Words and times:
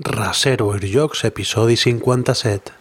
Reservoir 0.00 0.78
Jocs, 0.86 1.24
episodi 1.24 1.74
57. 1.74 2.72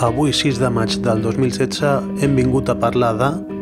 Avui, 0.00 0.32
6 0.32 0.58
de 0.58 0.70
maig 0.70 0.98
del 0.98 1.22
2016, 1.22 2.02
hem 2.18 2.34
vingut 2.34 2.68
a 2.68 2.74
parlar 2.74 3.14
de 3.14 3.55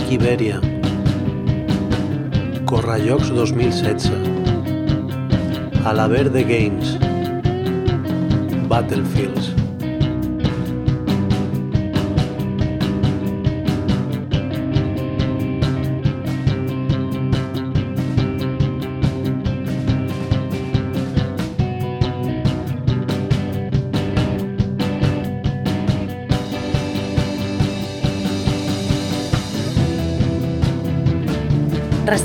Pandemic 0.00 0.12
Iberia 0.12 0.60
Corrallocs 2.64 3.30
2016 3.30 4.12
Alaverde 5.84 6.44
Games. 6.44 6.96
Battlefields 8.68 9.59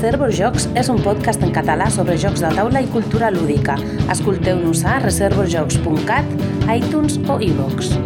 Reservoir 0.06 0.30
Jocs 0.30 0.68
és 0.78 0.86
un 0.92 1.00
podcast 1.02 1.42
en 1.42 1.50
català 1.50 1.88
sobre 1.90 2.14
jocs 2.22 2.44
de 2.44 2.52
taula 2.54 2.78
i 2.84 2.86
cultura 2.94 3.32
lúdica. 3.34 3.74
Escolteu-nos 4.14 4.86
a 4.86 5.00
reservoirjocs.cat, 5.02 6.36
iTunes 6.78 7.18
o 7.26 7.42
iVoox. 7.42 8.05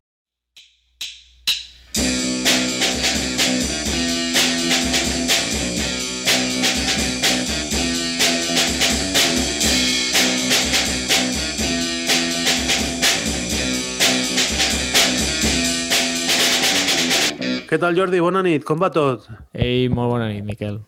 Què 17.71 17.77
tal, 17.79 17.95
Jordi? 17.95 18.19
Bona 18.19 18.41
nit. 18.43 18.65
Com 18.67 18.81
va 18.83 18.89
tot? 18.91 19.29
Ei, 19.55 19.85
molt 19.87 20.11
bona 20.11 20.25
nit, 20.27 20.43
Miquel. 20.43 20.81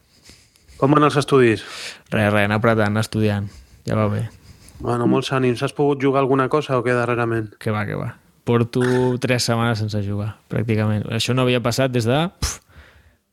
Com 0.75 0.91
van 0.91 1.05
els 1.07 1.15
estudis? 1.15 1.61
Res, 2.11 2.25
res, 2.27 2.43
anar 2.43 2.57
apretant, 2.59 2.99
estudiant. 2.99 3.45
Ja 3.87 3.95
va 3.95 4.09
bé. 4.11 4.25
Bueno, 4.81 5.07
molts 5.07 5.29
ànims. 5.31 5.63
Has 5.63 5.71
pogut 5.71 6.03
jugar 6.03 6.19
alguna 6.19 6.49
cosa 6.51 6.75
o 6.75 6.83
què 6.83 6.91
darrerament? 6.91 7.53
Que 7.63 7.71
va, 7.71 7.85
que 7.87 7.95
va. 7.95 8.09
Porto 8.43 8.83
tres 9.23 9.47
setmanes 9.47 9.79
sense 9.79 10.01
jugar, 10.03 10.33
pràcticament. 10.51 11.07
Això 11.15 11.31
no 11.31 11.45
havia 11.47 11.63
passat 11.63 11.93
des 11.93 12.03
de... 12.03 12.19
Pff, 12.43 12.59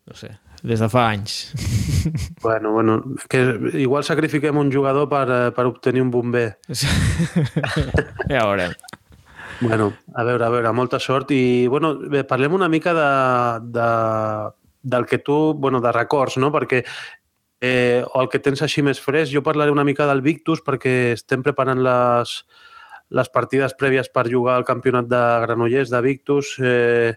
no 0.07 0.21
sé, 0.23 0.31
des 0.63 0.87
de 0.87 0.91
fa 0.93 1.09
anys. 1.11 1.41
Bueno, 2.41 2.71
bueno, 2.73 3.03
que 3.29 3.43
igual 3.83 4.07
sacrifiquem 4.07 4.57
un 4.57 4.71
jugador 4.73 5.11
per, 5.11 5.27
eh, 5.29 5.51
per 5.53 5.67
obtenir 5.69 6.01
un 6.07 6.15
bomber. 6.15 6.47
ja 8.31 8.47
veurem. 8.47 8.79
Bueno, 9.61 9.93
a 10.15 10.25
veure, 10.25 10.45
a 10.45 10.49
veure, 10.49 10.73
molta 10.73 10.99
sort. 10.99 11.31
I, 11.37 11.67
bueno, 11.69 11.95
bé, 11.99 12.25
parlem 12.25 12.55
una 12.57 12.69
mica 12.69 12.95
de, 12.97 13.11
de, 13.77 13.89
del 14.83 15.07
que 15.07 15.19
tu... 15.19 15.55
Bueno, 15.55 15.81
de 15.81 15.93
records, 15.93 16.39
no? 16.41 16.51
Perquè 16.53 16.83
eh, 17.61 18.03
el 18.03 18.29
que 18.33 18.41
tens 18.41 18.63
així 18.65 18.83
més 18.83 19.01
fresc, 19.01 19.33
jo 19.35 19.45
parlaré 19.45 19.73
una 19.73 19.85
mica 19.85 20.09
del 20.09 20.25
Victus 20.25 20.65
perquè 20.65 21.13
estem 21.13 21.45
preparant 21.45 21.83
les, 21.85 22.35
les 23.11 23.31
partides 23.31 23.77
prèvies 23.77 24.09
per 24.09 24.31
jugar 24.33 24.57
al 24.57 24.67
campionat 24.69 25.09
de 25.11 25.23
Granollers 25.45 25.93
de 25.93 26.01
Victus. 26.09 26.57
Eh, 26.59 27.13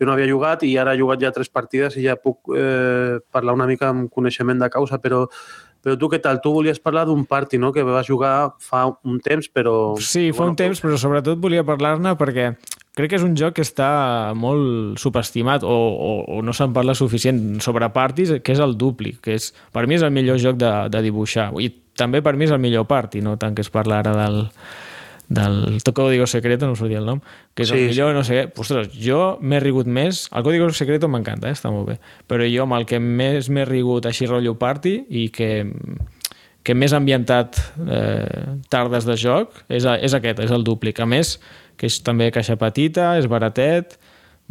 jo 0.00 0.08
no 0.08 0.14
havia 0.16 0.26
jugat 0.26 0.64
i 0.66 0.72
ara 0.80 0.96
he 0.96 0.98
jugat 0.98 1.20
ja 1.22 1.30
tres 1.34 1.52
partides 1.52 1.98
i 2.00 2.08
ja 2.08 2.16
puc 2.18 2.50
eh, 2.56 3.20
parlar 3.30 3.54
una 3.54 3.68
mica 3.70 3.92
amb 3.92 4.08
coneixement 4.10 4.58
de 4.64 4.70
causa, 4.72 4.98
però, 4.98 5.26
però 5.84 5.98
tu 6.00 6.08
què 6.10 6.20
tal? 6.24 6.40
Tu 6.40 6.52
volies 6.52 6.80
parlar 6.80 7.04
d'un 7.08 7.26
party, 7.28 7.60
no?, 7.60 7.70
que 7.74 7.84
vas 7.84 8.08
jugar 8.08 8.54
fa 8.64 8.86
un 9.04 9.20
temps, 9.24 9.50
però... 9.52 9.94
Sí, 10.00 10.30
fa 10.32 10.48
un 10.48 10.56
temps, 10.56 10.80
però 10.80 10.96
sobretot 11.00 11.42
volia 11.42 11.66
parlar-ne 11.66 12.16
perquè 12.18 12.54
crec 12.94 13.10
que 13.10 13.18
és 13.18 13.26
un 13.26 13.34
joc 13.36 13.56
que 13.58 13.64
està 13.66 14.32
molt 14.38 15.00
subestimat 15.02 15.64
o, 15.66 15.74
o, 15.74 16.10
o 16.36 16.42
no 16.46 16.54
se'n 16.54 16.72
parla 16.74 16.94
suficient 16.94 17.60
sobre 17.64 17.90
parties, 17.92 18.36
que 18.40 18.54
és 18.54 18.62
el 18.62 18.76
Dupli, 18.78 19.16
que 19.22 19.36
és, 19.36 19.50
per 19.74 19.84
mi 19.90 19.98
és 19.98 20.06
el 20.06 20.14
millor 20.14 20.38
joc 20.42 20.58
de, 20.62 20.72
de 20.94 21.02
dibuixar. 21.04 21.50
I 21.58 21.72
també 21.98 22.22
per 22.22 22.36
mi 22.38 22.46
és 22.46 22.54
el 22.54 22.62
millor 22.62 22.86
party, 22.90 23.22
no 23.22 23.36
tant 23.38 23.54
que 23.54 23.66
es 23.66 23.70
parla 23.74 24.00
ara 24.00 24.14
del, 24.22 24.44
del 25.28 25.80
Código 25.94 26.26
Secreto, 26.26 26.66
no 26.66 26.74
em 26.74 26.78
sortia 26.78 27.00
el 27.00 27.06
nom, 27.08 27.20
que 27.54 27.64
és 27.64 27.70
Sí, 27.70 27.78
el 27.78 27.88
millor, 27.88 28.14
no 28.14 28.24
sé 28.26 28.36
què. 28.36 28.44
Ostres, 28.60 28.90
jo 28.92 29.36
m'he 29.40 29.60
rigut 29.62 29.88
més... 29.88 30.26
El 30.34 30.44
Código 30.44 30.68
Secreto 30.76 31.08
m'encanta, 31.08 31.48
eh? 31.48 31.56
està 31.56 31.72
molt 31.72 31.88
bé. 31.88 31.98
Però 32.28 32.46
jo 32.48 32.66
amb 32.66 32.76
el 32.78 32.86
que 32.88 33.00
més 33.00 33.48
m'he 33.48 33.64
rigut 33.68 34.06
així 34.06 34.28
rotllo 34.28 34.56
party 34.60 34.94
i 35.08 35.28
que, 35.34 35.50
que 36.64 36.76
més 36.76 36.92
ambientat 36.96 37.60
eh, 37.88 38.58
tardes 38.72 39.08
de 39.08 39.16
joc 39.20 39.64
és, 39.68 39.84
és 39.84 40.16
aquest, 40.16 40.44
és 40.44 40.52
el 40.54 40.66
dúplic. 40.66 41.00
A 41.00 41.08
més, 41.08 41.38
que 41.80 41.88
és 41.90 42.00
també 42.04 42.30
caixa 42.34 42.58
petita, 42.60 43.14
és 43.18 43.30
baratet, 43.30 43.96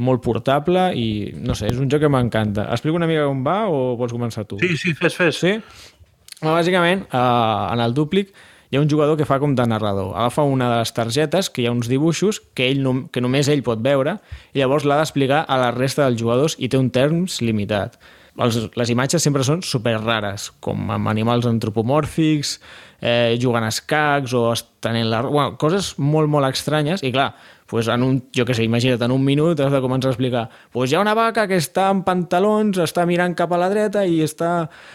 molt 0.01 0.23
portable 0.25 0.88
i, 0.97 1.33
no 1.38 1.53
sé, 1.53 1.67
és 1.69 1.78
un 1.78 1.91
joc 1.91 2.01
que 2.01 2.09
m'encanta. 2.09 2.66
Explico 2.73 2.97
una 2.97 3.09
mica 3.09 3.28
com 3.29 3.44
va 3.45 3.59
o 3.69 3.94
vols 4.00 4.16
començar 4.16 4.47
tu? 4.50 4.57
Sí, 4.63 4.73
sí, 4.79 4.95
fes, 4.97 5.13
fes. 5.19 5.38
Sí? 5.38 5.53
Bàsicament, 6.41 7.06
eh, 7.13 7.19
en 7.75 7.83
el 7.83 7.94
dúplic 7.94 8.33
hi 8.73 8.78
ha 8.78 8.81
un 8.81 8.89
jugador 8.89 9.19
que 9.19 9.25
fa 9.29 9.35
com 9.38 9.51
de 9.53 9.67
narrador. 9.69 10.16
Agafa 10.17 10.41
una 10.50 10.66
de 10.72 10.78
les 10.79 10.91
targetes, 10.97 11.51
que 11.53 11.61
hi 11.61 11.67
ha 11.69 11.73
uns 11.75 11.85
dibuixos, 11.91 12.39
que, 12.57 12.72
ell 12.72 12.79
nom 12.81 13.03
que 13.06 13.22
només 13.22 13.45
ell 13.53 13.61
pot 13.61 13.84
veure, 13.85 14.16
i 14.50 14.63
llavors 14.63 14.88
l'ha 14.89 14.97
d'explicar 14.97 15.44
a 15.45 15.59
la 15.61 15.67
resta 15.75 16.07
dels 16.07 16.17
jugadors 16.17 16.56
i 16.57 16.72
té 16.73 16.79
un 16.81 16.89
temps 16.89 17.35
limitat. 17.45 18.00
Els, 18.41 18.57
les 18.73 18.89
imatges 18.89 19.22
sempre 19.22 19.45
són 19.45 19.62
super 19.62 19.94
rares, 20.00 20.47
com 20.57 20.89
amb 20.89 21.12
animals 21.12 21.45
antropomòrfics, 21.45 22.56
eh, 22.97 23.38
jugant 23.38 23.67
a 23.67 23.69
escacs 23.69 24.33
o 24.33 24.47
estenent 24.56 25.06
la... 25.12 25.22
Bueno, 25.28 25.53
coses 25.62 25.94
molt, 26.01 26.33
molt 26.33 26.50
estranyes, 26.50 27.06
i 27.06 27.13
clar, 27.13 27.29
pues 27.73 27.88
en 27.89 28.03
un, 28.06 28.19
jo 28.38 28.44
què 28.45 28.53
sé, 28.53 28.67
imagina't, 28.67 29.01
en 29.01 29.11
un 29.16 29.23
minut 29.25 29.57
has 29.66 29.72
de 29.73 29.79
començar 29.81 30.11
a 30.11 30.13
explicar 30.13 30.44
pues 30.69 30.91
hi 30.91 30.97
ha 31.00 31.01
una 31.01 31.16
vaca 31.17 31.47
que 31.50 31.57
està 31.57 31.88
en 31.89 32.03
pantalons, 32.06 32.77
està 32.77 33.07
mirant 33.09 33.33
cap 33.33 33.50
a 33.50 33.57
la 33.57 33.71
dreta 33.71 34.03
i 34.06 34.19
està 34.21 34.51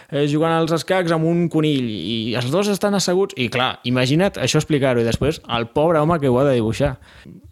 eh, 0.07 0.23
jugant 0.31 0.55
als 0.55 0.71
escacs 0.77 1.11
amb 1.11 1.27
un 1.27 1.49
conill 1.51 1.89
i 1.91 2.37
els 2.39 2.47
dos 2.53 2.71
estan 2.71 2.95
asseguts 2.95 3.35
i 3.35 3.49
clar, 3.51 3.73
imagina't 3.83 4.39
això 4.39 4.63
explicar-ho 4.63 5.03
i 5.03 5.07
després 5.09 5.41
el 5.59 5.67
pobre 5.75 5.99
home 5.99 6.21
que 6.23 6.31
ho 6.31 6.39
ha 6.39 6.47
de 6.47 6.55
dibuixar. 6.55 6.93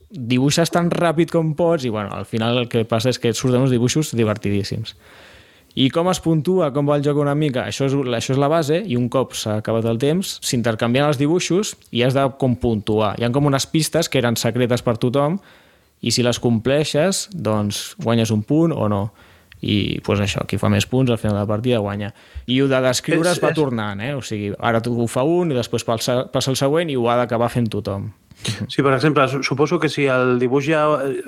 Dibuixes 0.08 0.72
tan 0.72 0.88
ràpid 0.96 1.36
com 1.36 1.52
pots 1.60 1.84
i 1.84 1.92
bueno, 1.92 2.16
al 2.16 2.24
final 2.24 2.64
el 2.64 2.72
que 2.72 2.88
passa 2.88 3.12
és 3.12 3.20
que 3.20 3.36
surten 3.36 3.68
uns 3.68 3.76
dibuixos 3.76 4.16
divertidíssims 4.16 4.96
i 5.78 5.92
com 5.94 6.08
es 6.10 6.18
puntua, 6.24 6.72
com 6.74 6.88
va 6.90 6.96
el 6.98 7.04
joc 7.06 7.20
una 7.22 7.36
mica? 7.38 7.68
Això 7.70 7.86
és, 7.86 7.94
això 8.18 8.34
és 8.34 8.40
la 8.42 8.48
base 8.50 8.80
i 8.90 8.96
un 8.98 9.08
cop 9.14 9.36
s'ha 9.38 9.60
acabat 9.62 9.86
el 9.86 10.00
temps 10.02 10.40
s'intercanvien 10.42 11.06
els 11.06 11.20
dibuixos 11.22 11.76
i 11.94 12.02
has 12.02 12.16
de 12.18 12.24
com 12.42 12.56
puntuar. 12.58 13.14
Hi 13.20 13.28
ha 13.28 13.32
com 13.36 13.46
unes 13.46 13.68
pistes 13.70 14.10
que 14.10 14.18
eren 14.18 14.36
secretes 14.42 14.82
per 14.82 14.98
tothom 14.98 15.38
i 16.02 16.10
si 16.14 16.26
les 16.26 16.40
compleixes, 16.42 17.28
doncs 17.34 17.96
guanyes 18.02 18.32
un 18.34 18.42
punt 18.44 18.74
o 18.74 18.90
no. 18.90 19.04
I 19.62 20.00
pues 20.06 20.20
això, 20.22 20.44
qui 20.46 20.58
fa 20.62 20.70
més 20.70 20.86
punts 20.86 21.10
al 21.10 21.18
final 21.18 21.34
de 21.38 21.42
la 21.42 21.50
partida 21.50 21.80
guanya. 21.82 22.12
I 22.46 22.60
ho 22.62 22.68
de 22.70 22.78
descriure 22.82 23.30
És- 23.32 23.38
es 23.38 23.44
va 23.44 23.50
és- 23.50 23.56
tornant, 23.58 24.02
eh? 24.02 24.14
O 24.14 24.22
sigui, 24.22 24.52
ara 24.60 24.82
tu 24.82 24.94
ho 25.02 25.08
fa 25.10 25.24
un 25.26 25.52
i 25.52 25.56
després 25.58 25.84
passa, 25.84 26.28
passa 26.32 26.52
el 26.54 26.58
següent 26.58 26.90
i 26.90 26.96
ho 26.96 27.08
ha 27.10 27.16
d'acabar 27.18 27.50
fent 27.50 27.70
tothom. 27.74 28.12
Sí, 28.44 28.84
per 28.84 28.94
exemple, 28.94 29.26
suposo 29.44 29.80
que 29.80 29.90
si 29.90 30.06
el 30.12 30.38
dibuix 30.40 30.68
ja, 30.70 30.84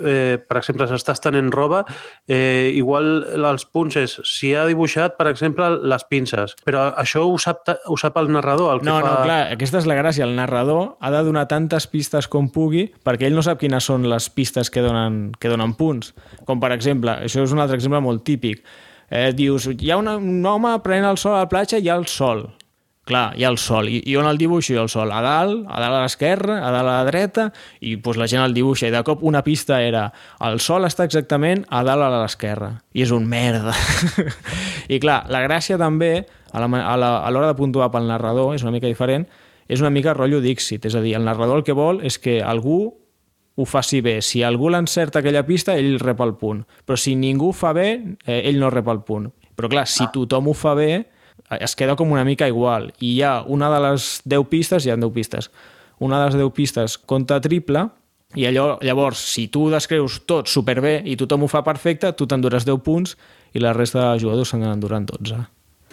eh, 0.06 0.38
per 0.40 0.60
exemple, 0.60 0.88
s'està 0.90 1.16
estenent 1.18 1.50
roba, 1.54 1.82
eh, 2.28 2.72
igual 2.78 3.24
els 3.34 3.66
punts 3.66 3.98
és, 4.00 4.16
si 4.28 4.54
ha 4.56 4.66
dibuixat, 4.70 5.18
per 5.18 5.28
exemple, 5.32 5.70
les 5.90 6.06
pinces, 6.10 6.56
però 6.66 6.90
això 7.02 7.26
ho 7.28 7.38
sap, 7.42 7.66
ho 7.90 7.98
sap 8.00 8.20
el 8.22 8.32
narrador? 8.34 8.76
El 8.76 8.84
que 8.84 8.90
no, 8.92 9.00
fa... 9.02 9.08
no, 9.10 9.24
clar, 9.26 9.40
aquesta 9.56 9.82
és 9.82 9.90
la 9.90 9.98
gràcia. 10.00 10.28
El 10.28 10.38
narrador 10.38 10.96
ha 11.00 11.12
de 11.14 11.24
donar 11.26 11.48
tantes 11.52 11.90
pistes 11.90 12.30
com 12.30 12.52
pugui 12.54 12.88
perquè 13.06 13.28
ell 13.28 13.38
no 13.38 13.46
sap 13.46 13.60
quines 13.62 13.90
són 13.90 14.08
les 14.10 14.30
pistes 14.34 14.70
que 14.70 14.86
donen, 14.86 15.30
que 15.40 15.52
donen 15.52 15.76
punts. 15.80 16.14
Com, 16.46 16.62
per 16.62 16.72
exemple, 16.76 17.18
això 17.26 17.44
és 17.44 17.56
un 17.56 17.64
altre 17.64 17.80
exemple 17.80 18.02
molt 18.06 18.24
típic, 18.28 18.64
eh, 19.10 19.30
dius, 19.36 19.68
hi 19.74 19.92
ha 19.92 20.00
una, 20.00 20.18
un 20.18 20.46
home 20.46 20.78
prenent 20.86 21.10
el 21.10 21.22
sol 21.22 21.36
a 21.36 21.44
la 21.44 21.52
platja 21.52 21.80
i 21.80 21.88
hi 21.88 21.92
ha 21.92 22.00
el 22.00 22.08
sol 22.10 22.48
clar, 23.06 23.34
hi 23.38 23.44
ha 23.44 23.50
el 23.50 23.58
sol. 23.58 23.90
I, 23.90 24.02
i 24.06 24.16
on 24.20 24.28
el 24.30 24.38
dibuixo? 24.38 24.76
el 24.80 24.90
sol 24.90 25.12
a 25.12 25.22
dalt, 25.26 25.66
a 25.68 25.80
dalt 25.82 25.98
a 25.98 26.02
l'esquerra, 26.04 26.60
a 26.66 26.72
dalt 26.74 26.86
a 26.88 26.98
la 27.00 27.06
dreta, 27.08 27.50
i 27.82 27.96
pues, 27.98 28.20
la 28.22 28.28
gent 28.30 28.44
el 28.44 28.54
dibuixa. 28.54 28.88
I 28.88 28.94
de 28.94 29.04
cop 29.08 29.24
una 29.26 29.44
pista 29.44 29.82
era 29.84 30.08
el 30.46 30.62
sol 30.64 30.86
està 30.88 31.08
exactament 31.10 31.66
a 31.70 31.84
dalt 31.88 32.06
a 32.06 32.12
l'esquerra. 32.14 32.72
I 32.94 33.06
és 33.08 33.14
un 33.16 33.28
merda. 33.30 33.74
I 34.94 35.02
clar, 35.02 35.24
la 35.32 35.44
gràcia 35.46 35.80
també, 35.82 36.26
a 36.54 36.66
l'hora 36.66 37.48
de 37.48 37.58
puntuar 37.58 37.92
pel 37.94 38.10
narrador, 38.10 38.56
és 38.56 38.66
una 38.66 38.74
mica 38.76 38.90
diferent, 38.90 39.28
és 39.70 39.82
una 39.84 39.94
mica 39.94 40.16
rotllo 40.18 40.42
Dixit. 40.42 40.86
És 40.90 40.96
a 40.98 41.04
dir, 41.04 41.16
el 41.18 41.28
narrador 41.28 41.62
el 41.62 41.68
que 41.68 41.78
vol 41.78 42.02
és 42.06 42.18
que 42.22 42.40
algú 42.42 42.82
ho 43.60 43.66
faci 43.68 44.00
bé. 44.02 44.22
Si 44.24 44.42
algú 44.44 44.70
l'encerta 44.72 45.20
aquella 45.20 45.44
pista, 45.46 45.76
ell 45.76 46.00
rep 46.00 46.22
el 46.24 46.38
punt. 46.40 46.64
Però 46.88 46.96
si 46.98 47.18
ningú 47.20 47.52
fa 47.54 47.74
bé, 47.76 47.90
eh, 48.24 48.42
ell 48.48 48.60
no 48.62 48.70
rep 48.72 48.88
el 48.88 49.02
punt. 49.04 49.28
Però 49.60 49.68
clar, 49.68 49.84
si 49.92 50.06
ah. 50.06 50.12
tothom 50.14 50.48
ho 50.48 50.54
fa 50.56 50.74
bé, 50.80 51.10
es 51.58 51.76
queda 51.76 51.96
com 51.96 52.12
una 52.12 52.26
mica 52.26 52.48
igual. 52.48 52.92
I 53.00 53.14
hi 53.16 53.22
ha 53.24 53.42
una 53.42 53.70
de 53.74 53.80
les 53.88 54.22
10 54.26 54.48
pistes, 54.50 54.86
hi 54.86 54.92
ha 54.94 54.98
10 54.98 55.14
pistes, 55.14 55.52
una 56.00 56.20
de 56.20 56.30
les 56.30 56.38
10 56.40 56.54
pistes 56.54 56.98
compta 56.98 57.40
triple, 57.42 57.88
i 58.38 58.46
allò, 58.46 58.78
llavors, 58.86 59.18
si 59.34 59.48
tu 59.50 59.72
descreus 59.74 60.20
tot 60.30 60.50
superbé 60.52 61.00
i 61.10 61.16
tothom 61.18 61.48
ho 61.48 61.50
fa 61.50 61.64
perfecte, 61.66 62.12
tu 62.14 62.28
t'enduràs 62.30 62.68
10 62.68 62.84
punts 62.86 63.16
i 63.58 63.64
la 63.64 63.74
resta 63.74 64.12
de 64.12 64.20
jugadors 64.22 64.54
s'han 64.54 64.68
d'endurar 64.68 65.02
12. 65.08 65.40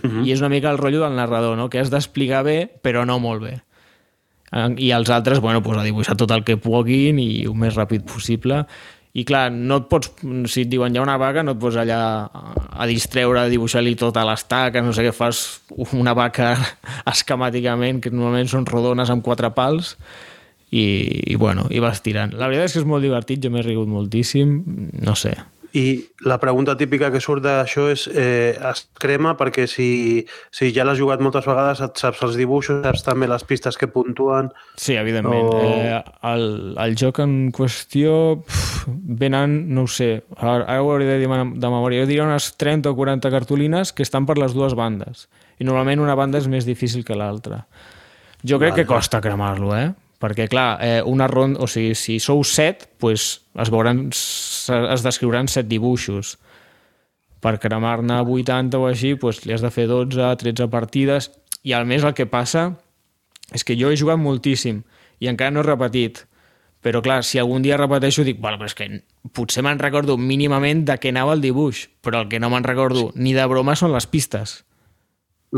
Uh 0.04 0.10
-huh. 0.10 0.26
I 0.26 0.32
és 0.32 0.40
una 0.40 0.50
mica 0.50 0.70
el 0.70 0.78
rotllo 0.78 1.00
del 1.00 1.16
narrador, 1.16 1.56
no? 1.56 1.70
que 1.70 1.78
has 1.78 1.90
d'explicar 1.90 2.44
bé, 2.44 2.68
però 2.82 3.06
no 3.06 3.18
molt 3.18 3.42
bé. 3.42 3.62
I 4.76 4.90
els 4.92 5.10
altres, 5.10 5.40
bueno, 5.40 5.62
pues, 5.62 5.78
a 5.78 5.82
dibuixar 5.82 6.16
tot 6.16 6.30
el 6.30 6.44
que 6.44 6.56
puguin 6.56 7.18
i 7.18 7.44
el 7.44 7.54
més 7.54 7.74
ràpid 7.74 8.04
possible 8.04 8.66
i 9.16 9.24
clar, 9.24 9.48
no 9.48 9.80
et 9.80 9.88
pots, 9.88 10.10
si 10.52 10.66
et 10.66 10.70
diuen 10.70 10.92
hi 10.92 11.00
ha 11.00 11.04
una 11.04 11.16
vaca, 11.20 11.44
no 11.46 11.54
et 11.56 11.60
pots 11.60 11.78
allà 11.80 11.98
a 12.28 12.86
distreure, 12.90 13.40
a 13.40 13.52
dibuixar-li 13.52 13.94
tota 13.96 14.26
l'estaca, 14.28 14.82
no 14.84 14.92
sé 14.92 15.06
què, 15.06 15.14
fas 15.16 15.42
una 15.96 16.12
vaca 16.16 16.52
esquemàticament, 17.14 18.02
que 18.04 18.12
normalment 18.12 18.52
són 18.52 18.68
rodones 18.68 19.12
amb 19.12 19.24
quatre 19.24 19.52
pals, 19.56 19.94
i, 20.70 20.84
i 21.32 21.36
bueno, 21.40 21.64
i 21.70 21.80
vas 21.80 22.02
tirant. 22.04 22.34
La 22.36 22.50
veritat 22.50 22.68
és 22.68 22.76
que 22.76 22.82
és 22.82 22.88
molt 22.88 23.06
divertit, 23.06 23.40
jo 23.40 23.52
m'he 23.54 23.64
rigut 23.64 23.88
moltíssim, 23.88 24.58
no 25.06 25.14
sé, 25.16 25.32
i 25.76 25.84
la 26.25 26.38
pregunta 26.40 26.76
típica 26.78 27.11
que 27.12 27.20
surt 27.20 27.44
d'això 27.44 27.87
és 27.93 28.06
eh, 28.08 28.56
es 28.56 28.87
crema 28.96 29.34
perquè 29.37 29.67
si, 29.69 29.88
si 30.55 30.70
ja 30.73 30.87
l'has 30.87 30.96
jugat 30.96 31.20
moltes 31.25 31.44
vegades 31.44 31.82
et 31.84 32.00
saps 32.00 32.23
els 32.25 32.38
dibuixos, 32.40 32.81
saps 32.87 33.05
també 33.05 33.28
les 33.28 33.44
pistes 33.44 33.76
que 33.76 33.88
puntuen... 33.93 34.49
Sí, 34.81 34.96
evidentment. 34.96 35.50
O... 35.52 35.61
Eh, 35.61 35.99
el, 36.31 36.46
el 36.81 36.96
joc 36.96 37.20
en 37.25 37.37
qüestió 37.56 38.14
pf, 38.46 38.87
venen, 39.20 39.58
no 39.76 39.84
ho 39.84 39.90
sé, 39.90 40.23
ara, 40.38 40.62
ara 40.62 40.81
ho 40.81 40.94
hauré 40.94 41.11
de 41.11 41.19
dir 41.20 41.28
de 41.28 41.69
memòria, 41.69 42.06
jo 42.06 42.08
diria 42.08 42.25
unes 42.25 42.55
30 42.56 42.94
o 42.94 42.96
40 42.96 43.34
cartolines 43.34 43.93
que 43.93 44.06
estan 44.06 44.25
per 44.25 44.38
les 44.40 44.56
dues 44.56 44.78
bandes. 44.78 45.26
I 45.61 45.69
normalment 45.69 46.00
una 46.05 46.17
banda 46.17 46.40
és 46.40 46.49
més 46.49 46.64
difícil 46.69 47.05
que 47.05 47.17
l'altra. 47.17 47.67
Jo 48.46 48.61
crec 48.61 48.73
vale. 48.73 48.82
que 48.84 48.88
costa 48.88 49.20
cremar-lo, 49.20 49.76
eh? 49.76 49.90
Perquè 50.22 50.48
clar, 50.48 50.78
eh, 50.80 51.02
una 51.04 51.28
ronda, 51.28 51.60
o 51.60 51.68
sigui, 51.68 51.94
si 51.94 52.18
sou 52.20 52.42
set, 52.44 52.88
pues, 52.98 53.42
es 53.54 53.70
veuran, 53.70 54.08
es 54.10 55.04
descriuran 55.04 55.48
set 55.48 55.68
dibuixos. 55.68 56.36
Per 57.40 57.58
cremar-ne 57.60 58.22
80 58.24 58.78
o 58.78 58.86
així, 58.88 59.14
pues, 59.14 59.44
li 59.46 59.52
has 59.52 59.64
de 59.64 59.70
fer 59.70 59.86
12, 59.90 60.32
13 60.40 60.70
partides, 60.72 61.30
i 61.66 61.74
al 61.74 61.86
més 61.86 62.04
el 62.06 62.14
que 62.14 62.28
passa 62.30 62.70
és 63.54 63.64
que 63.66 63.76
jo 63.78 63.90
he 63.90 63.98
jugat 63.98 64.18
moltíssim 64.18 64.82
i 65.22 65.28
encara 65.30 65.52
no 65.54 65.62
he 65.62 65.66
repetit, 65.66 66.24
però 66.82 67.00
clar, 67.02 67.22
si 67.26 67.40
algun 67.40 67.64
dia 67.64 67.78
repeteixo 67.80 68.22
dic, 68.26 68.38
bueno, 68.38 68.60
però 68.60 68.70
és 68.70 68.76
que 68.78 68.86
potser 69.34 69.64
me'n 69.66 69.80
recordo 69.80 70.14
mínimament 70.20 70.84
de 70.86 70.98
què 71.02 71.10
anava 71.10 71.34
el 71.34 71.42
dibuix, 71.42 71.86
però 72.04 72.22
el 72.22 72.30
que 72.30 72.38
no 72.42 72.50
me'n 72.52 72.66
recordo 72.66 73.08
ni 73.14 73.34
de 73.34 73.46
broma 73.50 73.74
són 73.74 73.94
les 73.94 74.06
pistes. 74.06 74.60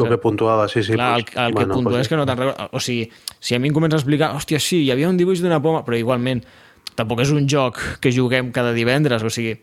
El 0.06 0.14
que 0.14 0.20
puntuava, 0.22 0.68
sí, 0.68 0.82
sí. 0.82 0.92
Clar, 0.92 1.18
el, 1.18 1.24
el 1.24 1.52
bueno, 1.52 1.74
que 1.74 1.74
puntua 1.74 1.92
pues, 1.92 2.06
és 2.06 2.12
que 2.12 2.16
no 2.16 2.26
te'n 2.28 2.38
recordes. 2.38 2.70
O 2.72 2.80
sigui, 2.80 3.10
si 3.40 3.56
a 3.56 3.58
mi 3.58 3.72
em 3.72 3.74
comença 3.74 3.96
a 3.96 4.02
explicar, 4.02 4.32
hòstia, 4.36 4.60
sí, 4.62 4.84
hi 4.84 4.90
havia 4.94 5.08
un 5.08 5.18
dibuix 5.20 5.42
d'una 5.42 5.60
poma, 5.64 5.84
però 5.86 5.98
igualment, 5.98 6.44
tampoc 6.98 7.22
és 7.24 7.32
un 7.34 7.48
joc 7.50 7.80
que 8.02 8.12
juguem 8.14 8.52
cada 8.52 8.74
divendres, 8.76 9.22
o 9.22 9.30
sigui, 9.32 9.56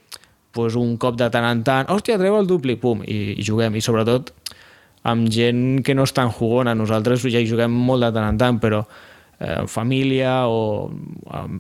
pues 0.56 0.76
un 0.80 0.96
cop 0.98 1.18
de 1.20 1.28
tant 1.30 1.46
en 1.50 1.64
tant, 1.68 1.90
hòstia, 1.92 2.20
treu 2.22 2.38
el 2.40 2.48
dupli, 2.48 2.78
pum, 2.80 3.04
i, 3.04 3.36
i 3.36 3.44
juguem. 3.44 3.76
I 3.76 3.84
sobretot 3.84 4.32
amb 5.06 5.28
gent 5.30 5.84
que 5.86 5.94
no 5.94 6.06
és 6.08 6.14
tan 6.16 6.32
jugona. 6.34 6.74
Nosaltres 6.78 7.26
ja 7.28 7.42
hi 7.42 7.50
juguem 7.50 7.74
molt 7.76 8.08
de 8.08 8.14
tant 8.16 8.30
en 8.32 8.40
tant, 8.42 8.62
però 8.64 8.82
eh, 9.40 9.66
família 9.68 10.46
o 10.48 10.90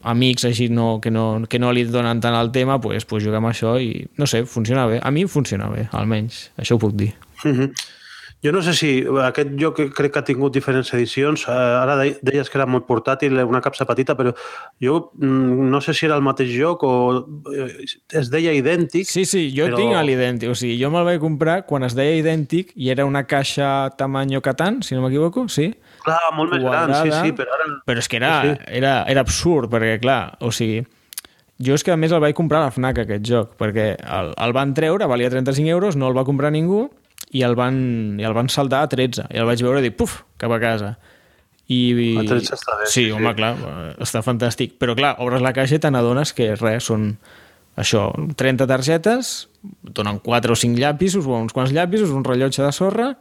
amics 0.03 0.47
així 0.49 0.69
no, 0.73 0.99
que, 1.01 1.11
no, 1.13 1.43
que 1.49 1.59
no 1.61 1.73
li 1.75 1.85
donen 1.89 2.21
tant 2.23 2.37
el 2.39 2.51
tema, 2.55 2.79
pues, 2.81 3.05
pues 3.05 3.25
juguem 3.25 3.51
això 3.51 3.75
i, 3.81 4.05
no 4.17 4.27
sé, 4.29 4.45
funciona 4.49 4.87
bé. 4.89 5.01
A 5.03 5.11
mi 5.11 5.27
funciona 5.29 5.69
bé, 5.69 5.87
almenys. 5.91 6.49
Això 6.61 6.79
ho 6.79 6.81
puc 6.81 6.95
dir. 6.95 7.13
Mm 7.43 7.51
-hmm. 7.51 7.85
Jo 8.43 8.51
no 8.53 8.61
sé 8.61 8.75
si 8.77 8.89
aquest 9.25 9.55
joc 9.57 9.79
crec 9.95 10.11
que 10.13 10.21
ha 10.21 10.25
tingut 10.25 10.53
diferents 10.53 10.91
edicions. 10.93 11.47
Eh, 11.49 11.53
ara 11.53 11.95
deies 11.97 12.49
que 12.51 12.59
era 12.59 12.67
molt 12.69 12.85
portàtil, 12.85 13.39
una 13.41 13.61
capsa 13.63 13.87
petita, 13.89 14.13
però 14.17 14.35
jo 14.83 14.99
mm, 15.17 15.69
no 15.71 15.81
sé 15.81 15.95
si 15.97 16.05
era 16.05 16.17
el 16.19 16.25
mateix 16.25 16.51
joc 16.53 16.83
o 16.85 16.93
eh, 17.55 17.87
es 18.19 18.29
deia 18.33 18.53
idèntic. 18.53 19.09
Sí, 19.09 19.25
sí, 19.25 19.47
jo 19.55 19.69
però... 19.71 19.79
tinc 19.81 19.97
l'idèntic. 20.09 20.51
O 20.53 20.57
sigui, 20.57 20.75
jo 20.81 20.91
me'l 20.93 21.07
vaig 21.07 21.21
comprar 21.23 21.63
quan 21.69 21.87
es 21.87 21.97
deia 21.97 22.19
idèntic 22.19 22.75
i 22.75 22.91
era 22.93 23.07
una 23.09 23.23
caixa 23.25 23.89
tamanyo 23.97 24.43
Catan, 24.45 24.83
si 24.85 24.97
no 24.97 25.05
m'equivoco, 25.05 25.47
sí? 25.49 25.71
Clar, 26.05 26.19
molt 26.37 26.53
més 26.53 26.61
Quadrada, 26.61 27.01
gran, 27.01 27.25
sí, 27.25 27.31
sí, 27.31 27.37
però 27.39 27.55
ara... 27.55 27.71
Però 27.87 28.03
és 28.03 28.11
que 28.11 28.19
era, 28.21 28.35
sí. 28.43 28.53
era, 28.77 28.93
era 29.09 29.25
absurd, 29.25 29.71
perquè 29.73 29.97
clar, 30.03 30.19
o 30.45 30.51
sigui, 30.53 30.83
jo 31.65 31.73
és 31.73 31.85
que 31.87 31.93
a 31.93 31.97
més 31.97 32.13
el 32.13 32.21
vaig 32.21 32.35
comprar 32.37 32.61
a 32.61 32.67
la 32.67 32.75
FNAC, 32.75 33.01
aquest 33.05 33.25
joc, 33.25 33.57
perquè 33.57 33.95
el, 33.95 34.33
el 34.45 34.53
van 34.53 34.75
treure, 34.77 35.07
valia 35.09 35.31
35 35.33 35.71
euros, 35.71 35.97
no 35.97 36.11
el 36.11 36.17
va 36.17 36.27
comprar 36.27 36.51
ningú, 36.53 36.89
i 37.31 37.43
el 37.43 37.55
van, 37.55 37.77
i 38.19 38.27
el 38.27 38.33
van 38.33 38.49
saltar 38.49 38.83
a 38.85 38.89
13. 38.91 39.29
I 39.33 39.41
el 39.41 39.49
vaig 39.49 39.63
veure 39.65 39.81
i 39.81 39.87
dic, 39.87 39.97
puf, 39.97 40.21
cap 40.41 40.51
a 40.51 40.59
casa. 40.61 40.95
I, 41.67 41.79
i... 41.91 42.09
A 42.21 42.25
13 42.27 42.53
està 42.53 42.77
bé. 42.79 42.89
Sí, 42.91 43.07
sí, 43.07 43.11
home, 43.11 43.33
clar, 43.37 43.55
està 44.03 44.21
fantàstic. 44.25 44.77
Però 44.81 44.95
clar, 44.97 45.15
obres 45.23 45.41
la 45.41 45.53
caixa 45.55 45.79
i 45.79 45.81
te 45.81 45.91
n'adones 45.91 46.33
que 46.37 46.53
res, 46.55 46.91
són 46.91 47.15
això, 47.75 48.07
30 48.37 48.67
targetes, 48.69 49.35
donen 49.83 50.21
4 50.23 50.53
o 50.53 50.59
5 50.59 50.79
llapisos, 50.79 51.25
o 51.25 51.39
uns 51.39 51.55
quants 51.55 51.73
llapisos, 51.75 52.13
un 52.13 52.23
rellotge 52.23 52.63
de 52.63 52.71
sorra, 52.75 53.15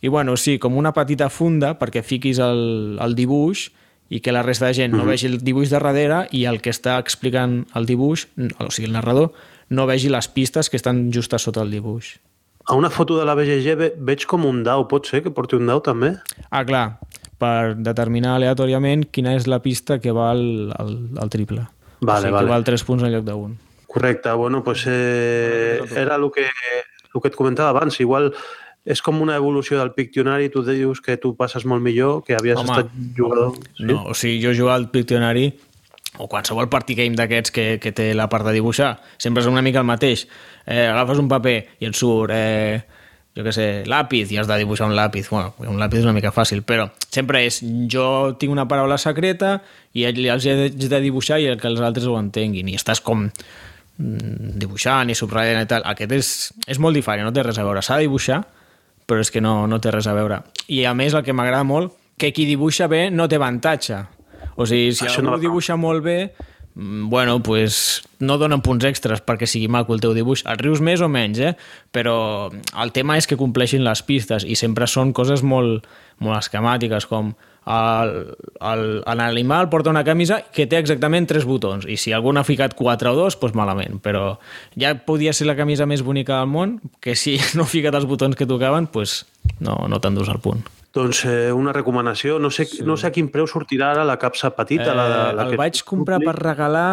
i 0.00 0.08
bueno, 0.08 0.36
sí, 0.36 0.58
com 0.58 0.76
una 0.76 0.92
petita 0.92 1.28
funda 1.32 1.76
perquè 1.80 2.02
fiquis 2.04 2.40
el, 2.42 2.98
el 3.02 3.14
dibuix 3.16 3.70
i 4.12 4.20
que 4.22 4.34
la 4.34 4.42
resta 4.44 4.68
de 4.68 4.74
gent 4.74 4.92
no 4.92 4.98
mm 4.98 5.06
-hmm. 5.06 5.10
vegi 5.10 5.26
el 5.26 5.38
dibuix 5.42 5.70
de 5.70 5.78
darrere 5.78 6.28
i 6.30 6.44
el 6.44 6.60
que 6.60 6.70
està 6.70 6.98
explicant 6.98 7.66
el 7.74 7.86
dibuix, 7.86 8.28
o 8.58 8.70
sigui, 8.70 8.86
el 8.86 8.92
narrador, 8.92 9.32
no 9.68 9.86
vegi 9.86 10.08
les 10.08 10.28
pistes 10.28 10.70
que 10.70 10.76
estan 10.76 11.10
just 11.12 11.32
a 11.34 11.38
sota 11.38 11.62
el 11.62 11.70
dibuix. 11.70 12.20
A 12.66 12.74
una 12.74 12.90
foto 12.90 13.18
de 13.18 13.24
la 13.24 13.36
BGG 13.38 13.76
ve 13.78 13.92
veig 13.96 14.26
com 14.26 14.44
un 14.48 14.64
dau. 14.66 14.86
Pot 14.90 15.06
ser 15.06 15.22
que 15.22 15.30
porti 15.30 15.54
un 15.58 15.70
dau 15.70 15.82
també? 15.84 16.16
Ah, 16.50 16.64
clar. 16.66 16.98
Per 17.38 17.76
determinar 17.78 18.34
aleatòriament 18.36 19.06
quina 19.12 19.36
és 19.36 19.46
la 19.46 19.60
pista 19.62 20.00
que 20.02 20.14
va 20.16 20.32
al, 20.32 20.72
al, 20.74 20.92
al 21.22 21.30
triple. 21.30 21.66
Vale, 22.00 22.10
o 22.10 22.20
sigui, 22.24 22.34
vale. 22.34 22.46
que 22.46 22.54
val 22.54 22.66
3 22.66 22.84
punts 22.88 23.06
en 23.06 23.12
lloc 23.14 23.26
d'un. 23.28 23.56
Correcte. 23.86 24.32
Bueno, 24.32 24.64
pues, 24.64 24.84
eh, 24.88 25.80
era 25.94 26.16
el 26.16 26.30
que, 26.34 26.48
el 27.14 27.20
que 27.20 27.30
et 27.30 27.38
comentava 27.38 27.70
abans. 27.70 28.00
Igual 28.00 28.32
és 28.86 29.02
com 29.02 29.22
una 29.22 29.36
evolució 29.38 29.78
del 29.78 29.92
Pictionary, 29.94 30.48
tu 30.50 30.62
dius 30.66 31.00
que 31.02 31.16
tu 31.18 31.34
passes 31.38 31.64
molt 31.66 31.82
millor, 31.82 32.20
que 32.26 32.36
havies 32.38 32.58
Home, 32.60 32.70
estat 32.70 32.92
jugador... 33.16 33.56
Sí? 33.74 33.86
No, 33.88 34.04
o 34.10 34.14
sigui, 34.14 34.38
jo 34.44 34.54
jugar 34.54 34.76
al 34.78 34.90
Pictionary 34.90 35.48
o 36.18 36.28
qualsevol 36.28 36.68
party 36.72 36.96
game 36.98 37.16
d'aquests 37.18 37.52
que, 37.54 37.66
que 37.82 37.92
té 37.92 38.12
la 38.14 38.28
part 38.32 38.46
de 38.46 38.54
dibuixar, 38.56 38.96
sempre 39.18 39.42
és 39.44 39.48
una 39.50 39.62
mica 39.64 39.82
el 39.82 39.88
mateix. 39.88 40.26
Eh, 40.66 40.86
agafes 40.86 41.20
un 41.22 41.28
paper 41.30 41.56
i 41.80 41.88
et 41.88 41.98
surt, 41.98 42.32
eh, 42.34 42.80
jo 43.36 43.44
què 43.44 43.52
sé, 43.52 43.66
làpid, 43.88 44.32
i 44.32 44.38
has 44.40 44.48
de 44.48 44.56
dibuixar 44.62 44.88
un 44.88 44.96
làpid. 44.96 45.28
Bueno, 45.30 45.52
un 45.68 45.80
làpid 45.80 46.00
és 46.00 46.08
una 46.08 46.16
mica 46.16 46.32
fàcil, 46.32 46.62
però 46.64 46.88
sempre 47.12 47.44
és 47.44 47.60
jo 47.92 48.32
tinc 48.40 48.54
una 48.54 48.64
paraula 48.68 48.96
secreta 48.98 49.58
i 49.92 50.06
els 50.08 50.46
he 50.48 50.56
de 50.72 51.00
dibuixar 51.04 51.40
i 51.42 51.50
el 51.52 51.60
que 51.60 51.68
els 51.68 51.82
altres 51.84 52.08
ho 52.08 52.16
entenguin. 52.16 52.70
I 52.72 52.78
estàs 52.80 53.04
com 53.04 53.26
mm, 53.26 54.56
dibuixant 54.56 55.12
i 55.12 55.18
subratllant 55.18 55.68
i 55.68 55.70
tal. 55.70 55.84
Aquest 55.92 56.16
és, 56.16 56.32
és 56.66 56.80
molt 56.80 56.96
diferent, 56.96 57.28
no 57.28 57.34
té 57.36 57.44
res 57.44 57.60
a 57.60 57.68
veure. 57.68 57.84
S'ha 57.84 58.00
de 58.00 58.08
dibuixar, 58.08 58.40
però 59.06 59.20
és 59.20 59.30
que 59.30 59.44
no, 59.44 59.66
no 59.68 59.82
té 59.84 59.92
res 59.92 60.08
a 60.08 60.16
veure. 60.16 60.40
I 60.72 60.86
a 60.88 60.96
més, 60.96 61.12
el 61.12 61.26
que 61.26 61.36
m'agrada 61.36 61.68
molt, 61.68 61.92
que 62.16 62.32
qui 62.32 62.48
dibuixa 62.48 62.88
bé 62.88 63.10
no 63.12 63.28
té 63.28 63.36
avantatge 63.36 64.00
o 64.56 64.66
sigui, 64.66 64.92
si 64.96 65.06
Això 65.06 65.22
algú 65.22 65.30
no 65.30 65.38
dibuixa 65.40 65.76
molt 65.76 66.02
bé, 66.04 66.32
mm, 66.74 67.08
bueno, 67.12 67.38
pues 67.44 68.02
no 68.18 68.38
donen 68.40 68.62
punts 68.64 68.84
extras 68.88 69.20
perquè 69.20 69.46
sigui 69.46 69.68
maco 69.68 69.94
el 69.94 70.00
teu 70.00 70.14
dibuix. 70.16 70.42
El 70.48 70.58
rius 70.58 70.80
més 70.80 71.00
o 71.04 71.08
menys, 71.08 71.38
eh? 71.38 71.54
Però 71.92 72.50
el 72.50 72.92
tema 72.96 73.16
és 73.20 73.26
que 73.28 73.36
compleixin 73.36 73.84
les 73.84 74.02
pistes 74.02 74.44
i 74.44 74.56
sempre 74.56 74.86
són 74.88 75.12
coses 75.12 75.44
molt, 75.44 75.86
molt 76.18 76.40
esquemàtiques, 76.40 77.06
com 77.06 77.34
l'animal 77.66 79.68
porta 79.68 79.90
una 79.90 80.04
camisa 80.06 80.38
que 80.54 80.68
té 80.70 80.78
exactament 80.78 81.26
tres 81.26 81.42
botons 81.44 81.82
i 81.90 81.96
si 81.98 82.12
algú 82.14 82.30
n'ha 82.30 82.46
ficat 82.46 82.78
quatre 82.78 83.10
o 83.10 83.18
dos, 83.18 83.34
doncs 83.40 83.56
malament 83.58 83.98
però 84.04 84.38
ja 84.78 84.94
podia 84.94 85.34
ser 85.34 85.50
la 85.50 85.58
camisa 85.58 85.82
més 85.82 86.06
bonica 86.06 86.38
del 86.38 86.46
món 86.46 86.78
que 87.02 87.18
si 87.18 87.42
no 87.58 87.66
ha 87.66 87.72
ficat 87.74 87.98
els 87.98 88.06
botons 88.06 88.38
que 88.38 88.46
tocaven, 88.46 88.86
doncs 88.94 89.26
no, 89.58 89.82
no 89.90 89.98
t'endús 89.98 90.30
al 90.30 90.38
punt. 90.38 90.62
Doncs 90.96 91.24
eh, 91.28 91.52
una 91.52 91.74
recomanació. 91.76 92.38
No 92.40 92.48
sé, 92.50 92.64
sí. 92.70 92.80
no 92.86 92.96
sé 92.96 93.10
a 93.10 93.12
quin 93.12 93.28
preu 93.32 93.46
sortirà 93.50 93.90
ara 93.92 94.04
la 94.08 94.16
capsa 94.22 94.50
petita. 94.56 94.90
Eh, 94.92 94.96
la, 94.96 95.06
de, 95.12 95.20
la 95.36 95.44
el 95.46 95.50
que... 95.54 95.60
vaig 95.60 95.82
comprar 95.84 96.18
per 96.24 96.34
regalar... 96.40 96.88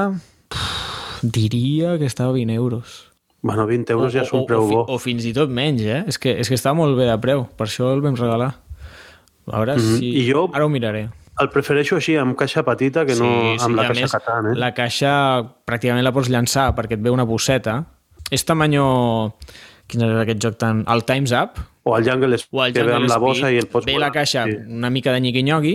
Pff, 0.52 1.22
diria 1.24 1.96
que 1.98 2.06
estava 2.10 2.32
a 2.32 2.34
20 2.36 2.54
euros. 2.54 3.10
Bueno, 3.44 3.66
20 3.68 3.92
euros 3.94 4.12
o, 4.12 4.18
ja 4.18 4.24
és 4.24 4.32
un 4.36 4.46
preu 4.48 4.64
o, 4.64 4.68
bo. 4.70 4.82
O, 4.92 5.00
fins 5.00 5.24
i 5.28 5.32
tot 5.36 5.52
menys, 5.52 5.82
eh? 5.84 6.02
És 6.08 6.20
que, 6.20 6.32
és 6.40 6.48
que 6.52 6.56
està 6.60 6.72
molt 6.76 6.96
bé 7.00 7.08
de 7.10 7.16
preu, 7.24 7.46
per 7.60 7.68
això 7.68 7.90
el 7.96 8.04
vam 8.04 8.16
regalar. 8.20 8.54
A 9.48 9.58
veure 9.60 9.76
Mhm. 9.76 9.98
si... 10.00 10.12
I 10.22 10.28
jo- 10.32 10.50
Ara 10.54 10.66
ho 10.68 10.70
miraré. 10.72 11.10
El 11.42 11.50
prefereixo 11.50 11.96
així, 11.98 12.14
amb 12.16 12.38
caixa 12.38 12.62
petita, 12.64 13.06
que 13.08 13.16
no 13.18 13.26
amb 13.58 13.76
la 13.76 13.88
a 13.88 13.88
caixa 13.90 14.08
Catan, 14.20 14.52
eh? 14.52 14.56
La 14.60 14.70
caixa 14.78 15.12
pràcticament 15.66 16.04
la 16.06 16.12
pots 16.14 16.30
llançar 16.30 16.70
perquè 16.78 16.94
et 17.00 17.02
ve 17.04 17.10
una 17.12 17.26
bosseta. 17.28 17.80
És 18.32 18.46
tamanyó... 18.46 19.34
Quin 19.94 20.04
és 20.10 20.14
aquest 20.26 20.42
joc 20.42 20.58
tan... 20.58 20.84
El 20.90 21.06
Time's 21.06 21.32
Up, 21.38 21.62
O 21.84 21.98
el 21.98 22.06
Jungle 22.08 22.38
Speed, 22.40 22.60
o 22.60 22.64
el 22.66 22.74
que 22.74 22.82
ve 22.84 22.94
amb 22.94 23.04
Jungle 23.04 23.12
la 23.14 23.20
bossa 23.22 23.50
i 23.52 23.58
el 23.60 23.68
pots... 23.70 23.86
Ve 23.86 23.98
la 24.00 24.10
caixa 24.16 24.46
Sí. 24.50 24.56
una 24.72 24.90
mica 24.90 25.12
de 25.14 25.20
nyigui-nyogui 25.22 25.74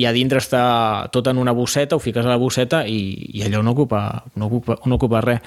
i 0.00 0.06
a 0.08 0.12
dintre 0.14 0.38
està 0.40 1.10
tot 1.12 1.26
en 1.28 1.36
una 1.36 1.52
bosseta, 1.52 1.96
ho 1.98 2.00
fiques 2.00 2.24
a 2.24 2.30
la 2.30 2.38
bosseta 2.40 2.84
i, 2.88 3.00
i 3.36 3.42
allò 3.44 3.60
no 3.66 3.74
ocupa, 3.74 4.22
no, 4.40 4.46
ocupa, 4.46 4.78
no 4.88 4.96
ocupa 4.96 5.20
res. 5.20 5.42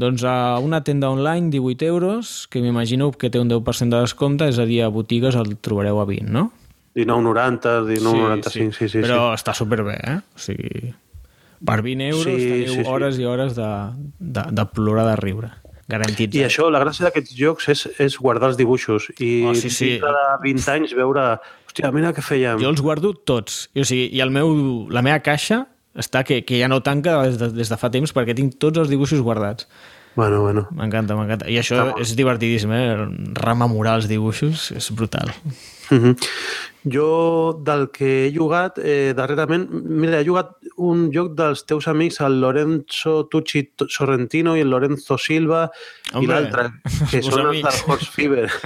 Doncs 0.00 0.22
a 0.24 0.56
una 0.64 0.80
tenda 0.86 1.10
online, 1.12 1.50
18 1.52 1.84
euros, 1.90 2.46
que 2.48 2.62
m'imagino 2.62 3.10
que 3.12 3.28
té 3.28 3.42
un 3.42 3.50
10% 3.50 3.90
de 3.92 4.00
descompte, 4.00 4.48
és 4.48 4.58
a 4.62 4.64
dir, 4.64 4.80
a 4.86 4.88
botigues 4.94 5.36
el 5.36 5.58
trobareu 5.60 6.00
a 6.00 6.06
20, 6.08 6.30
no? 6.32 6.46
19,90, 6.94 7.74
19,95, 7.90 8.48
sí, 8.52 8.70
sí, 8.78 8.88
sí. 8.94 9.02
Però 9.04 9.32
està 9.36 9.52
superbé, 9.56 9.98
eh? 10.00 10.16
O 10.22 10.40
sigui, 10.40 10.94
per 11.64 11.80
20 11.84 12.08
euros 12.14 12.24
Sí, 12.30 12.38
teniu 12.48 12.72
sí, 12.72 12.78
sí. 12.80 12.86
hores 12.88 13.18
i 13.20 13.26
hores 13.28 13.54
de, 13.58 13.68
de, 14.18 14.46
de 14.56 14.66
plorar 14.72 15.04
de 15.10 15.16
riure. 15.20 15.50
Garantit. 15.92 16.34
I 16.38 16.46
això, 16.48 16.68
la 16.72 16.80
gràcia 16.82 17.04
d'aquests 17.06 17.34
jocs 17.38 17.68
és, 17.74 17.84
és 18.00 18.16
guardar 18.20 18.48
els 18.52 18.58
dibuixos 18.60 19.10
i 19.20 19.32
Oh, 19.50 19.54
sí, 19.58 19.68
sí. 19.70 19.90
de 20.00 20.12
20 20.46 20.68
anys 20.76 20.96
veure... 20.96 21.26
Hòstia, 21.68 21.88
mira 21.94 22.10
què 22.16 22.24
fèiem. 22.24 22.60
Jo 22.60 22.68
els 22.72 22.80
guardo 22.84 23.12
tots. 23.28 23.66
I, 23.76 23.80
o 23.84 23.88
sigui, 23.88 24.08
I 24.16 24.20
el 24.24 24.32
meu, 24.34 24.50
la 24.92 25.00
meva 25.04 25.20
caixa 25.24 25.62
està 25.96 26.22
que, 26.24 26.42
que 26.48 26.58
ja 26.60 26.68
no 26.72 26.80
tanca 26.84 27.18
des 27.26 27.38
de, 27.40 27.50
des 27.52 27.68
de 27.72 27.76
fa 27.80 27.88
temps 27.92 28.12
perquè 28.16 28.34
tinc 28.36 28.56
tots 28.60 28.80
els 28.80 28.88
dibuixos 28.92 29.20
guardats. 29.24 29.68
Bueno, 30.16 30.42
bueno. 30.44 30.66
M'encanta, 30.76 31.16
m'encanta. 31.16 31.46
I 31.48 31.56
això 31.60 31.78
Està 31.78 31.84
molt. 31.88 32.02
és 32.04 32.10
divertidíssim, 32.18 32.72
eh? 32.76 32.88
Rememorar 33.40 33.94
els 34.00 34.08
dibuixos 34.10 34.66
és 34.76 34.90
brutal. 34.92 35.32
Mhm. 35.92 36.16
Jo, 36.92 37.06
del 37.64 37.86
que 37.94 38.26
he 38.26 38.30
jugat 38.34 38.76
eh, 38.82 39.12
darrerament, 39.16 39.68
mira, 39.70 40.18
he 40.20 40.26
jugat 40.26 40.50
un 40.88 41.06
joc 41.14 41.32
dels 41.38 41.64
teus 41.68 41.86
amics, 41.90 42.20
el 42.26 42.40
Lorenzo 42.42 43.26
Tucci 43.30 43.62
Sorrentino 43.88 44.56
i 44.56 44.60
el 44.64 44.70
Lorenzo 44.72 45.18
Silva 45.18 45.66
i 46.12 46.16
Hombre, 46.18 46.34
l'altre, 46.40 46.66
que 47.10 47.20
els 47.20 47.26
són 47.30 47.40
els 47.40 47.48
amics. 47.50 47.68
del 47.68 47.90
Horse 47.90 48.10
Fever. 48.14 48.48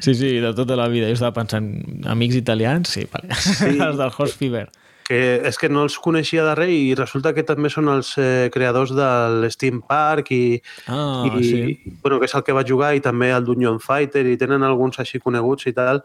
Sí, 0.00 0.14
sí, 0.16 0.38
de 0.40 0.52
tota 0.56 0.74
la 0.74 0.88
vida. 0.88 1.06
Jo 1.06 1.14
estava 1.14 1.34
pensant, 1.36 1.66
amics 2.10 2.34
italians? 2.34 2.88
Sí, 2.90 3.04
vale. 3.12 3.34
Sí. 3.36 3.76
els 3.86 3.98
del 4.00 4.10
Horse 4.16 4.36
Fever. 4.40 4.68
que 5.10 5.18
és 5.48 5.56
que 5.58 5.66
no 5.68 5.82
els 5.82 5.96
coneixia 5.98 6.44
de 6.46 6.52
res 6.54 6.70
i 6.70 6.92
resulta 6.94 7.32
que 7.34 7.42
també 7.42 7.66
són 7.72 7.88
els 7.90 8.12
eh, 8.22 8.46
creadors 8.54 8.92
del 8.94 9.42
Steam 9.50 9.80
Park 9.82 10.28
i, 10.30 10.60
Ah, 10.86 11.24
i 11.26 11.42
sí. 11.42 11.62
bueno, 12.04 12.20
que 12.22 12.28
és 12.30 12.34
el 12.38 12.44
que 12.46 12.54
va 12.54 12.62
jugar 12.66 12.92
i 12.94 13.02
també 13.02 13.32
el 13.34 13.42
Dungeon 13.44 13.80
Fighter 13.82 14.22
i 14.30 14.36
tenen 14.38 14.62
alguns 14.62 15.00
així 15.02 15.18
coneguts 15.18 15.66
i 15.66 15.72
tal 15.74 15.98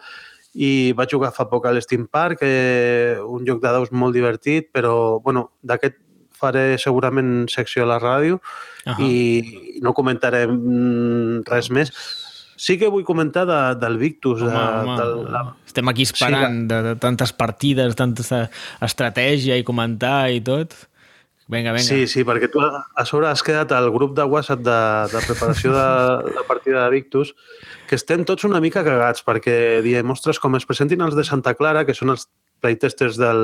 i 0.55 0.93
vaig 0.95 1.11
jugar 1.11 1.33
fa 1.35 1.47
poc 1.51 1.67
al 1.67 1.81
Steam 1.83 2.07
Park 2.07 2.43
eh, 2.47 3.19
un 3.19 3.43
joc 3.47 3.61
de 3.63 3.71
daus 3.75 3.91
molt 3.91 4.15
divertit 4.15 4.71
però 4.71 5.19
bueno, 5.23 5.49
d'aquest 5.61 5.99
faré 6.35 6.75
segurament 6.81 7.47
secció 7.51 7.83
a 7.83 7.89
la 7.93 7.99
ràdio 7.99 8.39
Ahà. 8.85 8.99
i 9.03 9.79
no 9.83 9.95
comentaré 9.95 10.45
mm, 10.47 11.43
res 11.47 11.71
més 11.71 11.91
sí 12.55 12.77
que 12.79 12.89
vull 12.91 13.03
comentar 13.07 13.45
de, 13.47 13.59
del 13.79 13.97
Victus 13.99 14.41
de, 14.41 14.49
Home, 14.49 14.91
home, 14.91 14.97
de, 14.99 15.29
la, 15.31 15.43
Estem 15.67 15.91
aquí 15.91 16.07
esperant 16.07 16.61
de, 16.69 16.81
de 16.89 16.95
tantes 17.03 17.33
partides, 17.35 17.95
tanta 17.99 18.45
estratègia 18.85 19.57
i 19.59 19.65
comentar 19.67 20.29
i 20.31 20.39
tot. 20.39 20.75
Vinga, 21.47 21.75
vinga. 21.75 21.85
Sí, 21.85 22.07
sí, 22.09 22.23
perquè 22.25 22.49
tu 22.49 22.61
a 22.61 23.05
sobre 23.05 23.29
has 23.29 23.43
quedat 23.45 23.69
al 23.75 23.91
grup 23.93 24.15
de 24.17 24.25
WhatsApp 24.25 24.63
de, 24.65 24.79
de 25.11 25.21
preparació 25.27 25.75
de 25.75 26.33
la 26.33 26.45
partida 26.47 26.83
de 26.83 26.93
Victus, 26.95 27.35
que 27.85 27.99
estem 27.99 28.25
tots 28.25 28.47
una 28.49 28.61
mica 28.63 28.81
cagats, 28.87 29.21
perquè 29.25 29.83
diem, 29.85 30.09
ostres, 30.09 30.41
com 30.41 30.57
es 30.57 30.65
presentin 30.65 31.05
els 31.05 31.13
de 31.17 31.25
Santa 31.27 31.53
Clara, 31.53 31.85
que 31.85 31.93
són 31.93 32.15
els 32.15 32.25
playtesters 32.65 33.19
del, 33.21 33.43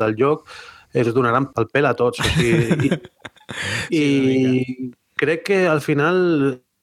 del 0.00 0.16
joc, 0.16 0.48
es 0.94 1.10
donaran 1.12 1.50
pel 1.52 1.68
pèl 1.68 1.90
a 1.90 1.92
tots. 1.98 2.22
O 2.22 2.32
sigui, 2.32 2.88
i, 2.88 4.00
i 4.00 4.92
crec 5.20 5.44
que 5.50 5.64
al 5.68 5.84
final 5.84 6.16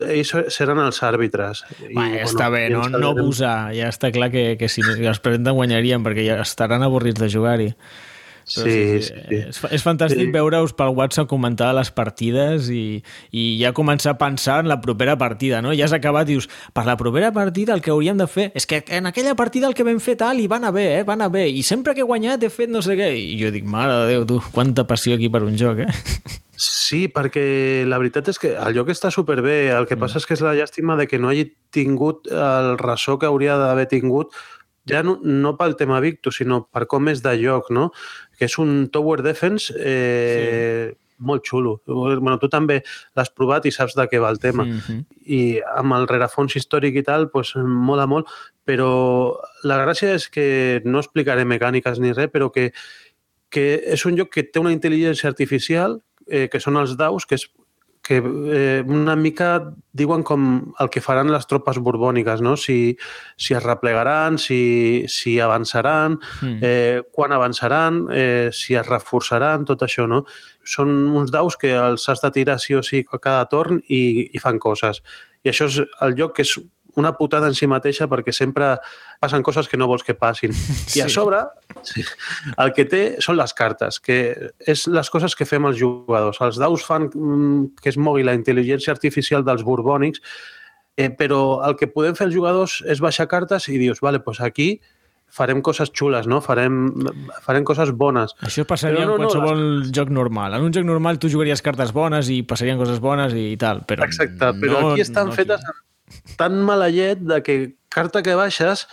ells 0.02 0.34
seran 0.54 0.82
els 0.84 1.02
àrbitres. 1.06 1.64
I, 1.88 1.94
Va, 1.98 2.08
ja 2.14 2.28
està 2.28 2.50
bé, 2.54 2.68
no, 2.74 2.86
no 2.94 3.16
abusar. 3.16 3.72
Ja 3.78 3.90
està 3.90 4.12
clar 4.14 4.30
que, 4.34 4.46
que 4.62 4.70
si 4.70 4.84
es 4.86 5.22
presenten 5.24 5.58
guanyarien 5.58 6.06
perquè 6.06 6.26
ja 6.28 6.40
estaran 6.46 6.86
avorrits 6.86 7.22
de 7.22 7.30
jugar-hi. 7.34 7.70
Però 8.52 8.66
Sí, 8.68 9.02
sí, 9.02 9.14
sí. 9.14 9.36
És, 9.48 9.60
fa- 9.64 9.70
és 9.72 9.84
fantàstic 9.86 10.26
Sí. 10.28 10.32
veure-us 10.34 10.74
pel 10.76 10.92
WhatsApp 10.98 11.30
comentar 11.30 11.70
les 11.74 11.92
partides 11.92 12.70
i, 12.70 13.02
i 13.32 13.44
ja 13.62 13.72
començar 13.74 14.12
a 14.16 14.18
pensar 14.20 14.60
en 14.62 14.68
la 14.68 14.80
propera 14.82 15.18
partida, 15.18 15.62
no? 15.62 15.72
Ja 15.74 15.86
has 15.86 15.94
acabat 15.96 16.28
i 16.30 16.34
dius, 16.36 16.50
per 16.74 16.86
la 16.86 16.98
propera 16.98 17.32
partida 17.32 17.74
el 17.74 17.82
que 17.82 17.92
hauríem 17.92 18.18
de 18.20 18.28
fer 18.28 18.52
és 18.56 18.68
que 18.68 18.84
en 18.90 19.06
aquella 19.08 19.36
partida 19.36 19.68
el 19.68 19.74
que 19.74 19.84
vam 19.88 20.00
fer 20.04 20.18
tal 20.20 20.40
i 20.40 20.48
va 20.52 20.58
anar 20.60 20.74
bé, 20.76 21.00
eh? 21.00 21.04
va 21.08 21.14
anar 21.14 21.32
bé, 21.32 21.48
i 21.50 21.64
sempre 21.64 21.96
que 21.96 22.02
he 22.04 22.08
guanyat 22.08 22.44
he 22.44 22.50
fet 22.50 22.70
no 22.70 22.82
sé 22.82 22.98
què, 23.00 23.10
i 23.16 23.40
jo 23.42 23.52
dic, 23.52 23.64
mare 23.66 23.94
de 24.06 24.08
Déu, 24.12 24.26
tu, 24.28 24.42
quanta 24.52 24.84
passió 24.86 25.16
aquí 25.16 25.30
per 25.32 25.44
un 25.48 25.56
joc, 25.58 25.80
eh? 25.86 25.88
Sí, 26.62 27.08
perquè 27.10 27.86
la 27.88 27.98
veritat 27.98 28.28
és 28.30 28.38
que 28.38 28.52
el 28.54 28.76
joc 28.76 28.90
està 28.94 29.10
superbé. 29.10 29.72
El 29.74 29.88
que 29.90 29.96
passa 29.98 30.20
és 30.20 30.28
que 30.30 30.36
és 30.36 30.42
la 30.46 30.52
llàstima 30.54 30.98
de 31.00 31.08
que 31.10 31.18
no 31.18 31.32
hagi 31.32 31.48
tingut 31.74 32.28
el 32.30 32.76
ressò 32.78 33.16
que 33.18 33.26
hauria 33.26 33.56
d'haver 33.58 33.88
tingut 33.90 34.36
ja 34.90 35.02
no, 35.06 35.16
no 35.24 35.56
pel 35.58 35.76
tema 35.78 36.00
Victus, 36.02 36.38
sinó 36.42 36.64
per 36.74 36.88
com 36.90 37.08
és 37.10 37.22
de 37.24 37.34
joc, 37.42 37.70
no? 37.74 37.92
Que 38.42 38.48
és 38.50 38.58
un 38.58 38.88
tower 38.90 39.20
defense 39.22 39.70
eh, 39.78 40.90
sí. 40.90 40.98
molt 41.22 41.46
xulo. 41.46 41.76
Bueno, 41.86 42.40
tu 42.42 42.50
també 42.50 42.80
l'has 43.14 43.30
provat 43.30 43.68
i 43.70 43.74
saps 43.76 43.94
de 44.00 44.08
què 44.10 44.18
va 44.24 44.32
el 44.34 44.42
tema. 44.42 44.66
Mm 44.66 44.80
-hmm. 44.80 45.06
I 45.30 45.62
amb 45.78 45.94
el 45.94 46.08
rerefons 46.10 46.56
històric 46.58 46.98
i 46.98 47.04
tal, 47.06 47.30
pues, 47.30 47.54
mola 47.56 48.08
molt, 48.08 48.26
però 48.66 49.38
la 49.64 49.78
gràcia 49.86 50.16
és 50.16 50.28
que 50.30 50.82
no 50.86 50.98
explicaré 50.98 51.46
mecàniques 51.46 52.00
ni 52.00 52.14
res, 52.14 52.32
però 52.34 52.50
que, 52.50 52.72
que 53.50 53.82
és 53.86 54.06
un 54.06 54.18
joc 54.18 54.30
que 54.34 54.44
té 54.44 54.60
una 54.60 54.74
intel·ligència 54.74 55.30
artificial 55.30 56.02
eh, 56.28 56.48
que 56.50 56.60
són 56.60 56.78
els 56.78 56.98
daus, 56.98 57.26
que 57.26 57.36
és 57.36 57.48
que 58.02 58.18
eh, 58.18 58.84
una 58.88 59.16
mica 59.16 59.74
diuen 59.94 60.24
com 60.26 60.74
el 60.82 60.90
que 60.90 61.04
faran 61.06 61.30
les 61.30 61.46
tropes 61.46 61.78
borbòniques, 61.78 62.42
no? 62.42 62.56
Si, 62.58 62.98
si 63.38 63.54
es 63.54 63.62
replegaran, 63.64 64.40
si, 64.42 65.06
si 65.08 65.40
avançaran, 65.40 66.18
Mm. 66.42 66.58
eh, 66.62 67.02
quan 67.14 67.32
avançaran, 67.32 68.08
eh, 68.12 68.50
si 68.52 68.74
es 68.76 68.88
reforçaran, 68.88 69.66
tot 69.66 69.84
això, 69.86 70.08
no? 70.10 70.24
Són 70.66 70.90
uns 71.16 71.32
daus 71.32 71.58
que 71.58 71.76
els 71.78 72.08
has 72.10 72.22
de 72.22 72.32
tirar 72.32 72.60
sí 72.60 72.74
o 72.74 72.82
sí 72.84 73.06
a 73.12 73.20
cada 73.20 73.46
torn 73.46 73.82
i, 73.88 74.30
i 74.34 74.40
fan 74.40 74.58
coses. 74.60 75.04
I 75.44 75.50
això 75.50 75.66
és 75.70 75.80
el 76.02 76.18
joc 76.18 76.36
que 76.36 76.42
és 76.46 76.58
una 77.00 77.14
putada 77.18 77.48
en 77.48 77.56
si 77.58 77.68
mateixa 77.70 78.08
perquè 78.12 78.34
sempre 78.36 78.74
passen 79.22 79.44
coses 79.44 79.70
que 79.70 79.78
no 79.80 79.88
vols 79.88 80.04
que 80.04 80.16
passin. 80.18 80.52
I 80.98 81.04
a 81.06 81.10
Sí. 81.10 81.14
sobre, 81.14 81.42
sí, 81.88 82.04
el 82.58 82.74
que 82.74 82.86
té 82.86 83.02
són 83.24 83.38
les 83.40 83.54
cartes, 83.54 84.00
que 84.00 84.18
és 84.60 84.88
les 84.88 85.10
coses 85.10 85.36
que 85.36 85.46
fem 85.46 85.66
els 85.70 85.80
jugadors. 85.80 86.42
Els 86.42 86.60
daus 86.62 86.86
fan 86.88 87.10
mm, 87.10 87.82
que 87.82 87.90
es 87.94 87.98
mogui 87.98 88.24
la 88.28 88.36
intel·ligència 88.38 88.92
artificial 88.94 89.46
dels 89.48 89.64
borbònics, 89.64 90.24
eh, 90.98 91.10
però 91.10 91.62
el 91.68 91.78
que 91.80 91.88
podem 91.92 92.16
fer 92.16 92.28
els 92.30 92.36
jugadors 92.36 92.82
és 92.86 93.00
baixar 93.02 93.28
cartes 93.32 93.70
i 93.70 93.78
dius, 93.82 94.02
vale, 94.04 94.20
doncs 94.26 94.42
aquí 94.42 94.74
farem 95.32 95.62
coses 95.64 95.92
xules, 95.96 96.28
no? 96.28 96.42
farem, 96.44 96.92
farem 97.46 97.64
coses 97.64 97.94
bones. 97.96 98.34
Això 98.44 98.66
passaria 98.68 99.06
no, 99.08 99.16
en 99.16 99.24
no, 99.24 99.30
qualsevol 99.30 99.62
joc 99.96 100.12
normal. 100.12 100.58
En 100.58 100.68
un 100.68 100.76
joc 100.76 100.84
normal 100.88 101.22
tu 101.24 101.32
jugaries 101.32 101.64
cartes 101.64 101.94
bones 101.96 102.30
i 102.30 102.42
passarien 102.44 102.80
coses 102.82 103.00
bones 103.00 103.36
i 103.38 103.56
tal, 103.62 103.86
però 103.88 104.04
Exacte, 104.08 104.52
però 104.60 104.82
no, 104.82 104.92
aquí 104.92 105.06
estan 105.06 105.32
no 105.32 105.38
fetes 105.38 105.64
tan 106.38 106.62
mala 106.66 106.90
llet 106.90 107.22
de 107.22 107.42
que 107.44 107.58
carta 107.92 108.24
que 108.24 108.36
baixes, 108.36 108.88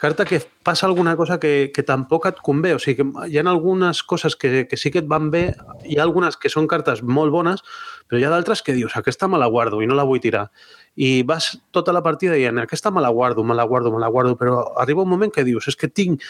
carta 0.00 0.24
que 0.24 0.40
passa 0.64 0.86
alguna 0.86 1.14
cosa 1.14 1.38
que, 1.38 1.70
que 1.74 1.82
tampoc 1.84 2.26
et 2.26 2.38
convé. 2.40 2.72
O 2.74 2.80
sigui, 2.80 3.02
que 3.02 3.28
hi 3.28 3.38
ha 3.38 3.44
algunes 3.44 4.02
coses 4.02 4.34
que, 4.34 4.64
que 4.66 4.78
sí 4.80 4.90
que 4.90 5.02
et 5.04 5.08
van 5.08 5.28
bé, 5.30 5.50
hi 5.84 5.98
ha 5.98 6.06
algunes 6.06 6.38
que 6.40 6.48
són 6.48 6.66
cartes 6.66 7.02
molt 7.04 7.34
bones, 7.34 7.60
però 8.08 8.18
hi 8.18 8.24
ha 8.24 8.32
d'altres 8.32 8.64
que 8.64 8.72
dius, 8.72 8.96
aquesta 8.96 9.28
me 9.28 9.38
la 9.38 9.50
guardo 9.52 9.82
i 9.84 9.90
no 9.90 9.98
la 9.98 10.06
vull 10.08 10.22
tirar. 10.24 10.46
I 10.96 11.20
vas 11.28 11.52
tota 11.70 11.92
la 11.92 12.02
partida 12.02 12.38
dient, 12.38 12.62
aquesta 12.64 12.90
me 12.90 13.04
la 13.04 13.12
guardo, 13.12 13.44
me 13.44 13.54
la 13.54 13.68
guardo, 13.68 13.92
me 13.92 14.00
la 14.00 14.08
guardo, 14.08 14.38
però 14.40 14.64
arriba 14.80 15.04
un 15.04 15.12
moment 15.12 15.34
que 15.34 15.44
dius, 15.44 15.68
és 15.68 15.76
que 15.76 15.92
tinc 15.92 16.24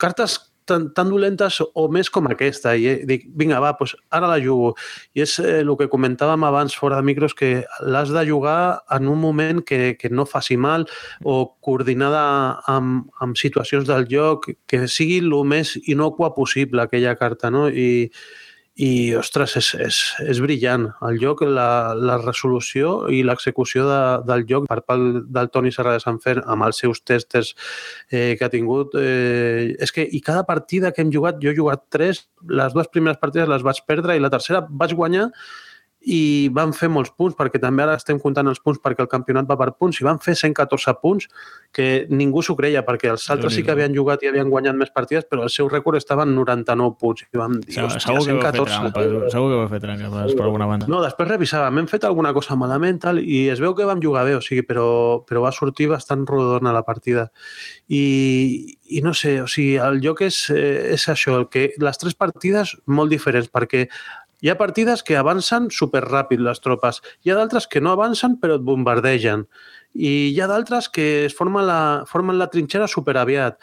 cartes 0.00 0.38
tan, 0.70 0.88
tan 0.94 1.10
dolentes 1.10 1.58
o 1.60 1.86
més 1.92 2.10
com 2.12 2.30
aquesta. 2.30 2.76
I 2.78 3.00
dic, 3.08 3.26
vinga, 3.36 3.60
va, 3.62 3.72
doncs 3.78 3.96
ara 4.14 4.30
la 4.30 4.38
jugo. 4.42 4.72
I 5.18 5.24
és 5.26 5.36
eh, 5.42 5.60
el 5.64 5.72
que 5.80 5.90
comentàvem 5.92 6.46
abans 6.46 6.76
fora 6.78 7.00
de 7.00 7.08
micros, 7.08 7.34
que 7.36 7.64
l'has 7.82 8.12
de 8.14 8.24
jugar 8.28 8.80
en 8.96 9.08
un 9.10 9.20
moment 9.20 9.64
que, 9.66 9.96
que 10.00 10.10
no 10.10 10.26
faci 10.28 10.56
mal 10.56 10.86
o 11.24 11.40
coordinada 11.60 12.22
amb, 12.70 13.10
amb 13.20 13.38
situacions 13.40 13.88
del 13.90 14.06
joc, 14.10 14.52
que 14.70 14.86
sigui 14.88 15.20
el 15.24 15.34
més 15.44 15.76
inocua 15.90 16.34
possible 16.36 16.86
aquella 16.86 17.16
carta, 17.18 17.50
no? 17.50 17.68
I, 17.68 18.10
i, 18.76 19.14
ostres, 19.18 19.56
és, 19.58 19.68
és, 19.82 19.96
és 20.30 20.40
brillant. 20.40 20.86
El 21.06 21.18
joc, 21.20 21.42
la, 21.44 21.92
la 21.98 22.16
resolució 22.20 23.08
i 23.12 23.22
l'execució 23.26 23.86
de, 23.88 24.00
del 24.28 24.44
joc 24.48 24.68
per 24.70 24.80
part 24.86 25.24
del 25.28 25.50
Toni 25.52 25.72
Serra 25.74 25.96
de 25.96 26.02
Sant 26.04 26.20
Fer 26.22 26.38
amb 26.44 26.68
els 26.68 26.80
seus 26.80 27.02
testes 27.02 27.54
eh, 28.10 28.36
que 28.38 28.46
ha 28.46 28.52
tingut. 28.52 28.94
Eh, 28.96 29.74
és 29.82 29.92
que, 29.92 30.06
i 30.06 30.22
cada 30.24 30.46
partida 30.48 30.94
que 30.94 31.04
hem 31.04 31.10
jugat, 31.12 31.40
jo 31.42 31.50
he 31.50 31.58
jugat 31.58 31.84
tres, 31.92 32.24
les 32.48 32.76
dues 32.76 32.88
primeres 32.92 33.20
partides 33.20 33.50
les 33.50 33.66
vaig 33.66 33.82
perdre 33.90 34.16
i 34.16 34.22
la 34.22 34.32
tercera 34.32 34.64
vaig 34.70 34.94
guanyar 34.96 35.28
i 36.00 36.48
van 36.56 36.72
fer 36.72 36.88
molts 36.88 37.10
punts, 37.12 37.36
perquè 37.36 37.60
també 37.60 37.84
ara 37.84 37.98
estem 37.98 38.18
comptant 38.20 38.48
els 38.48 38.60
punts 38.64 38.80
perquè 38.80 39.04
el 39.04 39.08
campionat 39.12 39.48
va 39.48 39.56
per 39.60 39.68
punts, 39.76 39.98
i 40.00 40.06
van 40.06 40.20
fer 40.22 40.32
114 40.38 40.94
punts, 41.02 41.26
que 41.76 42.06
ningú 42.08 42.40
s'ho 42.42 42.56
creia, 42.56 42.80
perquè 42.86 43.10
els 43.12 43.26
altres 43.30 43.52
sí 43.54 43.62
que 43.66 43.74
havien 43.74 43.92
jugat 43.94 44.24
i 44.24 44.30
havien 44.30 44.48
guanyat 44.50 44.78
més 44.80 44.90
partides, 44.94 45.26
però 45.28 45.44
el 45.44 45.52
seu 45.52 45.68
rècord 45.68 46.00
estava 46.00 46.24
en 46.24 46.32
99 46.34 46.96
punts. 47.00 47.26
I 47.28 47.40
vam 47.40 47.58
dir, 47.60 47.76
segur, 47.76 47.92
que 47.92 48.00
114. 48.00 48.70
Trampa, 48.70 49.04
segur 49.34 49.52
que 49.52 49.60
va 49.60 49.68
fer 49.74 49.82
trampa, 49.84 50.24
per 50.32 50.46
alguna 50.46 50.70
banda. 50.70 50.88
No, 50.90 51.02
després 51.04 51.28
revisàvem, 51.28 51.82
hem 51.82 51.90
fet 51.90 52.08
alguna 52.08 52.32
cosa 52.36 52.56
malament 52.56 53.02
tal, 53.04 53.20
i 53.20 53.44
es 53.52 53.60
veu 53.60 53.76
que 53.76 53.88
vam 53.88 54.00
jugar 54.02 54.24
bé, 54.28 54.38
o 54.38 54.44
sigui, 54.44 54.64
però, 54.66 54.88
però 55.28 55.44
va 55.44 55.52
sortir 55.52 55.90
bastant 55.92 56.24
rodona 56.28 56.72
la 56.72 56.84
partida. 56.86 57.28
I, 57.92 58.78
i 58.88 59.04
no 59.04 59.12
sé, 59.14 59.36
o 59.44 59.48
sigui, 59.50 59.76
el 59.84 60.00
joc 60.02 60.24
és, 60.26 60.42
eh, 60.54 60.96
és 60.96 61.06
això, 61.12 61.36
el 61.42 61.48
que 61.52 61.68
les 61.78 62.00
tres 62.00 62.16
partides 62.16 62.74
molt 62.88 63.12
diferents, 63.12 63.52
perquè 63.52 63.86
hi 64.40 64.50
ha 64.50 64.56
partides 64.60 65.04
que 65.06 65.18
avancen 65.20 65.68
superràpid 65.74 66.40
les 66.44 66.62
tropes, 66.64 67.02
hi 67.24 67.32
ha 67.32 67.38
d'altres 67.38 67.68
que 67.70 67.82
no 67.84 67.94
avancen 67.96 68.38
però 68.40 68.56
et 68.58 68.64
bombardegen 68.66 69.46
i 69.94 70.32
hi 70.32 70.40
ha 70.40 70.48
d'altres 70.50 70.88
que 70.88 71.10
es 71.26 71.36
formen 71.36 71.66
la, 71.66 71.80
formen 72.06 72.38
la 72.38 72.50
trinxera 72.52 72.88
superaviat 72.88 73.58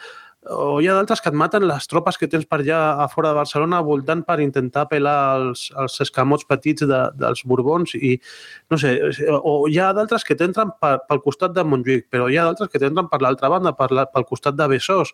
o 0.48 0.78
hi 0.80 0.86
ha 0.88 0.94
d'altres 0.94 1.20
que 1.20 1.28
et 1.32 1.36
maten 1.36 1.64
les 1.66 1.86
tropes 1.90 2.16
que 2.16 2.28
tens 2.30 2.46
per 2.48 2.60
allà 2.60 2.78
a 3.02 3.08
fora 3.10 3.32
de 3.32 3.38
Barcelona 3.40 3.80
voltant 3.84 4.22
per 4.24 4.38
intentar 4.40 4.86
pelar 4.88 5.16
els, 5.38 5.66
els 5.76 5.98
escamots 6.04 6.46
petits 6.48 6.86
de, 6.88 7.00
dels 7.18 7.42
Borbons 7.44 7.94
i 7.98 8.14
no 8.70 8.78
sé, 8.80 8.94
o 9.42 9.66
hi 9.68 9.80
ha 9.82 9.90
d'altres 9.96 10.24
que 10.24 10.36
t'entren 10.38 10.72
pel 10.80 11.22
costat 11.24 11.56
de 11.56 11.66
Montjuïc, 11.66 12.06
però 12.12 12.28
hi 12.30 12.38
ha 12.38 12.46
d'altres 12.46 12.70
que 12.72 12.80
t'entren 12.80 13.10
per 13.10 13.20
l'altra 13.24 13.50
banda, 13.52 13.74
per 13.76 13.90
la, 13.92 14.06
pel 14.06 14.28
costat 14.28 14.56
de 14.56 14.70
Besòs 14.70 15.12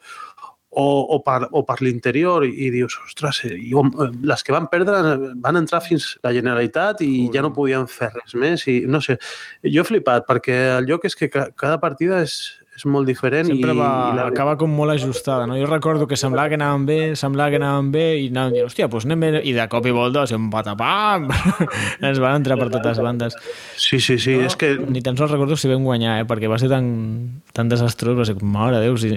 o, 0.75 0.87
o 1.15 1.21
per, 1.23 1.49
o 1.53 1.63
per 1.67 1.79
l'interior 1.83 2.45
i 2.47 2.71
dius, 2.75 2.97
ostres, 3.07 3.43
eh, 3.47 3.55
jo, 3.71 3.85
eh, 3.87 4.11
les 4.27 4.43
que 4.43 4.55
van 4.55 4.67
perdre 4.73 4.99
eh, 5.13 5.31
van 5.45 5.61
entrar 5.61 5.83
fins 5.85 6.15
la 6.25 6.35
Generalitat 6.35 7.05
i 7.07 7.11
Ui. 7.27 7.31
ja 7.35 7.45
no 7.45 7.53
podien 7.55 7.87
fer 7.91 8.11
res 8.15 8.35
més 8.39 8.67
i 8.71 8.81
no 8.91 9.01
sé, 9.05 9.19
jo 9.63 9.85
he 9.85 9.89
flipat 9.89 10.27
perquè 10.29 10.59
el 10.81 10.91
lloc 10.91 11.07
és 11.07 11.19
que 11.19 11.31
cada 11.31 11.79
partida 11.83 12.23
és, 12.25 12.39
és 12.75 12.85
molt 12.91 13.07
diferent. 13.07 13.47
Sempre 13.47 13.71
i, 13.71 13.79
va, 13.79 13.89
i 14.11 14.17
la... 14.19 14.25
acaba 14.33 14.57
com 14.59 14.73
molt 14.75 14.95
ajustada, 14.97 15.47
no? 15.47 15.55
Jo 15.59 15.69
recordo 15.71 16.09
que 16.11 16.19
semblava 16.19 16.51
que 16.51 16.59
anaven 16.59 16.87
bé, 16.89 16.99
semblava 17.19 17.53
que 17.55 17.61
anaven 17.61 17.91
bé, 17.95 18.05
i 18.19 18.27
anàvem 18.33 18.57
dient, 18.57 18.67
hòstia, 18.67 18.89
doncs 18.91 19.07
anem 19.07 19.23
bé, 19.23 19.31
i 19.47 19.53
de 19.55 19.67
cop 19.71 19.87
i 19.87 19.93
volta, 19.95 20.25
o 20.25 20.31
sigui, 20.31 20.41
un 20.43 20.49
patapam, 20.51 21.29
ens 22.09 22.21
van 22.23 22.41
entrar 22.41 22.59
per 22.59 22.69
totes 22.75 22.99
bandes. 23.05 23.37
Sí, 23.79 24.01
sí, 24.03 24.19
sí, 24.19 24.35
no, 24.41 24.49
és 24.49 24.59
que... 24.59 24.73
Ni 24.91 25.05
tan 25.07 25.19
sols 25.21 25.31
recordo 25.31 25.59
si 25.61 25.71
vam 25.71 25.87
guanyar, 25.87 26.17
eh? 26.23 26.29
perquè 26.29 26.51
va 26.51 26.59
ser 26.59 26.71
tan, 26.73 26.89
tan 27.55 27.71
desastrós, 27.71 28.19
va 28.19 28.27
ser, 28.27 28.37
mare 28.43 28.81
de 28.81 28.89
Déu, 28.89 28.99
si... 28.99 29.13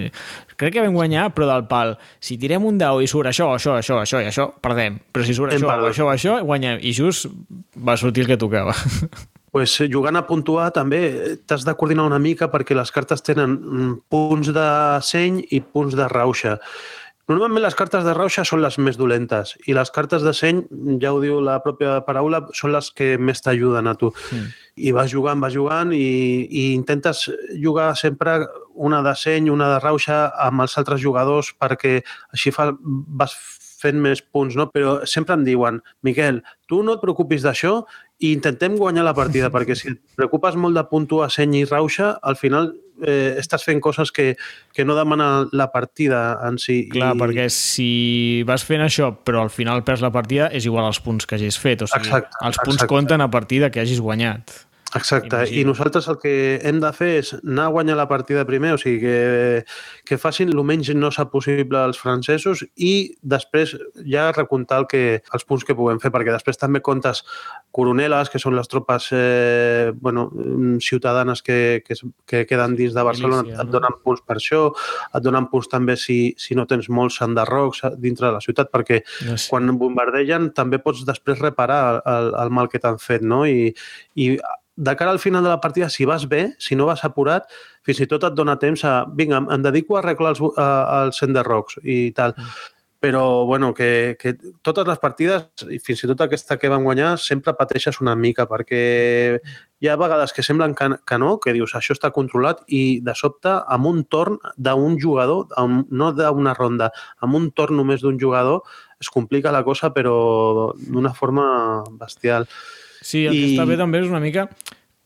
crec 0.54 0.76
que 0.76 0.84
vam 0.84 0.94
guanyar, 0.94 1.28
però 1.34 1.50
del 1.50 1.66
pal. 1.70 1.96
Si 2.22 2.38
tirem 2.38 2.64
un 2.68 2.78
dau 2.78 3.02
i 3.02 3.10
surt 3.10 3.32
això, 3.32 3.50
això, 3.56 3.74
això, 3.82 3.98
això 4.04 4.22
i 4.22 4.30
això, 4.30 4.52
perdem. 4.62 5.00
Però 5.10 5.26
si 5.26 5.34
surt 5.34 5.56
això, 5.56 5.74
això, 5.90 6.06
això, 6.14 6.38
guanyem. 6.46 6.78
I 6.78 6.94
just 6.94 7.26
va 7.74 7.98
sortir 7.98 8.24
el 8.24 8.30
que 8.30 8.38
tocava 8.40 8.76
pues, 9.52 9.80
eh, 9.80 9.88
jugant 9.92 10.16
a 10.16 10.26
puntuar 10.26 10.70
també 10.76 11.02
eh, 11.08 11.34
t'has 11.46 11.64
de 11.66 11.74
coordinar 11.74 12.06
una 12.08 12.20
mica 12.22 12.50
perquè 12.52 12.76
les 12.76 12.92
cartes 12.94 13.24
tenen 13.24 13.56
mm, 13.58 13.98
punts 14.12 14.52
de 14.54 14.70
seny 15.04 15.42
i 15.50 15.60
punts 15.60 15.96
de 15.98 16.08
rauxa. 16.08 16.58
Normalment 17.28 17.60
les 17.60 17.74
cartes 17.76 18.06
de 18.06 18.14
rauxa 18.16 18.40
són 18.48 18.62
les 18.64 18.78
més 18.80 18.96
dolentes 18.96 19.50
i 19.68 19.74
les 19.76 19.90
cartes 19.92 20.22
de 20.24 20.32
seny, 20.32 20.62
ja 21.02 21.10
ho 21.12 21.18
diu 21.20 21.42
la 21.44 21.58
pròpia 21.60 21.98
paraula, 22.06 22.40
són 22.56 22.72
les 22.72 22.88
que 22.96 23.10
més 23.20 23.44
t'ajuden 23.44 23.90
a 23.90 23.92
tu. 24.00 24.08
Mm. 24.32 24.46
I 24.88 24.94
vas 24.96 25.10
jugant, 25.12 25.42
vas 25.44 25.52
jugant 25.52 25.92
i, 25.92 26.08
i 26.48 26.64
intentes 26.72 27.26
jugar 27.60 27.90
sempre 28.00 28.38
una 28.72 29.02
de 29.04 29.12
seny, 29.12 29.50
una 29.52 29.68
de 29.74 29.82
rauxa 29.84 30.22
amb 30.40 30.64
els 30.64 30.78
altres 30.80 31.04
jugadors 31.04 31.52
perquè 31.60 31.98
així 32.32 32.54
fa, 32.54 32.70
vas 32.80 33.36
fent 33.78 34.00
més 34.02 34.22
punts, 34.22 34.56
no? 34.58 34.68
Però 34.74 34.98
sempre 35.06 35.36
em 35.38 35.46
diuen, 35.46 35.80
Miquel, 36.06 36.42
tu 36.68 36.82
no 36.82 36.96
et 36.96 37.02
preocupis 37.02 37.44
d'això 37.46 37.80
i 38.18 38.32
intentem 38.34 38.76
guanyar 38.78 39.06
la 39.06 39.14
partida, 39.14 39.52
perquè 39.54 39.76
si 39.78 39.92
et 39.92 40.00
preocupes 40.18 40.58
molt 40.58 40.76
de 40.78 40.84
puntuar 40.90 41.30
seny 41.30 41.60
i 41.60 41.64
rauxa, 41.68 42.16
al 42.22 42.38
final 42.40 42.72
eh, 43.06 43.36
estàs 43.38 43.64
fent 43.66 43.80
coses 43.84 44.10
que, 44.14 44.32
que 44.74 44.84
no 44.84 44.96
demanen 44.98 45.48
la 45.56 45.68
partida 45.72 46.22
en 46.46 46.58
si. 46.62 46.80
Clar, 46.92 47.14
I... 47.14 47.22
perquè 47.22 47.48
si 47.54 47.90
vas 48.48 48.66
fent 48.66 48.82
això, 48.84 49.12
però 49.24 49.44
al 49.46 49.52
final 49.54 49.84
perds 49.86 50.02
la 50.04 50.12
partida, 50.14 50.50
és 50.54 50.66
igual 50.66 50.88
als 50.88 51.02
punts 51.04 51.28
que 51.28 51.38
hagis 51.38 51.60
fet. 51.60 51.86
O 51.86 51.90
sigui, 51.90 52.08
exacte, 52.08 52.42
els 52.42 52.58
punts 52.64 52.80
exacte. 52.80 52.94
compten 52.94 53.24
a 53.24 53.30
partir 53.30 53.62
de 53.64 53.70
que 53.70 53.84
hagis 53.84 54.02
guanyat. 54.02 54.67
Exacte, 54.96 55.36
Imagina. 55.36 55.60
i 55.60 55.64
nosaltres 55.68 56.06
el 56.08 56.16
que 56.22 56.34
hem 56.64 56.78
de 56.80 56.90
fer 56.96 57.10
és 57.18 57.32
anar 57.36 57.66
a 57.68 57.72
guanyar 57.74 57.96
la 57.98 58.06
partida 58.08 58.46
primer, 58.48 58.72
o 58.72 58.78
sigui, 58.80 59.00
que, 59.02 59.64
que 60.08 60.16
facin 60.20 60.48
el 60.48 60.62
menys 60.64 60.88
no 60.96 61.10
sap 61.12 61.28
possible 61.34 61.80
els 61.84 61.98
francesos 62.00 62.62
i 62.74 63.12
després 63.20 63.74
ja 64.08 64.30
recomptar 64.32 64.80
el 64.82 64.86
que, 64.88 65.02
els 65.20 65.44
punts 65.44 65.66
que 65.68 65.76
puguem 65.76 66.00
fer, 66.00 66.12
perquè 66.14 66.32
després 66.32 66.56
també 66.60 66.80
comptes 66.80 67.20
coroneles, 67.74 68.30
que 68.32 68.40
són 68.40 68.56
les 68.56 68.70
tropes 68.70 69.10
eh, 69.12 69.92
bueno, 69.94 70.28
ciutadanes 70.80 71.42
que, 71.44 71.82
que, 71.84 71.98
que 72.24 72.44
queden 72.48 72.76
dins 72.78 72.96
de 72.96 73.04
Barcelona, 73.04 73.44
Milícia, 73.44 73.66
et 73.66 73.72
donen 73.74 73.98
punts 74.04 74.24
per 74.24 74.38
això, 74.40 74.62
et 75.12 75.24
donen 75.24 75.50
punts 75.52 75.68
també 75.68 75.98
si, 76.00 76.32
si 76.40 76.56
no 76.56 76.64
tens 76.70 76.88
molts 76.88 77.20
enderrocs 77.24 77.84
dintre 78.00 78.30
de 78.30 78.38
la 78.38 78.44
ciutat, 78.44 78.72
perquè 78.72 79.02
no 79.28 79.36
sé. 79.36 79.50
quan 79.52 79.68
bombardegen 79.76 80.48
també 80.56 80.80
pots 80.80 81.04
després 81.08 81.44
reparar 81.44 82.00
el, 82.00 82.32
el 82.40 82.56
mal 82.56 82.72
que 82.72 82.80
t'han 82.80 82.96
fet, 83.02 83.20
no? 83.20 83.44
I, 83.44 83.68
i 84.16 84.32
de 84.78 84.94
cara 84.96 85.10
al 85.10 85.18
final 85.18 85.42
de 85.42 85.50
la 85.50 85.60
partida, 85.60 85.90
si 85.90 86.04
vas 86.04 86.28
bé, 86.28 86.54
si 86.58 86.76
no 86.76 86.86
vas 86.86 87.04
apurat, 87.04 87.50
fins 87.82 87.98
i 88.00 88.06
tot 88.06 88.24
et 88.28 88.34
dona 88.38 88.58
temps 88.62 88.84
a... 88.86 89.02
Vinga, 89.10 89.42
em 89.50 89.62
dedico 89.64 89.96
a 89.96 90.02
arreglar 90.04 90.36
els, 90.36 90.42
a, 90.56 90.68
els 91.02 91.22
Rocks 91.46 91.80
i 91.82 92.12
tal. 92.14 92.34
Mm. 92.38 92.76
Però, 92.98 93.44
bueno, 93.46 93.72
que, 93.74 94.16
que 94.18 94.32
totes 94.62 94.86
les 94.86 94.98
partides, 94.98 95.44
i 95.70 95.78
fins 95.78 96.02
i 96.02 96.08
tot 96.10 96.22
aquesta 96.24 96.56
que 96.58 96.70
van 96.70 96.82
guanyar, 96.82 97.12
sempre 97.22 97.54
pateixes 97.54 98.00
una 98.02 98.16
mica, 98.18 98.46
perquè 98.50 98.80
hi 99.78 99.90
ha 99.90 99.98
vegades 99.98 100.34
que 100.34 100.42
semblen 100.42 100.74
que, 100.78 100.88
que 101.06 101.18
no, 101.18 101.36
que 101.38 101.54
dius 101.54 101.76
això 101.78 101.94
està 101.94 102.10
controlat, 102.14 102.64
i 102.66 102.98
de 103.06 103.14
sobte, 103.18 103.54
amb 103.70 103.86
un 103.86 104.02
torn 104.10 104.40
d'un 104.56 104.98
jugador, 104.98 105.46
amb, 105.58 105.86
no 105.90 106.10
d'una 106.14 106.56
ronda, 106.58 106.90
amb 107.22 107.38
un 107.38 107.52
torn 107.54 107.78
només 107.78 108.02
d'un 108.02 108.18
jugador, 108.18 108.66
es 108.98 109.10
complica 109.14 109.54
la 109.54 109.62
cosa, 109.62 109.94
però 109.94 110.18
d'una 110.74 111.14
forma 111.14 111.48
bestial. 112.02 112.50
Sí, 113.00 113.26
el 113.26 113.36
I... 113.36 113.40
que 113.40 113.52
està 113.54 113.68
bé 113.68 113.78
també 113.80 114.02
és 114.02 114.10
una 114.10 114.22
mica 114.22 114.48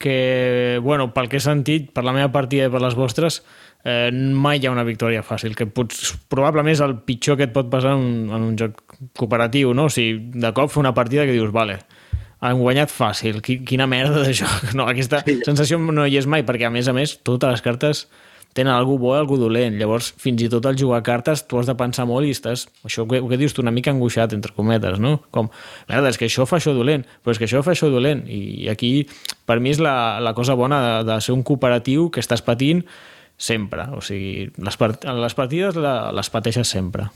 que, 0.02 0.80
bueno, 0.82 1.12
pel 1.14 1.28
que 1.30 1.38
he 1.38 1.42
sentit, 1.42 1.92
per 1.94 2.02
la 2.02 2.14
meva 2.14 2.32
partida 2.34 2.66
i 2.66 2.72
per 2.72 2.80
les 2.82 2.96
vostres, 2.98 3.38
eh, 3.86 4.10
mai 4.10 4.58
hi 4.58 4.66
ha 4.66 4.72
una 4.74 4.82
victòria 4.82 5.22
fàcil, 5.22 5.54
que 5.54 5.68
pots, 5.70 6.16
probablement 6.32 6.74
és 6.74 6.82
el 6.82 6.96
pitjor 7.06 7.38
que 7.38 7.46
et 7.46 7.54
pot 7.54 7.70
passar 7.70 7.94
en, 7.94 8.26
en 8.26 8.48
un 8.48 8.56
joc 8.58 8.82
cooperatiu, 9.18 9.70
no? 9.78 9.86
O 9.86 9.94
sigui, 9.94 10.18
de 10.34 10.50
cop 10.56 10.74
fer 10.74 10.82
una 10.82 10.94
partida 10.96 11.26
que 11.28 11.36
dius, 11.36 11.54
vale, 11.54 11.78
han 12.42 12.58
guanyat 12.58 12.90
fàcil, 12.90 13.38
quina 13.46 13.86
merda 13.86 14.26
de 14.26 14.34
joc. 14.34 14.72
No, 14.78 14.88
aquesta 14.90 15.22
sí. 15.22 15.38
sensació 15.46 15.78
no 15.78 16.06
hi 16.06 16.18
és 16.18 16.26
mai, 16.26 16.42
perquè 16.46 16.66
a 16.66 16.74
més 16.74 16.90
a 16.90 16.96
més 16.96 17.14
totes 17.22 17.54
les 17.54 17.62
cartes 17.64 18.06
tenen 18.56 18.72
algú 18.74 18.98
bo 19.00 19.14
i 19.14 19.20
algú 19.20 19.38
dolent. 19.40 19.76
Llavors, 19.80 20.12
fins 20.20 20.42
i 20.44 20.48
tot 20.52 20.66
al 20.68 20.78
jugar 20.78 21.02
cartes, 21.06 21.44
tu 21.48 21.60
has 21.60 21.68
de 21.68 21.76
pensar 21.78 22.06
molt 22.08 22.28
i 22.28 22.34
estàs, 22.34 22.66
això 22.86 23.06
que, 23.08 23.22
que 23.28 23.38
dius 23.40 23.56
tu, 23.56 23.64
una 23.64 23.74
mica 23.74 23.92
angoixat, 23.94 24.34
entre 24.36 24.54
cometes, 24.56 25.00
no? 25.02 25.18
Com, 25.34 25.48
merda, 25.88 26.12
és 26.12 26.20
que 26.20 26.28
això 26.28 26.46
fa 26.48 26.58
això 26.60 26.74
dolent, 26.76 27.06
però 27.22 27.36
és 27.36 27.40
que 27.40 27.48
això 27.48 27.62
fa 27.64 27.74
això 27.76 27.90
dolent. 27.92 28.24
I 28.28 28.68
aquí, 28.72 28.92
per 29.48 29.58
mi, 29.60 29.72
és 29.72 29.80
la, 29.82 30.20
la 30.20 30.34
cosa 30.36 30.58
bona 30.58 30.82
de, 30.84 30.94
de 31.10 31.20
ser 31.24 31.36
un 31.36 31.44
cooperatiu 31.46 32.10
que 32.12 32.22
estàs 32.24 32.44
patint 32.44 32.84
sempre. 33.42 33.88
O 33.96 34.02
sigui, 34.04 34.50
les, 34.62 34.76
part 34.78 35.04
les 35.04 35.34
partides 35.34 35.78
les 35.78 36.30
pateixes 36.30 36.68
sempre. 36.70 37.08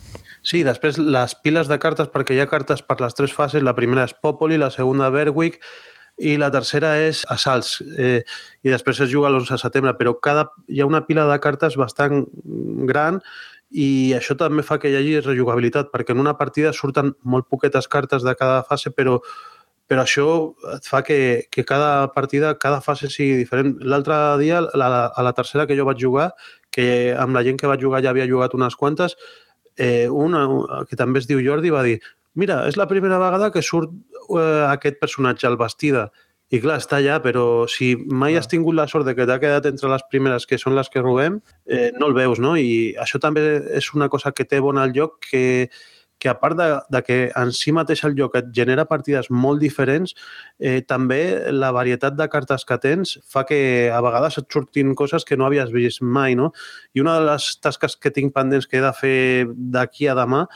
Sí, 0.47 0.63
després 0.67 0.99
les 0.99 1.35
piles 1.43 1.69
de 1.71 1.79
cartes, 1.83 2.11
perquè 2.13 2.37
hi 2.37 2.43
ha 2.43 2.51
cartes 2.51 2.83
per 2.83 2.99
les 3.03 3.15
tres 3.19 3.35
fases. 3.35 3.65
La 3.67 3.77
primera 3.79 4.07
és 4.07 4.15
Popoli, 4.15 4.59
la 4.59 4.73
segona 4.75 5.11
Berwick, 5.15 5.61
i 6.17 6.37
la 6.41 6.49
tercera 6.53 6.95
és 7.05 7.23
assalts 7.33 7.83
eh, 7.99 8.23
i 8.65 8.73
després 8.73 9.03
es 9.05 9.11
juga 9.13 9.29
l'11 9.29 9.53
de 9.53 9.59
setembre, 9.61 9.93
però 9.99 10.15
cada, 10.23 10.47
hi 10.69 10.81
ha 10.81 10.89
una 10.89 11.03
pila 11.05 11.27
de 11.29 11.37
cartes 11.45 11.77
bastant 11.77 12.25
gran 12.89 13.21
i 13.71 14.15
això 14.17 14.37
també 14.39 14.65
fa 14.65 14.79
que 14.81 14.89
hi 14.89 14.97
hagi 14.97 15.19
rejugabilitat, 15.21 15.91
perquè 15.93 16.15
en 16.15 16.23
una 16.23 16.37
partida 16.39 16.73
surten 16.73 17.13
molt 17.23 17.49
poquetes 17.51 17.89
cartes 17.93 18.25
de 18.25 18.35
cada 18.39 18.63
fase, 18.65 18.93
però, 18.95 19.19
però 19.91 20.05
això 20.07 20.29
et 20.73 20.87
fa 20.89 21.03
que, 21.05 21.19
que 21.51 21.67
cada 21.69 22.13
partida, 22.15 22.55
cada 22.63 22.81
fase 22.81 23.11
sigui 23.11 23.37
diferent. 23.43 23.75
L'altre 23.83 24.39
dia, 24.41 24.63
la, 24.73 25.09
a 25.11 25.27
la 25.27 25.35
tercera 25.37 25.67
que 25.67 25.77
jo 25.77 25.85
vaig 25.85 26.01
jugar, 26.01 26.31
que 26.71 27.13
amb 27.19 27.37
la 27.37 27.43
gent 27.45 27.59
que 27.59 27.69
vaig 27.69 27.83
jugar 27.83 28.05
ja 28.05 28.15
havia 28.15 28.29
jugat 28.31 28.55
unes 28.55 28.77
quantes, 28.79 29.19
eh, 29.77 30.09
un 30.09 30.39
que 30.89 30.97
també 30.97 31.21
es 31.21 31.27
diu 31.29 31.43
Jordi 31.45 31.75
va 31.75 31.85
dir 31.85 31.99
mira, 32.37 32.61
és 32.69 32.77
la 32.77 32.87
primera 32.87 33.19
vegada 33.19 33.51
que 33.51 33.65
surt 33.65 33.91
eh, 34.31 34.65
aquest 34.71 35.01
personatge 35.03 35.47
al 35.49 35.59
Bastida. 35.61 36.11
I 36.55 36.61
clar, 36.63 36.77
està 36.79 37.01
allà, 37.01 37.17
però 37.19 37.67
si 37.67 37.97
mai 38.07 38.37
has 38.39 38.47
tingut 38.47 38.77
la 38.79 38.87
sort 38.87 39.07
de 39.09 39.17
que 39.19 39.27
t'ha 39.27 39.41
quedat 39.43 39.67
entre 39.67 39.91
les 39.91 40.05
primeres, 40.13 40.47
que 40.47 40.61
són 40.63 40.77
les 40.79 40.89
que 40.93 41.03
robem, 41.03 41.41
eh, 41.67 41.91
no 41.99 42.07
el 42.07 42.15
veus, 42.15 42.39
no? 42.39 42.55
I 42.55 42.95
això 43.03 43.19
també 43.23 43.43
és 43.75 43.91
una 43.99 44.07
cosa 44.09 44.31
que 44.31 44.47
té 44.47 44.61
bona 44.63 44.85
al 44.87 44.95
lloc, 44.95 45.19
que, 45.27 45.67
que 46.19 46.29
a 46.29 46.37
part 46.39 46.57
de, 46.57 46.69
de 46.89 47.03
que 47.03 47.19
en 47.37 47.51
si 47.53 47.75
mateix 47.75 48.05
el 48.07 48.15
joc 48.19 48.39
et 48.39 48.49
genera 48.55 48.87
partides 48.89 49.29
molt 49.31 49.61
diferents, 49.61 50.15
eh, 50.59 50.81
també 50.87 51.51
la 51.53 51.73
varietat 51.77 52.17
de 52.17 52.29
cartes 52.33 52.65
que 52.69 52.79
tens 52.79 53.17
fa 53.27 53.45
que 53.49 53.91
a 53.93 54.01
vegades 54.05 54.39
et 54.41 54.47
surtin 54.53 54.95
coses 54.95 55.27
que 55.27 55.37
no 55.37 55.51
havies 55.51 55.75
vist 55.75 56.03
mai, 56.03 56.39
no? 56.39 56.53
I 56.95 57.05
una 57.05 57.19
de 57.19 57.29
les 57.33 57.51
tasques 57.61 57.99
que 57.99 58.15
tinc 58.15 58.35
pendents 58.37 58.71
que 58.71 58.79
he 58.79 58.87
de 58.87 58.95
fer 58.97 59.19
d'aquí 59.51 60.09
a 60.09 60.17
demà 60.17 60.47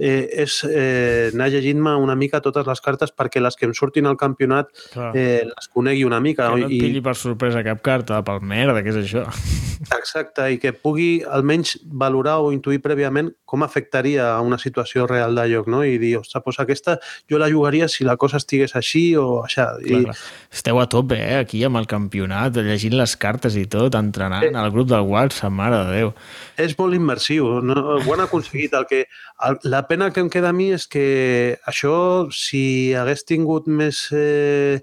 eh, 0.00 0.26
és 0.44 0.60
eh, 0.64 1.30
anar 1.34 1.50
llegint-me 1.52 1.94
una 2.00 2.16
mica 2.16 2.40
totes 2.40 2.66
les 2.66 2.80
cartes 2.80 3.12
perquè 3.12 3.42
les 3.42 3.56
que 3.56 3.68
em 3.68 3.74
surtin 3.76 4.08
al 4.08 4.18
campionat 4.20 4.72
eh, 5.12 5.44
les 5.44 5.68
conegui 5.68 6.06
una 6.08 6.20
mica. 6.24 6.48
Que 6.48 6.64
no 6.64 6.70
et 6.70 6.80
pilli 6.80 7.04
per 7.04 7.14
sorpresa 7.20 7.62
cap 7.66 7.84
carta, 7.84 8.22
pel 8.26 8.40
merda, 8.40 8.80
què 8.82 8.94
és 8.94 9.02
això? 9.04 9.26
Exacte, 9.96 10.44
i 10.52 10.58
que 10.60 10.74
pugui 10.76 11.22
almenys 11.24 11.78
valorar 11.84 12.38
o 12.44 12.50
intuir 12.52 12.82
prèviament 12.84 13.30
com 13.48 13.64
afectaria 13.64 14.26
a 14.34 14.40
una 14.44 14.58
situació 14.60 15.06
real 15.08 15.34
de 15.34 15.46
lloc, 15.50 15.70
no? 15.72 15.80
I 15.84 15.96
dir, 15.98 16.14
ostres, 16.20 16.42
doncs 16.44 16.60
aquesta 16.62 16.98
jo 17.30 17.40
la 17.40 17.48
jugaria 17.50 17.88
si 17.88 18.04
la 18.04 18.16
cosa 18.20 18.38
estigués 18.38 18.76
així 18.78 19.14
o 19.18 19.42
això. 19.44 19.70
Clar, 19.80 20.00
I... 20.00 20.04
clar. 20.04 20.16
Esteu 20.52 20.80
a 20.80 20.86
tope, 20.90 21.18
eh, 21.18 21.40
aquí 21.40 21.62
amb 21.66 21.80
el 21.80 21.88
campionat, 21.90 22.60
llegint 22.60 22.96
les 22.98 23.16
cartes 23.20 23.56
i 23.58 23.66
tot, 23.70 23.96
entrenant 23.98 24.46
eh... 24.50 24.54
al 24.56 24.70
grup 24.74 24.90
del 24.92 25.08
WhatsApp, 25.08 25.52
mare 25.52 25.80
de 25.80 25.98
Déu. 26.00 26.12
És 26.60 26.76
molt 26.78 26.96
immersiu, 26.96 27.48
no? 27.64 27.76
ho 27.98 28.14
han 28.14 28.24
aconseguit. 28.24 28.76
El 28.76 28.86
que, 28.90 29.04
el, 29.48 29.58
la 29.72 29.82
pena 29.90 30.12
que 30.14 30.22
em 30.22 30.28
queda 30.30 30.52
a 30.54 30.54
mi 30.54 30.70
és 30.70 30.86
que 30.86 31.58
això, 31.66 31.94
si 32.30 32.94
hagués 32.94 33.26
tingut 33.26 33.66
més... 33.66 34.06
Eh, 34.14 34.80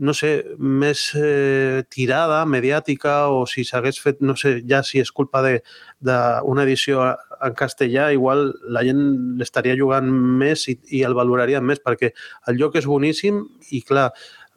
no 0.00 0.14
sé, 0.16 0.30
més 0.56 1.00
eh, 1.12 1.84
tirada 1.92 2.38
mediàtica 2.48 3.26
o 3.28 3.42
si 3.44 3.66
s'hagués 3.68 3.98
fet, 4.00 4.22
no 4.24 4.32
sé, 4.32 4.54
ja 4.64 4.80
si 4.80 4.96
és 5.02 5.10
culpa 5.12 5.42
d'una 5.44 6.64
edició 6.64 7.02
en 7.44 7.56
castellà, 7.58 8.06
igual 8.16 8.46
la 8.72 8.80
gent 8.86 9.02
l'estaria 9.36 9.76
jugant 9.76 10.08
més 10.40 10.64
i, 10.72 10.78
i 10.96 11.02
el 11.04 11.16
valoraria 11.18 11.60
més, 11.60 11.84
perquè 11.84 12.14
el 12.48 12.56
joc 12.62 12.80
és 12.80 12.88
boníssim 12.88 13.42
i, 13.68 13.82
clar, 13.84 14.08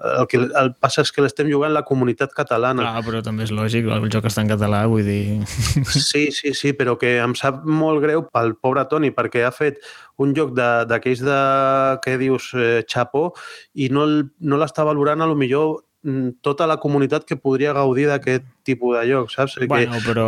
el 0.03 0.27
que 0.27 0.39
el 0.41 0.71
passa 0.81 1.03
és 1.05 1.11
que 1.13 1.23
l'estem 1.23 1.47
jugant 1.51 1.71
la 1.73 1.83
comunitat 1.87 2.33
catalana. 2.35 2.85
Ah, 2.89 3.03
però 3.05 3.21
també 3.23 3.45
és 3.45 3.53
lògic, 3.55 3.87
el 3.93 4.09
joc 4.11 4.27
està 4.27 4.43
en 4.43 4.51
català, 4.51 4.83
vull 4.89 5.05
dir... 5.05 5.43
Sí, 6.09 6.27
sí, 6.35 6.53
sí, 6.57 6.73
però 6.77 6.97
que 6.99 7.15
em 7.23 7.35
sap 7.39 7.61
molt 7.63 8.03
greu 8.03 8.25
pel 8.33 8.55
pobre 8.59 8.83
Toni, 8.89 9.13
perquè 9.15 9.45
ha 9.45 9.53
fet 9.53 9.79
un 10.21 10.33
joc 10.35 10.53
d'aquells 10.57 11.23
de, 11.23 11.31
de, 11.31 11.97
que 12.03 12.17
dius 12.21 12.51
eh, 12.57 12.83
xapó 12.89 13.29
i 13.73 13.89
no, 13.93 14.05
no 14.39 14.59
l'està 14.61 14.85
valorant 14.85 15.23
a 15.23 15.27
lo 15.29 15.37
millor 15.39 15.83
mm, 16.03 16.41
tota 16.45 16.67
la 16.69 16.79
comunitat 16.81 17.25
que 17.29 17.37
podria 17.39 17.73
gaudir 17.77 18.09
d'aquest 18.09 18.49
tipus 18.67 18.97
de 18.97 19.05
lloc, 19.11 19.31
saps? 19.33 19.55
Bueno, 19.69 19.99
que... 19.99 20.07
però 20.09 20.27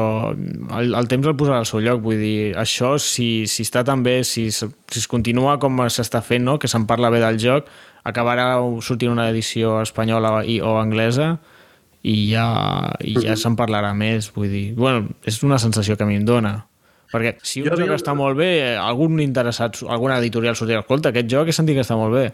el, 0.80 0.94
el 0.94 1.10
temps 1.12 1.28
el 1.28 1.36
posarà 1.38 1.60
al 1.64 1.70
seu 1.70 1.84
lloc, 1.84 2.00
vull 2.06 2.22
dir, 2.22 2.54
això, 2.62 2.96
si, 3.02 3.50
si 3.50 3.66
està 3.68 3.84
tan 3.88 4.06
bé, 4.06 4.22
si, 4.24 4.48
si 4.54 4.72
es 5.02 5.10
continua 5.12 5.58
com 5.62 5.84
s'està 5.90 6.24
fent, 6.24 6.48
no? 6.48 6.58
que 6.62 6.72
se'n 6.72 6.88
parla 6.90 7.12
bé 7.14 7.22
del 7.24 7.42
joc, 7.42 7.68
acabarà 8.06 8.54
sortint 8.86 9.12
una 9.12 9.30
edició 9.32 9.80
espanyola 9.82 10.44
i, 10.46 10.60
o 10.62 10.78
anglesa 10.80 11.36
i 12.06 12.16
ja, 12.30 12.46
i 13.02 13.16
ja 13.18 13.34
se'n 13.40 13.58
parlarà 13.58 13.96
més, 13.98 14.30
vull 14.36 14.52
dir... 14.52 14.66
Bueno, 14.78 15.10
és 15.26 15.42
una 15.44 15.58
sensació 15.62 15.98
que 15.98 16.06
a 16.06 16.10
mi 16.10 16.20
em 16.20 16.26
dóna. 16.28 16.60
Perquè 17.10 17.36
si 17.42 17.64
un 17.64 17.70
jo 17.70 17.74
joc 17.74 17.88
havia... 17.88 17.98
està 17.98 18.14
molt 18.18 18.38
bé, 18.38 18.52
algun 18.78 19.18
interessat, 19.24 19.82
alguna 19.90 20.20
editorial 20.22 20.58
sortirà, 20.58 20.84
escolta, 20.86 21.10
aquest 21.10 21.32
joc 21.32 21.50
he 21.50 21.56
sentit 21.56 21.80
que 21.80 21.86
està 21.86 21.98
molt 21.98 22.14
bé. 22.14 22.28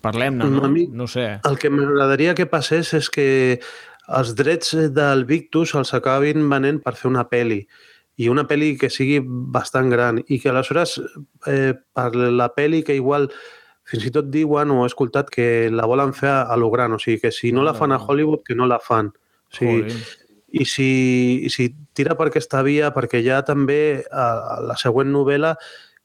Parlem-ne, 0.00 0.46
no? 0.48 0.68
Mi, 0.70 0.86
no 0.96 1.10
sé. 1.10 1.26
El 1.48 1.58
que 1.60 1.72
m'agradaria 1.74 2.36
que 2.38 2.46
passés 2.48 2.94
és 2.96 3.10
que 3.12 3.26
els 4.10 4.34
drets 4.38 4.76
del 4.94 5.26
Victus 5.26 5.74
els 5.78 5.92
acabin 5.94 6.46
venent 6.50 6.80
per 6.84 6.94
fer 6.98 7.10
una 7.10 7.26
peli 7.30 7.64
i 8.20 8.28
una 8.28 8.46
peli 8.48 8.74
que 8.78 8.90
sigui 8.92 9.20
bastant 9.24 9.90
gran 9.92 10.20
i 10.26 10.38
que 10.40 10.50
aleshores 10.50 10.98
eh, 11.48 11.74
per 11.74 12.10
la 12.14 12.50
peli 12.54 12.82
que 12.86 12.96
igual 12.96 13.30
fins 13.90 14.06
i 14.06 14.12
tot 14.14 14.30
diuen 14.30 14.70
o 14.70 14.84
he 14.84 14.88
escoltat 14.90 15.30
que 15.34 15.68
la 15.74 15.88
volen 15.90 16.14
fer 16.14 16.30
a, 16.30 16.56
lo 16.60 16.70
gran, 16.70 16.94
o 16.94 16.98
sigui, 17.02 17.18
que 17.24 17.32
si 17.34 17.50
no 17.52 17.64
la 17.66 17.74
fan 17.74 17.92
a 17.92 17.98
Hollywood, 17.98 18.44
que 18.46 18.54
no 18.54 18.68
la 18.70 18.78
fan. 18.78 19.10
O 19.50 19.56
sigui, 19.56 19.96
i 20.50 20.66
si, 20.66 20.90
i 21.46 21.50
si 21.50 21.68
tira 21.94 22.16
per 22.18 22.28
aquesta 22.30 22.62
via, 22.66 22.90
perquè 22.94 23.22
ja 23.26 23.40
també 23.46 24.04
a, 24.10 24.26
a 24.54 24.56
la 24.66 24.78
següent 24.78 25.10
novel·la 25.10 25.56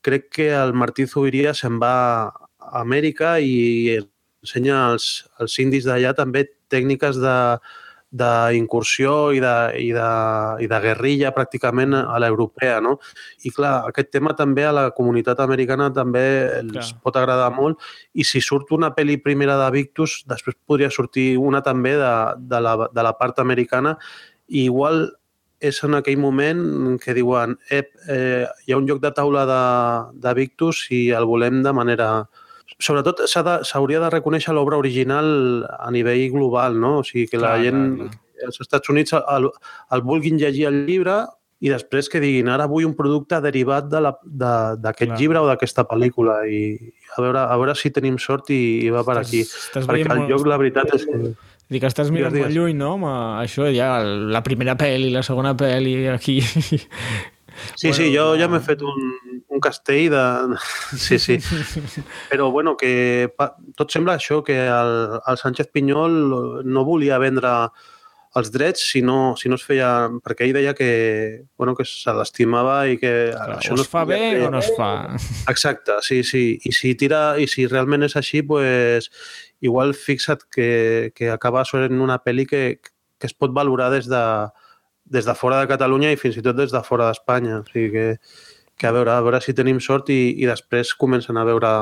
crec 0.05 0.29
que 0.37 0.49
el 0.53 0.73
Martí 0.77 1.07
Zubiria 1.09 1.53
se'n 1.57 1.79
va 1.81 1.95
a 2.29 2.81
Amèrica 2.81 3.37
i 3.41 3.97
ensenya 4.01 4.83
als, 4.91 5.25
als 5.41 5.57
indis 5.61 5.87
d'allà 5.87 6.13
també 6.17 6.45
tècniques 6.69 7.17
de, 7.21 7.37
d'incursió 8.15 9.15
i, 9.35 9.41
de, 9.43 9.55
i, 9.81 9.89
de, 9.95 10.09
i 10.63 10.69
de 10.71 10.79
guerrilla 10.83 11.33
pràcticament 11.35 11.95
a 11.97 12.19
l'europea, 12.21 12.77
no? 12.83 12.95
I 13.43 13.51
clar, 13.55 13.73
aquest 13.89 14.13
tema 14.15 14.35
també 14.37 14.65
a 14.67 14.73
la 14.75 14.85
comunitat 14.95 15.41
americana 15.43 15.89
també 15.93 16.25
els 16.61 16.71
clar. 16.71 16.87
pot 17.03 17.19
agradar 17.19 17.51
molt 17.55 17.83
i 18.13 18.27
si 18.27 18.41
surt 18.43 18.71
una 18.75 18.93
pel·li 18.95 19.17
primera 19.23 19.57
de 19.59 19.67
Victus, 19.75 20.21
després 20.29 20.57
podria 20.67 20.91
sortir 20.93 21.35
una 21.41 21.61
també 21.65 21.95
de, 21.99 22.15
de, 22.39 22.63
la, 22.63 22.77
de 22.87 23.05
la 23.05 23.13
part 23.19 23.43
americana 23.43 23.97
i 24.47 24.65
igual 24.69 25.07
és 25.65 25.79
en 25.87 25.95
aquell 25.97 26.19
moment 26.19 26.97
que 27.01 27.15
diuen 27.15 27.55
eh, 27.71 27.85
eh, 28.11 28.45
hi 28.65 28.73
ha 28.73 28.79
un 28.79 28.87
joc 28.89 29.01
de 29.03 29.11
taula 29.15 29.45
de, 29.49 29.61
de 30.21 30.33
Victus 30.37 30.85
i 30.93 31.07
el 31.15 31.27
volem 31.27 31.63
de 31.65 31.73
manera 31.73 32.09
sobretot 32.79 33.23
s'hauria 33.29 34.01
de, 34.01 34.05
de 34.05 34.11
reconèixer 34.17 34.53
l'obra 34.53 34.77
original 34.77 35.65
a 35.79 35.89
nivell 35.91 36.27
global, 36.33 36.79
no? 36.79 36.99
O 36.99 37.07
sigui, 37.07 37.27
que 37.31 37.39
la 37.39 37.55
clar, 37.55 37.63
gent 37.63 37.81
clar, 37.95 38.11
clar. 38.11 38.47
als 38.49 38.61
Estats 38.61 38.91
Units 38.91 39.15
el, 39.15 39.49
el 39.95 40.05
vulguin 40.05 40.39
llegir 40.41 40.67
el 40.69 40.85
llibre 40.89 41.23
i 41.63 41.71
després 41.71 42.09
que 42.11 42.19
diguin 42.19 42.49
ara 42.51 42.67
vull 42.67 42.85
un 42.85 42.93
producte 42.97 43.39
derivat 43.41 43.87
d'aquest 43.87 44.27
de 44.27 44.91
de, 44.91 45.07
llibre 45.15 45.41
o 45.41 45.47
d'aquesta 45.47 45.85
pel·lícula 45.87 46.41
i 46.51 46.61
a 47.15 47.23
veure, 47.23 47.41
a 47.41 47.55
veure 47.55 47.75
si 47.79 47.93
tenim 47.95 48.19
sort 48.19 48.51
i, 48.51 48.61
i 48.85 48.91
va 48.93 49.05
per 49.07 49.17
aquí. 49.21 49.45
Estàs 49.47 49.87
Perquè 49.87 50.17
el 50.17 50.25
joc, 50.29 50.47
la 50.51 50.59
veritat 50.61 50.91
és 50.97 51.07
que... 51.07 51.21
Dic 51.71 51.81
que 51.81 51.89
estàs 51.89 52.11
mirant 52.13 52.35
molt 52.35 52.53
lluny, 52.53 52.75
no? 52.77 52.91
Amb 52.99 53.07
això 53.41 53.71
ja, 53.73 53.95
la 54.03 54.43
primera 54.45 54.75
pel·li, 54.77 55.09
la 55.15 55.23
segona 55.25 55.55
pel·li, 55.57 55.95
aquí... 56.11 56.41
Sí, 57.79 57.87
bueno, 57.87 57.95
sí, 57.95 58.09
jo 58.11 58.23
ja 58.35 58.49
m'he 58.51 58.59
fet 58.59 58.81
un, 58.83 58.97
un 59.55 59.63
castell 59.63 60.11
de... 60.13 60.23
Sí, 61.05 61.19
sí. 61.19 61.39
Però, 62.29 62.51
bueno, 62.51 62.75
que 62.77 63.31
tot 63.75 63.91
sembla 63.91 64.19
això, 64.19 64.43
que 64.43 64.59
el, 64.67 64.95
el 65.17 65.41
Sánchez 65.41 65.71
Pinyol 65.73 66.63
no 66.67 66.85
volia 66.87 67.19
vendre 67.23 67.55
els 68.35 68.51
drets 68.51 68.83
si 68.91 69.01
no, 69.01 69.35
si 69.39 69.49
no 69.49 69.55
es 69.55 69.63
feia... 69.63 69.89
Perquè 70.23 70.45
ell 70.45 70.55
deia 70.57 70.73
que, 70.75 70.89
bueno, 71.57 71.75
que 71.77 71.85
se 71.87 72.11
l'estimava 72.15 72.81
i 72.91 72.99
que... 72.99 73.13
Clar, 73.31 73.59
això 73.61 73.77
no 73.77 73.85
es 73.85 73.91
fa 73.91 74.03
bé 74.07 74.19
fer. 74.19 74.41
o 74.43 74.51
no 74.51 74.59
es 74.59 74.71
fa. 74.75 74.89
Exacte, 75.51 75.95
sí, 76.03 76.21
sí. 76.27 76.43
I 76.67 76.73
si, 76.75 76.91
tira, 76.99 77.23
i 77.39 77.47
si 77.51 77.67
realment 77.71 78.03
és 78.09 78.17
així, 78.19 78.43
pues, 78.43 79.07
igual 79.63 79.95
fixa't 79.95 80.43
que, 80.51 81.13
que 81.15 81.31
acaba 81.31 81.63
sent 81.67 82.03
una 82.03 82.19
pel·li 82.23 82.47
que, 82.49 82.65
que 82.83 83.31
es 83.31 83.37
pot 83.37 83.55
valorar 83.55 83.87
des 83.95 84.11
de, 84.11 84.25
des 85.05 85.25
de 85.25 85.37
fora 85.39 85.61
de 85.61 85.71
Catalunya 85.71 86.11
i 86.11 86.19
fins 86.19 86.35
i 86.35 86.43
tot 86.43 86.59
des 86.59 86.75
de 86.75 86.83
fora 86.83 87.07
d'Espanya. 87.07 87.61
O 87.63 87.69
sigui 87.71 87.91
que 87.95 88.05
que 88.77 88.87
a 88.87 88.95
veure, 88.95 89.13
a 89.13 89.21
veure 89.23 89.41
si 89.41 89.55
tenim 89.55 89.79
sort 89.83 90.11
i, 90.13 90.35
i 90.41 90.49
després 90.49 90.93
comencen 90.99 91.37
a 91.37 91.45
veure 91.47 91.75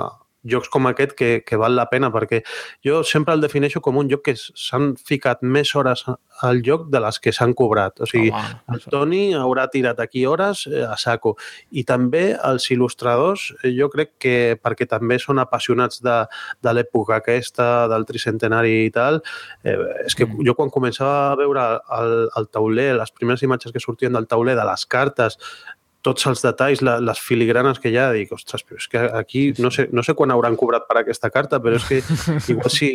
jocs 0.43 0.69
com 0.69 0.87
aquest 0.87 1.13
que, 1.15 1.29
que 1.47 1.57
val 1.59 1.75
la 1.77 1.87
pena, 1.89 2.09
perquè 2.11 2.41
jo 2.85 3.01
sempre 3.07 3.33
el 3.35 3.43
defineixo 3.43 3.81
com 3.83 3.97
un 4.01 4.09
joc 4.11 4.25
que 4.27 4.35
s'han 4.37 4.93
ficat 4.99 5.43
més 5.43 5.71
hores 5.79 6.03
al 6.43 6.61
joc 6.65 6.89
de 6.91 6.99
les 7.03 7.19
que 7.23 7.31
s'han 7.35 7.53
cobrat. 7.57 8.01
O 8.03 8.09
sigui, 8.09 8.31
Home, 8.35 8.57
el 8.75 8.83
Toni 8.91 9.21
haurà 9.39 9.69
tirat 9.71 10.01
aquí 10.03 10.25
hores 10.27 10.65
eh, 10.67 10.83
a 10.83 10.97
saco. 10.99 11.35
I 11.71 11.85
també 11.87 12.23
els 12.35 12.67
il·lustradors, 12.75 13.49
eh, 13.61 13.71
jo 13.77 13.89
crec 13.93 14.15
que 14.25 14.35
perquè 14.59 14.87
també 14.89 15.19
són 15.21 15.39
apassionats 15.43 16.03
de, 16.03 16.17
de 16.63 16.75
l'època 16.75 17.21
aquesta, 17.21 17.87
del 17.91 18.07
tricentenari 18.09 18.81
i 18.87 18.91
tal, 18.93 19.21
eh, 19.63 19.77
és 20.07 20.17
que 20.17 20.27
mm. 20.27 20.43
jo 20.49 20.57
quan 20.59 20.73
començava 20.73 21.31
a 21.31 21.37
veure 21.39 21.69
el, 21.99 22.17
el 22.39 22.51
tauler, 22.51 22.91
les 22.99 23.15
primeres 23.15 23.45
imatges 23.47 23.71
que 23.71 23.83
sortien 23.83 24.13
del 24.13 24.27
tauler, 24.27 24.57
de 24.59 24.67
les 24.67 24.85
cartes, 24.91 25.39
tots 26.03 26.27
els 26.29 26.43
detalls, 26.43 26.81
la, 26.83 26.97
les 27.01 27.19
filigranes 27.23 27.79
que 27.79 27.91
hi 27.93 27.97
ha, 27.97 28.09
dic, 28.15 28.33
ostres, 28.35 28.65
però 28.67 28.79
és 28.81 28.87
que 28.91 29.03
aquí 29.19 29.43
no 29.63 29.71
sé, 29.73 29.87
no 29.95 30.03
sé 30.05 30.15
quan 30.19 30.33
hauran 30.35 30.57
cobrat 30.59 30.87
per 30.89 30.99
aquesta 30.99 31.31
carta, 31.33 31.61
però 31.63 31.79
és 31.79 31.85
que 31.87 32.01
igual 32.53 32.73
si, 32.73 32.91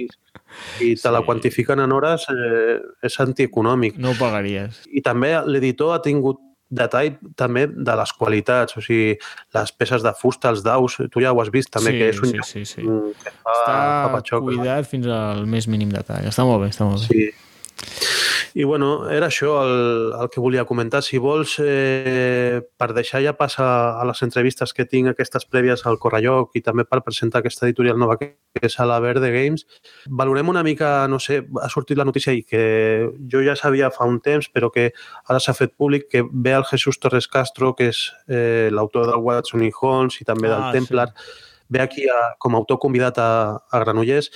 si 0.76 0.90
te 0.94 1.00
sí. 1.00 1.14
la 1.14 1.22
quantifiquen 1.26 1.80
en 1.84 1.94
hores 1.96 2.28
eh, 2.34 2.76
és 3.08 3.20
antieconòmic. 3.24 3.96
No 4.02 4.12
ho 4.12 4.18
pagaries. 4.20 4.84
I 4.92 5.02
també 5.06 5.32
l'editor 5.48 5.96
ha 5.96 6.02
tingut 6.04 6.44
detall 6.68 7.14
també 7.36 7.64
de 7.72 7.94
les 7.96 8.12
qualitats, 8.12 8.76
o 8.76 8.84
sigui, 8.84 9.16
les 9.56 9.72
peces 9.72 10.04
de 10.04 10.12
fusta, 10.16 10.52
els 10.52 10.60
daus, 10.66 10.98
tu 11.08 11.24
ja 11.24 11.32
ho 11.32 11.40
has 11.40 11.48
vist 11.52 11.72
també, 11.72 11.94
sí, 11.94 12.00
que 12.02 12.08
és 12.12 12.20
un 12.20 12.34
sí, 12.34 12.42
sí, 12.44 12.64
sí. 12.68 12.84
que 13.22 13.32
fa, 13.32 13.54
està 13.54 13.76
fa 13.78 14.10
patxoc, 14.18 14.50
cuidat 14.50 14.84
no? 14.84 14.90
fins 14.92 15.08
al 15.16 15.46
més 15.48 15.68
mínim 15.72 15.94
detall. 15.94 16.28
Està 16.28 16.44
molt 16.44 16.66
bé, 16.66 16.72
està 16.74 16.88
molt 16.88 17.08
bé. 17.08 17.08
Sí. 17.08 18.27
I 18.54 18.64
bueno, 18.64 19.08
era 19.10 19.28
això 19.28 19.54
el, 19.64 20.12
el 20.20 20.30
que 20.30 20.40
volia 20.40 20.64
comentar. 20.68 21.02
Si 21.02 21.18
vols, 21.18 21.56
eh, 21.62 22.60
per 22.76 22.92
deixar 22.96 23.22
ja 23.24 23.34
passar 23.38 23.68
a 24.00 24.04
les 24.08 24.22
entrevistes 24.26 24.74
que 24.74 24.86
tinc 24.86 25.10
aquestes 25.12 25.46
prèvies 25.48 25.84
al 25.86 25.98
Corralloc 26.02 26.56
i 26.58 26.62
també 26.64 26.84
per 26.84 27.02
presentar 27.06 27.42
aquesta 27.42 27.66
editorial 27.66 27.98
nova 27.98 28.18
que 28.20 28.32
és 28.62 28.78
a 28.80 28.86
la 28.88 28.98
Verde 29.00 29.30
Games, 29.34 29.66
valorem 30.08 30.48
una 30.48 30.64
mica, 30.66 31.06
no 31.08 31.18
sé, 31.22 31.42
ha 31.62 31.68
sortit 31.72 31.98
la 31.98 32.06
notícia 32.08 32.32
i 32.34 32.42
que 32.42 33.10
jo 33.30 33.42
ja 33.44 33.56
sabia 33.56 33.92
fa 33.94 34.08
un 34.08 34.20
temps, 34.24 34.50
però 34.52 34.72
que 34.74 34.90
ara 35.28 35.40
s'ha 35.40 35.54
fet 35.54 35.76
públic, 35.76 36.08
que 36.10 36.24
ve 36.28 36.56
el 36.56 36.66
Jesús 36.68 36.98
Torres 36.98 37.28
Castro, 37.28 37.74
que 37.78 37.90
és 37.92 38.08
eh, 38.28 38.68
l'autor 38.72 39.06
del 39.10 39.22
Watson 39.22 39.62
i 39.66 39.70
Holmes 39.74 40.20
i 40.20 40.26
també 40.28 40.48
del 40.48 40.68
Ah, 40.68 40.72
Templar, 40.72 41.12
ve 41.68 41.80
aquí 41.80 42.08
a, 42.08 42.34
com 42.38 42.54
a 42.54 42.58
autor 42.58 42.80
convidat 42.82 43.18
a, 43.18 43.30
a 43.70 43.80
Granollers 43.84 44.30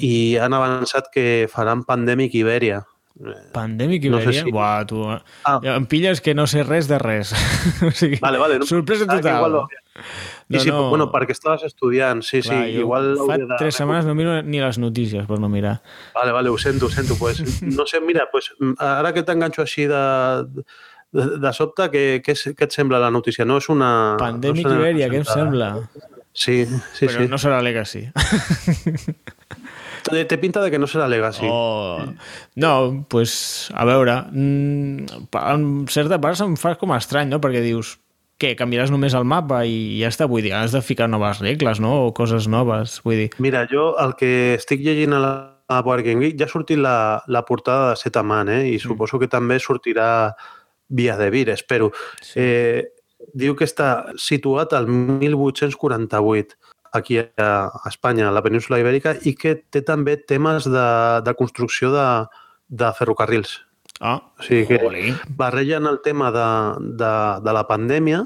i 0.00 0.36
han 0.40 0.56
avançat 0.56 1.10
que 1.12 1.46
faran 1.52 1.84
Pandemic 1.84 2.34
Ibèria. 2.34 2.82
Pandèmic 3.52 4.06
No 4.10 4.20
sé 4.20 4.32
si- 4.32 4.50
Buah, 4.50 4.86
tu... 4.88 5.02
Ah. 5.04 5.58
Ja 5.62 5.74
Em 5.76 5.84
pilles 5.86 6.20
que 6.24 6.32
no 6.34 6.46
sé 6.46 6.62
res 6.64 6.88
de 6.88 6.98
res. 6.98 7.32
o 7.86 7.90
sigui, 7.90 8.16
Vale, 8.22 8.38
vale. 8.38 8.58
No, 8.58 8.66
sorpresa 8.66 9.04
que 9.06 9.16
total. 9.18 9.36
Igual, 9.36 9.52
lo- 9.52 9.68
No, 10.48 10.58
sí, 10.58 10.70
no. 10.70 10.88
bueno, 10.88 11.10
perquè 11.12 11.32
estaves 11.36 11.62
estudiant, 11.68 12.22
sí, 12.24 12.40
Clar, 12.40 12.64
sí, 12.64 12.78
igual... 12.80 13.10
Fa 13.26 13.36
de- 13.38 13.46
tres 13.58 13.76
setmanes 13.76 14.06
no 14.08 14.14
miro 14.16 14.40
ni 14.42 14.58
les 14.62 14.78
notícies 14.80 15.26
per 15.28 15.38
no 15.38 15.48
mirar. 15.52 15.82
Vale, 16.14 16.32
vale, 16.32 16.48
ho 16.48 16.56
sento, 16.58 16.86
ho 16.86 16.90
sento. 16.90 17.16
Pues, 17.18 17.42
no 17.62 17.84
sé, 17.86 18.00
mira, 18.00 18.28
pues, 18.32 18.48
ara 18.78 19.12
que 19.12 19.22
t'enganxo 19.22 19.62
així 19.62 19.84
de, 19.90 20.00
de, 21.12 21.26
de 21.44 21.52
sobte, 21.52 21.90
què, 21.92 22.04
què, 22.24 22.34
què 22.56 22.64
et 22.66 22.72
sembla 22.72 22.98
la 23.02 23.10
notícia? 23.12 23.44
No 23.44 23.58
és 23.60 23.68
una... 23.68 24.16
Pandèmic 24.18 24.64
no 24.66 24.78
Ibèria, 24.80 25.10
què 25.12 25.20
em 25.20 25.28
sembla? 25.28 25.74
Sí, 26.32 26.62
sí, 26.94 27.06
Però 27.10 27.26
sí. 27.26 27.28
no 27.28 27.36
serà 27.42 27.60
Legacy. 27.60 28.06
Té, 30.06 30.24
té 30.24 30.38
pinta 30.40 30.62
de 30.64 30.70
que 30.72 30.80
no 30.80 30.88
serà 30.90 31.08
Legacy. 31.10 31.48
Oh. 31.48 32.00
No, 32.60 32.72
pues, 33.12 33.70
a 33.74 33.84
veure, 33.88 34.16
mm, 34.30 35.26
en 35.40 35.66
certa 35.92 36.20
part 36.22 36.38
se'm 36.40 36.56
fa 36.60 36.76
com 36.80 36.94
estrany, 36.96 37.28
no? 37.28 37.40
Perquè 37.42 37.62
dius, 37.64 37.98
què, 38.40 38.54
canviaràs 38.56 38.92
només 38.92 39.14
el 39.14 39.28
mapa 39.28 39.62
i 39.68 40.00
ja 40.00 40.08
està, 40.08 40.28
vull 40.30 40.42
dir, 40.46 40.54
has 40.56 40.72
de 40.72 40.82
ficar 40.82 41.10
noves 41.12 41.42
regles, 41.44 41.80
no? 41.80 42.06
O 42.06 42.12
coses 42.16 42.48
noves, 42.48 43.00
vull 43.04 43.26
dir... 43.26 43.30
Mira, 43.38 43.66
jo 43.70 43.92
el 44.00 44.16
que 44.16 44.54
estic 44.56 44.84
llegint 44.86 45.16
a 45.16 45.24
la 45.24 45.34
a 45.70 45.82
Board 45.82 46.02
Game 46.02 46.18
Geek 46.24 46.38
ja 46.38 46.48
ha 46.48 46.50
sortit 46.50 46.80
la, 46.82 47.22
la 47.30 47.44
portada 47.46 47.92
de 47.92 47.98
Setaman, 48.00 48.48
eh? 48.50 48.64
i 48.74 48.78
suposo 48.82 49.20
que 49.22 49.28
també 49.30 49.60
sortirà 49.62 50.32
Via 50.90 51.14
de 51.14 51.28
Vir, 51.30 51.46
espero. 51.52 51.92
Sí. 52.18 52.42
Eh, 52.42 52.80
diu 53.38 53.54
que 53.54 53.68
està 53.68 54.10
situat 54.18 54.74
al 54.74 54.88
1848 54.90 56.58
aquí 56.92 57.18
a, 57.18 57.70
Espanya, 57.88 58.28
a 58.28 58.32
la 58.34 58.42
península 58.42 58.78
Ibèrica, 58.80 59.16
i 59.26 59.34
que 59.38 59.54
té 59.70 59.82
també 59.86 60.16
temes 60.16 60.64
de, 60.68 60.86
de 61.26 61.34
construcció 61.38 61.92
de, 61.94 62.06
de 62.68 62.92
ferrocarrils. 62.98 63.60
Ah, 64.00 64.18
O 64.38 64.42
sigui 64.42 64.66
que 64.66 64.78
Jolín. 64.80 65.16
barregen 65.36 65.86
el 65.86 66.00
tema 66.02 66.30
de, 66.32 66.46
de, 66.96 67.14
de 67.44 67.52
la 67.52 67.66
pandèmia, 67.68 68.22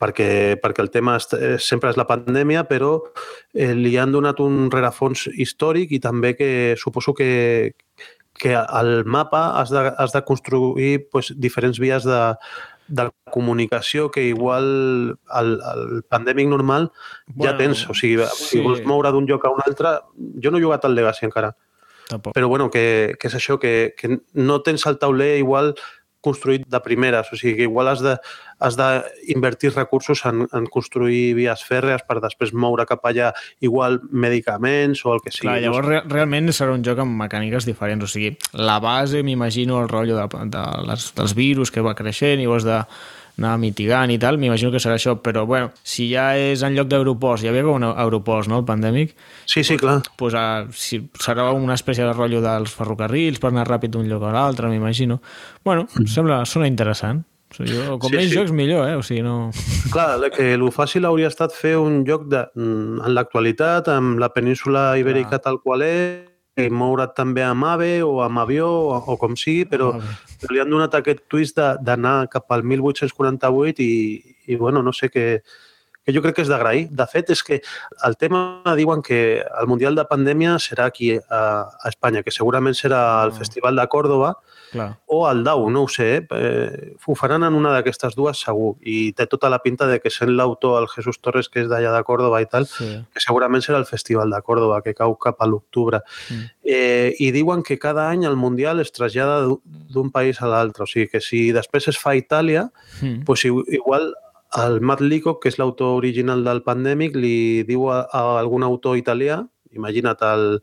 perquè, 0.00 0.56
perquè 0.58 0.82
el 0.82 0.90
tema 0.90 1.16
est- 1.20 1.34
eh, 1.36 1.58
sempre 1.60 1.90
és 1.92 1.98
la 2.00 2.06
pandèmia, 2.08 2.64
però 2.66 2.96
eh, 3.54 3.74
li 3.76 3.92
han 4.00 4.10
donat 4.10 4.40
un 4.40 4.70
rerefons 4.72 5.28
històric 5.36 5.92
i 5.92 6.00
també 6.02 6.32
que 6.34 6.74
suposo 6.80 7.12
que, 7.14 7.74
que 8.34 8.56
al 8.56 9.04
mapa 9.04 9.60
has 9.60 9.70
de, 9.70 9.84
has 9.98 10.10
de 10.16 10.24
construir 10.26 11.08
pues, 11.12 11.30
diferents 11.38 11.78
vies 11.78 12.02
de, 12.08 12.20
de 12.88 13.10
comunicació 13.32 14.10
que 14.10 14.24
igual 14.28 15.18
al, 15.28 15.52
al 15.62 16.02
pandèmic 16.08 16.48
normal 16.48 16.90
Bueno, 17.26 17.52
ja 17.52 17.56
tens. 17.58 17.84
O 17.88 17.94
sigui, 17.94 18.18
sí. 18.34 18.48
si 18.48 18.60
vols 18.64 18.82
moure 18.84 19.12
d'un 19.12 19.26
lloc 19.26 19.44
a 19.46 19.52
un 19.54 19.62
altre... 19.64 19.98
Jo 20.42 20.50
no 20.50 20.58
he 20.58 20.64
jugat 20.64 20.84
al 20.84 20.94
Legacy 20.94 21.26
encara, 21.26 21.54
Tampoc. 22.08 22.34
però 22.34 22.48
bueno, 22.48 22.70
que, 22.70 23.16
que 23.18 23.28
és 23.28 23.34
això, 23.38 23.58
que, 23.62 23.94
que 23.96 24.18
no 24.34 24.60
tens 24.62 24.84
el 24.86 24.98
tauler 24.98 25.38
igual 25.38 25.74
construït 26.24 26.66
de 26.70 26.80
primeres, 26.84 27.28
o 27.32 27.38
sigui 27.38 27.56
que 27.58 27.68
igual 27.68 27.92
has 27.92 28.02
de 28.04 28.16
has 28.62 28.76
d'invertir 28.78 29.72
recursos 29.74 30.22
en, 30.28 30.44
en 30.54 30.66
construir 30.70 31.34
vies 31.34 31.64
fèrrees 31.66 32.04
per 32.06 32.20
després 32.22 32.52
moure 32.54 32.86
cap 32.86 33.02
allà 33.10 33.32
igual 33.60 33.98
medicaments 34.10 35.02
o 35.04 35.16
el 35.16 35.22
que 35.24 35.32
sigui. 35.34 35.48
Clar, 35.48 35.56
llavors 35.64 35.88
re 35.88 36.02
realment 36.06 36.52
serà 36.54 36.74
un 36.76 36.84
joc 36.86 37.02
amb 37.02 37.18
mecàniques 37.24 37.66
diferents, 37.66 38.06
o 38.06 38.10
sigui, 38.10 38.36
la 38.54 38.78
base, 38.82 39.24
m'imagino, 39.26 39.80
el 39.82 39.90
rotllo 39.90 40.20
de, 40.20 40.46
de 40.54 40.68
les, 40.86 41.10
dels 41.18 41.34
virus 41.38 41.74
que 41.74 41.82
va 41.82 41.96
creixent 41.98 42.42
i 42.42 42.46
ho 42.46 42.54
has 42.54 42.68
de 42.68 42.78
anar 43.38 43.56
mitigant 43.58 44.10
i 44.12 44.18
tal, 44.20 44.36
m'imagino 44.38 44.70
que 44.70 44.78
serà 44.82 44.98
això, 44.98 45.16
però 45.24 45.46
bueno, 45.48 45.70
si 45.82 46.10
ja 46.12 46.36
és 46.36 46.62
en 46.62 46.74
lloc 46.76 46.88
d'aeroports, 46.90 47.42
hi 47.42 47.48
havia 47.48 47.62
com 47.64 47.78
un 47.80 47.84
aeroports, 47.88 48.48
no?, 48.48 48.58
el 48.60 48.64
pandèmic, 48.68 49.14
Sí, 49.46 49.64
sí, 49.64 49.76
clar. 49.80 50.02
pues, 50.16 50.34
uh, 50.34 50.68
si 50.72 51.00
serà 51.18 51.50
una 51.56 51.74
espècie 51.74 52.04
de 52.04 52.12
rotllo 52.12 52.40
dels 52.44 52.70
ferrocarrils 52.76 53.40
per 53.40 53.50
anar 53.50 53.66
ràpid 53.68 53.90
d'un 53.94 54.08
lloc 54.08 54.22
a 54.28 54.32
l'altre, 54.32 54.68
m'imagino. 54.68 55.20
Bueno, 55.64 55.86
sembla, 56.06 56.44
sona 56.44 56.66
interessant. 56.68 57.24
O 57.52 57.54
sigui, 57.54 57.74
jo, 57.76 57.98
com 58.00 58.08
Sí, 58.08 58.16
més 58.16 58.30
sí. 58.30 58.36
jocs, 58.38 58.50
millor, 58.56 58.86
eh? 58.88 58.94
O 58.96 59.02
sigui, 59.04 59.20
no... 59.20 59.50
Clar, 59.92 60.16
que 60.32 60.54
el 60.54 60.62
fàcil 60.72 61.04
hauria 61.04 61.28
estat 61.28 61.52
fer 61.52 61.74
un 61.76 61.98
joc 62.08 62.24
de, 62.32 62.46
mm, 62.56 63.02
en 63.04 63.12
l'actualitat, 63.14 63.88
amb 63.92 64.18
la 64.22 64.30
península 64.32 64.94
ibèrica 64.96 65.38
tal 65.38 65.58
qual 65.60 65.82
és, 65.84 66.22
i 66.56 66.68
moure't 66.68 67.12
també 67.16 67.42
amb 67.44 67.64
AVE 67.64 68.02
o 68.04 68.22
amb 68.24 68.40
avió 68.40 68.66
o, 68.68 68.96
o 69.04 69.16
com 69.20 69.36
sigui, 69.36 69.66
però, 69.68 69.90
AVE. 69.96 70.16
però 70.42 70.56
li 70.56 70.62
han 70.62 70.72
donat 70.72 70.96
aquest 70.98 71.22
twist 71.30 71.60
d'anar 71.86 72.26
cap 72.32 72.50
al 72.50 72.64
1848 72.66 73.82
i, 73.86 74.34
i 74.50 74.58
bueno, 74.58 74.82
no 74.82 74.92
sé 74.92 75.08
què, 75.14 75.26
que 76.04 76.12
jo 76.12 76.20
crec 76.22 76.34
que 76.36 76.42
és 76.42 76.48
d'agrair. 76.48 76.88
De 76.90 77.06
fet, 77.06 77.30
és 77.30 77.42
que 77.42 77.60
el 78.04 78.16
tema 78.16 78.62
diuen 78.76 79.02
que 79.02 79.38
el 79.60 79.66
Mundial 79.70 79.94
de 79.94 80.04
Pandèmia 80.04 80.56
serà 80.58 80.86
aquí 80.90 81.12
a, 81.16 81.42
a 81.70 81.88
Espanya, 81.88 82.22
que 82.22 82.30
segurament 82.34 82.74
serà 82.74 83.22
el 83.24 83.30
Ah. 83.32 83.38
Festival 83.38 83.76
de 83.76 83.86
Còrdoba, 83.88 84.34
Clar. 84.72 84.98
o 85.06 85.26
al 85.28 85.44
DAU, 85.44 85.68
no 85.70 85.82
ho 85.84 85.88
sé, 85.88 86.16
eh? 86.16 86.26
eh 86.30 86.94
ho 87.06 87.14
faran 87.14 87.44
en 87.44 87.54
una 87.54 87.70
d'aquestes 87.74 88.14
dues 88.16 88.40
segur 88.40 88.76
i 88.80 89.12
té 89.12 89.26
tota 89.26 89.50
la 89.50 89.58
pinta 89.62 89.86
de 89.86 90.00
que 90.00 90.10
sent 90.10 90.30
l'autor 90.32 90.80
el 90.80 90.88
Jesús 90.88 91.20
Torres 91.20 91.48
que 91.48 91.60
és 91.60 91.68
d'allà 91.68 91.92
de 91.94 92.02
Còrdoba 92.02 92.40
i 92.42 92.46
tal, 92.46 92.66
Sí. 92.66 93.04
que 93.12 93.20
segurament 93.20 93.62
serà 93.62 93.76
el 93.78 93.86
Festival 93.86 94.30
de 94.30 94.40
Còrdoba 94.42 94.82
que 94.82 94.94
cau 94.94 95.14
cap 95.18 95.36
a 95.40 95.46
l'octubre. 95.46 96.00
Mm. 96.30 96.42
Eh, 96.64 97.14
I 97.18 97.30
diuen 97.32 97.62
que 97.62 97.78
cada 97.78 98.08
any 98.10 98.24
el 98.24 98.36
Mundial 98.36 98.80
es 98.80 98.90
trasllada 98.92 99.42
d'u- 99.44 99.60
d'un 99.64 100.10
país 100.10 100.40
a 100.42 100.46
l'altre, 100.48 100.84
o 100.84 100.86
sigui 100.86 101.08
que 101.08 101.20
si 101.20 101.52
després 101.52 101.88
es 101.88 101.98
fa 101.98 102.10
a 102.10 102.16
Itàlia, 102.16 102.70
Mm. 103.02 103.24
pues 103.24 103.44
igual 103.44 104.14
el 104.58 104.80
Matt 104.80 105.00
Leacock, 105.00 105.40
que 105.42 105.48
és 105.52 105.58
l'autor 105.58 105.96
original 105.96 106.44
del 106.44 106.62
Pandèmic, 106.66 107.16
li 107.16 107.62
diu 107.68 107.86
a, 107.90 108.02
a 108.12 108.24
algun 108.40 108.64
autor 108.66 108.98
italià, 109.00 109.40
imagina't 109.72 110.20
el, 110.28 110.58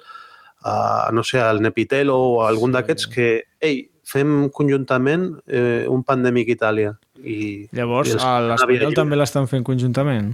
a, 0.61 1.09
no 1.15 1.23
sé, 1.25 1.39
el 1.41 1.61
Nepitelo 1.65 2.17
o 2.17 2.43
algun 2.45 2.69
Sí. 2.69 2.77
d'aquests, 2.77 3.07
que, 3.09 3.29
ei, 3.61 3.89
fem 4.09 4.49
conjuntament 4.53 5.25
eh, 5.47 5.85
un 5.89 6.03
Pandèmic 6.03 6.49
Itàlia. 6.55 6.95
I, 7.19 7.67
Llavors, 7.75 8.13
i 8.15 8.21
l'Espanyol 8.47 8.95
també 8.97 9.17
l'estan 9.19 9.49
fent 9.49 9.65
conjuntament? 9.67 10.31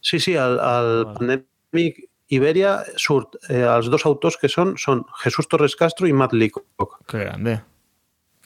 Sí, 0.00 0.20
sí, 0.20 0.36
el, 0.40 0.56
el 0.56 0.92
Vale. 1.04 1.16
Pandèmic 1.18 2.06
Ibèria 2.30 2.76
surt, 3.00 3.34
eh, 3.50 3.64
els 3.66 3.90
dos 3.90 4.04
autors 4.06 4.36
que 4.38 4.48
són 4.48 4.76
són 4.78 5.02
Jesús 5.24 5.48
Torres 5.50 5.74
Castro 5.76 6.06
i 6.06 6.14
Matt 6.14 6.32
Leacock. 6.32 7.00
Que 7.10 7.24
grande. 7.24 7.58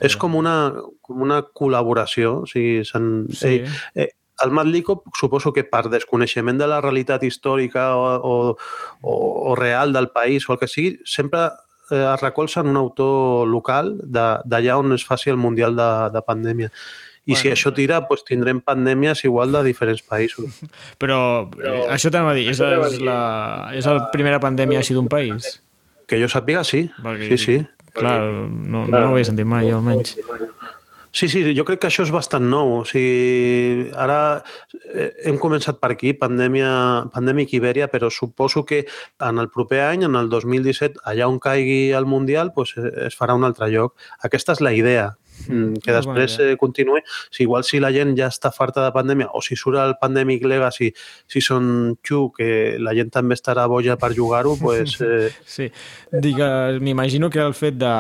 És 0.01 0.17
com 0.17 0.35
una, 0.35 0.73
com 1.05 1.21
una 1.23 1.43
col·laboració, 1.45 2.41
o 2.43 2.47
sigui. 2.51 2.83
Sí. 2.83 3.47
Ei, 3.47 3.61
eh, 3.95 4.09
el 4.43 4.51
Matt 4.51 4.67
Leacock 4.67 5.05
suposo 5.17 5.53
que 5.53 5.63
per 5.65 5.85
desconeixement 5.93 6.59
de 6.59 6.67
la 6.67 6.81
realitat 6.81 7.23
històrica 7.23 7.95
o, 7.95 8.09
o, 8.19 8.57
o, 9.03 9.55
real 9.55 9.93
del 9.95 10.09
país 10.11 10.49
o 10.49 10.55
el 10.55 10.59
que 10.59 10.67
sigui, 10.69 10.99
sempre 11.05 11.45
eh, 11.91 12.03
es 12.15 12.21
recolza 12.21 12.61
en 12.61 12.69
un 12.73 12.77
autor 12.81 13.47
local 13.47 13.99
de- 14.03 14.41
d'allà 14.45 14.79
on 14.81 14.93
es 14.97 15.05
faci 15.07 15.31
el 15.31 15.37
Mundial 15.37 15.77
de, 15.77 15.91
de 16.15 16.23
Pandèmia. 16.23 16.71
I 17.27 17.37
si 17.37 17.49
Bueno. 17.49 17.55
això 17.57 17.71
tira, 17.73 18.01
doncs 18.05 18.25
tindrem 18.29 18.59
pandèmies 18.61 19.23
igual 19.25 19.53
de 19.53 19.63
diferents 19.65 20.03
països. 20.05 20.59
Però, 21.01 21.49
eh, 21.57 21.87
això 21.95 22.11
t'anava 22.11 22.33
a 22.35 22.35
dir, 22.37 22.51
és, 22.51 22.61
és, 22.61 22.99
la, 23.01 23.71
és 23.73 23.87
la 23.87 24.11
primera 24.13 24.41
pandèmia 24.43 24.83
així 24.83 24.93
d'un 24.93 25.09
país? 25.09 25.61
Que 26.07 26.19
jo 26.21 26.29
sàpiga, 26.29 26.65
sí. 26.69 26.91
Perquè, 27.03 27.31
Sí, 27.33 27.39
sí. 27.39 27.57
Clar, 27.95 28.19
no, 28.21 28.83
no 28.91 28.99
ho 29.07 29.13
havia 29.15 29.25
sentit 29.25 29.47
mai, 29.47 29.71
jo 29.71 29.77
almenys. 29.79 30.17
Sí, 31.15 31.29
sí, 31.29 31.45
jo 31.55 31.63
crec 31.63 31.79
que 31.79 31.87
això 31.87 32.03
és 32.03 32.11
bastant 32.11 32.43
nou. 32.51 32.73
O 32.81 32.85
sigui, 32.91 33.85
ara 34.03 34.17
eh, 34.91 35.13
hem 35.31 35.37
començat 35.39 35.79
per 35.79 35.93
aquí, 35.95 36.11
pandèmia, 36.19 36.71
pandèmic 37.15 37.55
Ibèria, 37.55 37.87
però 37.93 38.11
suposo 38.11 38.65
que 38.67 38.81
en 39.23 39.39
el 39.39 39.47
proper 39.55 39.85
any, 39.85 40.03
en 40.09 40.19
el 40.19 40.27
2017, 40.33 40.99
allà 41.07 41.29
on 41.31 41.39
caigui 41.39 41.93
el 41.95 42.09
Mundial, 42.11 42.51
doncs 42.57 42.75
es 43.07 43.15
farà 43.15 43.39
un 43.39 43.47
altre 43.47 43.71
lloc. 43.71 43.95
Aquesta 44.27 44.59
és 44.59 44.65
la 44.67 44.75
idea, 44.75 45.13
que 45.85 45.95
és 45.95 46.07
bona 46.07 46.25
després 46.25 46.39
eh, 46.41 46.57
continuï. 46.61 47.03
Si 47.31 47.45
igual 47.45 47.65
si 47.67 47.81
la 47.83 47.93
gent 47.95 48.15
ja 48.19 48.31
està 48.33 48.53
farta 48.55 48.85
de 48.85 48.93
pandèmia, 48.95 49.31
o 49.35 49.43
si 49.45 49.59
surt 49.59 49.81
el 49.81 49.97
Pandemic 50.01 50.45
Legacy, 50.49 50.91
si 51.31 51.43
són 51.45 51.97
xu, 52.05 52.29
que 52.37 52.49
la 52.83 52.95
gent 52.97 53.13
també 53.15 53.39
estarà 53.39 53.67
boja 53.71 53.99
per 54.01 54.15
jugar-ho, 54.17 54.57
doncs... 54.61 54.99
Eh, 55.05 55.31
Sí, 55.47 55.67
dic, 56.11 56.39
eh, 56.41 56.79
m'imagino 56.83 57.29
que 57.31 57.43
el 57.43 57.55
fet 57.55 57.77
de 57.79 57.91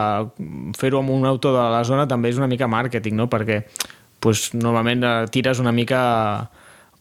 fer-ho 0.78 1.02
amb 1.02 1.12
un 1.14 1.26
autor 1.28 1.54
de 1.54 1.64
la 1.74 1.82
zona 1.86 2.06
també 2.10 2.30
és 2.32 2.38
una 2.40 2.48
mica 2.50 2.66
màrqueting, 2.70 3.14
no? 3.18 3.28
Perquè 3.30 3.60
pues, 4.24 4.48
normalment 4.56 5.04
eh, 5.04 5.14
tires 5.34 5.60
una 5.62 5.72
mica 5.72 6.00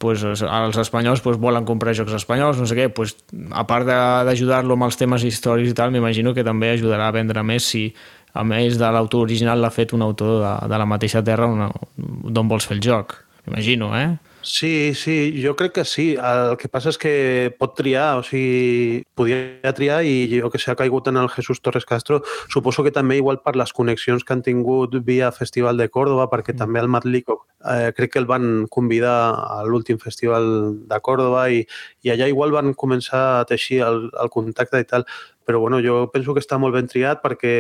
pues, 0.04 0.24
els 0.24 0.78
espanyols 0.78 1.22
pues, 1.24 1.40
volen 1.40 1.66
comprar 1.66 1.96
jocs 1.96 2.18
espanyols, 2.18 2.60
no 2.60 2.68
sé 2.68 2.76
què, 2.76 2.90
pues, 2.92 3.16
a 3.56 3.64
part 3.70 3.88
d'ajudar-lo 3.88 4.76
amb 4.76 4.90
els 4.90 5.00
temes 5.00 5.24
històrics 5.24 5.72
i 5.72 5.78
tal, 5.78 5.94
m'imagino 5.96 6.36
que 6.36 6.44
també 6.44 6.74
ajudarà 6.74 7.08
a 7.08 7.16
vendre 7.16 7.46
més 7.48 7.70
si 7.72 7.86
a 8.34 8.44
més 8.44 8.78
de 8.82 8.90
l'autor 8.90 9.28
original 9.28 9.62
l'ha 9.62 9.72
fet 9.74 9.94
un 9.94 10.02
autor 10.02 10.40
de, 10.42 10.54
de 10.72 10.80
la 10.82 10.88
mateixa 10.90 11.22
terra 11.26 11.48
d'on 11.98 12.50
vols 12.50 12.66
fer 12.70 12.78
el 12.78 12.84
joc, 12.84 13.18
imagino, 13.48 13.92
eh? 13.98 14.10
Sí, 14.44 14.94
sí, 14.94 15.42
jo 15.42 15.56
crec 15.56 15.72
que 15.72 15.86
sí. 15.86 16.06
El 16.20 16.58
que 16.60 16.68
passa 16.68 16.92
és 16.92 17.00
que 17.00 17.14
pot 17.58 17.74
triar, 17.78 18.20
o 18.20 18.24
sigui, 18.28 19.00
podia 19.16 19.72
triar 19.76 20.02
i 20.04 20.28
jo 20.34 20.52
que 20.52 20.60
sé, 20.60 20.70
ha 20.74 20.80
caigut 20.80 21.08
en 21.08 21.18
el 21.22 21.30
Jesús 21.32 21.62
Torres 21.64 21.88
Castro. 21.88 22.22
Suposo 22.52 22.84
que 22.84 22.92
també 22.92 23.18
igual 23.18 23.40
per 23.40 23.56
les 23.56 23.72
connexions 23.74 24.28
que 24.28 24.36
han 24.36 24.44
tingut 24.44 25.00
via 25.08 25.32
Festival 25.32 25.80
de 25.80 25.88
Córdoba, 25.90 26.28
perquè 26.32 26.54
mm. 26.54 26.60
també 26.60 26.84
el 26.84 26.92
Matt 26.92 27.08
Leacock 27.08 27.48
eh, 27.72 27.94
crec 27.96 28.14
que 28.14 28.20
el 28.20 28.28
van 28.28 28.68
convidar 28.68 29.16
a 29.48 29.64
l'últim 29.64 29.98
festival 29.98 30.46
de 30.92 31.00
Córdoba 31.00 31.48
i, 31.50 31.64
i 32.04 32.12
allà 32.12 32.28
igual 32.28 32.52
van 32.52 32.76
començar 32.76 33.24
a 33.40 33.46
teixir 33.48 33.80
el, 33.88 34.10
el 34.20 34.34
contacte 34.34 34.84
i 34.84 34.90
tal 34.90 35.08
però 35.44 35.60
bueno, 35.60 35.82
jo 35.84 36.08
penso 36.12 36.34
que 36.34 36.40
està 36.40 36.56
molt 36.60 36.76
ben 36.76 36.88
triat 36.88 37.20
perquè, 37.24 37.56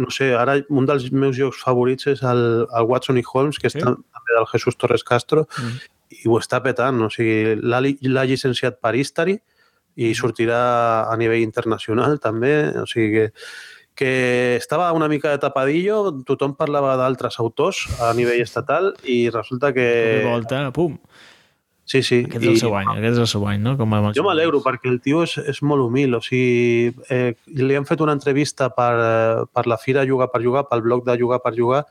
no 0.00 0.12
sé, 0.12 0.34
ara 0.36 0.58
un 0.68 0.88
dels 0.88 1.08
meus 1.12 1.36
jocs 1.38 1.62
favorits 1.64 2.10
és 2.12 2.20
el, 2.28 2.42
el 2.68 2.88
Watson 2.88 3.16
i 3.16 3.24
Holmes, 3.24 3.56
que 3.56 3.70
sí? 3.72 3.80
està 3.80 3.94
també 3.96 4.36
del 4.36 4.48
Jesús 4.52 4.76
Torres 4.76 5.04
Castro, 5.04 5.46
mm 5.56 5.92
i 6.22 6.30
ho 6.30 6.38
està 6.40 6.62
petant. 6.64 7.02
O 7.06 7.10
sigui, 7.12 7.58
l'ha 7.62 8.26
llicenciat 8.28 8.80
per 8.82 8.94
Istari 8.98 9.36
i 10.00 10.14
sortirà 10.16 10.62
a 11.10 11.18
nivell 11.20 11.44
internacional 11.44 12.18
també. 12.22 12.54
O 12.80 12.86
sigui 12.88 13.10
que, 13.12 13.26
que 13.94 14.12
estava 14.56 14.92
una 14.96 15.08
mica 15.08 15.30
de 15.30 15.42
tapadillo, 15.42 16.24
tothom 16.28 16.56
parlava 16.56 16.96
d'altres 17.00 17.38
autors 17.42 17.84
a 18.00 18.12
nivell 18.16 18.40
estatal 18.44 18.94
i 19.04 19.26
resulta 19.30 19.72
que... 19.76 19.86
De 20.22 20.24
volta, 20.30 20.64
pum! 20.72 20.96
Sí, 21.84 22.00
sí. 22.06 22.20
Aquest 22.24 22.44
és 22.46 22.52
el 22.54 22.60
seu 22.60 22.74
any, 22.78 22.88
aquest 22.94 23.16
és 23.18 23.20
el 23.20 23.28
seu 23.28 23.42
any, 23.50 23.58
no? 23.60 23.74
Com 23.76 23.92
a 23.92 23.98
jo 24.16 24.22
m'alegro 24.24 24.62
perquè 24.64 24.88
el 24.88 25.00
tio 25.02 25.24
és, 25.26 25.34
és 25.50 25.58
molt 25.66 25.82
humil, 25.82 26.14
o 26.16 26.20
sigui, 26.24 26.92
eh, 27.12 27.34
li 27.58 27.76
han 27.76 27.88
fet 27.88 28.00
una 28.00 28.14
entrevista 28.16 28.70
per, 28.72 28.92
eh, 29.02 29.42
per 29.52 29.66
la 29.68 29.76
Fira 29.82 30.06
Jugar 30.08 30.30
per 30.32 30.40
Jugar, 30.44 30.62
pel 30.70 30.84
blog 30.86 31.02
de 31.08 31.18
Jugar 31.20 31.42
per 31.44 31.52
Jugar, 31.58 31.82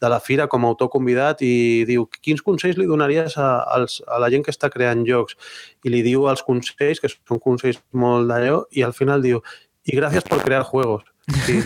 de 0.00 0.08
la 0.12 0.20
fira 0.20 0.46
com 0.46 0.64
a 0.64 0.68
autor 0.68 0.90
convidat 0.92 1.40
i 1.44 1.84
diu 1.88 2.04
quins 2.20 2.42
consells 2.44 2.76
li 2.76 2.86
donaries 2.88 3.36
a, 3.40 3.48
als, 3.76 4.02
a 4.06 4.20
la 4.20 4.28
gent 4.32 4.44
que 4.44 4.52
està 4.52 4.68
creant 4.72 5.06
jocs 5.08 5.38
i 5.84 5.92
li 5.92 6.02
diu 6.04 6.26
els 6.30 6.44
consells, 6.44 7.00
que 7.00 7.10
són 7.12 7.40
consells 7.42 7.80
molt 7.92 8.28
d'allò, 8.30 8.64
i 8.76 8.84
al 8.84 8.96
final 8.96 9.24
diu 9.24 9.40
i 9.86 9.94
gràcies 9.96 10.26
per 10.26 10.42
crear 10.42 10.64
juegos. 10.66 11.04
Sí. 11.46 11.58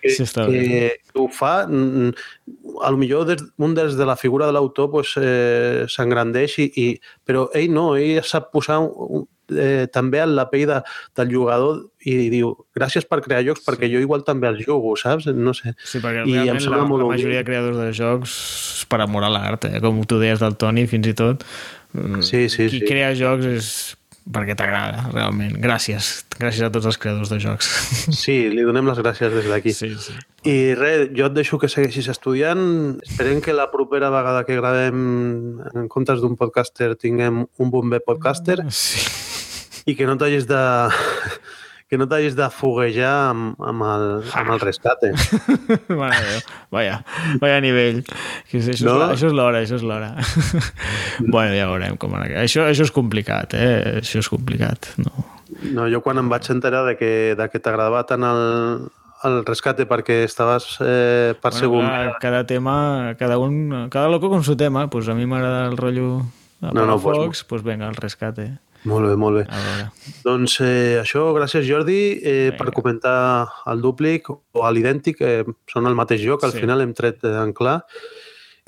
que, 0.00 0.10
sí, 0.14 0.24
està 0.24 0.46
bé. 0.48 0.60
que 1.08 1.20
ho 1.20 1.26
fa, 1.32 1.52
a 1.64 2.90
lo 2.92 3.00
millor 3.00 3.26
des, 3.28 3.42
un 3.58 3.74
des 3.76 3.96
de 3.96 4.06
la 4.08 4.16
figura 4.16 4.46
de 4.48 4.54
l'autor 4.56 4.90
pues, 4.92 5.14
eh, 5.20 5.84
s'engrandeix, 5.88 6.58
i, 6.64 6.68
i, 6.80 6.86
però 7.24 7.48
ell 7.56 7.72
no, 7.74 7.90
ell 7.96 8.22
sap 8.24 8.52
posar 8.54 8.80
un, 8.84 9.26
eh, 9.54 9.86
també 9.92 10.22
en 10.24 10.34
la 10.36 10.48
pell 10.50 10.66
de, 10.70 10.80
del 11.18 11.32
jugador 11.32 11.84
i 12.06 12.28
diu, 12.32 12.52
gràcies 12.76 13.06
per 13.08 13.20
crear 13.24 13.42
jocs 13.46 13.64
perquè 13.66 13.88
sí. 13.88 13.94
jo 13.96 14.02
igual 14.04 14.24
també 14.26 14.48
els 14.50 14.62
jugo, 14.64 14.94
saps? 15.00 15.28
No 15.34 15.54
sé. 15.56 15.74
Sí, 15.82 16.02
perquè 16.02 16.24
I 16.24 16.38
realment 16.38 16.70
la, 16.70 16.82
la 16.84 17.10
majoria 17.12 17.42
de 17.42 17.48
creadors 17.48 17.78
de 17.80 17.90
jocs 17.96 18.38
és 18.78 18.88
per 18.90 19.02
amor 19.04 19.26
a 19.26 19.32
l'art, 19.32 19.68
eh? 19.68 19.82
com 19.84 20.00
tu 20.08 20.20
deies 20.22 20.42
del 20.42 20.56
Toni 20.60 20.86
fins 20.90 21.10
i 21.10 21.14
tot. 21.18 21.46
Mm, 21.96 22.22
sí, 22.22 22.46
sí, 22.52 22.68
Qui 22.68 22.82
sí. 22.82 22.88
crea 22.88 23.14
jocs 23.18 23.48
és 23.48 23.70
perquè 24.28 24.54
t'agrada, 24.58 25.06
realment. 25.14 25.54
Gràcies. 25.62 26.10
Gràcies 26.36 26.66
a 26.66 26.72
tots 26.72 26.88
els 26.90 26.98
creadors 27.00 27.32
de 27.32 27.40
jocs. 27.42 27.70
Sí, 28.18 28.36
li 28.52 28.64
donem 28.66 28.88
les 28.90 29.00
gràcies 29.00 29.32
des 29.32 29.48
d'aquí. 29.48 29.72
Sí, 29.76 29.90
sí. 30.00 30.16
I 30.48 30.74
res, 30.78 31.08
jo 31.16 31.28
et 31.28 31.36
deixo 31.36 31.58
que 31.60 31.70
segueixis 31.72 32.10
estudiant. 32.12 32.60
Esperem 33.06 33.40
que 33.44 33.56
la 33.56 33.70
propera 33.72 34.12
vegada 34.12 34.44
que 34.48 34.58
gravem 34.58 35.00
en 35.72 35.88
comptes 35.92 36.20
d'un 36.22 36.36
podcaster 36.40 36.94
tinguem 37.00 37.46
un 37.46 37.72
bomber 37.72 38.02
podcaster. 38.04 38.62
Sí 38.68 39.06
i 39.88 39.96
que 39.96 40.08
no 40.08 40.18
t'hagis 40.20 40.44
de 40.48 40.60
que 41.88 41.96
no 41.96 42.04
t'hagis 42.04 42.34
de 42.36 42.46
foguejar 42.52 43.30
amb, 43.30 43.54
amb, 43.64 43.84
el, 43.88 44.02
amb 44.36 44.52
el 44.52 44.60
rescate. 44.60 45.14
Mare 46.00 46.18
Déu, 46.26 46.42
vaya, 46.74 46.98
vaya 47.40 47.62
nivell. 47.64 48.02
Això, 48.52 48.84
no? 48.84 49.08
és, 49.14 49.24
és 49.24 49.32
l'hora, 49.32 49.62
això 49.64 49.78
és 49.78 49.86
l'hora. 49.88 50.10
bueno, 51.34 51.54
ja 51.56 51.70
veurem 51.70 51.96
com 51.96 52.12
ara. 52.18 52.44
Això, 52.44 52.66
això 52.68 52.84
és 52.84 52.92
complicat, 52.92 53.56
eh? 53.56 54.02
Això 54.02 54.20
és 54.20 54.28
complicat, 54.28 54.92
no? 55.00 55.24
No, 55.72 55.88
jo 55.88 56.02
quan 56.04 56.20
em 56.20 56.28
vaig 56.28 56.52
enterar 56.52 56.84
de 56.90 56.98
que, 57.00 57.10
de 57.40 57.48
que 57.48 57.62
t'agradava 57.64 58.04
tant 58.04 58.26
el, 58.28 58.44
el 59.24 59.40
rescate 59.48 59.88
perquè 59.88 60.20
estaves 60.26 60.74
eh, 60.84 61.32
per 61.40 61.54
bueno, 61.54 61.62
segon. 61.64 61.88
Clar, 61.88 62.16
cada 62.20 62.44
tema, 62.44 62.78
cada 63.16 63.40
un, 63.40 63.88
cada 63.88 64.12
loco 64.12 64.28
con 64.28 64.44
su 64.44 64.60
tema, 64.60 64.90
pues 64.92 65.08
a 65.08 65.16
mi 65.16 65.24
m'agrada 65.24 65.64
el 65.72 65.80
rotllo 65.80 66.18
de 66.60 66.72
no, 66.74 66.84
no, 66.84 66.98
Fox, 66.98 67.24
pues, 67.24 67.44
pues 67.44 67.62
venga, 67.62 67.88
el 67.88 67.96
rescate. 67.96 68.58
Molt 68.88 69.10
bé, 69.10 69.16
molt 69.20 69.40
bé. 69.40 69.44
Doncs 70.24 70.58
eh, 70.64 70.96
això, 71.00 71.26
gràcies 71.36 71.66
Jordi 71.68 71.98
eh, 72.22 72.52
per 72.56 72.72
comentar 72.76 73.18
el 73.68 73.82
dúplic 73.84 74.30
o 74.32 74.64
l'idèntic, 74.72 75.20
eh, 75.20 75.44
són 75.70 75.90
el 75.90 75.98
mateix 75.98 76.24
joc, 76.24 76.46
al 76.46 76.54
sí. 76.56 76.62
final 76.64 76.84
hem 76.84 76.94
tret 76.96 77.26
en 77.28 77.52
clar. 77.56 77.82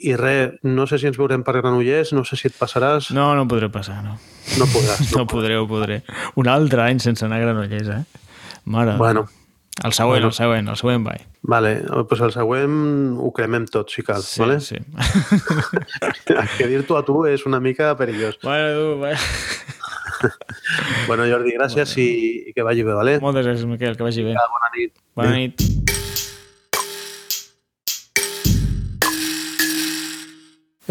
I 0.01 0.15
res, 0.17 0.55
no 0.65 0.87
sé 0.89 0.97
si 1.01 1.11
ens 1.11 1.19
veurem 1.21 1.43
per 1.45 1.59
Granollers, 1.59 2.15
no 2.17 2.25
sé 2.25 2.39
si 2.41 2.49
et 2.49 2.57
passaràs. 2.57 3.11
No, 3.17 3.33
no 3.37 3.45
podré 3.49 3.69
passar, 3.73 3.99
no. 4.05 4.17
No 4.57 4.69
podràs. 4.73 5.11
No, 5.11 5.19
no 5.23 5.27
podré, 5.29 5.59
ho 5.61 5.67
podré. 5.69 6.01
Un 6.41 6.49
altre 6.49 6.87
any 6.87 7.03
sense 7.05 7.27
anar 7.27 7.41
a 7.41 7.45
Granollers, 7.45 7.93
eh? 7.99 8.25
Mare. 8.65 8.97
Bueno. 9.01 9.29
El 9.85 9.93
següent, 9.95 10.21
bueno. 10.21 10.27
el 10.29 10.33
següent, 10.37 10.67
el 10.69 10.77
següent 10.77 11.05
vai. 11.07 11.21
Vale, 11.49 11.71
doncs 11.87 12.21
el 12.27 12.33
següent 12.35 12.75
ho 13.17 13.31
cremem 13.33 13.65
tot, 13.73 13.89
si 13.89 14.05
cal. 14.05 14.21
Sí, 14.21 14.43
vale? 14.43 14.59
sí. 14.61 14.77
que 16.59 16.69
dir-t'ho 16.69 16.99
a 16.99 17.05
tu 17.07 17.23
és 17.31 17.47
una 17.49 17.63
mica 17.65 17.95
perillós. 17.97 18.37
Bueno, 18.43 18.75
tu, 18.77 18.99
bueno. 19.01 19.79
bueno, 21.09 21.25
Jordi, 21.29 21.57
gràcies 21.57 21.95
bueno. 21.97 22.09
i, 22.09 22.51
i 22.51 22.57
que 22.57 22.67
vagi 22.67 22.87
bé, 22.87 22.97
vale? 22.97 23.19
Moltes 23.25 23.47
gràcies, 23.47 23.69
Miquel, 23.69 23.97
que 23.97 24.07
vagi 24.07 24.27
bé. 24.27 24.37
Ja, 24.39 24.49
bona 24.53 24.75
nit. 24.77 24.95
Bona 25.17 25.37
nit. 25.37 25.71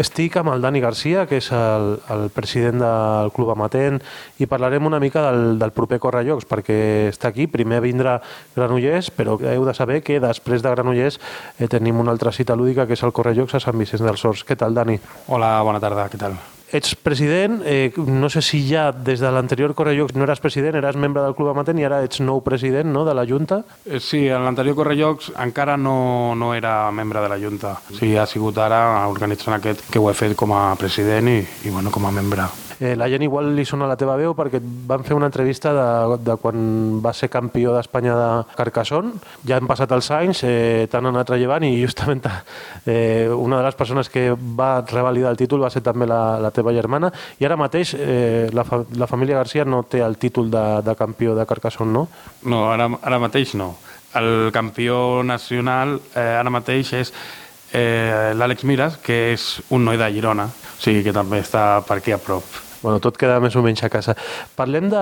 Estic 0.00 0.38
amb 0.40 0.48
el 0.48 0.62
Dani 0.64 0.80
Garcia, 0.80 1.26
que 1.28 1.36
és 1.42 1.50
el, 1.52 1.98
el 2.08 2.30
president 2.32 2.80
del 2.80 3.32
Club 3.36 3.50
Amatent, 3.52 3.98
i 4.40 4.46
parlarem 4.48 4.86
una 4.88 5.00
mica 5.02 5.26
del, 5.26 5.58
del 5.60 5.74
proper 5.76 5.98
Correllocs, 6.00 6.46
perquè 6.48 6.78
està 7.10 7.28
aquí, 7.28 7.44
primer 7.52 7.82
vindrà 7.84 8.16
Granollers, 8.54 9.10
però 9.12 9.36
heu 9.36 9.66
de 9.68 9.74
saber 9.76 9.98
que 10.06 10.16
després 10.22 10.64
de 10.64 10.72
Granollers 10.72 11.20
eh, 11.58 11.68
tenim 11.68 12.00
una 12.00 12.14
altra 12.16 12.32
cita 12.32 12.56
lúdica, 12.56 12.88
que 12.88 12.96
és 12.96 13.04
el 13.04 13.12
Correllocs 13.12 13.58
a 13.58 13.60
Sant 13.66 13.76
Vicenç 13.76 14.06
dels 14.06 14.24
Horts. 14.24 14.46
Què 14.48 14.56
tal, 14.56 14.72
Dani? 14.78 14.96
Hola, 15.28 15.58
bona 15.68 15.84
tarda, 15.84 16.08
què 16.08 16.22
tal? 16.22 16.40
Ets 16.72 16.94
president, 16.94 17.60
eh, 17.64 17.92
no 17.96 18.30
sé 18.30 18.42
si 18.42 18.62
ja 18.68 18.90
des 18.92 19.20
de 19.20 19.30
l'anterior 19.30 19.74
Correllocs 19.74 20.14
no 20.14 20.24
eres 20.24 20.40
president, 20.40 20.78
eres 20.78 20.96
membre 20.96 21.22
del 21.22 21.34
Club 21.34 21.52
Amatent 21.52 21.78
i 21.80 21.86
ara 21.86 22.02
ets 22.06 22.22
nou 22.22 22.42
president 22.46 22.90
no, 22.92 23.04
de 23.04 23.14
la 23.14 23.26
Junta? 23.26 23.62
Eh, 23.84 24.00
sí, 24.00 24.26
en 24.28 24.44
l'anterior 24.46 24.78
Correllocs 24.78 25.32
encara 25.42 25.76
no, 25.76 26.34
no 26.38 26.54
era 26.54 26.90
membre 26.90 27.20
de 27.20 27.28
la 27.28 27.38
Junta. 27.38 27.76
Sí, 27.98 28.14
ha 28.16 28.26
sigut 28.30 28.58
ara 28.58 28.82
organitzant 29.10 29.58
aquest 29.58 29.86
que 29.90 30.02
ho 30.02 30.10
he 30.10 30.16
fet 30.16 30.36
com 30.38 30.54
a 30.54 30.64
president 30.80 31.30
i, 31.34 31.38
i 31.66 31.74
bueno, 31.74 31.90
com 31.90 32.06
a 32.06 32.14
membre 32.14 32.48
eh, 32.80 32.96
la 32.96 33.08
gent 33.12 33.22
igual 33.22 33.52
li 33.54 33.64
sona 33.68 33.86
la 33.86 33.96
teva 34.00 34.16
veu 34.16 34.32
perquè 34.36 34.58
van 34.60 35.04
fer 35.04 35.14
una 35.14 35.28
entrevista 35.28 35.72
de, 35.76 36.16
de 36.24 36.36
quan 36.40 36.98
va 37.04 37.12
ser 37.14 37.28
campió 37.30 37.74
d'Espanya 37.76 38.16
de 38.16 38.28
Carcassonne. 38.56 39.12
Ja 39.46 39.58
han 39.60 39.68
passat 39.68 39.92
els 39.92 40.10
anys, 40.16 40.42
eh, 40.48 40.88
t'han 40.90 41.10
anat 41.12 41.30
rellevant 41.30 41.66
i 41.68 41.74
justament 41.82 42.24
eh, 42.86 43.28
una 43.28 43.60
de 43.60 43.68
les 43.68 43.76
persones 43.76 44.08
que 44.08 44.30
va 44.34 44.80
revalidar 44.88 45.34
el 45.34 45.40
títol 45.40 45.62
va 45.62 45.70
ser 45.70 45.84
també 45.84 46.08
la, 46.08 46.40
la 46.40 46.50
teva 46.56 46.74
germana 46.74 47.12
i 47.38 47.46
ara 47.46 47.58
mateix 47.60 47.94
eh, 47.98 48.48
la, 48.56 48.64
fa, 48.64 48.80
la 48.96 49.08
família 49.10 49.36
Garcia 49.36 49.66
no 49.68 49.82
té 49.84 50.00
el 50.04 50.16
títol 50.18 50.50
de, 50.50 50.64
de 50.86 50.96
campió 50.96 51.36
de 51.36 51.46
Carcassonne, 51.46 51.92
no? 51.92 52.08
No, 52.48 52.64
ara, 52.72 52.88
ara 53.02 53.20
mateix 53.20 53.54
no. 53.60 53.74
El 54.16 54.50
campió 54.52 55.22
nacional 55.22 56.00
eh, 56.16 56.24
ara 56.40 56.50
mateix 56.50 56.94
és 56.98 57.12
eh, 57.72 58.32
l'Àlex 58.34 58.64
Miras, 58.66 58.98
que 59.04 59.20
és 59.34 59.60
un 59.70 59.84
noi 59.86 60.00
de 60.00 60.10
Girona, 60.14 60.48
o 60.48 60.82
sigui 60.82 61.04
que 61.06 61.14
també 61.14 61.44
està 61.44 61.84
per 61.86 62.00
aquí 62.00 62.16
a 62.16 62.18
prop. 62.18 62.69
Bueno, 62.80 63.00
tot 63.04 63.18
queda 63.20 63.36
més 63.44 63.56
o 63.56 63.62
menys 63.64 63.82
a 63.84 63.90
casa. 63.92 64.14
Parlem 64.56 64.88
de... 64.92 65.00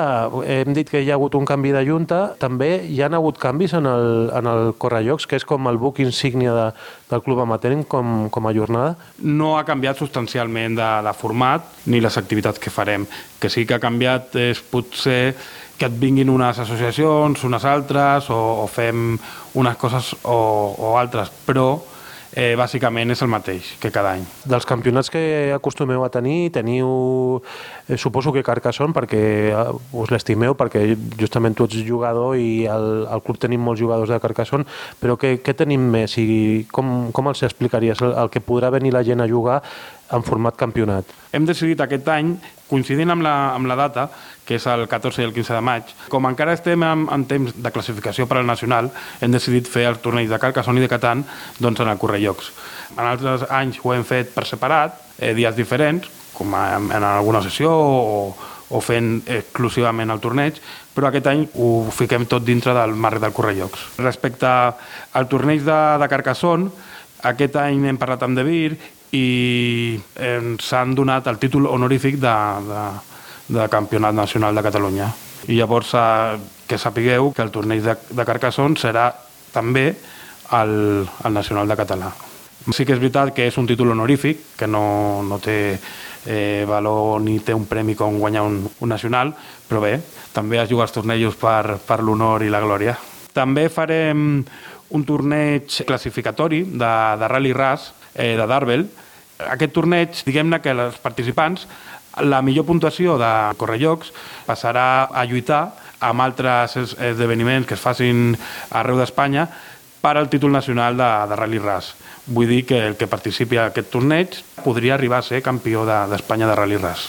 Hem 0.51 0.75
dit 0.75 0.89
que 0.91 1.03
hi 1.03 1.11
ha 1.13 1.17
hagut 1.19 1.37
un 1.39 1.47
canvi 1.47 1.71
de 1.75 1.85
junta. 1.87 2.21
També 2.41 2.71
hi 2.91 2.99
han 3.07 3.15
hagut 3.15 3.39
canvis 3.39 3.77
en 3.79 3.87
el, 3.87 4.09
en 4.35 4.51
el 4.51 4.73
Correllocs, 4.83 5.29
que 5.31 5.39
és 5.39 5.47
com 5.47 5.71
el 5.71 5.79
buc 5.79 6.01
insígnia 6.03 6.55
de, 6.57 6.67
del 7.13 7.23
Club 7.23 7.45
Amateur 7.45 7.77
com, 7.87 8.29
com 8.35 8.49
a 8.49 8.55
jornada? 8.57 8.97
No 9.23 9.57
ha 9.59 9.65
canviat 9.69 10.01
substancialment 10.01 10.79
de, 10.79 10.89
de 11.07 11.15
format 11.15 11.69
ni 11.87 12.03
les 12.03 12.19
activitats 12.19 12.59
que 12.59 12.73
farem. 12.75 13.07
Que 13.39 13.51
sí 13.53 13.67
que 13.67 13.77
ha 13.77 13.83
canviat 13.83 14.35
és 14.41 14.63
potser 14.63 15.37
que 15.79 15.87
et 15.87 15.95
vinguin 16.01 16.31
unes 16.33 16.59
associacions, 16.59 17.45
unes 17.47 17.65
altres, 17.69 18.33
o, 18.35 18.41
o 18.65 18.67
fem 18.67 19.15
unes 19.55 19.79
coses 19.79 20.11
o, 20.25 20.39
o 20.75 20.97
altres, 20.99 21.31
però 21.47 21.71
eh, 22.39 22.55
bàsicament 22.59 23.11
és 23.11 23.23
el 23.25 23.31
mateix 23.33 23.73
que 23.83 23.91
cada 23.95 24.15
any. 24.15 24.23
Dels 24.49 24.67
campionats 24.69 25.11
que 25.11 25.21
acostumeu 25.55 26.05
a 26.07 26.11
tenir, 26.15 26.53
teniu, 26.55 27.43
eh, 27.89 27.99
suposo 27.99 28.33
que 28.33 28.45
Carcassonne, 28.47 28.95
perquè 28.95 29.23
eh, 29.51 29.65
us 29.99 30.13
l'estimeu, 30.15 30.55
perquè 30.59 30.85
justament 31.19 31.59
tu 31.59 31.67
ets 31.67 31.83
jugador 31.89 32.37
i 32.39 32.67
al, 32.71 33.09
al 33.11 33.25
club 33.27 33.41
tenim 33.43 33.65
molts 33.67 33.83
jugadors 33.83 34.13
de 34.15 34.21
Carcassonne, 34.23 34.69
però 35.03 35.19
què, 35.19 35.39
què 35.43 35.57
tenim 35.59 35.91
més 35.91 36.15
i 36.23 36.29
com, 36.71 37.11
com 37.13 37.33
els 37.33 37.43
explicaries? 37.43 38.05
El, 38.07 38.15
el 38.23 38.31
que 38.31 38.45
podrà 38.45 38.71
venir 38.75 38.95
la 38.95 39.03
gent 39.07 39.25
a 39.25 39.31
jugar 39.31 39.63
en 40.13 40.25
format 40.25 40.57
campionat. 40.57 41.09
Hem 41.33 41.47
decidit 41.49 41.81
aquest 41.85 42.09
any, 42.13 42.33
coincidint 42.69 43.11
amb 43.13 43.25
la, 43.25 43.35
amb 43.55 43.69
la 43.69 43.77
data, 43.79 44.09
que 44.49 44.57
és 44.57 44.67
el 44.71 44.87
14 44.89 45.23
i 45.23 45.27
el 45.29 45.35
15 45.37 45.57
de 45.57 45.63
maig, 45.65 45.95
com 46.13 46.29
encara 46.29 46.55
estem 46.57 46.83
en, 46.85 47.07
en 47.13 47.25
temps 47.29 47.53
de 47.57 47.73
classificació 47.73 48.29
per 48.29 48.41
al 48.41 48.49
nacional, 48.49 48.91
hem 49.21 49.35
decidit 49.35 49.69
fer 49.69 49.87
el 49.91 50.01
torneig 50.05 50.31
de 50.33 50.41
Carcassonne 50.41 50.81
i 50.81 50.87
de 50.87 50.91
Catan 50.91 51.25
doncs, 51.59 51.85
en 51.85 51.93
el 51.93 52.01
Correllocs. 52.01 52.53
En 52.97 53.05
altres 53.05 53.45
anys 53.53 53.81
ho 53.85 53.93
hem 53.93 54.07
fet 54.09 54.33
per 54.35 54.47
separat, 54.49 54.97
eh, 55.19 55.35
dies 55.37 55.57
diferents, 55.57 56.09
com 56.33 56.55
en, 56.57 56.93
en 56.95 57.05
alguna 57.05 57.43
sessió 57.45 57.73
o, 57.73 58.21
o 58.69 58.81
fent 58.85 59.19
exclusivament 59.27 60.13
el 60.13 60.21
torneig, 60.23 60.61
però 60.95 61.09
aquest 61.09 61.29
any 61.31 61.45
ho 61.61 61.89
fiquem 61.95 62.27
tot 62.27 62.45
dintre 62.45 62.75
del 62.77 62.97
marc 62.97 63.21
del 63.23 63.35
Correllocs. 63.37 63.85
Respecte 64.01 64.49
al 64.49 65.29
torneig 65.31 65.65
de, 65.67 65.81
de 66.01 66.09
Carcassonne, 66.11 66.71
aquest 67.29 67.57
any 67.59 67.85
hem 67.91 67.99
parlat 67.99 68.23
amb 68.23 68.39
De 68.39 68.45
Vir 68.47 68.79
i 69.13 69.99
ens 70.15 70.73
han 70.77 70.95
donat 70.95 71.27
el 71.31 71.39
títol 71.41 71.67
honorífic 71.71 72.19
de, 72.21 72.37
de, 72.69 72.85
de 73.57 73.69
Campionat 73.73 74.15
Nacional 74.15 74.55
de 74.55 74.63
Catalunya. 74.63 75.09
I 75.49 75.57
llavors 75.57 75.95
eh, 75.97 76.39
que 76.69 76.79
sapigueu 76.79 77.33
que 77.33 77.43
el 77.43 77.53
torneig 77.55 77.83
de, 77.85 77.97
de 78.11 78.27
Carcassonne 78.29 78.77
serà 78.77 79.09
també 79.55 79.91
el, 80.53 80.75
el 81.25 81.33
Nacional 81.33 81.69
de 81.69 81.77
Català. 81.79 82.13
Sí 82.75 82.85
que 82.85 82.93
és 82.93 83.01
veritat 83.01 83.33
que 83.33 83.47
és 83.49 83.57
un 83.57 83.67
títol 83.69 83.95
honorífic, 83.95 84.53
que 84.59 84.67
no, 84.69 85.23
no 85.25 85.39
té 85.41 85.79
eh, 86.27 86.65
valor 86.69 87.23
ni 87.25 87.39
té 87.41 87.55
un 87.57 87.65
premi 87.71 87.95
com 87.97 88.19
guanyar 88.21 88.43
un, 88.45 88.61
un 88.69 88.91
nacional, 88.93 89.33
però 89.69 89.81
bé, 89.81 89.95
també 90.35 90.61
es 90.61 90.69
juga 90.69 90.85
els 90.85 90.93
tornejos 90.93 91.39
per, 91.41 91.79
per 91.87 92.03
l'honor 92.05 92.45
i 92.45 92.53
la 92.53 92.61
glòria. 92.61 92.99
També 93.33 93.69
farem 93.73 94.43
un 94.89 95.05
torneig 95.05 95.81
classificatori 95.87 96.63
de, 96.65 96.93
de 97.21 97.29
Rally 97.29 97.55
Ras, 97.57 97.93
eh, 98.19 98.35
de 98.37 98.47
Darvel. 98.51 98.89
Aquest 99.39 99.73
torneig, 99.73 100.19
diguem-ne 100.27 100.59
que 100.61 100.75
els 100.75 100.99
participants, 101.01 101.69
la 102.27 102.43
millor 102.43 102.67
puntuació 102.67 103.15
de 103.21 103.31
Correllocs 103.57 104.11
passarà 104.47 105.07
a 105.07 105.25
lluitar 105.25 105.69
amb 106.03 106.23
altres 106.23 106.75
esdeveniments 106.77 107.69
que 107.69 107.77
es 107.79 107.83
facin 107.83 108.33
arreu 108.75 108.99
d'Espanya 108.99 109.47
per 110.03 110.17
al 110.17 110.29
títol 110.31 110.53
nacional 110.55 110.99
de, 110.99 111.09
de 111.31 111.39
Rally 111.39 111.63
Ras. 111.63 111.95
Vull 112.27 112.51
dir 112.51 112.65
que 112.67 112.81
el 112.91 112.99
que 112.99 113.09
participi 113.11 113.59
a 113.59 113.69
aquest 113.71 113.91
torneig 113.95 114.37
podria 114.65 114.99
arribar 114.99 115.23
a 115.23 115.27
ser 115.31 115.43
campió 115.43 115.87
d'Espanya 115.87 116.47
de, 116.47 116.53
de 116.53 116.61
Rally 116.61 116.83
Ras 116.83 117.09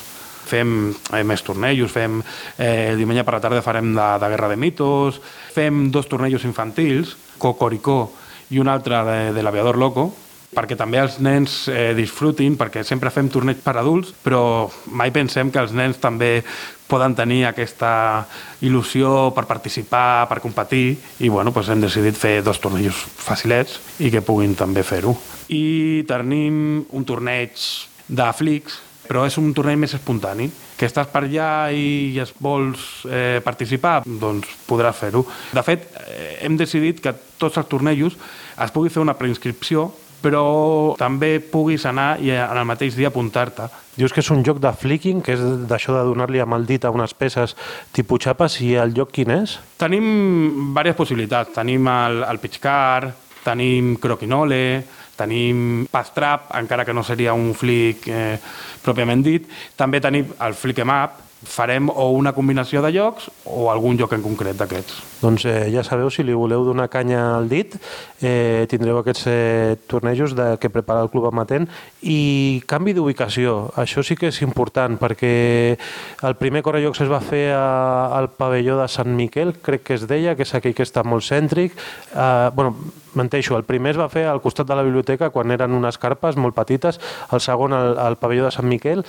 fem 0.50 0.90
eh, 0.90 1.24
més 1.28 1.44
tornejos, 1.46 1.92
fem 1.94 2.20
eh, 2.58 2.96
diumenge 2.98 3.22
per 3.22 3.36
la 3.36 3.42
tarda 3.44 3.62
farem 3.62 3.92
de, 3.94 4.08
de 4.22 4.30
Guerra 4.34 4.50
de 4.50 4.58
Mitos, 4.58 5.20
fem 5.54 5.90
dos 5.94 6.10
tornejos 6.10 6.46
infantils, 6.48 7.16
Cocoricó 7.38 8.00
i 8.50 8.60
un 8.60 8.68
altre 8.72 9.04
de, 9.06 9.20
de 9.36 9.44
l'Aviador 9.46 9.78
Loco, 9.78 10.10
perquè 10.56 10.76
també 10.78 10.98
els 11.02 11.20
nens 11.22 11.68
eh, 11.70 11.94
disfrutin, 11.98 12.58
perquè 12.58 12.84
sempre 12.88 13.12
fem 13.14 13.30
torneig 13.30 13.62
per 13.64 13.76
adults, 13.78 14.14
però 14.24 14.70
mai 14.98 15.14
pensem 15.14 15.52
que 15.54 15.62
els 15.62 15.76
nens 15.78 16.00
també 16.02 16.40
poden 16.90 17.14
tenir 17.14 17.44
aquesta 17.46 18.26
il·lusió 18.66 19.30
per 19.36 19.46
participar, 19.46 20.26
per 20.30 20.40
competir, 20.42 20.98
i 21.22 21.30
bueno, 21.30 21.54
doncs 21.54 21.70
hem 21.70 21.86
decidit 21.86 22.18
fer 22.18 22.40
dos 22.42 22.62
tornejos 22.62 23.04
facilets 23.22 23.78
i 24.02 24.10
que 24.10 24.26
puguin 24.26 24.58
també 24.58 24.84
fer-ho. 24.84 25.14
I 25.54 26.04
tenim 26.10 26.82
un 26.90 27.06
torneig 27.06 27.62
de 28.10 28.32
flics, 28.34 28.82
però 29.10 29.24
és 29.26 29.38
un 29.42 29.54
torneig 29.58 29.78
més 29.82 29.94
espontani, 29.98 30.50
que 30.80 30.88
estàs 30.90 31.10
per 31.12 31.26
allà 31.26 31.70
i 31.76 32.18
es 32.22 32.34
vols 32.42 33.06
eh, 33.06 33.38
participar, 33.46 34.02
doncs 34.06 34.50
podràs 34.66 34.98
fer-ho. 34.98 35.26
De 35.54 35.64
fet, 35.66 35.90
eh, 36.08 36.38
hem 36.46 36.58
decidit 36.58 37.02
que 37.04 37.14
tots 37.38 37.58
els 37.62 37.70
tornejos 37.70 38.18
es 38.58 38.74
pugui 38.74 38.90
fer 38.94 39.04
una 39.04 39.18
preinscripció 39.18 39.90
però 40.22 40.96
també 41.00 41.38
puguis 41.40 41.86
anar 41.90 42.18
i 42.22 42.32
en 42.36 42.58
el 42.58 42.68
mateix 42.68 42.98
dia 42.98 43.10
apuntar-te. 43.12 43.70
Dius 44.00 44.14
que 44.16 44.24
és 44.24 44.32
un 44.32 44.44
joc 44.48 44.62
de 44.64 44.72
flicking, 44.76 45.24
que 45.24 45.36
és 45.36 45.44
d'això 45.70 45.96
de 45.96 46.04
donar-li 46.08 46.42
amb 46.44 46.56
el 46.56 46.68
dit 46.68 46.86
a 46.86 46.92
unes 46.94 47.14
peces 47.14 47.56
tipus 47.96 48.24
xapes, 48.28 48.60
i 48.64 48.76
el 48.80 48.94
joc 48.96 49.12
quin 49.16 49.34
és? 49.42 49.58
Tenim 49.80 50.06
diverses 50.70 50.98
possibilitats. 51.00 51.56
Tenim 51.56 51.88
el, 51.92 52.24
el 52.28 52.40
pitch 52.44 52.62
car, 52.64 53.10
tenim 53.44 53.96
croquinole, 54.02 54.84
tenim 55.20 55.86
pass 55.92 56.14
trap, 56.16 56.52
encara 56.56 56.86
que 56.88 56.96
no 56.96 57.04
seria 57.04 57.36
un 57.36 57.52
flick 57.58 58.08
eh, 58.08 58.38
pròpiament 58.84 59.24
dit. 59.26 59.50
També 59.80 60.00
tenim 60.04 60.32
el 60.40 60.56
flick 60.56 60.80
em 60.84 60.94
up, 60.96 61.29
farem 61.44 61.88
o 61.90 62.10
una 62.12 62.34
combinació 62.36 62.82
de 62.84 62.92
jocs 62.92 63.30
o 63.48 63.70
algun 63.72 63.98
joc 64.00 64.14
en 64.18 64.24
concret 64.24 64.58
d'aquests. 64.60 64.98
Doncs 65.22 65.46
eh, 65.48 65.70
ja 65.72 65.84
sabeu, 65.88 66.10
si 66.12 66.24
li 66.24 66.36
voleu 66.36 66.66
donar 66.68 66.90
canya 66.92 67.38
al 67.38 67.48
dit, 67.52 67.78
eh, 68.22 68.68
tindreu 68.72 69.00
aquests 69.00 69.26
eh, 69.32 69.78
tornejos 69.88 70.36
de, 70.36 70.52
que 70.60 70.72
prepara 70.72 71.04
el 71.06 71.12
Club 71.14 71.30
Amatent 71.32 71.70
i 72.04 72.62
canvi 72.68 72.96
d'ubicació. 72.98 73.72
Això 73.80 74.04
sí 74.04 74.20
que 74.20 74.34
és 74.34 74.42
important 74.44 75.00
perquè 75.00 75.34
el 76.28 76.40
primer 76.40 76.64
correjocs 76.66 77.06
es 77.06 77.12
va 77.12 77.24
fer 77.24 77.50
a, 77.56 78.12
al 78.20 78.32
pavelló 78.36 78.80
de 78.82 78.88
Sant 78.92 79.12
Miquel, 79.16 79.56
crec 79.64 79.88
que 79.88 80.00
es 80.00 80.08
deia, 80.12 80.36
que 80.36 80.48
és 80.48 80.56
aquell 80.56 80.76
que 80.76 80.88
està 80.88 81.06
molt 81.08 81.24
cèntric. 81.24 81.76
Eh, 82.16 82.50
bueno, 82.56 82.76
menteixo, 83.16 83.58
el 83.58 83.66
primer 83.68 83.96
es 83.96 84.00
va 84.00 84.10
fer 84.12 84.26
al 84.30 84.42
costat 84.44 84.68
de 84.70 84.78
la 84.78 84.84
biblioteca 84.86 85.32
quan 85.34 85.52
eren 85.52 85.74
unes 85.78 85.98
carpes 85.98 86.38
molt 86.38 86.56
petites, 86.58 87.00
el 87.34 87.42
segon 87.42 87.74
al, 87.74 87.98
al 87.98 88.18
pavelló 88.22 88.46
de 88.46 88.54
Sant 88.54 88.68
Miquel, 88.70 89.04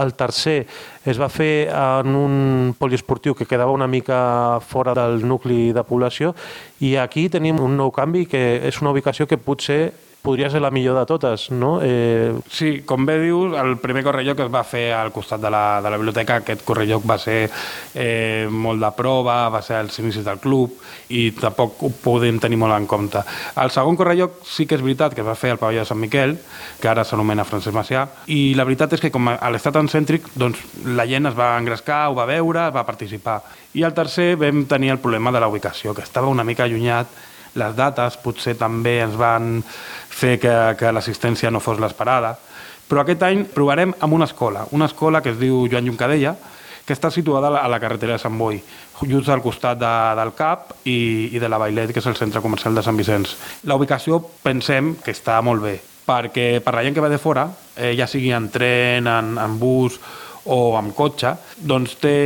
el 0.00 0.14
tercer 0.18 0.66
es 1.04 1.20
va 1.20 1.28
fer 1.28 1.68
en 1.68 2.14
un 2.16 2.74
poliesportiu 2.78 3.34
que 3.34 3.46
quedava 3.46 3.74
una 3.74 3.88
mica 3.90 4.60
fora 4.64 4.94
del 4.96 5.22
nucli 5.26 5.72
de 5.72 5.84
població 5.84 6.34
i 6.80 6.96
aquí 6.96 7.28
tenim 7.28 7.60
un 7.62 7.76
nou 7.78 7.92
canvi 7.94 8.24
que 8.26 8.44
és 8.64 8.80
una 8.82 8.94
ubicació 8.94 9.28
que 9.28 9.38
potser 9.38 9.92
podria 10.24 10.48
ser 10.48 10.62
la 10.64 10.70
millor 10.72 10.96
de 10.96 11.04
totes, 11.04 11.50
no? 11.52 11.80
Eh... 11.84 12.32
Sí, 12.48 12.80
com 12.88 13.04
bé 13.04 13.18
dius, 13.20 13.52
el 13.60 13.74
primer 13.76 14.00
correlloc 14.06 14.38
es 14.40 14.48
va 14.48 14.62
fer 14.64 14.86
al 14.96 15.10
costat 15.12 15.42
de 15.42 15.50
la, 15.52 15.82
de 15.84 15.90
la 15.92 15.98
biblioteca, 16.00 16.38
aquest 16.40 16.62
correlloc 16.64 17.04
va 17.04 17.18
ser 17.20 17.42
eh, 17.92 18.48
molt 18.48 18.80
de 18.80 18.90
prova, 18.96 19.36
va 19.52 19.60
ser 19.60 19.76
als 19.82 19.98
inicis 20.00 20.24
del 20.24 20.40
club 20.40 20.80
i 21.12 21.26
tampoc 21.36 21.82
ho 21.84 21.90
podem 22.06 22.38
tenir 22.40 22.56
molt 22.56 22.72
en 22.72 22.86
compte. 22.88 23.20
El 23.60 23.74
segon 23.74 24.00
correlloc 24.00 24.40
sí 24.48 24.64
que 24.64 24.78
és 24.78 24.86
veritat 24.86 25.12
que 25.12 25.20
es 25.20 25.28
va 25.28 25.36
fer 25.36 25.52
al 25.52 25.60
pavelló 25.60 25.84
de 25.84 25.90
Sant 25.92 26.00
Miquel, 26.00 26.38
que 26.80 26.88
ara 26.88 27.04
s'anomena 27.04 27.44
Francesc 27.44 27.76
Macià, 27.76 28.06
i 28.32 28.56
la 28.56 28.64
veritat 28.64 28.96
és 28.96 29.04
que 29.04 29.12
com 29.12 29.28
a 29.28 29.52
l'estat 29.52 29.76
tan 29.76 29.92
cèntric, 29.92 30.32
doncs 30.40 30.64
la 30.88 31.04
gent 31.10 31.28
es 31.28 31.36
va 31.36 31.52
engrescar, 31.58 32.06
ho 32.08 32.16
va 32.16 32.24
veure, 32.32 32.70
va 32.72 32.88
participar. 32.88 33.42
I 33.76 33.84
el 33.84 33.92
tercer 33.92 34.32
vam 34.40 34.64
tenir 34.72 34.96
el 34.96 35.04
problema 35.04 35.36
de 35.36 35.44
la 35.44 35.52
ubicació, 35.52 35.92
que 35.92 36.08
estava 36.08 36.32
una 36.32 36.48
mica 36.48 36.64
allunyat 36.64 37.12
les 37.58 37.76
dates 37.76 38.18
potser 38.22 38.56
també 38.58 38.98
ens 39.04 39.14
van 39.18 39.60
fer 40.14 40.36
que, 40.42 40.54
que 40.78 40.92
l'assistència 40.92 41.50
no 41.50 41.62
fos 41.62 41.80
l'esperada. 41.82 42.34
Però 42.88 43.02
aquest 43.02 43.22
any 43.24 43.44
provarem 43.54 43.94
amb 44.04 44.16
una 44.16 44.28
escola, 44.28 44.66
una 44.76 44.90
escola 44.90 45.22
que 45.24 45.32
es 45.32 45.40
diu 45.40 45.64
Joan 45.70 45.88
Juncadella, 45.88 46.34
que 46.84 46.92
està 46.92 47.08
situada 47.10 47.48
a 47.62 47.68
la 47.72 47.80
carretera 47.80 48.18
de 48.18 48.20
Sant 48.20 48.36
Boi, 48.36 48.58
just 49.08 49.30
al 49.32 49.40
costat 49.42 49.78
de, 49.80 49.92
del 50.18 50.34
CAP 50.36 50.74
i, 50.84 50.98
i 51.32 51.40
de 51.40 51.48
la 51.48 51.58
Bailet, 51.60 51.94
que 51.94 52.02
és 52.02 52.10
el 52.10 52.18
centre 52.18 52.42
comercial 52.44 52.76
de 52.76 52.84
Sant 52.84 52.98
Vicenç. 52.98 53.32
La 53.64 53.78
ubicació 53.78 54.20
pensem 54.44 54.92
que 55.00 55.14
està 55.16 55.40
molt 55.42 55.64
bé, 55.64 55.78
perquè 56.04 56.60
per 56.64 56.76
la 56.76 56.84
gent 56.84 56.96
que 56.96 57.04
va 57.04 57.12
de 57.12 57.22
fora, 57.22 57.48
eh, 57.76 57.94
ja 57.96 58.08
sigui 58.10 58.34
en 58.36 58.50
tren, 58.52 59.08
en, 59.08 59.32
en 59.40 59.56
bus 59.58 59.96
o 60.44 60.76
amb 60.76 60.92
cotxe, 60.92 61.32
doncs 61.56 61.96
té 62.02 62.16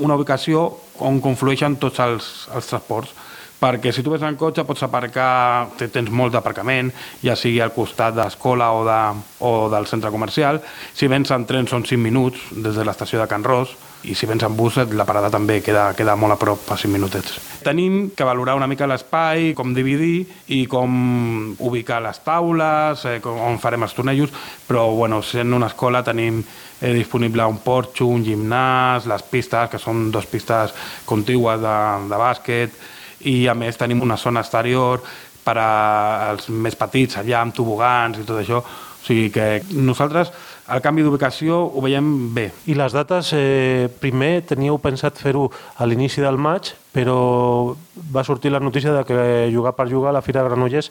una 0.00 0.16
ubicació 0.16 0.64
on 1.04 1.20
conflueixen 1.20 1.76
tots 1.76 2.00
els, 2.00 2.32
els 2.56 2.72
transports 2.72 3.12
perquè 3.60 3.92
si 3.92 4.04
tu 4.04 4.12
ves 4.12 4.24
en 4.26 4.36
cotxe 4.36 4.66
pots 4.68 4.84
aparcar, 4.84 5.68
tens 5.80 6.10
molt 6.12 6.34
d'aparcament, 6.36 6.92
ja 7.24 7.36
sigui 7.38 7.60
al 7.64 7.74
costat 7.74 8.14
de 8.16 8.24
l'escola 8.24 8.70
o, 8.76 8.84
de, 8.86 9.00
o 9.40 9.52
del 9.72 9.88
centre 9.88 10.12
comercial. 10.12 10.60
Si 10.94 11.08
vens 11.08 11.32
en 11.32 11.46
tren 11.48 11.68
són 11.70 11.86
5 11.88 12.02
minuts 12.02 12.50
des 12.52 12.76
de 12.76 12.84
l'estació 12.84 13.22
de 13.22 13.28
Can 13.30 13.44
Ros, 13.46 13.76
i 14.06 14.14
si 14.14 14.26
vens 14.28 14.44
en 14.46 14.54
bus 14.54 14.76
la 14.92 15.06
parada 15.08 15.30
també 15.32 15.58
queda, 15.64 15.88
queda 15.96 16.14
molt 16.16 16.36
a 16.36 16.38
prop 16.38 16.68
a 16.70 16.76
5 16.78 16.92
minutets. 16.92 17.38
Tenim 17.66 18.10
que 18.14 18.26
valorar 18.28 18.54
una 18.58 18.68
mica 18.70 18.86
l'espai, 18.86 19.52
com 19.56 19.72
dividir 19.74 20.26
i 20.54 20.64
com 20.70 21.56
ubicar 21.58 22.02
les 22.04 22.20
taules, 22.22 23.04
eh, 23.08 23.18
on 23.24 23.58
farem 23.58 23.82
els 23.82 23.96
tornejos, 23.96 24.34
però 24.68 24.86
bueno, 24.94 25.22
sent 25.26 25.54
una 25.56 25.70
escola 25.72 26.04
tenim 26.06 26.42
eh, 26.44 26.92
disponible 26.92 27.46
un 27.48 27.58
porxo, 27.64 28.06
un 28.06 28.22
gimnàs, 28.24 29.08
les 29.10 29.24
pistes, 29.26 29.70
que 29.72 29.80
són 29.82 30.10
dues 30.12 30.28
pistes 30.30 30.76
contigües 31.08 31.60
de, 31.64 31.78
de 32.12 32.20
bàsquet, 32.20 32.78
i 33.20 33.46
a 33.48 33.54
més 33.54 33.78
tenim 33.78 34.02
una 34.02 34.18
zona 34.20 34.42
exterior 34.44 35.00
per 35.46 35.56
als 35.60 36.48
més 36.50 36.76
petits, 36.76 37.16
allà 37.20 37.40
amb 37.40 37.54
tobogans 37.54 38.18
i 38.18 38.26
tot 38.26 38.42
això. 38.42 38.60
O 38.60 39.06
sigui 39.06 39.30
que 39.30 39.62
nosaltres 39.70 40.32
el 40.74 40.80
canvi 40.82 41.04
d'ubicació 41.06 41.60
ho 41.62 41.82
veiem 41.84 42.08
bé. 42.34 42.48
I 42.66 42.74
les 42.74 42.92
dates, 42.92 43.30
eh, 43.38 43.86
primer 44.02 44.42
teníeu 44.48 44.80
pensat 44.82 45.18
fer-ho 45.22 45.46
a 45.78 45.86
l'inici 45.86 46.20
del 46.20 46.36
maig, 46.36 46.72
però 46.92 47.76
va 48.10 48.24
sortir 48.24 48.50
la 48.50 48.58
notícia 48.58 48.92
de 48.92 49.04
que 49.04 49.50
jugar 49.54 49.76
per 49.76 49.88
jugar 49.88 50.10
a 50.10 50.18
la 50.18 50.22
Fira 50.22 50.42
de 50.42 50.48
Granollers 50.48 50.90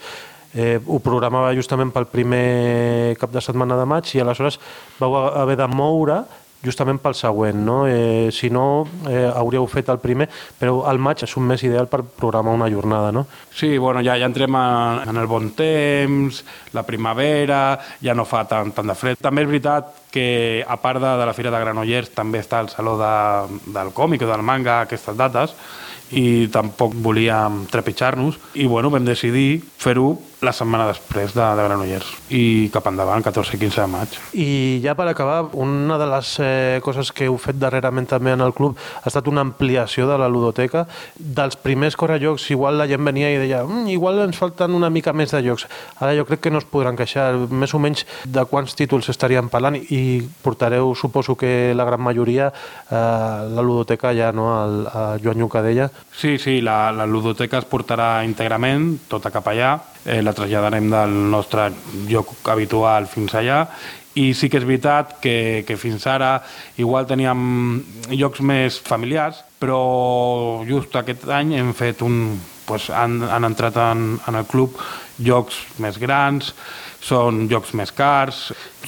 eh, 0.55 0.80
ho 0.80 0.99
programava 1.03 1.53
justament 1.53 1.91
pel 1.91 2.07
primer 2.07 3.15
cap 3.19 3.34
de 3.34 3.43
setmana 3.43 3.76
de 3.76 3.86
maig 3.86 4.09
i 4.15 4.21
aleshores 4.23 4.57
vau 4.99 5.17
haver 5.28 5.57
de 5.59 5.67
moure 5.67 6.21
justament 6.66 6.99
pel 7.01 7.16
següent, 7.18 7.59
no? 7.66 7.78
Eh, 7.88 8.30
si 8.34 8.49
no, 8.49 8.86
eh, 9.09 9.26
hauríeu 9.30 9.68
fet 9.72 9.91
el 9.93 10.01
primer, 10.03 10.28
però 10.59 10.84
el 10.91 10.99
maig 10.99 11.24
és 11.24 11.36
un 11.38 11.45
mes 11.47 11.63
ideal 11.63 11.88
per 11.91 12.01
programar 12.03 12.55
una 12.57 12.70
jornada, 12.72 13.11
no? 13.11 13.26
Sí, 13.53 13.78
bueno, 13.78 14.03
ja, 14.03 14.18
ja 14.20 14.30
entrem 14.30 14.57
en, 14.59 15.05
en 15.09 15.22
el 15.22 15.30
bon 15.30 15.51
temps, 15.55 16.43
la 16.74 16.84
primavera, 16.84 17.80
ja 18.01 18.18
no 18.18 18.26
fa 18.26 18.43
tant, 18.49 18.74
tant 18.76 18.89
de 18.89 18.97
fred. 18.97 19.22
També 19.22 19.45
és 19.45 19.51
veritat 19.53 19.93
que 20.16 20.63
a 20.68 20.78
part 20.82 21.01
de, 21.03 21.16
de 21.20 21.26
la 21.28 21.34
Fira 21.36 21.51
de 21.51 21.59
Granollers 21.59 22.13
també 22.16 22.39
està 22.43 22.61
el 22.63 22.70
Saló 22.72 22.95
de, 22.99 23.16
del 23.76 23.91
còmic 23.95 24.24
o 24.24 24.32
del 24.32 24.45
manga 24.47 24.82
aquestes 24.86 25.18
dates 25.20 25.55
i 26.13 26.47
tampoc 26.53 26.93
volíem 27.01 27.63
trepitjar-nos 27.72 28.38
i 28.61 28.68
bueno, 28.70 28.91
vam 28.93 29.05
decidir 29.07 29.63
fer-ho 29.82 30.13
la 30.43 30.51
setmana 30.55 30.88
després 30.89 31.33
de, 31.36 31.43
de 31.43 31.65
Granollers 31.65 32.09
i 32.36 32.69
cap 32.73 32.88
endavant, 32.89 33.23
14 33.23 33.55
i 33.55 33.59
15 33.61 33.81
de 33.81 33.88
maig. 33.91 34.17
I 34.33 34.49
ja 34.83 34.95
per 34.97 35.07
acabar, 35.09 35.51
una 35.53 35.97
de 36.01 36.07
les 36.09 36.31
eh, 36.43 36.79
coses 36.86 37.11
que 37.15 37.29
heu 37.29 37.38
fet 37.41 37.59
darrerament 37.61 38.07
també 38.09 38.33
en 38.36 38.43
el 38.43 38.53
club 38.57 38.77
ha 38.77 39.07
estat 39.09 39.29
una 39.31 39.43
ampliació 39.45 40.09
de 40.09 40.17
la 40.19 40.29
ludoteca. 40.31 40.86
Dels 41.15 41.57
primers 41.61 41.97
correjocs, 41.99 42.49
igual 42.51 42.79
la 42.79 42.88
gent 42.91 43.05
venia 43.05 43.31
i 43.31 43.39
deia 43.41 43.63
mm, 43.63 43.88
igual 43.93 44.23
ens 44.25 44.39
falten 44.41 44.75
una 44.75 44.91
mica 44.91 45.13
més 45.13 45.33
de 45.33 45.41
jocs. 45.45 45.67
Ara 45.99 46.15
jo 46.17 46.27
crec 46.27 46.45
que 46.45 46.53
no 46.53 46.61
es 46.61 46.69
podran 46.69 46.99
queixar 46.99 47.31
més 47.49 47.73
o 47.73 47.81
menys 47.81 48.05
de 48.25 48.45
quants 48.49 48.75
títols 48.77 49.09
estaríem 49.13 49.49
parlant 49.53 49.79
i 49.79 50.21
portareu, 50.43 50.93
suposo 50.95 51.38
que 51.39 51.73
la 51.75 51.88
gran 51.88 52.03
majoria, 52.03 52.51
eh, 52.89 52.95
la 52.95 53.65
ludoteca 53.65 54.13
ja 54.15 54.31
no, 54.36 54.51
al, 54.59 54.79
a 54.88 55.03
Joan 55.23 55.39
Llucadella. 55.39 55.89
Sí, 56.15 56.38
sí, 56.38 56.59
la, 56.61 56.91
la 56.91 57.07
ludoteca 57.07 57.59
es 57.61 57.67
portarà 57.69 58.23
íntegrament, 58.27 58.95
tota 59.09 59.31
cap 59.33 59.47
allà, 59.51 59.75
eh, 60.06 60.22
la 60.22 60.34
traslladarem 60.34 60.89
del 60.91 61.14
nostre 61.34 61.70
lloc 62.08 62.47
habitual 62.51 63.10
fins 63.12 63.36
allà. 63.36 63.66
I 64.16 64.30
sí 64.38 64.47
que 64.47 64.62
és 64.62 64.68
veritat 64.68 65.18
que, 65.20 65.66
que 65.68 65.76
fins 65.76 66.06
ara 66.08 66.38
igual 66.80 67.08
teníem 67.10 67.82
llocs 68.14 68.39
més 68.39 68.78
familiars, 68.80 69.41
però 69.60 70.64
just 70.70 70.95
aquest 70.95 71.28
any 71.28 71.58
hem 71.60 71.74
fet 71.78 72.06
un... 72.06 72.38
Pues 72.66 72.88
han, 72.89 73.20
han 73.30 73.45
entrat 73.45 73.76
en, 73.78 74.16
en 74.26 74.36
el 74.39 74.47
club 74.49 74.80
llocs 75.22 75.60
més 75.78 75.99
grans, 76.01 76.47
són 76.97 77.43
jocs 77.51 77.76
més 77.78 77.91
cars, 77.93 78.39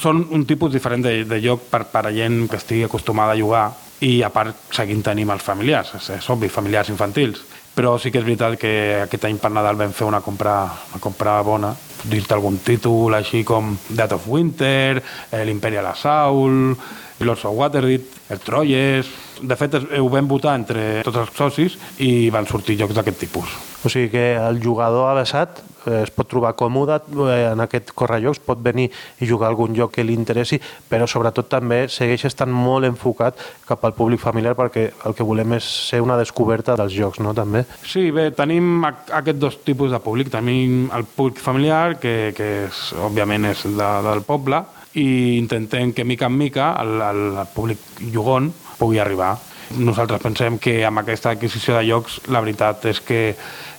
són 0.02 0.24
un 0.34 0.42
tipus 0.50 0.72
diferent 0.74 1.04
de, 1.06 1.12
de 1.28 1.38
joc 1.44 1.68
per, 1.70 1.84
per 1.92 2.08
a 2.08 2.10
gent 2.10 2.48
que 2.50 2.58
estigui 2.58 2.88
acostumada 2.88 3.36
a 3.36 3.38
jugar 3.38 3.68
i 4.02 4.16
a 4.26 4.32
part 4.34 4.74
seguint 4.74 5.04
tenim 5.06 5.30
els 5.30 5.46
familiars, 5.46 5.94
és, 5.94 6.10
és 6.16 6.26
obvi, 6.34 6.50
familiars 6.50 6.90
infantils 6.90 7.44
però 7.78 7.94
sí 7.94 8.10
que 8.10 8.18
és 8.18 8.26
veritat 8.26 8.56
que 8.58 8.70
aquest 9.04 9.28
any 9.28 9.36
per 9.38 9.52
Nadal 9.54 9.76
vam 9.78 9.92
fer 9.94 10.08
una 10.08 10.18
compra, 10.18 10.64
una 10.90 10.98
compra 10.98 11.36
bona, 11.46 11.70
dir-te 12.10 12.34
algun 12.34 12.56
títol 12.66 13.14
així 13.14 13.44
com 13.46 13.70
Death 13.86 14.16
of 14.16 14.26
Winter, 14.26 14.98
eh, 14.98 15.44
l'Imperial 15.46 15.86
Assault, 15.86 16.82
Lords 17.22 17.44
of 17.46 17.54
Waterdeep, 17.54 18.18
el 18.34 18.42
Troyes... 18.42 19.14
De 19.38 19.54
fet, 19.54 19.76
ho 19.78 20.08
vam 20.10 20.26
votar 20.26 20.56
entre 20.58 21.04
tots 21.06 21.20
els 21.20 21.36
socis 21.38 21.76
i 22.02 22.26
van 22.34 22.48
sortir 22.50 22.74
jocs 22.80 22.96
d'aquest 22.96 23.20
tipus. 23.22 23.52
O 23.86 23.92
sigui 23.92 24.10
que 24.10 24.24
el 24.34 24.58
jugador 24.58 25.12
avessat 25.12 25.60
eh, 25.62 25.67
es 26.02 26.12
pot 26.14 26.28
trobar 26.28 26.54
còmode 26.58 26.98
eh, 27.28 27.52
en 27.52 27.62
aquest 27.64 27.92
correjocs, 27.96 28.40
pot 28.44 28.60
venir 28.64 28.88
i 29.20 29.28
jugar 29.28 29.50
algun 29.52 29.76
joc 29.76 29.94
que 29.96 30.04
li 30.04 30.16
interessi, 30.16 30.58
però 30.88 31.06
sobretot 31.08 31.48
també 31.50 31.84
segueix 31.92 32.26
estant 32.28 32.52
molt 32.52 32.88
enfocat 32.88 33.38
cap 33.68 33.84
al 33.84 33.94
públic 33.96 34.20
familiar 34.22 34.56
perquè 34.58 34.88
el 35.06 35.16
que 35.16 35.26
volem 35.26 35.56
és 35.58 35.68
ser 35.88 36.02
una 36.04 36.18
descoberta 36.18 36.76
dels 36.78 36.94
jocs, 36.96 37.22
no? 37.24 37.34
També. 37.38 37.64
Sí, 37.86 38.08
bé, 38.14 38.30
tenim 38.36 38.84
aquests 38.84 39.38
dos 39.40 39.60
tipus 39.64 39.92
de 39.94 40.00
públic. 40.02 40.32
Tenim 40.32 40.88
el 40.94 41.04
públic 41.04 41.38
familiar, 41.42 41.98
que, 42.02 42.32
que 42.36 42.48
és, 42.66 42.82
òbviament 42.98 43.48
és 43.52 43.64
de, 43.68 43.90
del 44.08 44.24
poble, 44.26 44.64
i 44.98 45.36
intentem 45.38 45.92
que 45.94 46.04
mica 46.04 46.26
en 46.26 46.38
mica 46.38 46.72
el, 46.80 46.98
el 47.04 47.30
públic 47.54 47.78
jugon 48.12 48.50
pugui 48.78 48.98
arribar. 49.02 49.36
Nosaltres 49.76 50.22
pensem 50.22 50.56
que 50.62 50.80
amb 50.88 51.02
aquesta 51.02 51.34
adquisició 51.34 51.76
de 51.76 51.84
llocs 51.88 52.20
la 52.32 52.40
veritat 52.40 52.86
és 52.88 53.00
que 53.04 53.20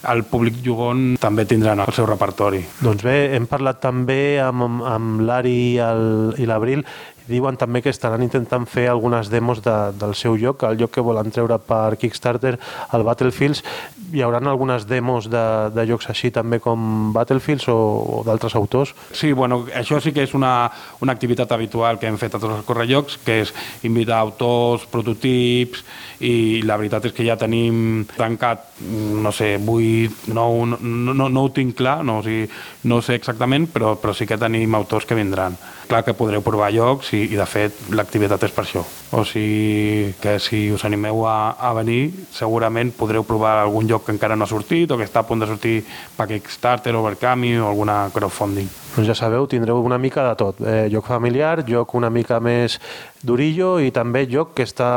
el 0.09 0.23
públic 0.29 0.59
jugon 0.63 1.15
també 1.19 1.47
tindrà 1.49 1.73
el 1.73 1.93
seu 1.95 2.05
repertori. 2.07 2.61
Doncs 2.79 3.03
bé, 3.03 3.17
hem 3.35 3.47
parlat 3.49 3.81
també 3.83 4.39
amb, 4.43 4.83
amb 4.85 5.23
l'Ari 5.25 5.79
i 5.79 6.49
l'Abril 6.49 6.85
diuen 7.29 7.57
també 7.59 7.83
que 7.85 7.93
estaran 7.93 8.23
intentant 8.25 8.65
fer 8.69 8.87
algunes 8.89 9.29
demos 9.29 9.61
de, 9.63 9.75
del 9.99 10.15
seu 10.17 10.35
lloc, 10.39 10.65
el 10.67 10.79
lloc 10.81 10.93
que 10.97 11.05
volen 11.05 11.31
treure 11.31 11.59
per 11.61 11.97
Kickstarter, 12.01 12.57
el 12.93 13.05
Battlefields. 13.07 13.63
Hi 14.09 14.23
haurà 14.25 14.41
algunes 14.41 14.87
demos 14.89 15.29
de, 15.29 15.45
de 15.75 15.85
jocs 15.89 16.09
així 16.09 16.31
també 16.33 16.59
com 16.63 17.13
Battlefields 17.13 17.69
o, 17.69 17.77
o 18.19 18.21
d'altres 18.25 18.55
autors? 18.57 18.95
Sí, 19.13 19.31
bueno, 19.37 19.63
això 19.75 20.01
sí 20.01 20.13
que 20.15 20.25
és 20.25 20.33
una, 20.33 20.71
una 21.03 21.13
activitat 21.13 21.51
habitual 21.53 21.99
que 22.01 22.09
hem 22.09 22.17
fet 22.17 22.35
a 22.35 22.41
tots 22.41 22.57
els 22.57 22.65
correllocs, 22.65 23.19
que 23.25 23.41
és 23.45 23.53
invitar 23.85 24.19
autors, 24.19 24.87
prototips, 24.89 25.85
i 26.19 26.61
la 26.67 26.77
veritat 26.79 27.09
és 27.09 27.15
que 27.15 27.25
ja 27.27 27.37
tenim 27.39 28.05
tancat, 28.17 28.65
no 28.79 29.31
sé, 29.35 29.53
8, 29.59 30.29
9, 30.33 30.79
no, 30.83 31.13
no, 31.13 31.29
no 31.29 31.43
ho 31.45 31.51
tinc 31.55 31.77
clar, 31.79 31.99
no, 32.03 32.19
o 32.19 32.25
sigui, 32.25 32.49
no 32.91 33.01
sé 33.05 33.15
exactament, 33.19 33.69
però, 33.71 33.95
però 33.99 34.15
sí 34.15 34.27
que 34.27 34.39
tenim 34.39 34.75
autors 34.75 35.07
que 35.07 35.17
vindran 35.17 35.57
clar 35.89 36.03
que 36.05 36.13
podreu 36.13 36.43
provar 36.45 36.69
llocs 36.71 37.09
i, 37.17 37.23
i 37.33 37.35
de 37.35 37.45
fet 37.49 37.89
l'activitat 37.97 38.45
és 38.45 38.53
per 38.53 38.63
això. 38.63 38.83
O 39.17 39.23
sigui 39.25 40.13
que 40.21 40.37
si 40.39 40.67
us 40.71 40.85
animeu 40.85 41.23
a, 41.25 41.55
a 41.57 41.73
venir 41.79 42.11
segurament 42.31 42.93
podreu 42.95 43.25
provar 43.25 43.57
algun 43.63 43.89
lloc 43.89 44.05
que 44.05 44.13
encara 44.13 44.37
no 44.37 44.45
ha 44.45 44.51
sortit 44.51 44.91
o 44.93 44.99
que 44.99 45.07
està 45.09 45.23
a 45.23 45.27
punt 45.27 45.41
de 45.41 45.49
sortir 45.49 45.79
per 46.15 46.29
Kickstarter 46.29 46.93
o 46.95 47.03
per 47.07 47.15
Cami 47.19 47.55
o 47.57 47.67
alguna 47.71 48.03
crowdfunding. 48.13 48.69
Doncs 48.95 49.09
ja 49.09 49.17
sabeu, 49.17 49.49
tindreu 49.49 49.81
una 49.81 49.97
mica 49.97 50.27
de 50.29 50.35
tot. 50.37 50.61
Eh, 50.61 50.85
joc 50.93 51.09
familiar, 51.09 51.63
joc 51.67 51.97
una 51.97 52.13
mica 52.13 52.39
més 52.39 52.77
d'orillo 53.25 53.79
i 53.81 53.89
també 53.95 54.27
joc 54.29 54.53
que 54.59 54.69
està 54.69 54.91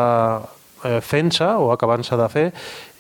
fent-se 1.00 1.46
o 1.46 1.70
acabant-se 1.72 2.16
de 2.18 2.28
fer 2.32 2.46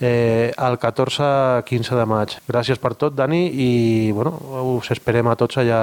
eh, 0.00 0.52
el 0.56 0.78
14-15 0.78 1.98
de 1.98 2.06
maig. 2.06 2.36
Gràcies 2.48 2.80
per 2.82 2.94
tot, 2.98 3.16
Dani, 3.18 3.46
i 3.48 3.70
bueno, 4.14 4.36
us 4.76 4.92
esperem 4.94 5.28
a 5.28 5.36
tots 5.38 5.60
allà 5.62 5.82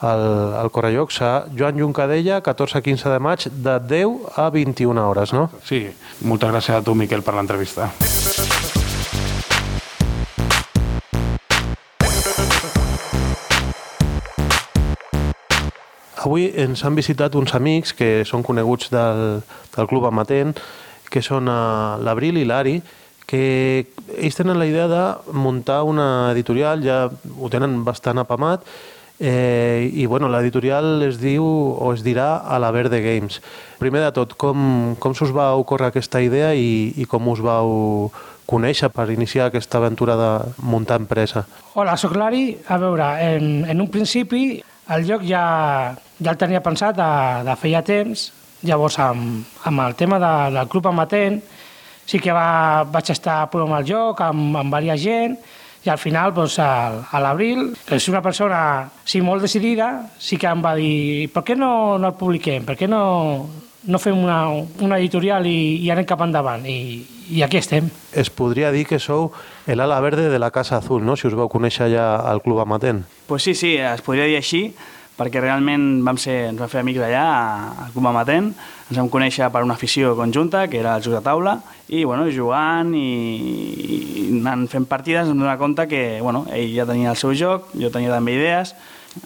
al, 0.00 0.24
al 0.60 0.70
Correjocs 0.72 1.20
a 1.22 1.32
Joan 1.56 1.78
Juncadella, 1.78 2.40
14-15 2.42 3.12
de 3.12 3.18
maig, 3.20 3.48
de 3.50 3.78
10 3.80 4.38
a 4.38 4.50
21 4.50 5.08
hores, 5.08 5.34
no? 5.36 5.50
Sí, 5.64 5.86
moltes 6.24 6.52
gràcies 6.52 6.76
a 6.78 6.84
tu, 6.84 6.96
Miquel, 6.96 7.24
per 7.26 7.36
l'entrevista. 7.36 7.90
Avui 16.20 16.50
ens 16.60 16.82
han 16.84 16.96
visitat 16.98 17.36
uns 17.38 17.54
amics 17.56 17.94
que 17.96 18.26
són 18.28 18.42
coneguts 18.44 18.90
del, 18.92 19.40
del 19.72 19.88
Club 19.88 20.04
Amatent, 20.04 20.52
que 21.10 21.22
són 21.22 21.50
uh, 21.50 21.98
l'Abril 22.00 22.38
i 22.40 22.46
l'Ari, 22.46 22.78
que 23.30 23.42
ells 24.18 24.38
tenen 24.38 24.58
la 24.58 24.66
idea 24.66 24.88
de 24.90 25.02
muntar 25.36 25.82
una 25.86 26.30
editorial, 26.32 26.82
ja 26.82 27.04
ho 27.10 27.50
tenen 27.52 27.82
bastant 27.86 28.22
apamat, 28.22 28.66
Eh, 29.22 29.90
I 29.92 30.06
bueno, 30.06 30.30
l'editorial 30.32 31.02
es 31.04 31.18
diu 31.20 31.44
o 31.44 31.90
es 31.92 32.00
dirà 32.00 32.38
a 32.40 32.56
la 32.58 32.70
Verde 32.72 33.02
Games. 33.04 33.42
Primer 33.76 34.00
de 34.00 34.14
tot, 34.16 34.32
com, 34.40 34.96
com 34.96 35.12
s'us 35.12 35.28
va 35.36 35.50
ocórrer 35.60 35.90
aquesta 35.90 36.22
idea 36.24 36.54
i, 36.56 36.94
i 36.96 37.04
com 37.04 37.28
us 37.28 37.42
vau 37.44 38.08
conèixer 38.48 38.88
per 38.88 39.10
iniciar 39.12 39.50
aquesta 39.50 39.76
aventura 39.76 40.16
de 40.16 40.30
muntar 40.64 40.96
empresa? 41.04 41.44
Hola, 41.76 41.98
sóc 42.00 42.16
l'Ari. 42.16 42.56
A 42.72 42.80
veure, 42.80 43.12
en, 43.36 43.66
en 43.68 43.84
un 43.84 43.90
principi 43.92 44.56
el 44.90 45.04
lloc 45.06 45.28
ja, 45.28 45.44
ja 46.16 46.32
el 46.32 46.40
tenia 46.40 46.64
pensat 46.64 46.96
de, 46.96 47.10
de 47.44 47.60
feia 47.60 47.84
temps, 47.84 48.30
llavors 48.66 48.98
amb, 49.00 49.46
amb 49.64 49.86
el 49.86 49.96
tema 49.96 50.18
de, 50.22 50.34
del 50.56 50.68
club 50.68 50.90
amatent 50.90 51.40
sí 52.10 52.18
que 52.18 52.34
va, 52.34 52.84
vaig 52.90 53.12
estar 53.12 53.44
provant 53.52 53.78
el 53.78 53.86
joc 53.86 54.20
amb, 54.26 54.56
amb 54.58 54.74
diversa 54.74 54.98
gent, 54.98 55.38
i 55.80 55.88
al 55.88 55.96
final, 55.96 56.34
doncs, 56.36 56.58
a 56.60 57.20
l'abril, 57.22 57.70
és 57.88 58.08
una 58.12 58.20
persona 58.20 58.90
sí, 59.04 59.22
molt 59.24 59.40
decidida, 59.46 60.10
sí 60.20 60.36
que 60.36 60.50
em 60.50 60.60
va 60.64 60.74
dir 60.76 61.30
per 61.32 61.44
què 61.46 61.56
no, 61.56 61.96
no 61.96 62.10
el 62.10 62.18
publiquem, 62.18 62.66
per 62.68 62.76
què 62.76 62.88
no, 62.90 63.00
no 63.88 64.00
fem 64.02 64.18
una, 64.18 64.42
una 64.84 64.98
editorial 65.00 65.48
i, 65.48 65.80
i 65.80 65.88
anem 65.92 66.04
cap 66.08 66.20
endavant, 66.26 66.66
I, 66.68 67.00
i 67.32 67.40
aquí 67.46 67.60
estem. 67.62 67.88
Es 68.12 68.28
podria 68.28 68.74
dir 68.74 68.84
que 68.90 69.00
sou 69.00 69.30
l'ala 69.70 70.00
verde 70.04 70.28
de 70.28 70.42
la 70.42 70.50
Casa 70.52 70.76
Azul, 70.82 71.04
no?, 71.06 71.16
si 71.16 71.30
us 71.30 71.38
vau 71.38 71.48
conèixer 71.48 71.88
ja 71.94 72.12
al 72.28 72.42
Club 72.44 72.60
Amatent. 72.60 73.06
Pues 73.30 73.46
sí, 73.46 73.54
sí, 73.54 73.76
es 73.78 74.04
podria 74.04 74.28
dir 74.28 74.36
així, 74.36 74.66
perquè 75.20 75.42
realment 75.42 76.00
vam 76.06 76.16
ser, 76.16 76.46
ens 76.48 76.60
vam 76.60 76.70
fer 76.72 76.80
amics 76.80 77.02
allà, 77.04 77.24
al 77.84 77.90
Club 77.92 78.08
Amatent, 78.08 78.54
ens 78.88 78.96
vam 78.96 79.10
conèixer 79.12 79.50
per 79.52 79.60
una 79.66 79.76
afició 79.76 80.14
conjunta, 80.16 80.64
que 80.72 80.80
era 80.80 80.96
el 80.96 81.04
joc 81.04 81.18
de 81.18 81.22
taula, 81.26 81.58
i 81.92 82.06
bueno, 82.08 82.24
jugant 82.32 82.94
i, 82.96 83.04
i 83.04 84.24
anant 84.40 84.64
fent 84.72 84.88
partides 84.88 85.26
ens 85.26 85.34
vam 85.34 85.44
donar 85.44 85.58
compte 85.60 85.84
que 85.90 86.02
bueno, 86.24 86.46
ell 86.56 86.72
ja 86.72 86.88
tenia 86.88 87.12
el 87.12 87.20
seu 87.20 87.36
joc, 87.36 87.68
jo 87.76 87.92
tenia 87.92 88.14
també 88.14 88.38
idees, 88.38 88.72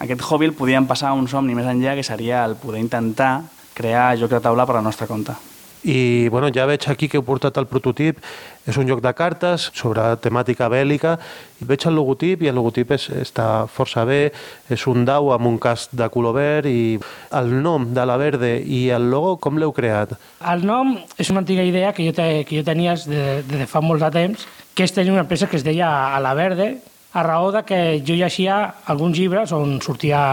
aquest 0.00 0.26
hobby 0.26 0.50
el 0.50 0.58
podíem 0.58 0.90
passar 0.90 1.12
a 1.12 1.18
un 1.18 1.28
somni 1.30 1.54
més 1.54 1.68
enllà, 1.70 1.94
que 1.94 2.06
seria 2.06 2.42
el 2.48 2.58
poder 2.58 2.82
intentar 2.82 3.44
crear 3.74 4.14
joc 4.18 4.34
de 4.34 4.42
taula 4.42 4.66
per 4.66 4.80
la 4.80 4.86
nostra 4.86 5.06
compte. 5.06 5.53
I 5.84 6.28
bueno, 6.32 6.48
ja 6.48 6.64
veig 6.64 6.86
aquí 6.88 7.10
que 7.12 7.18
heu 7.20 7.24
portat 7.26 7.58
el 7.60 7.68
prototip. 7.68 8.22
És 8.64 8.78
un 8.80 8.88
joc 8.88 9.02
de 9.04 9.12
cartes 9.12 9.66
sobre 9.76 10.06
temàtica 10.24 10.70
bèl·lica. 10.72 11.18
I 11.60 11.66
veig 11.68 11.84
el 11.84 11.98
logotip 11.98 12.42
i 12.42 12.48
el 12.48 12.56
logotip 12.56 12.94
és, 12.96 13.10
està 13.20 13.66
força 13.68 14.06
bé. 14.08 14.30
És 14.72 14.86
un 14.88 15.04
dau 15.04 15.28
amb 15.34 15.50
un 15.50 15.58
casc 15.60 15.92
de 15.92 16.08
color 16.08 16.38
verd 16.38 16.70
i 16.72 16.96
el 17.36 17.52
nom 17.60 17.90
de 17.92 18.06
la 18.08 18.16
Verde 18.16 18.56
i 18.64 18.88
el 18.96 19.10
logo 19.12 19.36
com 19.36 19.60
l'heu 19.60 19.74
creat? 19.76 20.16
El 20.40 20.64
nom 20.64 20.96
és 21.20 21.28
una 21.30 21.44
antiga 21.44 21.62
idea 21.62 21.92
que 21.92 22.08
jo, 22.08 22.16
te, 22.16 22.46
que 22.48 22.62
jo 22.62 22.64
tenia 22.64 22.96
de, 23.04 23.42
de 23.44 23.68
fa 23.68 23.84
molt 23.84 24.00
de 24.06 24.10
temps, 24.14 24.48
que 24.74 24.88
és 24.88 24.96
tenir 24.96 25.12
una 25.12 25.26
empresa 25.26 25.50
que 25.50 25.60
es 25.60 25.66
deia 25.66 26.16
A 26.16 26.20
la 26.24 26.32
Verde, 26.34 26.78
a 27.12 27.22
raó 27.22 27.52
de 27.52 27.62
que 27.62 28.02
jo 28.06 28.16
llegia 28.16 28.74
alguns 28.86 29.18
llibres 29.18 29.52
on 29.52 29.76
sortia 29.84 30.24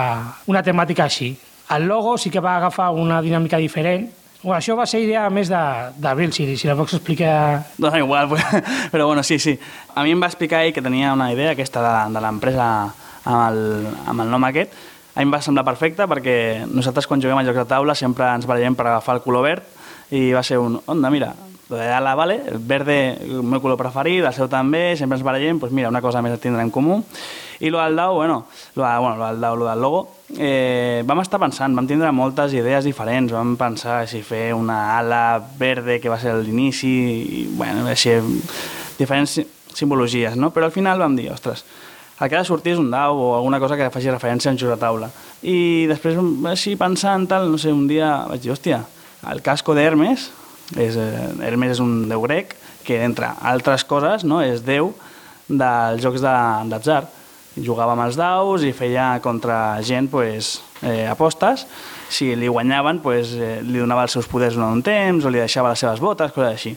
una 0.47 0.63
temàtica 0.63 1.05
així. 1.05 1.35
El 1.71 1.85
logo 1.87 2.17
sí 2.17 2.31
que 2.31 2.41
va 2.41 2.55
agafar 2.57 2.89
una 2.95 3.21
dinàmica 3.21 3.59
diferent, 3.61 4.09
Bueno, 4.41 4.57
això 4.57 4.73
va 4.73 4.87
ser 4.89 5.03
idea 5.03 5.27
més 5.29 5.51
d'Abril, 5.51 6.31
si, 6.33 6.47
si 6.57 6.69
la 6.69 6.73
pots 6.77 6.95
explicar... 6.97 7.61
No, 7.77 7.91
igual, 7.93 8.31
però 8.93 9.05
bueno, 9.05 9.21
sí, 9.21 9.37
sí. 9.37 9.53
A 9.93 10.01
mi 10.01 10.15
em 10.15 10.23
va 10.23 10.31
explicar 10.31 10.63
ell 10.65 10.73
que 10.73 10.81
tenia 10.81 11.13
una 11.13 11.29
idea 11.33 11.51
aquesta 11.53 11.83
de, 11.85 11.93
de 12.15 12.23
l'empresa 12.25 12.65
amb, 12.89 13.43
el, 13.45 13.61
amb 14.09 14.25
el 14.25 14.33
nom 14.33 14.49
aquest. 14.49 14.73
A 15.13 15.21
mi 15.21 15.27
em 15.27 15.35
va 15.35 15.43
semblar 15.45 15.67
perfecte 15.67 16.07
perquè 16.09 16.35
nosaltres 16.71 17.05
quan 17.05 17.21
juguem 17.21 17.37
a 17.37 17.45
jocs 17.45 17.61
de 17.61 17.67
taula 17.69 17.93
sempre 17.93 18.31
ens 18.33 18.49
barallem 18.49 18.77
per 18.79 18.87
agafar 18.87 19.19
el 19.19 19.23
color 19.27 19.45
verd 19.45 20.17
i 20.17 20.31
va 20.33 20.41
ser 20.43 20.57
un, 20.57 20.79
onda, 20.89 21.13
mira, 21.13 21.35
la 21.77 22.15
vale, 22.15 22.41
el 22.47 22.59
verde, 22.59 23.17
el 23.21 23.43
meu 23.43 23.61
color 23.61 23.77
preferit, 23.79 24.25
el 24.25 24.33
seu 24.35 24.49
també, 24.51 24.91
sempre 24.99 25.17
ens 25.17 25.23
barallem, 25.25 25.59
doncs 25.61 25.73
mira, 25.75 25.89
una 25.89 26.01
cosa 26.03 26.21
més 26.21 26.35
a 26.35 26.39
tindre 26.41 26.63
en 26.63 26.71
comú. 26.71 27.01
I 27.61 27.69
lo 27.69 27.79
del 27.79 27.95
DAO, 27.95 28.15
bueno, 28.15 28.45
lo, 28.75 28.83
de, 28.83 28.97
bueno, 28.97 29.15
lo 29.17 29.27
del 29.27 29.39
DAO, 29.39 29.55
lo 29.55 29.67
del 29.69 29.81
logo, 29.81 30.01
eh, 30.37 31.03
vam 31.05 31.21
estar 31.21 31.39
pensant, 31.39 31.75
vam 31.77 31.87
tindre 31.87 32.09
moltes 32.11 32.55
idees 32.57 32.83
diferents, 32.83 33.31
vam 33.31 33.53
pensar 33.55 34.07
si 34.09 34.23
fer 34.25 34.49
una 34.57 34.97
ala 34.97 35.39
verde 35.59 35.99
que 36.01 36.09
va 36.09 36.17
ser 36.19 36.33
l'inici, 36.41 36.89
i 37.21 37.45
bueno, 37.53 37.85
així, 37.87 38.17
diferents 38.97 39.37
simbologies, 39.77 40.35
no? 40.35 40.49
Però 40.51 40.65
al 40.67 40.75
final 40.75 40.99
vam 40.99 41.15
dir, 41.15 41.29
ostres, 41.31 41.63
el 42.19 42.29
que 42.29 42.35
ha 42.35 42.41
de 42.43 42.49
sortir 42.49 42.75
és 42.75 42.81
un 42.81 42.91
dau 42.91 43.17
o 43.17 43.29
alguna 43.37 43.59
cosa 43.61 43.77
que 43.77 43.89
faci 43.93 44.09
referència 44.09 44.51
a 44.51 44.53
un 44.53 44.59
joc 44.61 44.73
de 44.73 44.81
taula. 44.81 45.07
I 45.41 45.87
després, 45.89 46.17
així 46.49 46.75
pensant, 46.77 47.25
tal, 47.29 47.49
no 47.49 47.57
sé, 47.61 47.71
un 47.73 47.87
dia 47.89 48.27
vaig 48.29 48.43
dir, 48.43 48.51
hòstia, 48.53 48.83
el 49.31 49.41
casco 49.45 49.73
d'Hermes, 49.77 50.31
és, 50.77 50.95
eh, 50.95 51.31
Hermes 51.45 51.77
és 51.77 51.79
un 51.83 52.07
déu 52.09 52.21
grec, 52.27 52.55
que 52.83 53.03
entre 53.03 53.29
altres 53.41 53.83
coses 53.83 54.23
no, 54.23 54.41
és 54.41 54.63
déu 54.65 54.93
dels 55.47 56.01
jocs 56.03 56.21
d'atzar. 56.21 57.03
De, 57.03 57.17
jugava 57.59 57.95
amb 57.97 58.05
els 58.05 58.15
daus 58.15 58.63
i 58.63 58.71
feia 58.71 59.19
contra 59.23 59.81
gent 59.83 60.07
pues, 60.11 60.61
eh, 60.81 61.07
apostes. 61.09 61.65
Si 62.11 62.31
li 62.35 62.47
guanyaven, 62.47 63.01
pues, 63.03 63.33
eh, 63.35 63.59
li 63.63 63.79
donava 63.79 64.05
els 64.07 64.15
seus 64.15 64.27
poders 64.27 64.55
un 64.55 64.83
temps 64.83 65.25
o 65.25 65.31
li 65.31 65.41
deixava 65.41 65.71
les 65.71 65.79
seves 65.79 65.99
botes, 65.99 66.31
coses 66.31 66.51
així. 66.51 66.75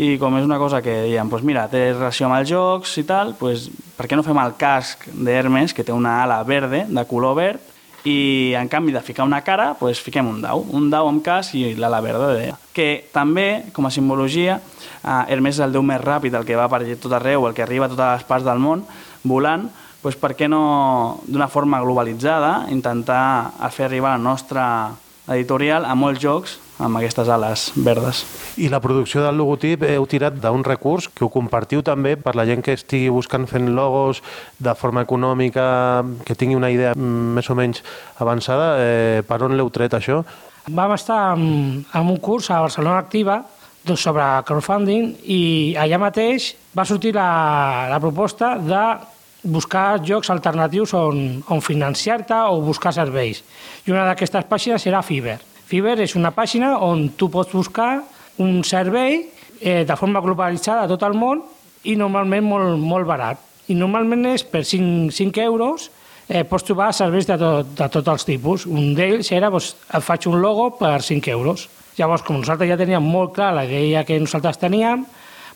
I 0.00 0.16
com 0.18 0.36
és 0.38 0.46
una 0.46 0.58
cosa 0.58 0.80
que 0.82 0.92
dèiem, 1.04 1.28
pues 1.28 1.42
mira, 1.42 1.66
té 1.68 1.90
relació 1.92 2.28
amb 2.28 2.38
els 2.38 2.48
jocs 2.48 2.96
i 2.98 3.04
tal, 3.04 3.34
pues, 3.38 3.68
per 3.96 4.06
què 4.08 4.16
no 4.16 4.26
fem 4.26 4.38
el 4.38 4.54
casc 4.58 5.06
d'Hermes, 5.10 5.74
que 5.74 5.84
té 5.84 5.92
una 5.92 6.22
ala 6.22 6.42
verde, 6.46 6.86
de 6.88 7.04
color 7.10 7.34
verd, 7.36 7.69
i 8.04 8.54
en 8.56 8.68
canvi 8.68 8.92
de 8.92 9.02
ficar 9.04 9.24
una 9.24 9.42
cara, 9.44 9.74
pues, 9.78 10.00
fiquem 10.00 10.28
un 10.28 10.40
dau, 10.40 10.64
un 10.72 10.88
dau 10.90 11.08
amb 11.08 11.22
casc 11.24 11.54
i 11.58 11.74
l'ala 11.74 12.00
verda. 12.00 12.32
De... 12.36 12.54
Que 12.76 12.88
també, 13.12 13.66
com 13.76 13.86
a 13.86 13.92
simbologia, 13.92 14.60
eh, 15.02 15.20
Hermes 15.28 15.58
és 15.58 15.64
el 15.66 15.76
déu 15.76 15.84
més 15.84 16.00
ràpid, 16.00 16.34
el 16.36 16.48
que 16.48 16.56
va 16.56 16.68
per 16.72 16.82
tot 17.02 17.18
arreu, 17.18 17.46
el 17.48 17.54
que 17.54 17.66
arriba 17.66 17.86
a 17.86 17.92
totes 17.92 18.20
les 18.20 18.26
parts 18.28 18.48
del 18.48 18.62
món, 18.62 18.86
volant, 19.24 19.68
doncs 20.00 20.16
per 20.16 20.32
què 20.32 20.48
no, 20.48 21.20
d'una 21.28 21.50
forma 21.52 21.82
globalitzada, 21.84 22.70
intentar 22.72 23.52
fer 23.74 23.90
arribar 23.90 24.16
la 24.16 24.24
nostra 24.24 24.64
editorial 25.28 25.84
a 25.84 25.94
molts 25.94 26.22
jocs 26.22 26.58
amb 26.80 26.98
aquestes 26.98 27.28
ales 27.28 27.68
verdes. 27.76 28.24
I 28.56 28.70
la 28.72 28.80
producció 28.80 29.22
del 29.24 29.36
logotip 29.38 29.84
heu 29.86 30.06
tirat 30.08 30.38
d'un 30.40 30.64
recurs 30.66 31.10
que 31.12 31.26
ho 31.26 31.30
compartiu 31.32 31.84
també 31.86 32.16
per 32.16 32.34
la 32.38 32.46
gent 32.48 32.64
que 32.64 32.74
estigui 32.78 33.12
buscant 33.12 33.46
fent 33.50 33.68
logos 33.76 34.22
de 34.58 34.74
forma 34.74 35.04
econòmica, 35.04 35.66
que 36.24 36.34
tingui 36.34 36.58
una 36.58 36.72
idea 36.72 36.94
més 36.96 37.50
o 37.50 37.56
menys 37.58 37.84
avançada. 38.18 38.72
Eh, 38.80 39.22
per 39.28 39.42
on 39.44 39.56
l'heu 39.56 39.70
tret, 39.70 39.94
això? 39.94 40.22
Vam 40.70 40.96
estar 40.96 41.36
en, 41.36 41.84
en 41.84 42.12
un 42.14 42.20
curs 42.20 42.50
a 42.50 42.60
Barcelona 42.64 43.00
Activa 43.04 43.40
doncs, 43.84 44.02
sobre 44.02 44.24
crowdfunding 44.48 45.14
i 45.32 45.40
allà 45.80 46.00
mateix 46.00 46.54
va 46.76 46.84
sortir 46.88 47.14
la, 47.16 47.88
la 47.90 48.00
proposta 48.00 48.56
de 48.60 48.84
buscar 49.42 50.02
jocs 50.04 50.28
alternatius 50.30 50.92
on, 50.94 51.40
on 51.48 51.62
financiar-te 51.64 52.36
o 52.52 52.60
buscar 52.60 52.92
serveis. 52.92 53.40
I 53.86 53.94
una 53.94 54.04
d'aquestes 54.08 54.44
pàgines 54.48 54.84
serà 54.84 55.00
Fiverr. 55.02 55.49
Fiverr 55.70 56.02
és 56.02 56.16
una 56.18 56.32
pàgina 56.34 56.72
on 56.82 57.12
tu 57.14 57.28
pots 57.30 57.52
buscar 57.54 58.00
un 58.42 58.64
servei 58.66 59.20
eh, 59.60 59.84
de 59.86 59.96
forma 59.96 60.22
globalitzada 60.24 60.82
a 60.82 60.90
tot 60.90 61.04
el 61.06 61.14
món 61.14 61.44
i 61.86 61.94
normalment 61.96 62.42
molt, 62.42 62.74
molt 62.82 63.06
barat. 63.06 63.38
I 63.70 63.76
normalment 63.78 64.26
és 64.32 64.42
per 64.42 64.64
5, 64.66 65.12
5 65.14 65.44
euros 65.44 65.86
eh, 66.26 66.42
pots 66.42 66.66
trobar 66.66 66.90
serveis 66.96 67.28
de, 67.28 67.36
tot, 67.38 67.70
de 67.78 67.88
tots 67.94 68.10
els 68.16 68.26
tipus. 68.26 68.66
Un 68.66 68.96
d'ells 68.98 69.30
era, 69.36 69.52
doncs, 69.52 69.76
et 69.86 70.02
faig 70.02 70.26
un 70.26 70.40
logo 70.42 70.72
per 70.80 70.98
5 71.06 71.30
euros. 71.30 71.68
Llavors, 72.00 72.26
com 72.26 72.40
nosaltres 72.40 72.70
ja 72.70 72.80
teníem 72.80 73.06
molt 73.06 73.36
clar 73.36 73.52
la 73.54 73.66
idea 73.68 74.02
que 74.08 74.18
nosaltres 74.18 74.58
teníem, 74.58 75.06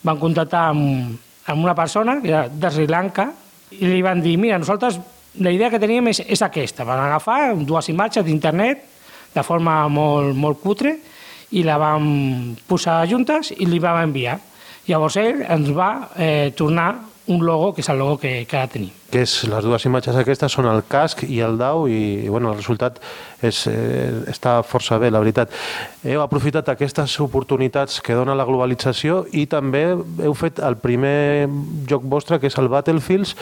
vam 0.04 0.22
contactar 0.22 0.68
amb, 0.70 1.18
amb 1.50 1.66
una 1.66 1.74
persona 1.74 2.20
que 2.22 2.30
era 2.30 2.46
de 2.48 2.70
Sri 2.70 2.86
Lanka, 2.86 3.32
i 3.74 3.88
li 3.90 4.02
van 4.04 4.22
dir, 4.22 4.36
mira, 4.38 4.62
nosaltres 4.62 5.00
la 5.42 5.50
idea 5.50 5.72
que 5.72 5.82
teníem 5.82 6.12
és, 6.12 6.20
és 6.22 6.42
aquesta, 6.46 6.86
van 6.86 7.00
agafar 7.08 7.56
dues 7.66 7.88
imatges 7.90 8.22
d'internet 8.26 8.93
de 9.34 9.42
forma 9.42 9.84
molt, 9.92 10.34
molt 10.36 10.60
cutre 10.62 10.94
i 11.54 11.62
la 11.66 11.78
vam 11.78 12.54
posar 12.66 13.04
juntes 13.10 13.52
i 13.56 13.66
li 13.66 13.80
vam 13.82 14.00
enviar. 14.02 14.38
Llavors 14.88 15.16
ell 15.20 15.42
ens 15.48 15.70
va 15.74 15.90
eh, 16.16 16.52
tornar 16.56 16.92
un 17.26 17.44
logo, 17.46 17.72
que 17.74 17.80
és 17.80 17.88
el 17.88 17.98
logo 17.98 18.18
que, 18.20 18.44
que 18.46 18.56
ara 18.58 18.68
tenim 18.68 18.92
que 19.14 19.22
és, 19.22 19.34
les 19.46 19.62
dues 19.62 19.84
imatges 19.86 20.16
aquestes 20.18 20.54
són 20.56 20.66
el 20.66 20.80
casc 20.90 21.22
i 21.30 21.38
el 21.46 21.54
dau 21.60 21.84
i, 21.86 22.26
i 22.26 22.30
bueno, 22.32 22.50
el 22.50 22.58
resultat 22.58 22.98
és, 23.46 23.60
eh, 23.70 24.10
està 24.32 24.56
força 24.66 24.98
bé, 24.98 25.12
la 25.14 25.20
veritat. 25.22 25.52
Heu 26.02 26.24
aprofitat 26.24 26.72
aquestes 26.72 27.14
oportunitats 27.22 28.00
que 28.02 28.16
dona 28.18 28.34
la 28.34 28.46
globalització 28.48 29.22
i 29.30 29.44
també 29.50 29.84
heu 29.94 30.34
fet 30.34 30.58
el 30.58 30.80
primer 30.82 31.46
joc 31.90 32.08
vostre, 32.10 32.40
que 32.42 32.50
és 32.50 32.58
el 32.58 32.70
Battlefields, 32.72 33.36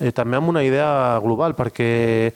eh, 0.00 0.12
també 0.12 0.36
amb 0.36 0.52
una 0.52 0.64
idea 0.66 1.16
global, 1.24 1.56
perquè 1.56 2.34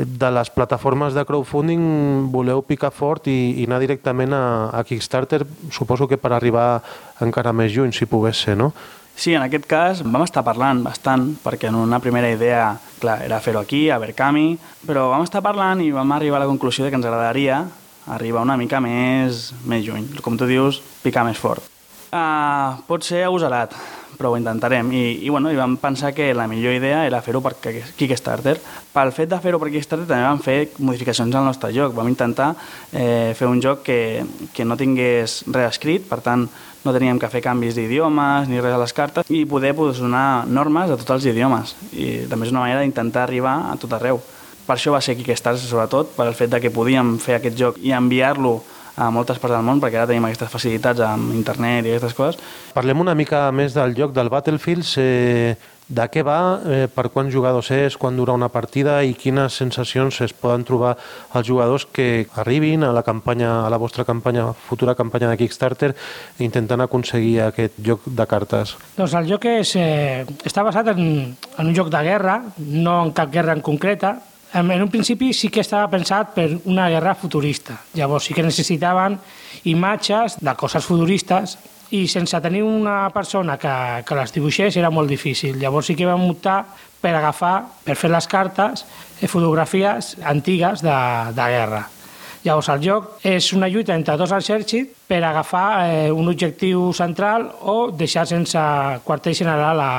de 0.00 0.30
les 0.32 0.52
plataformes 0.54 1.12
de 1.12 1.26
crowdfunding 1.28 2.30
voleu 2.32 2.64
picar 2.64 2.92
fort 2.94 3.28
i, 3.28 3.60
i 3.60 3.66
anar 3.68 3.82
directament 3.84 4.32
a, 4.32 4.70
a 4.72 4.80
Kickstarter, 4.88 5.42
suposo 5.68 6.08
que 6.08 6.16
per 6.16 6.32
arribar 6.32 6.80
encara 7.20 7.52
més 7.52 7.74
lluny, 7.76 7.92
si 7.92 8.08
pogués 8.08 8.40
ser, 8.46 8.56
no? 8.56 8.70
Sí, 9.16 9.34
en 9.34 9.42
aquest 9.44 9.66
cas 9.68 10.00
vam 10.04 10.24
estar 10.24 10.44
parlant 10.46 10.80
bastant, 10.84 11.26
perquè 11.42 11.68
en 11.68 11.76
una 11.76 12.00
primera 12.00 12.30
idea, 12.32 12.70
clar, 13.02 13.18
era 13.26 13.40
fer-ho 13.44 13.60
aquí, 13.60 13.88
a 13.90 13.98
Berkami, 14.00 14.54
però 14.88 15.10
vam 15.12 15.26
estar 15.26 15.42
parlant 15.44 15.82
i 15.84 15.90
vam 15.92 16.16
arribar 16.16 16.40
a 16.40 16.46
la 16.46 16.48
conclusió 16.48 16.86
de 16.86 16.90
que 16.90 16.96
ens 16.96 17.06
agradaria 17.06 17.60
arribar 18.10 18.42
una 18.42 18.56
mica 18.56 18.80
més, 18.80 19.50
més 19.68 19.84
lluny. 19.84 20.08
Com 20.24 20.40
tu 20.40 20.48
dius, 20.48 20.80
picar 21.04 21.26
més 21.28 21.38
fort. 21.38 21.68
Uh, 22.10 22.80
pot 22.88 23.04
ser 23.06 23.20
agosarat, 23.22 23.76
però 24.18 24.32
ho 24.32 24.38
intentarem. 24.38 24.88
I, 24.90 25.02
i, 25.22 25.28
bueno, 25.30 25.52
i 25.52 25.58
vam 25.58 25.76
pensar 25.78 26.10
que 26.12 26.32
la 26.34 26.48
millor 26.50 26.74
idea 26.74 27.04
era 27.06 27.20
fer-ho 27.22 27.38
per 27.44 27.54
Kickstarter. 27.60 28.56
Pel 28.90 29.12
fet 29.14 29.30
de 29.30 29.38
fer-ho 29.40 29.60
per 29.62 29.70
Kickstarter 29.70 30.08
també 30.08 30.26
vam 30.26 30.42
fer 30.42 30.58
modificacions 30.82 31.36
al 31.38 31.46
nostre 31.46 31.70
joc. 31.76 31.94
Vam 31.94 32.10
intentar 32.10 32.50
eh, 32.90 33.30
fer 33.38 33.46
un 33.46 33.62
joc 33.62 33.84
que, 33.86 34.00
que 34.52 34.66
no 34.66 34.76
tingués 34.80 35.44
res 35.54 35.76
escrit, 35.76 36.08
per 36.10 36.18
tant, 36.26 36.48
no 36.84 36.92
teníem 36.96 37.18
que 37.20 37.28
fer 37.28 37.42
canvis 37.44 37.76
d'idiomes 37.76 38.48
ni 38.48 38.60
res 38.60 38.74
a 38.74 38.80
les 38.80 38.94
cartes 38.96 39.28
i 39.28 39.44
poder 39.48 39.74
donar 39.74 40.46
normes 40.46 40.90
a 40.90 40.96
tots 40.96 41.18
els 41.18 41.30
idiomes 41.32 41.74
i 41.92 42.26
també 42.30 42.46
és 42.46 42.52
una 42.52 42.64
manera 42.64 42.80
d'intentar 42.80 43.26
arribar 43.26 43.70
a 43.70 43.76
tot 43.76 43.92
arreu. 43.92 44.20
Per 44.66 44.76
això 44.76 44.92
va 44.94 45.00
ser 45.00 45.16
Kickstarter 45.18 45.60
sobretot, 45.60 46.14
per 46.16 46.28
el 46.28 46.36
fet 46.38 46.50
de 46.52 46.60
que 46.60 46.70
podíem 46.70 47.18
fer 47.18 47.40
aquest 47.40 47.56
joc 47.58 47.80
i 47.82 47.92
enviar-lo 47.92 48.60
a 49.00 49.08
moltes 49.10 49.38
parts 49.40 49.56
del 49.56 49.64
món, 49.64 49.80
perquè 49.80 49.98
ara 49.98 50.08
tenim 50.10 50.26
aquestes 50.28 50.50
facilitats 50.52 51.00
amb 51.04 51.32
internet 51.34 51.86
i 51.86 51.94
aquestes 51.94 52.14
coses. 52.14 52.40
Parlem 52.76 53.00
una 53.00 53.16
mica 53.16 53.48
més 53.50 53.74
del 53.74 53.96
joc 53.96 54.12
del 54.14 54.30
Battlefields. 54.32 54.94
Eh, 55.00 55.56
de 55.90 56.06
què 56.06 56.22
va, 56.22 56.38
eh, 56.70 56.86
per 56.86 57.08
quants 57.10 57.32
jugadors 57.34 57.70
és, 57.74 57.96
quan 57.98 58.16
dura 58.16 58.36
una 58.36 58.48
partida 58.48 59.00
i 59.02 59.16
quines 59.18 59.56
sensacions 59.58 60.20
es 60.22 60.32
poden 60.32 60.62
trobar 60.64 60.94
els 61.34 61.46
jugadors 61.48 61.86
que 61.90 62.28
arribin 62.38 62.86
a 62.86 62.92
la 62.94 63.02
campanya, 63.02 63.66
a 63.66 63.70
la 63.72 63.80
vostra 63.82 64.06
campanya, 64.06 64.52
futura 64.54 64.94
campanya 64.94 65.32
de 65.32 65.40
Kickstarter, 65.40 65.90
intentant 66.38 66.86
aconseguir 66.86 67.40
aquest 67.42 67.80
joc 67.82 68.06
de 68.06 68.26
cartes? 68.30 68.76
Doncs 68.96 69.16
el 69.18 69.26
joc 69.32 69.48
és, 69.50 69.74
eh, 69.76 70.24
està 70.46 70.62
basat 70.62 70.92
en, 70.94 71.02
en 71.34 71.66
un 71.66 71.74
joc 71.74 71.90
de 71.90 72.04
guerra, 72.06 72.38
no 72.58 73.00
en 73.08 73.10
cap 73.16 73.32
guerra 73.34 73.58
en 73.58 73.60
concreta, 73.60 74.14
en 74.54 74.70
un 74.82 74.90
principi 74.90 75.32
sí 75.34 75.48
que 75.50 75.62
estava 75.62 75.90
pensat 75.90 76.32
per 76.34 76.48
una 76.66 76.88
guerra 76.90 77.14
futurista. 77.14 77.76
Llavors 77.94 78.26
sí 78.26 78.34
que 78.34 78.42
necessitaven 78.42 79.18
imatges 79.70 80.38
de 80.42 80.54
coses 80.58 80.86
futuristes 80.86 81.58
i 81.90 82.06
sense 82.08 82.38
tenir 82.40 82.62
una 82.62 83.10
persona 83.10 83.56
que, 83.58 83.74
que 84.06 84.18
les 84.18 84.32
dibuixés 84.34 84.76
era 84.78 84.90
molt 84.94 85.10
difícil. 85.10 85.58
Llavors 85.58 85.90
sí 85.90 85.96
que 85.98 86.06
vam 86.06 86.28
optar 86.30 86.62
per 87.00 87.14
agafar, 87.16 87.54
per 87.84 87.96
fer 87.96 88.10
les 88.12 88.28
cartes, 88.30 88.84
eh, 89.20 89.28
fotografies 89.28 90.16
antigues 90.22 90.84
de, 90.84 90.98
de 91.34 91.48
guerra. 91.56 91.86
Llavors, 92.44 92.70
el 92.72 92.80
joc 92.80 93.24
és 93.28 93.50
una 93.52 93.68
lluita 93.68 93.92
entre 93.92 94.16
dos 94.16 94.30
exèrcits 94.32 94.94
per 95.08 95.20
agafar 95.28 95.66
eh, 95.84 96.12
un 96.12 96.30
objectiu 96.30 96.86
central 96.96 97.50
o 97.68 97.90
deixar 97.92 98.24
sense 98.28 98.60
quarter 99.04 99.34
general 99.36 99.80
a, 99.84 99.90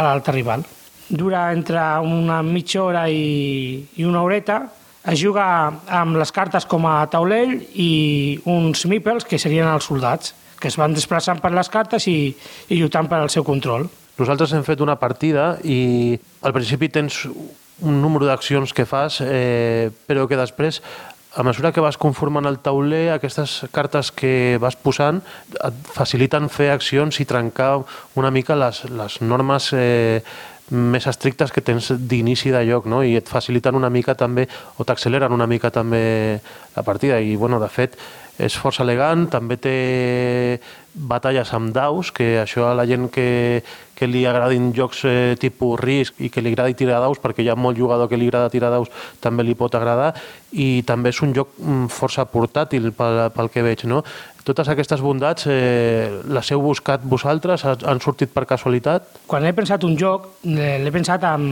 l'altre 0.00 0.34
rival. 0.34 0.64
Dura 1.08 1.52
entre 1.52 1.82
una 2.02 2.40
mitja 2.42 2.82
hora 2.82 3.04
i, 3.06 3.84
i 3.94 4.08
una 4.08 4.24
horeta. 4.24 4.64
Es 5.04 5.20
juga 5.20 5.44
amb 5.86 6.16
les 6.16 6.32
cartes 6.32 6.64
com 6.66 6.88
a 6.88 7.04
taulell 7.12 7.58
i 7.76 8.40
uns 8.48 8.86
meeples, 8.90 9.28
que 9.28 9.38
serien 9.38 9.68
els 9.68 9.86
soldats, 9.86 10.32
que 10.64 10.72
es 10.72 10.80
van 10.80 10.96
desplaçant 10.96 11.42
per 11.44 11.52
les 11.52 11.68
cartes 11.68 12.08
i, 12.08 12.32
i 12.72 12.80
lluitant 12.80 13.10
per 13.10 13.20
al 13.20 13.28
seu 13.28 13.44
control. 13.44 13.84
Nosaltres 14.16 14.54
hem 14.56 14.64
fet 14.64 14.80
una 14.80 14.96
partida 14.96 15.58
i 15.60 16.16
al 16.40 16.54
principi 16.56 16.88
tens 16.88 17.26
un 17.84 17.98
número 18.00 18.24
d'accions 18.24 18.72
que 18.72 18.86
fas, 18.88 19.18
eh, 19.20 19.90
però 20.08 20.24
que 20.30 20.38
després 20.40 20.80
a 21.34 21.42
mesura 21.42 21.72
que 21.74 21.82
vas 21.82 21.98
conformant 21.98 22.46
el 22.46 22.60
tauler, 22.62 23.10
aquestes 23.10 23.64
cartes 23.74 24.12
que 24.14 24.56
vas 24.62 24.78
posant 24.78 25.18
et 25.52 25.92
faciliten 25.92 26.46
fer 26.48 26.70
accions 26.70 27.18
i 27.20 27.26
trencar 27.28 27.82
una 28.14 28.30
mica 28.30 28.56
les, 28.56 28.84
les 28.88 29.20
normes 29.20 29.72
eh, 29.74 30.22
més 30.70 31.04
estrictes 31.10 31.52
que 31.52 31.60
tens 31.60 31.90
d'inici 32.08 32.54
de 32.54 32.62
lloc, 32.64 32.86
no? 32.88 33.02
i 33.04 33.18
et 33.18 33.28
faciliten 33.28 33.76
una 33.76 33.90
mica 33.92 34.14
també, 34.16 34.46
o 34.78 34.86
t'acceleren 34.86 35.34
una 35.34 35.50
mica 35.50 35.74
també 35.74 36.40
la 36.76 36.86
partida, 36.86 37.20
i 37.20 37.34
bueno, 37.36 37.60
de 37.60 37.68
fet 37.68 37.98
és 38.38 38.56
força 38.58 38.82
elegant, 38.82 39.28
també 39.30 39.56
té 39.62 39.74
batalles 40.94 41.50
amb 41.54 41.70
daus, 41.74 42.10
que 42.14 42.40
això 42.42 42.68
a 42.68 42.74
la 42.74 42.86
gent 42.86 43.06
que, 43.14 43.62
que 43.94 44.08
li 44.10 44.24
agradin 44.26 44.72
jocs 44.74 45.04
eh, 45.06 45.34
tipus 45.38 45.78
risc 45.80 46.18
i 46.18 46.30
que 46.30 46.42
li 46.42 46.50
agradi 46.50 46.74
tirar 46.78 47.00
daus, 47.02 47.20
perquè 47.22 47.44
hi 47.44 47.50
ha 47.50 47.58
molt 47.58 47.78
jugador 47.78 48.10
que 48.10 48.18
li 48.18 48.26
agrada 48.30 48.50
tirar 48.50 48.72
daus, 48.74 48.90
també 49.22 49.46
li 49.46 49.54
pot 49.58 49.74
agradar, 49.74 50.12
i 50.50 50.82
també 50.86 51.14
és 51.14 51.22
un 51.22 51.34
joc 51.34 51.54
mm, 51.58 51.86
força 51.94 52.26
portàtil 52.30 52.90
pel, 52.94 53.28
pel 53.34 53.50
que 53.54 53.66
veig, 53.66 53.86
no? 53.90 54.02
Totes 54.44 54.68
aquestes 54.68 55.00
bondats 55.00 55.46
eh, 55.48 56.10
les 56.28 56.50
heu 56.52 56.60
buscat 56.62 57.06
vosaltres? 57.06 57.64
Han 57.64 58.02
sortit 58.02 58.34
per 58.34 58.44
casualitat? 58.50 59.22
Quan 59.30 59.46
he 59.46 59.54
pensat 59.56 59.86
un 59.86 59.96
joc, 59.96 60.28
eh, 60.42 60.76
l'he 60.82 60.92
pensat 60.94 61.24
en, 61.30 61.48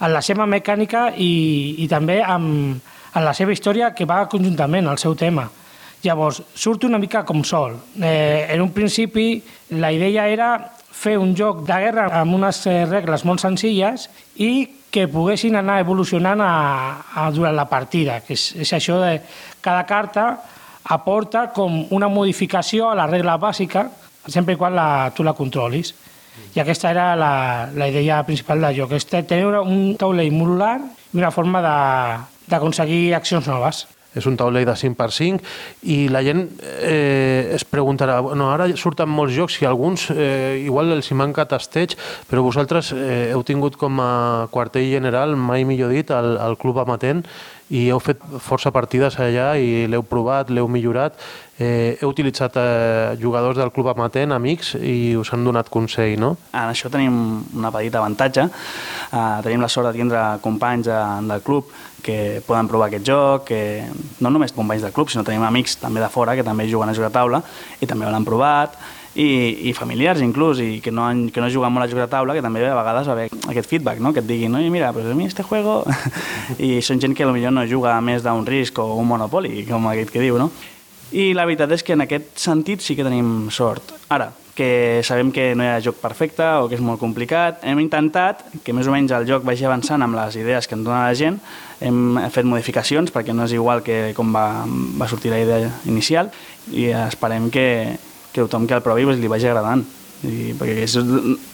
en 0.00 0.12
la 0.16 0.24
seva 0.24 0.48
mecànica 0.48 1.10
i, 1.14 1.76
i 1.84 1.86
també 1.92 2.18
en, 2.24 2.50
en 2.80 3.24
la 3.24 3.36
seva 3.36 3.52
història 3.52 3.92
que 3.94 4.08
va 4.08 4.24
conjuntament 4.32 4.88
al 4.88 4.98
seu 4.98 5.14
tema. 5.14 5.46
Llavors, 6.02 6.40
surt 6.56 6.84
una 6.88 6.98
mica 6.98 7.24
com 7.28 7.42
sol. 7.44 7.76
Eh, 8.00 8.46
en 8.48 8.62
un 8.62 8.70
principi, 8.72 9.42
la 9.76 9.92
idea 9.92 10.26
era 10.28 10.54
fer 11.00 11.18
un 11.20 11.34
joc 11.36 11.64
de 11.68 11.76
guerra 11.82 12.06
amb 12.20 12.36
unes 12.38 12.62
eh, 12.68 12.84
regles 12.88 13.24
molt 13.28 13.42
senzilles 13.44 14.08
i 14.40 14.52
que 14.90 15.06
poguessin 15.08 15.56
anar 15.60 15.78
evolucionant 15.84 16.40
a, 16.42 16.54
a, 17.14 17.28
durant 17.30 17.54
la 17.54 17.68
partida, 17.70 18.18
que 18.24 18.34
és, 18.34 18.50
és 18.64 18.72
això 18.74 18.98
de 19.00 19.20
cada 19.62 19.84
carta 19.86 20.26
aporta 20.90 21.50
com 21.54 21.84
una 21.94 22.08
modificació 22.08 22.88
a 22.90 22.96
la 22.98 23.06
regla 23.06 23.36
bàsica, 23.38 23.86
sempre 24.26 24.56
quan 24.56 24.74
la, 24.74 24.88
tu 25.14 25.24
la 25.24 25.36
controlis. 25.36 25.94
I 26.56 26.62
aquesta 26.62 26.90
era 26.90 27.12
la, 27.14 27.32
la 27.76 27.86
idea 27.92 28.22
principal 28.26 28.64
del 28.64 28.80
joc, 28.80 28.96
és 28.96 29.06
tenir 29.06 29.46
un 29.60 29.94
taulell 30.00 30.32
modular 30.32 30.78
i 31.12 31.20
una 31.20 31.30
forma 31.30 31.60
d'aconseguir 32.48 33.12
accions 33.14 33.46
noves 33.50 33.84
és 34.16 34.26
un 34.26 34.36
taulell 34.38 34.66
de 34.66 34.74
5x5 34.74 35.44
i 35.92 35.98
la 36.10 36.22
gent 36.26 36.46
eh, 36.82 37.52
es 37.54 37.64
preguntarà 37.68 38.20
bueno, 38.24 38.50
ara 38.50 38.66
surten 38.76 39.10
molts 39.10 39.36
jocs 39.36 39.60
i 39.62 39.68
alguns 39.68 40.08
eh, 40.10 40.62
igual 40.64 40.92
els 40.96 41.10
hi 41.10 41.18
manca 41.18 41.46
tasteig 41.50 41.96
però 42.30 42.42
vosaltres 42.46 42.92
eh, 42.96 43.30
heu 43.34 43.44
tingut 43.46 43.78
com 43.80 44.02
a 44.02 44.48
quartell 44.50 44.90
general, 44.90 45.36
mai 45.36 45.64
millor 45.64 45.94
dit, 45.94 46.10
el, 46.10 46.36
el 46.40 46.58
Club 46.60 46.82
Amatent 46.82 47.24
i 47.70 47.84
heu 47.86 48.00
fet 48.02 48.22
força 48.42 48.72
partides 48.74 49.16
allà 49.22 49.52
i 49.54 49.86
l'heu 49.90 50.02
provat, 50.02 50.50
l'heu 50.50 50.66
millorat. 50.66 51.14
Eh, 51.60 51.94
heu 52.00 52.10
utilitzat 52.10 52.56
eh, 52.58 53.12
jugadors 53.20 53.58
del 53.60 53.70
club 53.70 53.92
amatent, 53.92 54.34
amics, 54.34 54.72
i 54.74 55.14
us 55.20 55.30
han 55.30 55.44
donat 55.46 55.70
consell, 55.70 56.16
no? 56.18 56.32
En 56.50 56.72
això 56.72 56.90
tenim 56.90 57.14
una 57.54 57.70
petita 57.70 58.00
avantatge. 58.00 58.48
Eh, 59.12 59.36
tenim 59.46 59.62
la 59.62 59.70
sort 59.70 59.90
de 59.90 59.94
tindre 60.00 60.24
companys 60.42 60.88
de, 60.88 60.98
del 61.28 61.44
club 61.46 61.70
que 62.04 62.40
poden 62.46 62.68
provar 62.70 62.88
aquest 62.88 63.06
joc, 63.06 63.44
que 63.50 63.60
no 64.20 64.30
només 64.30 64.54
companys 64.56 64.86
del 64.86 64.94
club, 64.96 65.10
sinó 65.10 65.24
tenim 65.26 65.44
amics 65.46 65.78
també 65.80 66.02
de 66.02 66.08
fora 66.12 66.36
que 66.38 66.46
també 66.46 66.68
juguen 66.70 66.90
a 66.90 66.96
jugar 66.96 67.10
a 67.12 67.18
taula 67.18 67.42
i 67.80 67.88
també 67.88 68.08
l'han 68.08 68.26
provat, 68.26 68.78
i, 69.14 69.68
i 69.68 69.72
familiars 69.74 70.22
inclús, 70.22 70.60
i 70.62 70.80
que 70.82 70.92
no, 70.94 71.04
han, 71.06 71.28
que 71.34 71.42
no 71.42 71.50
juguen 71.50 71.72
molt 71.74 71.86
a 71.86 71.90
jugar 71.90 72.06
a 72.06 72.12
taula, 72.12 72.34
que 72.36 72.44
també 72.44 72.62
a 72.66 72.76
vegades 72.78 73.08
haver 73.10 73.28
aquest 73.50 73.68
feedback, 73.70 73.98
no? 73.98 74.12
que 74.14 74.22
et 74.22 74.28
diguin, 74.28 74.52
no, 74.52 74.60
mira, 74.70 74.92
pues 74.92 75.06
a 75.06 75.14
mi 75.14 75.26
este 75.26 75.42
juego... 75.42 75.82
I 76.58 76.80
són 76.84 77.00
gent 77.00 77.14
que 77.16 77.26
potser 77.26 77.52
no 77.54 77.64
juga 77.68 77.94
més 78.04 78.22
d'un 78.22 78.46
risc 78.46 78.78
o 78.82 78.92
un 78.98 79.08
monopoli, 79.08 79.64
com 79.68 79.88
aquest 79.90 80.12
que 80.14 80.22
diu, 80.22 80.38
no? 80.38 80.50
I 81.10 81.32
la 81.34 81.46
veritat 81.46 81.72
és 81.74 81.82
que 81.82 81.96
en 81.96 82.04
aquest 82.04 82.36
sentit 82.38 82.82
sí 82.84 82.94
que 82.94 83.06
tenim 83.06 83.48
sort. 83.50 83.96
Ara, 84.14 84.30
que 84.60 85.00
sabem 85.08 85.30
que 85.32 85.54
no 85.56 85.64
hi 85.64 85.70
ha 85.72 85.80
joc 85.80 85.96
perfecte 86.02 86.44
o 86.60 86.66
que 86.68 86.76
és 86.76 86.82
molt 86.84 87.00
complicat. 87.00 87.62
Hem 87.64 87.80
intentat 87.80 88.42
que 88.60 88.74
més 88.76 88.90
o 88.90 88.92
menys 88.92 89.14
el 89.16 89.24
joc 89.28 89.46
vagi 89.48 89.64
avançant 89.64 90.04
amb 90.04 90.18
les 90.18 90.36
idees 90.36 90.68
que 90.68 90.76
ens 90.76 90.84
dona 90.84 91.06
la 91.06 91.14
gent, 91.16 91.38
hem 91.80 92.18
fet 92.34 92.44
modificacions 92.44 93.08
perquè 93.14 93.32
no 93.32 93.46
és 93.48 93.54
igual 93.56 93.80
que 93.86 94.12
com 94.18 94.34
va, 94.36 94.66
va 95.00 95.08
sortir 95.08 95.32
la 95.32 95.40
idea 95.40 95.72
inicial 95.88 96.28
i 96.76 96.90
esperem 97.06 97.48
que, 97.48 97.66
que 98.34 98.44
tothom 98.44 98.68
que 98.68 98.76
el 98.76 98.84
provi 98.84 99.08
pues, 99.08 99.16
li 99.22 99.32
vagi 99.32 99.48
agradant. 99.48 99.86
I, 100.28 100.52
perquè 100.60 100.84
és, 100.84 100.98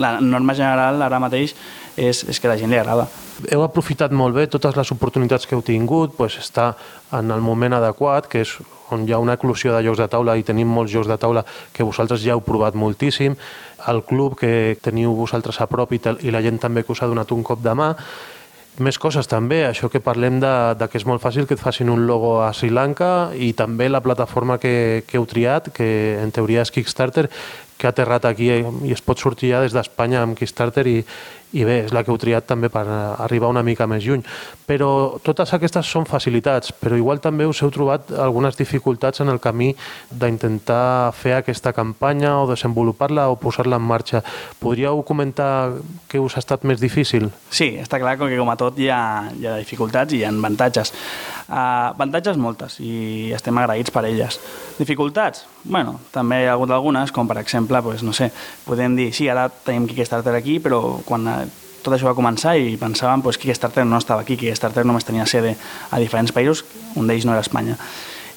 la 0.03 0.17
norma 0.19 0.57
general 0.59 0.99
ara 1.07 1.23
mateix 1.23 1.55
és, 1.97 2.23
és 2.29 2.41
que 2.41 2.49
la 2.49 2.57
gent 2.61 2.71
li 2.71 2.79
agrada. 2.79 3.09
Heu 3.53 3.65
aprofitat 3.65 4.13
molt 4.13 4.37
bé 4.37 4.47
totes 4.53 4.77
les 4.77 4.93
oportunitats 4.93 5.49
que 5.49 5.57
heu 5.57 5.65
tingut, 5.65 6.15
pues, 6.17 6.39
està 6.41 6.75
en 7.17 7.33
el 7.33 7.43
moment 7.45 7.77
adequat, 7.77 8.29
que 8.29 8.45
és 8.45 8.57
on 8.95 9.03
hi 9.09 9.13
ha 9.13 9.19
una 9.19 9.35
eclosió 9.35 9.75
de 9.75 9.83
jocs 9.83 9.99
de 9.99 10.09
taula 10.13 10.37
i 10.39 10.45
tenim 10.47 10.71
molts 10.71 10.93
jocs 10.93 11.11
de 11.11 11.19
taula 11.19 11.43
que 11.75 11.87
vosaltres 11.87 12.23
ja 12.23 12.37
heu 12.37 12.45
provat 12.45 12.77
moltíssim, 12.79 13.35
el 13.91 14.03
club 14.07 14.39
que 14.39 14.79
teniu 14.83 15.15
vosaltres 15.17 15.61
a 15.61 15.67
prop 15.67 15.93
i, 15.93 16.01
i 16.23 16.33
la 16.35 16.43
gent 16.45 16.61
també 16.63 16.85
que 16.85 16.95
us 16.95 17.03
ha 17.03 17.11
donat 17.11 17.33
un 17.35 17.43
cop 17.47 17.63
de 17.65 17.75
mà, 17.75 17.93
més 18.77 18.99
coses 19.01 19.25
també, 19.25 19.63
això 19.65 19.89
que 19.89 20.03
parlem 20.05 20.37
de, 20.43 20.53
de 20.77 20.89
que 20.93 20.99
és 21.01 21.07
molt 21.09 21.23
fàcil 21.23 21.47
que 21.49 21.57
et 21.57 21.63
facin 21.63 21.89
un 21.89 22.05
logo 22.07 22.37
a 22.45 22.51
Sri 22.53 22.69
Lanka 22.69 23.31
i 23.33 23.55
també 23.57 23.89
la 23.89 24.03
plataforma 24.05 24.59
que, 24.61 25.03
que 25.09 25.17
heu 25.17 25.25
triat, 25.29 25.71
que 25.73 25.89
en 26.21 26.33
teoria 26.35 26.65
és 26.67 26.73
Kickstarter, 26.75 27.31
que 27.77 27.87
ha 27.89 27.93
aterrat 27.93 28.25
aquí 28.25 28.49
i 28.51 28.93
es 28.93 29.03
pot 29.05 29.21
sortir 29.21 29.53
ja 29.53 29.61
des 29.65 29.75
d'Espanya 29.77 30.23
amb 30.25 30.37
Kickstarter 30.39 30.87
i, 30.89 31.03
i 31.57 31.65
bé, 31.65 31.77
és 31.87 31.93
la 31.95 32.03
que 32.05 32.11
heu 32.11 32.19
triat 32.21 32.47
també 32.49 32.69
per 32.73 32.83
arribar 32.89 33.51
una 33.53 33.63
mica 33.67 33.87
més 33.89 34.05
lluny. 34.05 34.25
Però 34.67 34.89
totes 35.25 35.53
aquestes 35.55 35.89
són 35.89 36.09
facilitats, 36.09 36.73
però 36.73 36.99
igual 36.99 37.21
també 37.25 37.47
us 37.47 37.63
heu 37.63 37.71
trobat 37.75 38.11
algunes 38.11 38.59
dificultats 38.59 39.23
en 39.25 39.31
el 39.33 39.41
camí 39.41 39.71
d'intentar 40.11 41.13
fer 41.17 41.37
aquesta 41.37 41.73
campanya 41.77 42.35
o 42.43 42.49
desenvolupar-la 42.51 43.29
o 43.31 43.39
posar-la 43.41 43.81
en 43.81 43.87
marxa. 43.87 44.25
Podríeu 44.61 45.03
comentar 45.07 45.77
què 46.11 46.21
us 46.23 46.37
ha 46.37 46.45
estat 46.45 46.65
més 46.65 46.83
difícil? 46.83 47.31
Sí, 47.51 47.75
està 47.81 48.01
clar 48.03 48.17
que 48.19 48.33
com 48.37 48.53
a 48.53 48.59
tot 48.61 48.81
hi 48.81 48.91
ha, 48.91 49.31
hi 49.37 49.47
ha 49.47 49.59
dificultats 49.61 50.13
i 50.13 50.23
hi 50.23 50.27
ha 50.27 50.35
avantatges. 50.35 50.93
Uh, 51.47 51.93
avantatges 51.93 52.35
moltes 52.43 52.81
i 52.83 53.31
estem 53.37 53.55
agraïts 53.61 53.93
per 53.95 54.03
elles. 54.09 54.41
Dificultats? 54.81 55.45
Bueno, 55.63 56.01
també 56.11 56.41
hi 56.43 56.49
ha 56.49 56.57
hagut 56.57 56.73
algunes, 56.75 57.13
com 57.15 57.29
per 57.31 57.37
exemple, 57.39 57.79
pues, 57.87 58.03
no 58.03 58.15
sé, 58.17 58.33
podem 58.67 58.97
dir, 58.99 59.13
sí, 59.15 59.29
ara 59.31 59.47
tenim 59.49 59.87
Kickstarter 59.87 60.35
aquí, 60.35 60.57
però 60.59 60.81
quan 61.07 61.29
eh, 61.31 61.45
tot 61.85 61.95
això 61.95 62.09
va 62.09 62.17
començar 62.19 62.57
i 62.59 62.75
pensàvem 62.81 63.23
pues, 63.23 63.39
que 63.39 63.47
Kickstarter 63.47 63.87
no 63.87 64.01
estava 64.03 64.25
aquí, 64.27 64.35
que 64.35 64.49
Kickstarter 64.49 64.83
només 64.83 65.07
tenia 65.07 65.27
sede 65.31 65.55
a 65.91 66.03
diferents 66.03 66.35
països, 66.35 66.65
un 66.99 67.07
d'ells 67.07 67.29
no 67.29 67.37
era 67.37 67.47
Espanya. 67.47 67.79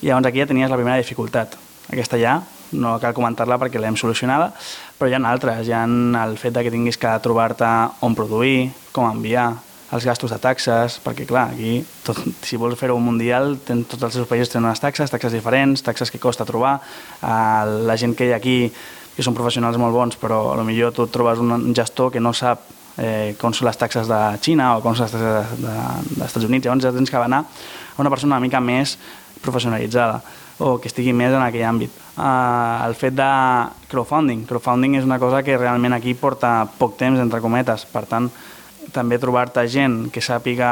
I 0.03 0.11
llavors 0.11 0.29
aquí 0.29 0.43
ja 0.43 0.47
tenies 0.51 0.69
la 0.69 0.77
primera 0.77 1.01
dificultat. 1.01 1.57
Aquesta 1.89 2.19
ja 2.21 2.37
no 2.77 2.99
cal 3.01 3.15
comentar-la 3.17 3.57
perquè 3.57 3.81
l'hem 3.81 3.97
solucionada, 3.97 4.51
però 4.99 5.09
hi 5.09 5.17
ha 5.17 5.21
altres. 5.25 5.65
Hi 5.65 5.73
ha 5.73 5.81
el 5.87 6.37
fet 6.37 6.61
que 6.61 6.69
tinguis 6.69 7.01
que 7.01 7.15
trobar-te 7.25 7.69
on 8.05 8.13
produir, 8.13 8.69
com 8.93 9.09
enviar, 9.09 9.55
els 9.95 10.05
gastos 10.05 10.31
de 10.31 10.37
taxes, 10.41 10.99
perquè 11.03 11.25
clar, 11.29 11.49
aquí 11.55 11.79
tot, 12.05 12.19
si 12.45 12.59
vols 12.61 12.77
fer-ho 12.77 12.97
mundial, 13.01 13.55
ten, 13.65 13.83
tots 13.89 14.05
els 14.05 14.19
seus 14.19 14.29
països 14.29 14.51
tenen 14.53 14.69
unes 14.69 14.81
taxes, 14.81 15.09
taxes 15.09 15.33
diferents, 15.33 15.81
taxes 15.85 16.11
que 16.13 16.21
costa 16.21 16.45
trobar, 16.45 16.77
uh, 17.23 17.63
la 17.89 17.97
gent 17.97 18.13
que 18.17 18.29
hi 18.29 18.33
ha 18.35 18.37
aquí, 18.37 18.57
que 19.15 19.25
són 19.25 19.37
professionals 19.37 19.79
molt 19.81 19.95
bons, 19.95 20.19
però 20.19 20.53
a 20.53 20.59
lo 20.59 20.63
millor 20.67 20.93
tu 20.95 21.07
trobes 21.11 21.41
un 21.41 21.73
gestor 21.75 22.13
que 22.13 22.21
no 22.21 22.31
sap 22.37 22.67
eh, 22.99 23.35
com 23.39 23.53
són 23.55 23.69
les 23.69 23.79
taxes 23.79 24.07
de 24.09 24.19
Xina 24.43 24.75
o 24.77 24.83
com 24.83 24.95
són 24.95 25.07
les 25.07 25.15
taxes 25.15 25.57
de, 25.59 25.65
de, 25.65 26.25
Estats 26.25 26.45
Units, 26.47 26.67
llavors 26.67 26.85
ja 26.85 26.93
tens 26.95 27.11
que 27.11 27.17
anar 27.19 27.41
a 27.43 28.01
una 28.01 28.11
persona 28.11 28.37
una 28.37 28.45
mica 28.45 28.61
més 28.63 28.97
professionalitzada 29.43 30.21
o 30.59 30.77
que 30.79 30.89
estigui 30.91 31.13
més 31.15 31.31
en 31.31 31.41
aquell 31.41 31.63
àmbit. 31.63 31.91
Uh, 32.19 32.83
el 32.83 32.95
fet 32.99 33.15
de 33.15 33.29
crowdfunding. 33.91 34.43
Crowdfunding 34.47 34.97
és 34.99 35.07
una 35.07 35.19
cosa 35.19 35.39
que 35.43 35.55
realment 35.57 35.95
aquí 35.95 36.13
porta 36.19 36.67
poc 36.79 36.97
temps, 36.99 37.19
entre 37.19 37.39
cometes, 37.39 37.85
per 37.87 38.03
tant, 38.09 38.27
també 38.93 39.19
trobar-te 39.21 39.65
gent 39.69 39.97
que 40.13 40.21
sàpiga, 40.23 40.69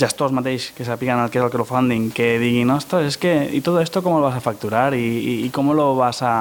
gestors 0.00 0.34
mateix, 0.34 0.70
que 0.76 0.86
sàpiguen 0.86 1.22
el 1.24 1.30
que 1.30 1.40
és 1.40 1.44
el 1.44 1.52
crowdfunding, 1.52 2.10
que 2.14 2.32
diguin, 2.42 2.72
ostres, 2.74 3.12
és 3.12 3.20
que, 3.20 3.34
i 3.54 3.62
tot 3.64 3.80
esto 3.82 4.02
com 4.02 4.18
lo 4.18 4.26
vas 4.26 4.38
a 4.38 4.44
facturar 4.44 4.90
i, 4.94 5.04
i, 5.04 5.36
i 5.46 5.52
com 5.54 5.72
lo 5.76 5.94
vas 5.98 6.22
a 6.22 6.34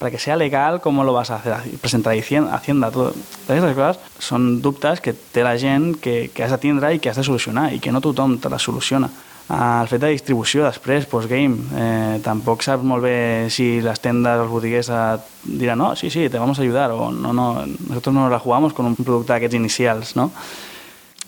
para 0.00 0.10
que 0.10 0.18
sea 0.18 0.34
legal, 0.34 0.80
¿cómo 0.80 1.04
lo 1.04 1.12
vas 1.12 1.30
a 1.30 1.36
hacer? 1.36 1.52
Presentar 1.78 2.14
a 2.14 2.54
Hacienda, 2.56 2.90
todo. 2.90 3.12
Aquestes 3.44 3.74
coses 3.76 3.98
són 4.16 4.62
dubtes 4.64 5.02
que 5.04 5.12
té 5.12 5.44
la 5.44 5.58
gent 5.60 5.98
que, 6.00 6.30
que 6.32 6.40
has 6.40 6.54
de 6.54 6.56
tindre 6.56 6.94
i 6.96 7.00
que 7.04 7.10
has 7.12 7.20
de 7.20 7.24
solucionar 7.26 7.66
i 7.76 7.82
que 7.84 7.92
no 7.92 8.00
tothom 8.00 8.38
te 8.40 8.48
les 8.48 8.64
soluciona. 8.64 9.10
El 9.50 9.88
fet 9.90 10.02
de 10.04 10.12
distribució 10.12 10.62
després, 10.62 11.08
postgame, 11.10 11.58
eh, 11.74 12.18
tampoc 12.22 12.62
saps 12.62 12.86
molt 12.86 13.02
bé 13.02 13.14
si 13.50 13.80
les 13.82 13.98
tendes, 13.98 14.38
els 14.44 14.50
botiguers 14.50 14.90
et 14.94 15.30
diran 15.42 15.80
no, 15.80 15.88
sí, 15.98 16.10
sí, 16.10 16.28
te 16.30 16.38
vamos 16.38 16.60
a 16.60 16.62
ayudar, 16.62 16.92
o 16.94 17.10
no, 17.10 17.32
no, 17.34 17.66
nosotros 17.88 18.14
no 18.14 18.28
la 18.30 18.38
jugamos 18.38 18.72
con 18.72 18.86
un 18.86 18.94
producte 18.94 19.32
d'aquests 19.32 19.58
inicials, 19.58 20.14
no? 20.14 20.30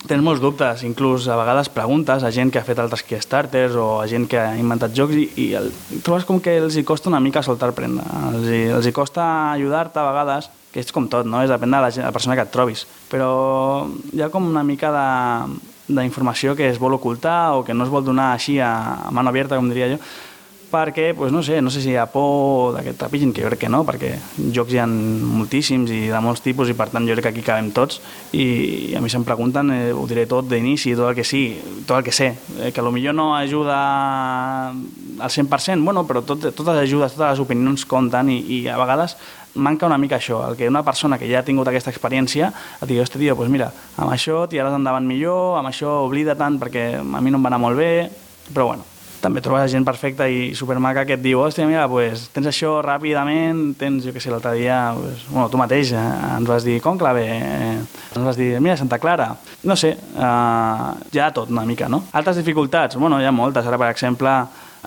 tens 0.06 0.22
molts 0.24 0.42
dubtes, 0.42 0.82
inclús 0.86 1.28
a 1.30 1.36
vegades 1.38 1.68
preguntes 1.70 2.24
a 2.24 2.30
gent 2.34 2.50
que 2.50 2.58
ha 2.58 2.66
fet 2.66 2.80
altres 2.82 3.04
Kickstarters 3.06 3.76
o 3.78 4.00
a 4.02 4.06
gent 4.10 4.26
que 4.30 4.40
ha 4.40 4.56
inventat 4.58 4.94
jocs 4.96 5.14
i, 5.14 5.26
i 5.38 5.46
el, 5.58 5.70
trobes 6.02 6.26
com 6.26 6.40
que 6.42 6.56
els 6.58 6.76
hi 6.76 6.84
costa 6.86 7.10
una 7.10 7.20
mica 7.22 7.42
soltar 7.46 7.70
prenda. 7.76 8.06
Els 8.32 8.48
hi, 8.48 8.62
els 8.78 8.88
hi 8.88 8.94
costa 8.96 9.24
ajudar-te 9.52 10.02
a 10.02 10.08
vegades, 10.10 10.50
que 10.72 10.82
és 10.82 10.90
com 10.94 11.06
tot, 11.12 11.28
no? 11.28 11.42
És 11.44 11.52
depèn 11.52 11.74
de 11.74 11.82
la, 11.84 11.92
la 12.08 12.14
persona 12.14 12.38
que 12.38 12.46
et 12.46 12.52
trobis. 12.54 12.86
Però 13.12 13.30
hi 14.12 14.24
ha 14.24 14.30
com 14.32 14.48
una 14.48 14.64
mica 14.66 14.90
d'informació 15.96 16.56
que 16.56 16.68
es 16.70 16.80
vol 16.80 16.96
ocultar 16.96 17.54
o 17.56 17.64
que 17.64 17.74
no 17.74 17.84
es 17.84 17.90
vol 17.92 18.04
donar 18.04 18.32
així 18.32 18.58
a, 18.60 18.72
a 19.08 19.10
mano 19.10 19.30
abierta, 19.30 19.56
com 19.56 19.68
diria 19.68 19.90
jo, 19.92 20.00
perquè, 20.72 21.12
pues, 21.14 21.30
no 21.30 21.42
sé, 21.42 21.60
no 21.60 21.70
sé 21.70 21.82
si 21.84 21.92
hi 21.92 21.98
ha 22.00 22.06
por 22.08 22.72
d'aquest 22.74 22.96
trepigin, 22.98 23.34
que 23.36 23.44
jo 23.44 23.50
crec 23.50 23.60
que 23.66 23.70
no, 23.70 23.82
perquè 23.84 24.14
jocs 24.56 24.72
hi 24.72 24.80
ha 24.80 24.86
moltíssims 24.88 25.92
i 25.92 26.06
de 26.08 26.22
molts 26.24 26.40
tipus 26.42 26.72
i 26.72 26.76
per 26.78 26.88
tant 26.90 27.04
jo 27.06 27.14
crec 27.14 27.28
que 27.28 27.32
aquí 27.34 27.44
cabem 27.44 27.68
tots 27.76 28.00
i 28.32 28.96
a 28.96 29.02
mi 29.04 29.12
se'm 29.12 29.26
pregunten, 29.28 29.70
eh, 29.74 29.92
ho 29.92 30.06
diré 30.08 30.24
tot 30.30 30.48
d'inici, 30.48 30.96
tot 30.96 31.12
el 31.12 31.18
que 31.18 31.26
sí, 31.28 31.44
tot 31.86 31.98
el 32.00 32.06
que 32.08 32.16
sé, 32.16 32.32
eh, 32.58 32.72
que 32.72 32.82
millor 32.82 33.14
no 33.14 33.34
ajuda 33.36 33.76
al 34.72 35.30
100%, 35.30 35.84
bueno, 35.84 36.06
però 36.08 36.24
tot, 36.24 36.40
totes 36.40 36.74
les 36.74 36.88
ajudes, 36.88 37.14
totes 37.14 37.36
les 37.36 37.44
opinions 37.44 37.84
compten 37.86 38.32
i, 38.32 38.40
i 38.40 38.58
a 38.68 38.80
vegades 38.80 39.16
manca 39.54 39.86
una 39.86 39.98
mica 39.98 40.16
això, 40.16 40.40
el 40.48 40.56
que 40.56 40.68
una 40.68 40.82
persona 40.82 41.18
que 41.18 41.28
ja 41.30 41.40
ha 41.40 41.46
tingut 41.46 41.68
aquesta 41.68 41.92
experiència 41.92 42.52
et 42.80 42.86
digui, 42.88 43.02
hosti, 43.02 43.20
tio, 43.20 43.36
doncs 43.36 43.52
mira, 43.52 43.72
amb 43.96 44.12
això 44.12 44.46
tiraràs 44.48 44.78
endavant 44.78 45.06
millor, 45.06 45.58
amb 45.58 45.68
això 45.72 46.02
oblida 46.06 46.36
tant 46.38 46.58
perquè 46.60 46.86
a 47.00 47.20
mi 47.20 47.30
no 47.30 47.40
em 47.40 47.44
va 47.44 47.52
anar 47.52 47.60
molt 47.62 47.78
bé, 47.78 47.92
però 48.52 48.70
bueno, 48.72 48.86
també 49.22 49.40
trobes 49.40 49.70
gent 49.70 49.84
perfecta 49.86 50.26
i 50.28 50.50
supermaca 50.58 51.04
que 51.06 51.14
et 51.14 51.22
diu, 51.22 51.40
hòstia, 51.44 51.66
mira, 51.70 51.84
pues, 51.88 52.26
tens 52.34 52.48
això 52.50 52.74
ràpidament, 52.84 53.76
tens, 53.78 54.02
jo 54.04 54.14
què 54.14 54.20
sé, 54.20 54.32
l'altre 54.32 54.56
dia, 54.58 54.80
pues, 54.98 55.22
bueno, 55.30 55.46
tu 55.52 55.60
mateix 55.60 55.92
eh, 55.94 56.02
ens 56.38 56.48
vas 56.48 56.66
dir 56.66 56.80
Conclave, 56.82 57.22
eh, 57.22 57.76
ens 57.78 58.26
vas 58.26 58.40
dir, 58.40 58.56
mira, 58.60 58.76
Santa 58.80 58.98
Clara, 58.98 59.30
no 59.68 59.78
sé, 59.78 59.94
eh, 59.94 60.90
ja 61.14 61.30
tot 61.34 61.54
una 61.54 61.64
mica, 61.68 61.88
no? 61.88 62.02
Altres 62.12 62.42
dificultats, 62.42 62.98
bueno, 62.98 63.20
hi 63.22 63.30
ha 63.30 63.34
moltes, 63.34 63.68
ara, 63.68 63.78
per 63.78 63.92
exemple, 63.94 64.34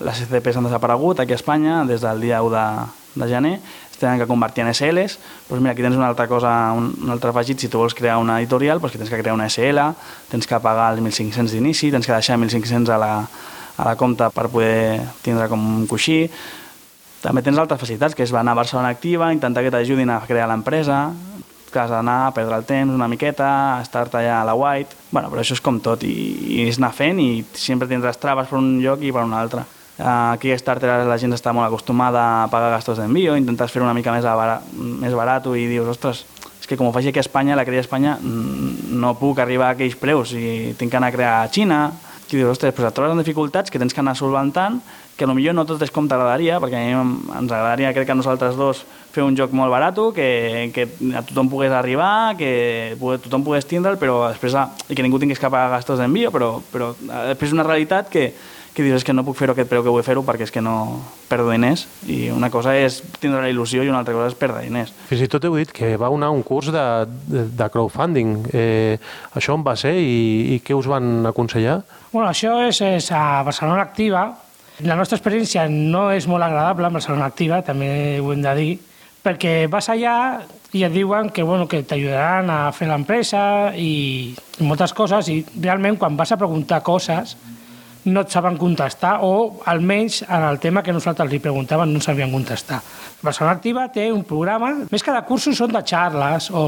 les 0.04 0.26
SCPs 0.26 0.60
han 0.60 0.68
desaparegut 0.68 1.24
aquí 1.24 1.32
a 1.32 1.40
Espanya 1.40 1.84
des 1.88 2.04
del 2.04 2.28
dia 2.28 2.44
1 2.44 2.52
de, 2.52 2.68
de 3.16 3.28
gener, 3.30 3.60
es 3.92 3.98
tenen 3.98 4.20
que 4.20 4.28
convertir 4.28 4.66
en 4.66 4.74
SLs, 4.74 5.18
doncs 5.48 5.62
mira, 5.62 5.72
aquí 5.72 5.82
tens 5.86 5.96
una 5.96 6.08
altra 6.08 6.28
cosa, 6.28 6.74
un, 6.76 6.92
un 7.04 7.14
altre 7.14 7.32
afegit, 7.32 7.62
si 7.64 7.70
tu 7.72 7.80
vols 7.80 7.96
crear 7.96 8.18
una 8.20 8.42
editorial, 8.42 8.82
doncs 8.84 8.92
que 8.92 9.00
tens 9.00 9.10
que 9.10 9.22
crear 9.22 9.36
una 9.36 9.48
SL, 9.48 9.80
tens 10.32 10.48
que 10.48 10.60
pagar 10.60 10.92
els 10.94 11.02
1.500 11.04 11.56
d'inici, 11.56 11.92
tens 11.96 12.06
que 12.06 12.14
deixar 12.14 12.38
1.500 12.38 12.92
a 12.92 13.00
la, 13.00 13.14
a 13.78 13.88
la 13.88 13.96
compta 13.96 14.30
per 14.36 14.50
poder 14.52 15.02
tindre 15.24 15.48
com 15.52 15.64
un 15.78 15.88
coixí. 15.88 16.26
També 17.24 17.42
tens 17.42 17.58
altres 17.58 17.80
facilitats, 17.82 18.14
que 18.14 18.28
és 18.28 18.34
anar 18.36 18.54
a 18.54 18.62
Barcelona 18.62 18.92
Activa, 18.94 19.32
intentar 19.34 19.64
que 19.64 19.72
t'ajudin 19.74 20.12
a 20.12 20.20
crear 20.28 20.50
l'empresa, 20.52 21.08
que 21.72 21.80
has 21.80 21.92
d'anar 21.92 22.28
a 22.28 22.34
perdre 22.36 22.56
el 22.56 22.64
temps 22.64 22.94
una 22.94 23.10
miqueta, 23.12 23.82
estar-te 23.84 24.22
allà 24.22 24.42
a 24.42 24.46
la 24.48 24.54
white... 24.56 24.96
bueno, 25.12 25.32
però 25.32 25.42
això 25.42 25.58
és 25.58 25.64
com 25.64 25.82
tot, 25.84 26.06
i, 26.08 26.14
i 26.56 26.68
és 26.70 26.80
anar 26.80 26.94
fent 26.96 27.20
i 27.20 27.44
sempre 27.52 27.90
tindràs 27.90 28.20
traves 28.22 28.48
per 28.48 28.62
un 28.62 28.78
lloc 28.84 29.04
i 29.04 29.12
per 29.12 29.26
un 29.28 29.36
altre. 29.36 29.66
A 29.98 30.36
Starter 30.60 31.06
la 31.08 31.18
gent 31.18 31.32
està 31.32 31.54
molt 31.56 31.70
acostumada 31.70 32.22
a 32.44 32.48
pagar 32.52 32.74
gastos 32.74 33.00
d'envio, 33.00 33.38
intentes 33.40 33.72
fer 33.72 33.82
una 33.82 33.94
mica 33.96 34.12
més, 34.12 34.26
bar 34.26 34.60
més 34.76 35.14
barat 35.16 35.48
i 35.56 35.68
dius, 35.72 35.88
ostres, 35.88 36.26
és 36.60 36.68
que 36.68 36.76
com 36.76 36.90
ho 36.90 36.92
faig 36.92 37.08
aquí 37.08 37.22
a 37.22 37.24
Espanya, 37.24 37.56
la 37.56 37.64
crea 37.64 37.80
a 37.80 37.86
Espanya, 37.86 38.18
mm, 38.20 38.92
no 39.00 39.14
puc 39.16 39.40
arribar 39.40 39.70
a 39.70 39.78
aquells 39.78 39.96
preus 39.96 40.34
i 40.36 40.74
tinc 40.76 40.92
que 40.92 40.98
anar 40.98 41.14
a 41.14 41.16
crear 41.16 41.34
a 41.44 41.48
Xina, 41.48 41.94
que 42.28 42.36
dius, 42.36 42.50
ostres, 42.52 42.74
però 42.76 42.90
et 42.90 42.96
trobes 42.98 43.14
amb 43.14 43.22
dificultats 43.22 43.72
que 43.72 43.80
tens 43.80 43.94
que 43.94 44.02
anar 44.02 44.18
solventant, 44.18 44.82
que 45.16 45.28
potser 45.30 45.54
no 45.56 45.64
tot 45.64 45.82
és 45.86 45.92
com 45.94 46.10
t'agradaria, 46.12 46.60
perquè 46.60 46.76
a 46.76 46.84
mi 46.84 46.96
ens 47.38 47.52
agradaria, 47.52 47.94
crec 47.94 48.10
que 48.10 48.16
a 48.16 48.20
nosaltres 48.20 48.58
dos, 48.60 48.84
fer 49.16 49.24
un 49.24 49.38
joc 49.38 49.54
molt 49.56 49.72
barat, 49.72 49.96
que, 50.16 50.72
que 50.76 50.90
a 51.16 51.24
tothom 51.24 51.48
pogués 51.54 51.72
arribar, 51.72 52.36
que 52.36 52.98
tothom 53.00 53.46
pogués 53.46 53.70
tindre'l, 53.70 53.96
però 54.02 54.26
després, 54.28 54.58
i 54.90 54.98
que 54.98 55.06
ningú 55.06 55.22
tingués 55.22 55.40
que 55.40 55.48
pagar 55.48 55.72
gastos 55.78 56.02
d'envio, 56.02 56.34
però, 56.36 56.58
però 56.74 56.92
eh, 56.98 57.30
després 57.32 57.54
és 57.54 57.56
una 57.56 57.64
realitat 57.64 58.12
que, 58.12 58.34
que 58.76 58.84
dius 58.84 59.00
és 59.00 59.06
que 59.08 59.14
no 59.16 59.24
puc 59.24 59.38
fer-ho 59.40 59.56
aquest 59.56 59.70
preu 59.72 59.84
que 59.86 59.92
vull 59.94 60.04
fer-ho 60.06 60.22
perquè 60.28 60.46
és 60.46 60.52
que 60.54 60.62
no 60.64 60.76
perdo 61.30 61.48
diners 61.50 61.86
i 62.12 62.28
una 62.34 62.52
cosa 62.52 62.76
és 62.76 63.00
tindre 63.22 63.40
la 63.42 63.50
il·lusió 63.50 63.86
i 63.86 63.90
una 63.90 64.02
altra 64.04 64.14
cosa 64.14 64.28
és 64.34 64.38
perdre 64.38 64.66
diners. 64.66 64.92
Fins 65.10 65.24
i 65.24 65.30
tot 65.32 65.48
heu 65.48 65.56
dit 65.56 65.72
que 65.74 65.94
va 66.02 66.12
anar 66.12 66.34
un 66.36 66.44
curs 66.44 66.72
de, 66.76 66.86
de, 67.32 67.46
de 67.56 67.70
crowdfunding. 67.72 68.36
Eh, 68.52 68.98
això 69.34 69.56
on 69.56 69.64
va 69.66 69.78
ser 69.80 69.96
i, 69.96 70.58
i 70.58 70.60
què 70.66 70.76
us 70.76 70.90
van 70.92 71.24
aconsellar? 71.32 71.80
Bueno, 72.12 72.28
això 72.30 72.58
és, 72.68 72.82
és 72.84 73.10
a 73.16 73.42
Barcelona 73.48 73.88
Activa. 73.88 74.28
La 74.84 75.00
nostra 75.00 75.16
experiència 75.16 75.70
no 75.72 76.10
és 76.12 76.28
molt 76.28 76.44
agradable 76.44 76.90
amb 76.90 77.00
Barcelona 77.00 77.32
Activa, 77.32 77.64
també 77.64 78.20
ho 78.20 78.34
hem 78.34 78.44
de 78.44 78.56
dir, 78.60 78.72
perquè 79.24 79.56
vas 79.72 79.88
allà 79.90 80.18
i 80.76 80.84
et 80.84 80.92
diuen 80.92 81.32
que, 81.32 81.44
bueno, 81.48 81.70
que 81.72 81.86
t'ajudaran 81.88 82.52
a 82.52 82.60
fer 82.76 82.90
l'empresa 82.90 83.72
i, 83.80 84.36
i 84.36 84.68
moltes 84.68 84.92
coses 84.94 85.32
i 85.32 85.40
realment 85.56 85.96
quan 85.96 86.20
vas 86.20 86.36
a 86.36 86.38
preguntar 86.42 86.84
coses 86.84 87.38
no 88.06 88.22
et 88.22 88.30
saben 88.30 88.58
contestar 88.58 89.20
o 89.26 89.62
almenys 89.66 90.22
en 90.28 90.44
el 90.46 90.60
tema 90.62 90.84
que 90.86 90.94
nosaltres 90.94 91.32
li 91.32 91.42
preguntàvem 91.42 91.90
no 91.92 92.02
sabien 92.02 92.32
contestar. 92.32 92.82
Barcelona 93.22 93.56
Activa 93.58 93.88
té 93.94 94.12
un 94.14 94.24
programa, 94.24 94.72
més 94.92 95.04
que 95.04 95.14
de 95.14 95.24
cursos 95.26 95.58
són 95.58 95.74
de 95.74 95.82
xarles 95.82 96.52
o, 96.54 96.66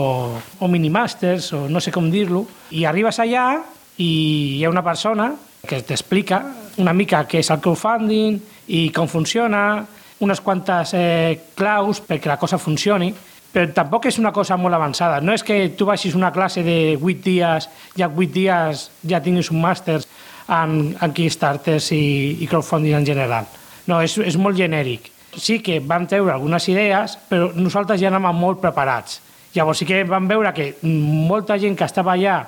o 0.60 0.70
minimàsters 0.72 1.52
o 1.54 1.66
no 1.70 1.82
sé 1.84 1.94
com 1.94 2.10
dir-lo, 2.10 2.46
i 2.74 2.86
arribes 2.90 3.22
allà 3.22 3.52
i 3.98 4.10
hi 4.58 4.66
ha 4.66 4.74
una 4.74 4.86
persona 4.86 5.32
que 5.68 5.82
t'explica 5.86 6.42
una 6.82 6.94
mica 6.94 7.24
què 7.30 7.42
és 7.42 7.50
el 7.54 7.62
crowdfunding 7.62 8.38
i 8.74 8.88
com 8.94 9.10
funciona, 9.10 9.86
unes 10.20 10.42
quantes 10.42 10.94
eh, 10.98 11.50
claus 11.58 12.02
perquè 12.02 12.30
la 12.30 12.38
cosa 12.42 12.58
funcioni, 12.62 13.12
però 13.54 13.66
tampoc 13.74 14.06
és 14.10 14.18
una 14.22 14.34
cosa 14.34 14.58
molt 14.60 14.76
avançada. 14.76 15.22
No 15.22 15.34
és 15.34 15.44
que 15.46 15.70
tu 15.78 15.88
vagis 15.88 16.16
una 16.18 16.32
classe 16.36 16.64
de 16.66 16.98
8 16.98 17.24
dies 17.26 17.70
i 17.98 18.04
en 18.06 18.14
8 18.14 18.34
dies 18.34 18.84
ja 19.08 19.22
tinguis 19.24 19.52
un 19.54 19.62
màster 19.64 20.02
en, 20.48 20.95
en 21.02 21.14
Kickstarters 21.14 21.91
i, 21.95 22.38
i 22.43 22.48
crowdfunding 22.48 22.98
en 22.98 23.08
general. 23.08 23.48
No, 23.88 24.02
és, 24.04 24.18
és 24.20 24.38
molt 24.39 24.58
genèric. 24.60 25.12
Sí 25.38 25.60
que 25.64 25.80
vam 25.84 26.08
treure 26.10 26.34
algunes 26.34 26.66
idees, 26.72 27.18
però 27.30 27.52
nosaltres 27.56 28.02
ja 28.02 28.12
anàvem 28.12 28.39
molt 28.41 28.62
preparats. 28.64 29.22
Llavors 29.56 29.82
sí 29.82 29.88
que 29.89 30.04
vam 30.08 30.28
veure 30.30 30.54
que 30.54 30.72
molta 30.84 31.58
gent 31.62 31.78
que 31.78 31.86
estava 31.88 32.14
allà 32.14 32.41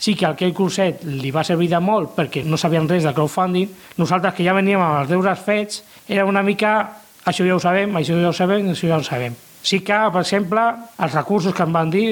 sí 0.00 0.14
que 0.16 0.24
aquell 0.24 0.54
curset 0.56 1.02
li 1.04 1.28
va 1.30 1.44
servir 1.44 1.68
de 1.68 1.78
molt 1.84 2.14
perquè 2.16 2.40
no 2.48 2.56
sabien 2.56 2.88
res 2.88 3.04
de 3.04 3.12
crowdfunding. 3.12 3.68
Nosaltres 4.00 4.34
que 4.34 4.46
ja 4.46 4.56
veníem 4.56 4.80
amb 4.80 5.02
els 5.02 5.12
deures 5.12 5.44
fets, 5.44 5.82
era 6.08 6.24
una 6.24 6.42
mica 6.42 6.72
això 7.28 7.44
ja 7.44 7.54
ho 7.54 7.60
sabem, 7.60 7.92
això 8.00 8.16
ja 8.16 8.30
ho 8.30 8.36
sabem, 8.36 8.70
això 8.72 8.88
ja 8.88 8.98
ho 8.98 9.04
sabem. 9.04 9.36
Sí 9.62 9.82
que, 9.84 9.96
per 10.12 10.22
exemple, 10.22 10.62
els 11.04 11.14
recursos 11.14 11.52
que 11.52 11.66
em 11.66 11.72
van 11.72 11.90
dir, 11.92 12.06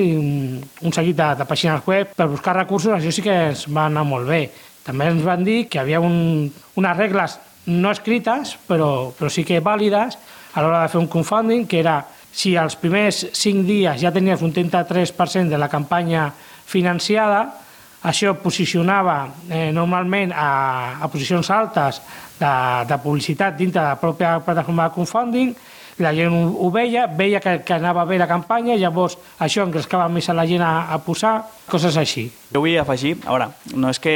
un 0.85 0.93
seguit 0.93 1.17
de, 1.17 1.29
de 1.41 1.47
pàgines 1.49 1.87
web, 1.89 2.11
per 2.17 2.27
buscar 2.29 2.59
recursos, 2.59 2.93
això 2.93 3.13
sí 3.15 3.25
que 3.25 3.37
ens 3.49 3.65
va 3.73 3.87
anar 3.89 4.05
molt 4.05 4.29
bé. 4.29 4.43
També 4.89 5.11
ens 5.13 5.21
van 5.21 5.45
dir 5.45 5.67
que 5.69 5.77
hi 5.77 5.83
havia 5.83 6.01
un, 6.01 6.49
unes 6.81 6.97
regles 6.97 7.37
no 7.69 7.93
escrites, 7.93 8.55
però, 8.65 9.11
però 9.13 9.29
sí 9.29 9.45
que 9.45 9.61
vàlides 9.61 10.17
a 10.57 10.65
l'hora 10.65 10.87
de 10.87 10.93
fer 10.95 11.03
un 11.03 11.09
crowdfunding, 11.13 11.67
que 11.69 11.83
era 11.83 11.99
si 12.33 12.55
els 12.57 12.77
primers 12.81 13.27
5 13.37 13.67
dies 13.69 14.01
ja 14.01 14.13
tenies 14.15 14.41
un 14.41 14.55
33% 14.55 15.53
de 15.53 15.61
la 15.61 15.69
campanya 15.69 16.31
financiada, 16.69 17.43
això 18.09 18.33
posicionava 18.41 19.19
eh, 19.51 19.69
normalment 19.75 20.33
a, 20.33 20.49
a 21.03 21.09
posicions 21.13 21.51
altes 21.51 22.01
de, 22.39 22.53
de 22.89 22.99
publicitat 23.03 23.59
dintre 23.59 23.83
de 23.83 23.89
la 23.91 24.01
pròpia 24.01 24.39
plataforma 24.47 24.89
de 24.89 24.95
crowdfunding, 24.95 25.53
la 25.99 26.13
gent 26.15 26.33
ho 26.33 26.71
veia, 26.71 27.07
veia 27.07 27.41
que, 27.43 27.59
que 27.67 27.75
anava 27.75 28.05
bé 28.07 28.19
la 28.19 28.29
campanya, 28.31 28.77
llavors 28.79 29.17
això 29.43 29.65
engrescava 29.67 30.09
més 30.13 30.29
a 30.31 30.37
la 30.37 30.47
gent 30.47 30.63
a, 30.63 30.89
a 30.95 30.99
posar, 31.03 31.35
coses 31.69 31.99
així. 31.99 32.29
Jo 32.55 32.63
vull 32.63 32.79
afegir, 32.79 33.17
a 33.25 33.35
veure, 33.35 33.51
no 33.75 33.91
és 33.91 34.01
que 34.03 34.15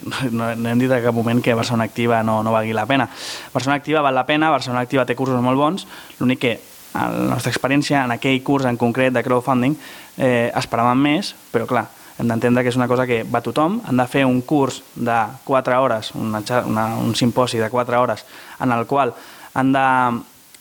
no, 0.36 0.50
no 0.56 0.72
hem 0.72 0.82
dit 0.82 0.90
en 0.90 1.04
cap 1.04 1.14
moment 1.14 1.42
que 1.44 1.56
Barcelona 1.58 1.88
Activa 1.90 2.22
no, 2.26 2.40
no 2.42 2.54
valgui 2.54 2.76
la 2.76 2.86
pena. 2.88 3.08
Barcelona 3.52 3.80
Activa 3.80 4.04
val 4.04 4.16
la 4.16 4.26
pena, 4.26 4.50
Barcelona 4.50 4.86
Activa 4.86 5.06
té 5.06 5.16
cursos 5.18 5.40
molt 5.44 5.60
bons, 5.60 5.86
l'únic 6.20 6.42
que 6.42 6.58
a 6.92 7.08
la 7.08 7.28
nostra 7.34 7.52
experiència 7.52 8.04
en 8.04 8.12
aquell 8.12 8.42
curs 8.44 8.66
en 8.68 8.76
concret 8.76 9.14
de 9.14 9.22
crowdfunding 9.24 9.76
eh, 10.18 10.50
esperàvem 10.58 11.06
més, 11.06 11.32
però 11.52 11.68
clar, 11.68 11.86
hem 12.18 12.28
d'entendre 12.28 12.62
que 12.62 12.72
és 12.72 12.76
una 12.76 12.88
cosa 12.88 13.06
que 13.08 13.22
va 13.24 13.40
tothom, 13.44 13.80
han 13.88 14.00
de 14.00 14.08
fer 14.08 14.26
un 14.28 14.42
curs 14.44 14.82
de 14.94 15.20
4 15.44 15.78
hores, 15.80 16.12
una, 16.18 16.42
una, 16.68 16.86
un 17.00 17.14
simposi 17.16 17.58
de 17.58 17.70
4 17.72 18.00
hores, 18.00 18.26
en 18.60 18.72
el 18.72 18.86
qual 18.86 19.14
han 19.54 19.72
de 19.72 19.86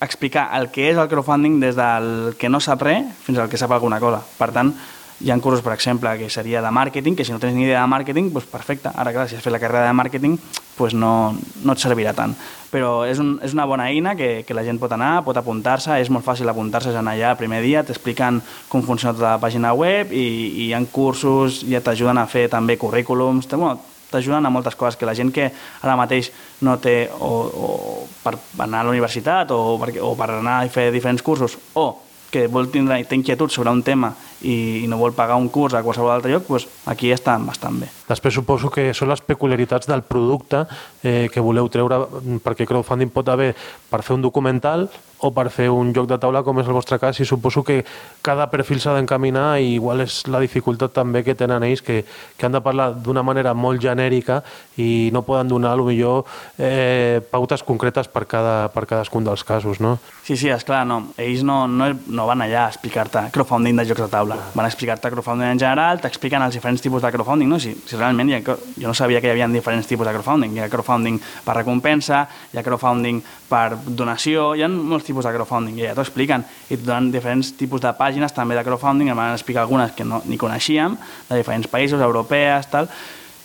explicar 0.01 0.49
el 0.57 0.71
que 0.73 0.89
és 0.91 0.97
el 0.97 1.09
crowdfunding 1.11 1.59
des 1.61 1.77
del 1.77 2.35
que 2.39 2.49
no 2.49 2.59
sap 2.59 2.81
res 2.87 3.05
fins 3.25 3.39
al 3.39 3.49
que 3.49 3.59
sap 3.61 3.71
alguna 3.71 3.99
cosa. 4.01 4.21
Per 4.37 4.49
tant, 4.55 4.73
hi 5.21 5.29
ha 5.29 5.37
cursos, 5.37 5.61
per 5.61 5.73
exemple, 5.73 6.09
que 6.17 6.29
seria 6.29 6.61
de 6.61 6.71
màrqueting, 6.73 7.15
que 7.15 7.25
si 7.25 7.31
no 7.31 7.39
tens 7.39 7.53
ni 7.53 7.67
idea 7.67 7.81
de 7.81 7.89
màrqueting, 7.91 8.31
doncs 8.33 8.47
perfecte. 8.49 8.89
Ara, 8.89 9.13
clar, 9.13 9.27
si 9.29 9.37
has 9.37 9.43
fet 9.43 9.53
la 9.53 9.59
carrera 9.61 9.85
de 9.85 9.93
màrqueting, 9.93 10.39
pues 10.77 10.95
no, 10.97 11.35
no 11.63 11.75
et 11.75 11.83
servirà 11.83 12.15
tant. 12.17 12.33
Però 12.71 13.03
és, 13.05 13.21
un, 13.21 13.35
és 13.45 13.53
una 13.53 13.67
bona 13.69 13.89
eina 13.91 14.15
que, 14.17 14.41
que 14.47 14.57
la 14.57 14.65
gent 14.65 14.79
pot 14.81 14.91
anar, 14.95 15.21
pot 15.27 15.37
apuntar-se, 15.37 15.99
és 16.01 16.09
molt 16.09 16.25
fàcil 16.25 16.49
apuntar-se, 16.49 16.89
és 16.89 16.97
anar 16.97 17.13
allà 17.13 17.35
el 17.35 17.39
primer 17.39 17.61
dia, 17.61 17.85
t'expliquen 17.85 18.41
com 18.71 18.81
funciona 18.81 19.13
tota 19.13 19.35
la 19.35 19.43
pàgina 19.43 19.75
web 19.77 20.09
i, 20.09 20.25
i 20.25 20.67
hi 20.69 20.73
ha 20.73 20.81
cursos, 20.91 21.61
ja 21.69 21.83
t'ajuden 21.85 22.17
a 22.17 22.25
fer 22.31 22.47
també 22.49 22.79
currículums, 22.81 23.49
bueno, 23.51 23.77
t'ajuden 24.11 24.45
a 24.45 24.53
moltes 24.53 24.75
coses 24.75 24.99
que 24.99 25.07
la 25.07 25.15
gent 25.17 25.31
que 25.33 25.49
ara 25.81 25.97
mateix 25.99 26.31
no 26.61 26.77
té 26.83 27.09
o, 27.19 27.31
o 27.47 28.07
per 28.23 28.35
anar 28.59 28.81
a 28.81 28.87
la 28.87 28.93
universitat 28.93 29.51
o 29.55 29.77
per, 29.81 29.93
o 30.03 30.13
per 30.19 30.29
anar 30.37 30.61
a 30.61 30.69
fer 30.69 30.89
diferents 30.91 31.23
cursos 31.23 31.57
o 31.73 31.87
que 32.31 32.45
vol 32.47 32.69
tindre, 32.71 33.01
té 33.03 33.17
inquietud 33.19 33.51
sobre 33.51 33.71
un 33.71 33.83
tema 33.83 34.13
i, 34.41 34.83
i 34.83 34.87
no 34.89 34.99
vol 35.01 35.13
pagar 35.17 35.37
un 35.39 35.49
curs 35.49 35.75
a 35.77 35.83
qualsevol 35.85 36.13
altre 36.13 36.31
lloc, 36.33 36.47
doncs 36.49 36.67
aquí 36.91 37.11
estan 37.13 37.45
bastant 37.47 37.79
bé. 37.81 37.91
Després 38.09 38.35
suposo 38.35 38.71
que 38.73 38.91
són 38.97 39.11
les 39.11 39.21
peculiaritats 39.23 39.89
del 39.89 40.03
producte 40.03 40.65
eh, 41.03 41.29
que 41.31 41.43
voleu 41.43 41.69
treure, 41.71 42.03
perquè 42.43 42.67
crowdfunding 42.67 43.13
pot 43.13 43.29
haver 43.31 43.53
per 43.89 44.03
fer 44.03 44.17
un 44.17 44.25
documental 44.25 44.89
o 45.21 45.29
per 45.31 45.49
fer 45.53 45.69
un 45.69 45.91
joc 45.93 46.07
de 46.09 46.17
taula 46.21 46.41
com 46.43 46.59
és 46.61 46.67
el 46.67 46.73
vostre 46.73 46.97
cas 46.99 47.19
i 47.21 47.27
suposo 47.29 47.61
que 47.63 47.83
cada 48.25 48.47
perfil 48.49 48.81
s'ha 48.81 48.95
d'encaminar 48.95 49.59
i 49.61 49.75
igual 49.75 50.01
és 50.01 50.23
la 50.27 50.41
dificultat 50.41 50.95
també 50.95 51.21
que 51.23 51.35
tenen 51.37 51.63
ells 51.67 51.83
que, 51.85 52.01
que 52.37 52.47
han 52.47 52.57
de 52.57 52.61
parlar 52.65 52.89
d'una 52.95 53.23
manera 53.23 53.53
molt 53.53 53.81
genèrica 53.81 54.41
i 54.81 55.11
no 55.13 55.21
poden 55.27 55.51
donar 55.51 55.77
millor 55.81 56.25
eh, 56.57 57.21
pautes 57.31 57.63
concretes 57.63 58.09
per, 58.09 58.25
cada, 58.25 58.69
per 58.73 58.85
cadascun 58.89 59.23
dels 59.23 59.43
casos, 59.45 59.79
no? 59.79 59.97
Sí, 60.25 60.35
sí, 60.37 60.49
és 60.49 60.65
clar, 60.65 60.83
no. 60.87 61.13
Ells 61.21 61.45
no, 61.45 61.63
no, 61.67 61.91
no 62.07 62.27
van 62.29 62.41
allà 62.45 62.65
a 62.65 62.73
explicar-te 62.73 63.27
crowdfunding 63.33 63.77
de 63.77 63.85
jocs 63.89 64.05
de 64.05 64.09
taula 64.11 64.30
taula. 64.31 64.51
Van 64.53 64.65
explicar-te 64.65 65.09
crowdfunding 65.09 65.51
en 65.51 65.59
general, 65.59 65.99
t'expliquen 66.01 66.41
els 66.45 66.55
diferents 66.55 66.81
tipus 66.81 67.01
de 67.01 67.11
crowdfunding, 67.11 67.49
no? 67.49 67.59
Si, 67.59 67.73
si 67.85 67.97
realment 67.97 68.31
ha, 68.33 68.39
jo 68.41 68.87
no 68.87 68.93
sabia 68.97 69.21
que 69.21 69.29
hi 69.29 69.35
havia 69.35 69.47
diferents 69.51 69.87
tipus 69.87 70.07
de 70.07 70.13
crowdfunding. 70.15 70.55
Hi 70.55 70.63
ha 70.65 70.69
crowdfunding 70.71 71.19
per 71.45 71.55
recompensa, 71.59 72.25
hi 72.51 72.59
ha 72.59 72.65
crowdfunding 72.65 73.21
per 73.49 73.77
donació, 73.85 74.51
hi 74.55 74.65
ha 74.65 74.69
molts 74.71 75.07
tipus 75.07 75.27
de 75.27 75.33
crowdfunding 75.35 75.79
i 75.79 75.87
ja 75.87 75.95
t'ho 75.95 76.05
expliquen. 76.05 76.45
I 76.69 76.77
et 76.77 76.85
donen 76.85 77.11
diferents 77.13 77.53
tipus 77.57 77.83
de 77.83 77.93
pàgines 77.97 78.35
també 78.35 78.57
de 78.57 78.65
crowdfunding, 78.67 79.11
em 79.11 79.17
van 79.17 79.35
explicar 79.35 79.65
algunes 79.65 79.95
que 79.97 80.07
no, 80.07 80.21
ni 80.25 80.39
coneixíem, 80.41 80.97
de 81.29 81.41
diferents 81.41 81.67
països, 81.71 82.01
europees, 82.01 82.69
tal, 82.71 82.89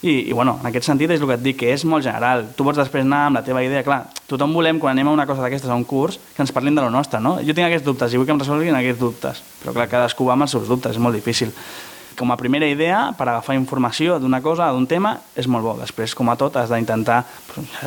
i, 0.01 0.29
i 0.29 0.33
bueno, 0.33 0.57
en 0.61 0.69
aquest 0.69 0.85
sentit 0.85 1.11
és 1.13 1.21
el 1.21 1.29
que 1.29 1.37
et 1.39 1.43
dic, 1.43 1.57
que 1.61 1.71
és 1.73 1.85
molt 1.89 2.05
general. 2.05 2.45
Tu 2.55 2.65
pots 2.65 2.77
després 2.77 3.05
anar 3.05 3.23
amb 3.27 3.39
la 3.39 3.43
teva 3.45 3.63
idea, 3.65 3.81
clar, 3.85 4.03
tothom 4.29 4.53
volem, 4.53 4.81
quan 4.81 4.93
anem 4.93 5.09
a 5.09 5.15
una 5.15 5.25
cosa 5.29 5.41
d'aquestes, 5.45 5.71
a 5.71 5.77
un 5.77 5.85
curs, 5.89 6.19
que 6.35 6.43
ens 6.45 6.53
parlin 6.53 6.77
de 6.77 6.85
lo 6.85 6.91
nostre, 6.93 7.21
no? 7.23 7.37
Jo 7.41 7.55
tinc 7.57 7.65
aquests 7.67 7.85
dubtes 7.87 8.13
i 8.13 8.21
vull 8.21 8.29
que 8.29 8.35
em 8.35 8.41
resolguin 8.43 8.77
aquests 8.77 9.01
dubtes, 9.01 9.41
però 9.63 9.73
clar, 9.73 9.89
cadascú 9.91 10.29
va 10.29 10.37
amb 10.37 10.45
els 10.45 10.53
seus 10.53 10.69
dubtes, 10.69 10.93
és 10.93 11.01
molt 11.01 11.17
difícil. 11.17 11.53
Com 12.17 12.31
a 12.33 12.37
primera 12.39 12.65
idea, 12.65 13.11
per 13.13 13.27
agafar 13.29 13.53
informació 13.59 14.15
d'una 14.17 14.39
cosa, 14.41 14.71
d'un 14.73 14.87
tema, 14.89 15.13
és 15.37 15.45
molt 15.45 15.61
bo. 15.61 15.75
Després, 15.77 16.15
com 16.17 16.31
a 16.33 16.35
tot, 16.39 16.57
has 16.57 16.73
d'intentar, 16.73 17.19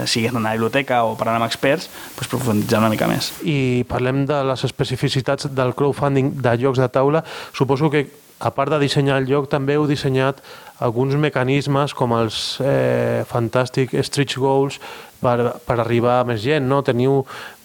sigui 0.06 0.30
en 0.30 0.38
una 0.38 0.52
biblioteca 0.54 1.02
o 1.02 1.16
parlant 1.18 1.40
amb 1.40 1.48
experts, 1.48 1.88
doncs 2.14 2.30
profunditzar 2.30 2.78
una 2.78 2.92
mica 2.92 3.10
més. 3.10 3.32
I 3.42 3.82
parlem 3.90 4.22
de 4.30 4.38
les 4.46 4.62
especificitats 4.70 5.50
del 5.50 5.74
crowdfunding 5.74 6.36
de 6.38 6.56
jocs 6.62 6.78
de 6.78 6.88
taula. 6.94 7.24
Suposo 7.50 7.90
que 7.90 8.06
a 8.40 8.54
part 8.54 8.70
de 8.72 8.78
dissenyar 8.80 9.18
el 9.20 9.28
lloc, 9.28 9.50
també 9.52 9.74
heu 9.76 9.84
dissenyat 9.90 10.38
alguns 10.80 11.18
mecanismes 11.20 11.92
com 11.92 12.14
els 12.16 12.56
eh, 12.64 13.26
fantàstics 13.28 13.98
stretch 14.08 14.38
goals 14.40 14.78
per, 15.20 15.58
per 15.66 15.76
arribar 15.82 16.20
a 16.20 16.28
més 16.28 16.40
gent, 16.40 16.64
no? 16.70 16.80
Teniu 16.86 17.20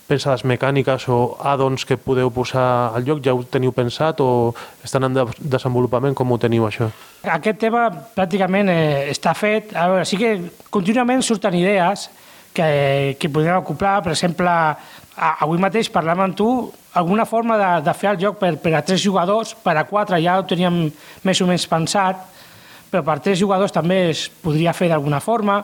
pensades 0.05 0.43
mecàniques 0.45 1.07
o 1.09 1.35
add-ons 1.41 1.85
que 1.87 1.97
podeu 1.97 2.29
posar 2.33 2.93
al 2.95 3.05
lloc, 3.07 3.23
ja 3.25 3.33
ho 3.33 3.41
teniu 3.49 3.73
pensat 3.73 4.21
o 4.21 4.53
estan 4.85 5.07
en 5.07 5.17
de 5.17 5.25
desenvolupament? 5.39 6.13
Com 6.17 6.31
ho 6.31 6.37
teniu, 6.41 6.67
això? 6.67 6.91
Aquest 7.25 7.59
tema 7.63 7.87
pràcticament 7.89 8.69
eh, 8.69 9.09
està 9.13 9.33
fet. 9.37 9.73
A 9.73 9.87
veure, 9.89 10.05
sí 10.05 10.19
que 10.21 10.35
contínuament 10.69 11.25
surten 11.25 11.57
idees 11.57 12.09
que, 12.53 13.17
que 13.19 13.31
podem 13.33 13.57
acoplar. 13.57 14.01
Per 14.05 14.13
exemple, 14.13 14.53
avui 15.15 15.61
mateix 15.61 15.89
parlàvem 15.91 16.29
amb 16.29 16.37
tu 16.37 16.49
alguna 16.95 17.25
forma 17.25 17.57
de, 17.59 17.71
de 17.87 17.93
fer 17.97 18.13
el 18.13 18.21
joc 18.21 18.39
per, 18.39 18.53
per 18.61 18.75
a 18.77 18.83
tres 18.85 19.01
jugadors, 19.03 19.55
per 19.63 19.75
a 19.77 19.87
quatre 19.89 20.21
ja 20.23 20.37
ho 20.39 20.45
teníem 20.47 20.85
més 21.27 21.41
o 21.41 21.49
menys 21.49 21.67
pensat, 21.71 22.21
però 22.91 23.03
per 23.03 23.19
tres 23.19 23.41
jugadors 23.41 23.73
també 23.75 24.05
es 24.13 24.27
podria 24.43 24.73
fer 24.73 24.87
d'alguna 24.91 25.19
forma 25.19 25.59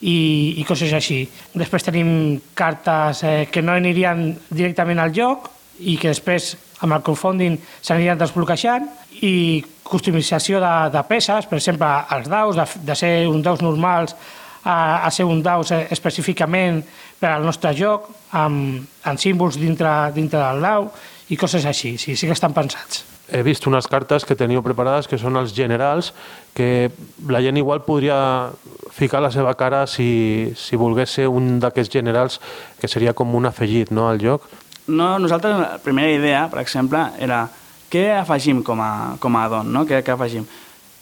i, 0.00 0.56
i 0.60 0.64
coses 0.68 0.92
així. 0.96 1.22
Després 1.54 1.84
tenim 1.84 2.10
cartes 2.56 3.22
eh, 3.24 3.46
que 3.52 3.62
no 3.62 3.76
anirien 3.76 4.30
directament 4.48 5.00
al 5.02 5.14
joc 5.16 5.50
i 5.80 5.96
que 6.00 6.12
després 6.12 6.54
amb 6.80 6.96
el 6.96 7.04
crowdfunding 7.04 7.58
s'anirien 7.80 8.18
desbloquejant 8.20 8.88
i 9.26 9.62
customització 9.84 10.60
de, 10.62 10.74
de 10.94 11.02
peces, 11.08 11.48
per 11.50 11.58
exemple, 11.58 11.88
els 12.16 12.30
daus, 12.30 12.56
de, 12.56 12.66
de 12.86 12.96
ser 12.96 13.12
un 13.28 13.42
daus 13.44 13.60
normals 13.64 14.16
a, 14.64 15.04
a 15.04 15.10
ser 15.12 15.26
un 15.28 15.42
daus 15.44 15.72
específicament 15.72 16.82
per 17.20 17.34
al 17.34 17.44
nostre 17.44 17.74
joc, 17.76 18.08
amb, 18.36 18.84
amb 19.04 19.20
símbols 19.20 19.60
dintre, 19.60 19.92
dintre 20.16 20.40
del 20.40 20.64
dau 20.64 20.90
i 21.30 21.38
coses 21.40 21.66
així, 21.68 21.96
sí, 21.98 22.16
sí 22.16 22.28
que 22.28 22.36
estan 22.36 22.56
pensats. 22.56 23.09
He 23.30 23.42
vist 23.46 23.66
unes 23.70 23.86
cartes 23.86 24.26
que 24.26 24.36
teniu 24.36 24.62
preparades 24.62 25.06
que 25.06 25.18
són 25.18 25.38
els 25.38 25.54
generals, 25.54 26.12
que 26.54 26.90
la 27.30 27.42
gent 27.44 27.60
igual 27.60 27.84
podria 27.86 28.50
ficar 28.90 29.22
la 29.22 29.30
seva 29.30 29.54
cara 29.54 29.86
si, 29.86 30.52
si 30.58 30.76
volgués 30.76 31.14
ser 31.14 31.28
un 31.30 31.58
d'aquests 31.62 31.94
generals 31.94 32.40
que 32.80 32.90
seria 32.90 33.14
com 33.14 33.34
un 33.38 33.46
afegit 33.46 33.92
no, 33.94 34.08
al 34.10 34.18
joc. 34.22 34.48
No, 34.90 35.18
nosaltres, 35.22 35.54
la 35.60 35.78
primera 35.82 36.10
idea, 36.10 36.48
per 36.50 36.60
exemple, 36.64 37.04
era 37.22 37.44
què 37.90 38.08
afegim 38.18 38.64
com 38.66 38.82
a, 38.82 38.92
com 39.22 39.38
a 39.38 39.46
don, 39.50 39.70
no? 39.72 39.84
què, 39.86 40.02
què 40.06 40.14
afegim? 40.14 40.46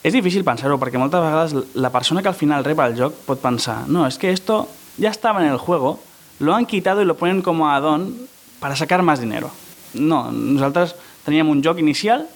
És 0.05 0.14
difícil 0.14 0.45
pensar-ho, 0.47 0.79
perquè 0.81 1.01
moltes 1.01 1.24
vegades 1.24 1.55
la 1.74 1.91
persona 1.93 2.22
que 2.22 2.31
al 2.31 2.39
final 2.39 2.64
rep 2.64 2.81
el 2.85 2.95
joc 2.97 3.16
pot 3.26 3.41
pensar 3.43 3.83
no, 3.89 4.07
és 4.07 4.16
que 4.20 4.31
esto 4.31 4.66
ya 4.97 5.11
estaba 5.11 5.43
en 5.45 5.51
el 5.51 5.59
juego, 5.59 5.99
lo 6.39 6.55
han 6.55 6.66
quitado 6.66 7.03
y 7.03 7.05
lo 7.05 7.16
ponen 7.16 7.43
como 7.43 7.68
add-on 7.68 8.14
para 8.61 8.76
sacar 8.76 9.03
más 9.03 9.20
dinero. 9.20 9.51
No, 9.95 10.31
nosaltres 10.31 10.95
teníem 11.29 11.49
un 11.53 11.62
joc 11.64 11.79
inicial 11.85 12.26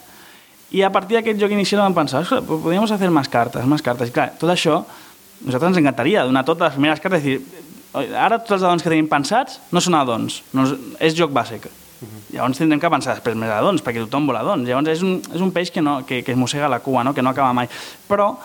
i 0.72 0.80
a 0.84 0.90
partir 0.92 1.18
d'aquest 1.18 1.40
joc 1.40 1.52
inicial 1.52 1.82
vam 1.82 1.96
pensar, 1.96 2.22
podríem 2.48 2.86
fer 2.88 3.10
més 3.12 3.28
cartes, 3.28 3.66
més 3.68 3.84
cartes. 3.84 4.08
I 4.08 4.14
clar, 4.14 4.30
tot 4.40 4.48
això, 4.52 4.78
a 4.80 5.44
nosaltres 5.44 5.74
ens 5.74 5.82
encantaria 5.82 6.24
donar 6.24 6.46
totes 6.48 6.70
les 6.70 6.78
primeres 6.78 7.02
cartes 7.02 7.26
i 7.26 7.34
dir, 7.34 7.62
ara 7.92 8.38
tots 8.38 8.56
els 8.56 8.64
addons 8.64 8.82
que 8.82 8.88
tenim 8.88 9.08
pensats 9.10 9.58
no 9.72 9.82
són 9.84 9.98
addons, 9.98 10.40
no 10.56 10.64
és, 10.98 11.12
joc 11.18 11.32
bàsic. 11.32 11.66
Uh 11.66 12.08
-huh. 12.08 12.22
Llavors 12.34 12.58
tindrem 12.58 12.80
que 12.80 12.90
pensar 12.90 13.14
després 13.14 13.36
més 13.36 13.50
addons, 13.50 13.82
perquè 13.84 14.00
tothom 14.00 14.26
vol 14.26 14.36
addons. 14.36 14.66
Llavors 14.68 14.88
és 14.88 15.02
un, 15.02 15.20
és 15.34 15.40
un 15.40 15.52
peix 15.52 15.70
que, 15.70 15.82
no, 15.82 16.06
que, 16.06 16.22
que 16.22 16.32
es 16.32 16.38
mossega 16.38 16.68
la 16.68 16.80
cua, 16.80 17.04
no? 17.04 17.12
que 17.14 17.22
no 17.22 17.30
acaba 17.30 17.52
mai. 17.52 17.68
Però 18.08 18.38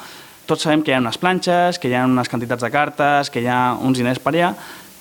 tots 0.45 0.61
sabem 0.61 0.83
que 0.83 0.91
hi 0.91 0.95
ha 0.95 0.99
unes 0.99 1.17
planxes, 1.17 1.79
que 1.79 1.87
hi 1.87 1.95
ha 1.95 2.05
unes 2.05 2.29
quantitats 2.29 2.61
de 2.61 2.71
cartes, 2.71 3.29
que 3.29 3.41
hi 3.41 3.47
ha 3.47 3.73
uns 3.73 3.97
diners 3.97 4.19
per 4.19 4.33
allà, 4.33 4.53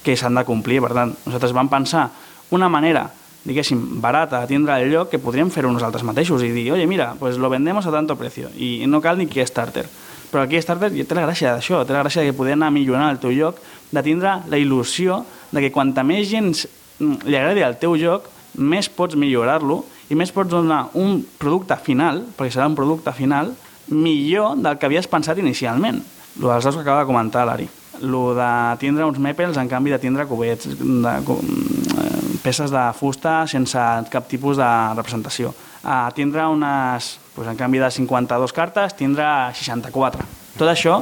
que 0.03 0.17
s'han 0.17 0.35
de 0.35 0.45
complir. 0.45 0.81
Per 0.81 0.93
tant, 0.93 1.17
nosaltres 1.27 1.53
vam 1.53 1.69
pensar 1.69 2.11
una 2.51 2.69
manera 2.69 3.11
diguéssim, 3.47 4.01
barata 4.03 4.43
a 4.43 4.49
tindre 4.51 4.75
el 4.83 4.91
lloc 4.91 5.13
que 5.13 5.21
podríem 5.23 5.53
fer-ho 5.55 5.71
nosaltres 5.73 6.05
mateixos 6.07 6.43
i 6.43 6.51
dir, 6.51 6.67
oye, 6.75 6.87
mira, 6.91 7.15
pues 7.19 7.39
lo 7.39 7.51
vendemos 7.51 7.87
a 7.87 7.93
tanto 7.95 8.17
precio 8.19 8.51
i 8.59 8.85
no 8.91 9.01
cal 9.01 9.19
ni 9.19 9.29
Kickstarter. 9.31 9.87
Però 10.33 10.43
el 10.43 10.51
Kickstarter 10.51 10.91
té 10.91 11.15
la 11.15 11.27
gràcia 11.29 11.55
d'això, 11.55 11.85
té 11.87 11.95
la 11.95 12.03
gràcia 12.03 12.25
de 12.25 12.33
que 12.33 12.37
poder 12.37 12.57
anar 12.59 12.73
millorant 12.75 13.13
el 13.13 13.23
teu 13.23 13.31
lloc, 13.31 13.63
de 13.93 14.03
tindre 14.03 14.41
la 14.51 14.59
il·lusió 14.59 15.23
de 15.53 15.63
que 15.63 15.73
quanta 15.73 16.03
més 16.03 16.27
gent 16.29 16.53
li 16.99 17.39
agradi 17.39 17.63
el 17.63 17.79
teu 17.79 17.95
joc, 18.01 18.27
més 18.57 18.91
pots 18.91 19.15
millorar-lo 19.15 19.85
i 20.11 20.19
més 20.19 20.33
pots 20.35 20.51
donar 20.51 20.89
un 20.99 21.21
producte 21.39 21.79
final, 21.87 22.25
perquè 22.37 22.57
serà 22.57 22.67
un 22.67 22.77
producte 22.79 23.15
final, 23.15 23.55
millor 23.87 24.59
del 24.59 24.79
que 24.79 24.91
havies 24.91 25.07
pensat 25.07 25.39
inicialment. 25.39 26.03
El 26.37 26.49
dels 26.51 26.67
que 26.67 26.83
acaba 26.83 27.05
de 27.05 27.11
comentar 27.13 27.47
l'Ari 27.47 27.69
lo 28.03 28.35
de 28.35 28.77
tindre 28.81 29.07
uns 29.09 29.19
mèpels 29.23 29.57
en 29.57 29.69
canvi 29.69 29.93
de 29.95 29.99
tindre 29.99 30.27
cubets, 30.29 30.69
de, 30.69 31.13
eh, 31.17 32.26
peces 32.47 32.71
de 32.71 32.83
fusta 32.95 33.41
sense 33.51 33.83
cap 34.13 34.29
tipus 34.31 34.55
de 34.61 34.71
representació. 34.95 35.51
A 35.83 36.07
tindre 36.15 36.45
unes, 36.47 37.17
doncs 37.35 37.51
en 37.51 37.59
canvi 37.59 37.81
de 37.83 37.91
52 37.91 38.55
cartes, 38.55 38.95
tindre 38.95 39.27
64. 39.59 40.23
Tot 40.55 40.71
això 40.71 41.01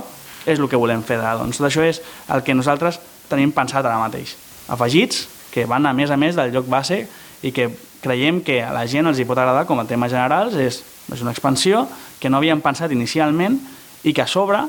és 0.49 0.57
el 0.57 0.69
que 0.73 0.81
volem 0.81 1.03
fer 1.05 1.19
doncs. 1.21 1.61
Tot 1.61 1.69
això 1.69 1.85
és 1.85 2.01
el 2.33 2.41
que 2.45 2.57
nosaltres 2.57 2.97
tenim 3.29 3.53
pensat 3.53 3.85
ara 3.85 4.01
mateix. 4.01 4.37
Afegits 4.73 5.27
que 5.53 5.67
van 5.69 5.85
a 5.85 5.93
més 5.93 6.11
a 6.11 6.17
més 6.17 6.37
del 6.37 6.53
lloc 6.55 6.69
base 6.69 7.03
i 7.45 7.53
que 7.53 7.69
creiem 8.01 8.41
que 8.45 8.63
a 8.65 8.73
la 8.73 8.87
gent 8.89 9.07
els 9.09 9.21
hi 9.21 9.27
pot 9.29 9.37
agradar 9.37 9.67
com 9.69 9.81
a 9.81 9.85
temes 9.89 10.13
generals, 10.13 10.57
és, 10.57 10.81
és 11.13 11.21
una 11.21 11.33
expansió 11.33 11.85
que 12.21 12.31
no 12.33 12.41
havíem 12.41 12.63
pensat 12.65 12.93
inicialment 12.93 13.59
i 14.05 14.13
que 14.17 14.25
a 14.25 14.29
sobre 14.29 14.63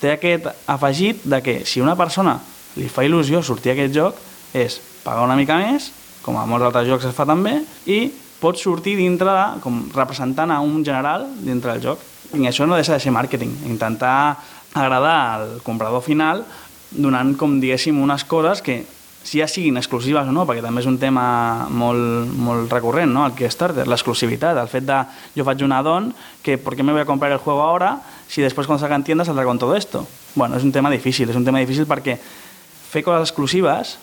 té 0.00 0.12
aquest 0.12 0.44
afegit 0.68 1.24
de 1.24 1.40
que 1.44 1.56
si 1.64 1.80
una 1.80 1.96
persona 1.96 2.36
li 2.76 2.88
fa 2.92 3.04
il·lusió 3.04 3.40
sortir 3.42 3.72
a 3.72 3.78
aquest 3.78 3.96
joc 3.96 4.20
és 4.56 4.78
pagar 5.04 5.24
una 5.24 5.36
mica 5.36 5.56
més, 5.60 5.90
com 6.22 6.38
a 6.38 6.46
molts 6.48 6.68
altres 6.68 6.88
jocs 6.88 7.08
es 7.08 7.16
fa 7.16 7.26
també, 7.28 7.58
i 7.86 8.06
pot 8.38 8.58
sortir 8.60 8.96
dintre 8.98 9.30
de, 9.30 9.46
com 9.64 9.82
representant 9.94 10.52
a 10.54 10.60
un 10.62 10.84
general 10.86 11.26
dintre 11.42 11.74
del 11.74 11.82
joc. 11.82 12.04
I 12.36 12.46
això 12.46 12.66
no 12.68 12.76
deixa 12.76 12.94
de 12.94 13.02
ser 13.02 13.14
màrqueting, 13.14 13.54
intentar 13.70 14.36
agradar 14.76 15.18
al 15.38 15.50
comprador 15.64 16.04
final 16.04 16.44
donant, 16.90 17.34
com 17.36 17.58
diguéssim, 17.60 17.98
unes 18.00 18.24
coses 18.28 18.62
que 18.64 18.82
si 19.28 19.40
ja 19.42 19.48
siguin 19.50 19.76
exclusives 19.76 20.28
o 20.28 20.32
no, 20.32 20.46
perquè 20.48 20.62
també 20.64 20.80
és 20.80 20.88
un 20.88 20.96
tema 21.00 21.68
molt, 21.68 22.30
molt 22.32 22.72
recurrent, 22.72 23.10
no? 23.12 23.26
el 23.26 23.34
Kickstarter, 23.36 23.84
l'exclusivitat, 23.90 24.56
el 24.56 24.70
fet 24.72 24.86
de 24.88 25.02
jo 25.36 25.44
faig 25.44 25.64
una 25.66 25.82
don 25.84 26.12
que 26.44 26.56
per 26.56 26.76
què 26.78 26.86
me 26.86 26.94
voy 26.96 27.02
a 27.02 27.08
comprar 27.08 27.32
el 27.34 27.42
juego 27.42 27.62
ahora 27.62 27.98
si 28.28 28.40
después 28.40 28.66
cuando 28.66 28.80
salga 28.80 28.96
en 28.96 29.04
tienda 29.04 29.24
saldrá 29.24 29.44
con 29.44 29.58
todo 29.58 29.76
esto? 29.76 30.06
Bueno, 30.34 30.56
és 30.56 30.64
un 30.64 30.72
tema 30.72 30.90
difícil, 30.90 31.28
és 31.28 31.36
un 31.36 31.44
tema 31.44 31.60
difícil 31.60 31.84
perquè 31.88 32.16
fer 32.18 33.02
coses 33.04 33.28
exclusives 33.28 33.98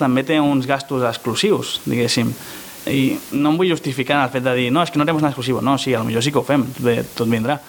també 0.00 0.24
té 0.26 0.40
uns 0.40 0.66
gastos 0.68 1.04
exclusius, 1.06 1.78
diguéssim. 1.86 2.32
I 2.90 3.02
no 3.36 3.52
em 3.52 3.60
vull 3.60 3.70
justificar 3.70 4.22
el 4.24 4.32
fet 4.32 4.44
de 4.46 4.56
dir 4.56 4.70
no, 4.72 4.82
és 4.82 4.90
que 4.90 4.98
no 4.98 5.04
tenim 5.04 5.20
nada 5.20 5.34
exclusiu. 5.34 5.60
No, 5.64 5.76
sí, 5.78 5.92
potser 5.94 6.24
sí 6.24 6.32
que 6.32 6.40
ho 6.40 6.46
fem, 6.46 6.64
bé, 6.80 7.00
tot 7.14 7.28
vindrà. 7.28 7.60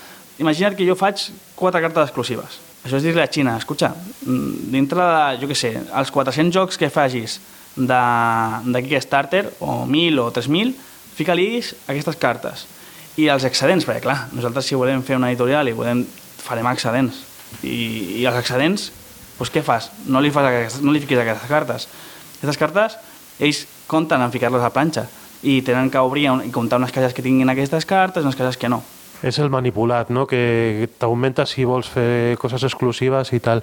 Imagina't 0.42 0.78
que 0.78 0.88
jo 0.88 0.96
faig 0.98 1.28
quatre 1.60 1.82
cartes 1.84 2.08
exclusives. 2.10 2.60
Això 2.82 2.98
és 2.98 3.06
dir-li 3.06 3.22
a 3.22 3.30
Xina, 3.30 3.58
escucha, 3.60 3.92
mm, 4.26 4.70
dintre 4.74 4.98
de, 4.98 5.42
jo 5.44 5.50
què 5.52 5.58
sé, 5.58 5.76
els 5.78 6.12
400 6.12 6.54
jocs 6.56 6.80
que 6.82 6.90
facis 6.90 7.40
de, 7.76 8.02
de 8.66 8.82
Kickstarter, 8.88 9.44
o 9.60 9.84
1.000 9.86 10.18
o 10.24 10.32
3.000, 10.34 10.74
fica-lis 11.16 11.76
aquestes 11.86 12.18
cartes. 12.18 12.66
I 13.22 13.28
els 13.30 13.46
excedents, 13.46 13.86
perquè 13.86 14.02
clar, 14.08 14.18
nosaltres 14.34 14.66
si 14.66 14.80
volem 14.80 15.04
fer 15.04 15.20
una 15.20 15.30
editorial 15.30 15.70
i 15.70 15.76
volem, 15.78 16.02
farem 16.42 16.72
excedents. 16.72 17.22
I, 17.62 18.24
i 18.24 18.26
els 18.26 18.40
excedents, 18.40 18.90
doncs 19.38 19.52
què 19.54 19.62
fas? 19.66 19.92
No 20.08 20.22
li, 20.24 20.32
fas, 20.34 20.80
no 20.82 20.94
li 20.94 21.02
fiquis 21.04 21.22
aquestes 21.22 21.50
cartes. 21.50 21.88
Aquestes 22.42 22.58
cartes, 22.58 22.98
ells 23.38 23.66
compten 23.86 24.22
en 24.22 24.34
ficar-les 24.34 24.64
a 24.66 24.72
planxa 24.74 25.06
i 25.46 25.62
tenen 25.66 25.92
que 25.94 26.02
obrir 26.02 26.26
i 26.46 26.50
comptar 26.54 26.80
unes 26.82 26.94
caixes 26.94 27.14
que 27.14 27.22
tinguin 27.26 27.50
aquestes 27.54 27.86
cartes 27.86 28.24
i 28.24 28.28
unes 28.28 28.38
caixes 28.38 28.58
que 28.58 28.70
no. 28.70 28.82
És 29.22 29.38
el 29.38 29.52
manipulat, 29.54 30.10
no? 30.10 30.26
que 30.26 30.90
t'augmenta 30.98 31.46
si 31.46 31.66
vols 31.70 31.90
fer 31.90 32.38
coses 32.42 32.66
exclusives 32.66 33.30
i 33.38 33.40
tal. 33.40 33.62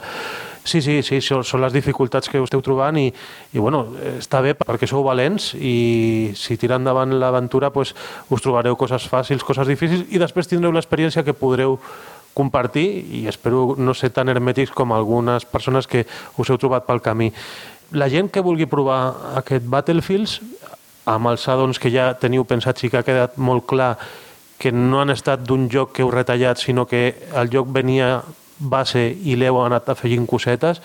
Sí, 0.63 0.79
sí, 0.85 1.01
sí, 1.03 1.19
són 1.25 1.63
les 1.65 1.75
dificultats 1.75 2.31
que 2.31 2.39
esteu 2.39 2.63
trobant 2.63 2.99
i, 3.01 3.09
i 3.09 3.59
bueno, 3.59 3.83
està 4.19 4.43
bé 4.45 4.53
perquè 4.59 4.87
sou 4.87 5.03
valents 5.07 5.55
i 5.57 6.31
si 6.39 6.59
tira 6.61 6.77
endavant 6.79 7.17
l'aventura 7.19 7.73
pues, 7.75 7.95
us 8.31 8.45
trobareu 8.45 8.77
coses 8.79 9.09
fàcils, 9.11 9.43
coses 9.43 9.67
difícils 9.67 10.07
i 10.13 10.23
després 10.23 10.51
tindreu 10.51 10.75
l'experiència 10.77 11.25
que 11.27 11.35
podreu 11.35 11.79
compartir 12.39 12.87
i 13.19 13.25
espero 13.27 13.75
no 13.81 13.97
ser 13.99 14.13
tan 14.15 14.31
hermètics 14.31 14.71
com 14.77 14.93
algunes 14.95 15.49
persones 15.49 15.89
que 15.91 16.05
us 16.39 16.51
heu 16.51 16.61
trobat 16.61 16.87
pel 16.87 17.03
camí. 17.03 17.33
La 17.97 18.09
gent 18.13 18.29
que 18.29 18.45
vulgui 18.45 18.67
provar 18.69 19.35
aquest 19.41 19.65
Battlefields, 19.65 20.41
amb 21.09 21.31
els 21.31 21.47
addons 21.49 21.79
que 21.81 21.89
ja 21.93 22.11
teniu 22.21 22.45
pensat, 22.45 22.77
sí 22.77 22.91
que 22.93 23.01
ha 23.01 23.07
quedat 23.07 23.39
molt 23.41 23.65
clar 23.71 23.95
que 24.59 24.73
no 24.75 25.01
han 25.01 25.15
estat 25.15 25.45
d'un 25.47 25.69
joc 25.73 25.95
que 25.97 26.03
heu 26.03 26.11
retallat, 26.13 26.59
sinó 26.61 26.85
que 26.91 27.15
el 27.33 27.49
joc 27.49 27.71
venia 27.73 28.19
base 28.59 29.07
i 29.09 29.39
l'heu 29.39 29.61
anat 29.63 29.89
afegint 29.89 30.27
cosetes, 30.27 30.83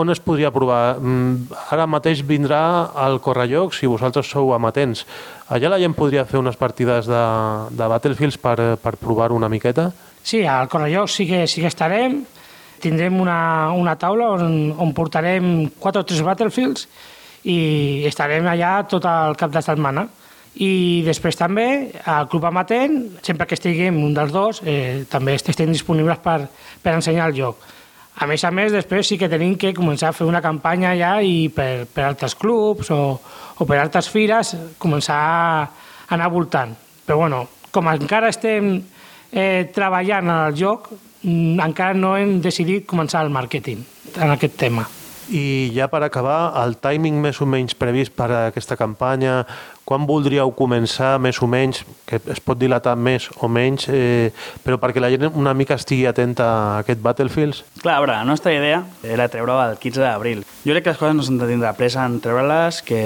on 0.00 0.08
es 0.08 0.20
podria 0.22 0.52
provar? 0.54 0.96
Mm, 0.96 1.50
ara 1.74 1.86
mateix 1.90 2.22
vindrà 2.24 2.62
al 2.94 3.18
Correllocs 3.20 3.82
si 3.82 3.90
vosaltres 3.90 4.30
sou 4.30 4.54
amatents. 4.54 5.04
Allà 5.50 5.74
la 5.74 5.80
gent 5.82 5.96
podria 5.98 6.24
fer 6.24 6.38
unes 6.38 6.56
partides 6.56 7.10
de, 7.10 7.24
de 7.74 7.88
Battlefields 7.90 8.38
per, 8.38 8.56
per 8.80 8.94
provar 8.96 9.32
una 9.36 9.50
miqueta? 9.50 9.90
Sí, 10.22 10.44
al 10.46 10.70
Correllocs 10.70 11.18
sí 11.18 11.26
que, 11.26 11.46
sí 11.50 11.60
que 11.60 11.68
estarem. 11.68 12.22
Tindrem 12.80 13.20
una, 13.20 13.72
una 13.76 13.96
taula 14.00 14.30
on, 14.36 14.72
on 14.78 14.94
portarem 14.96 15.68
4 15.80 16.02
o 16.02 16.08
3 16.08 16.22
Battlefields 16.26 16.86
i 17.48 18.04
estarem 18.08 18.46
allà 18.48 18.80
tot 18.88 19.06
el 19.08 19.36
cap 19.40 19.52
de 19.54 19.62
setmana. 19.64 20.06
I 20.60 21.02
després 21.06 21.38
també 21.38 21.66
al 22.10 22.26
Club 22.28 22.48
Amatent, 22.48 22.96
sempre 23.22 23.46
que 23.46 23.54
estiguem 23.54 24.00
un 24.02 24.16
dels 24.16 24.32
dos, 24.34 24.62
eh, 24.66 25.04
també 25.08 25.36
estem 25.38 25.70
disponibles 25.70 26.18
per, 26.24 26.40
per 26.82 26.96
ensenyar 26.96 27.28
el 27.30 27.36
joc. 27.38 27.68
A 28.20 28.26
més 28.26 28.42
a 28.44 28.50
més, 28.50 28.72
després 28.72 29.06
sí 29.06 29.16
que 29.16 29.30
tenim 29.30 29.54
que 29.56 29.70
començar 29.72 30.10
a 30.10 30.16
fer 30.16 30.26
una 30.28 30.42
campanya 30.44 30.90
ja 30.98 31.14
i 31.22 31.48
per, 31.54 31.86
per 31.88 32.04
altres 32.08 32.34
clubs 32.36 32.90
o, 32.92 33.00
o 33.56 33.66
per 33.68 33.78
altres 33.78 34.10
fires 34.12 34.52
començar 34.82 35.20
a 35.20 35.68
anar 36.16 36.28
voltant. 36.34 36.74
Però 37.06 37.22
bueno, 37.22 37.46
com 37.70 37.88
encara 37.88 38.28
estem 38.28 38.74
eh, 39.32 39.70
treballant 39.72 40.26
en 40.26 40.34
el 40.50 40.58
joc, 40.58 40.90
encara 41.24 41.94
no 41.94 42.14
hem 42.16 42.38
decidit 42.44 42.86
començar 42.88 43.24
el 43.24 43.34
màrqueting 43.34 43.84
en 44.16 44.32
aquest 44.32 44.56
tema. 44.60 44.86
I 45.30 45.70
ja 45.70 45.86
per 45.86 46.00
acabar, 46.02 46.50
el 46.64 46.74
timing 46.82 47.20
més 47.22 47.38
o 47.38 47.46
menys 47.46 47.76
previst 47.78 48.10
per 48.18 48.26
a 48.34 48.38
aquesta 48.48 48.74
campanya, 48.74 49.44
quan 49.86 50.02
voldríeu 50.06 50.50
començar 50.58 51.20
més 51.22 51.38
o 51.38 51.46
menys, 51.50 51.84
que 52.06 52.18
es 52.34 52.40
pot 52.42 52.58
dilatar 52.58 52.96
més 52.98 53.28
o 53.38 53.46
menys, 53.46 53.86
eh, 53.94 54.32
però 54.64 54.80
perquè 54.82 54.98
la 55.02 55.12
gent 55.12 55.28
una 55.30 55.54
mica 55.54 55.78
estigui 55.78 56.08
atenta 56.10 56.48
a 56.48 56.64
aquest 56.80 57.02
Battlefields? 57.04 57.62
Clar, 57.78 58.00
a 58.00 58.02
veure, 58.02 58.16
la 58.16 58.26
nostra 58.26 58.56
idea 58.56 58.82
era 59.06 59.28
treure 59.30 59.54
el 59.68 59.78
15 59.78 60.02
d'abril. 60.02 60.42
Jo 60.64 60.74
crec 60.74 60.88
que 60.88 60.94
les 60.96 60.98
coses 60.98 61.14
no 61.14 61.22
s'han 61.22 61.38
de 61.38 61.50
tindre 61.52 61.72
pressa 61.78 62.08
en 62.10 62.18
treure-les, 62.24 62.82
que 62.82 63.00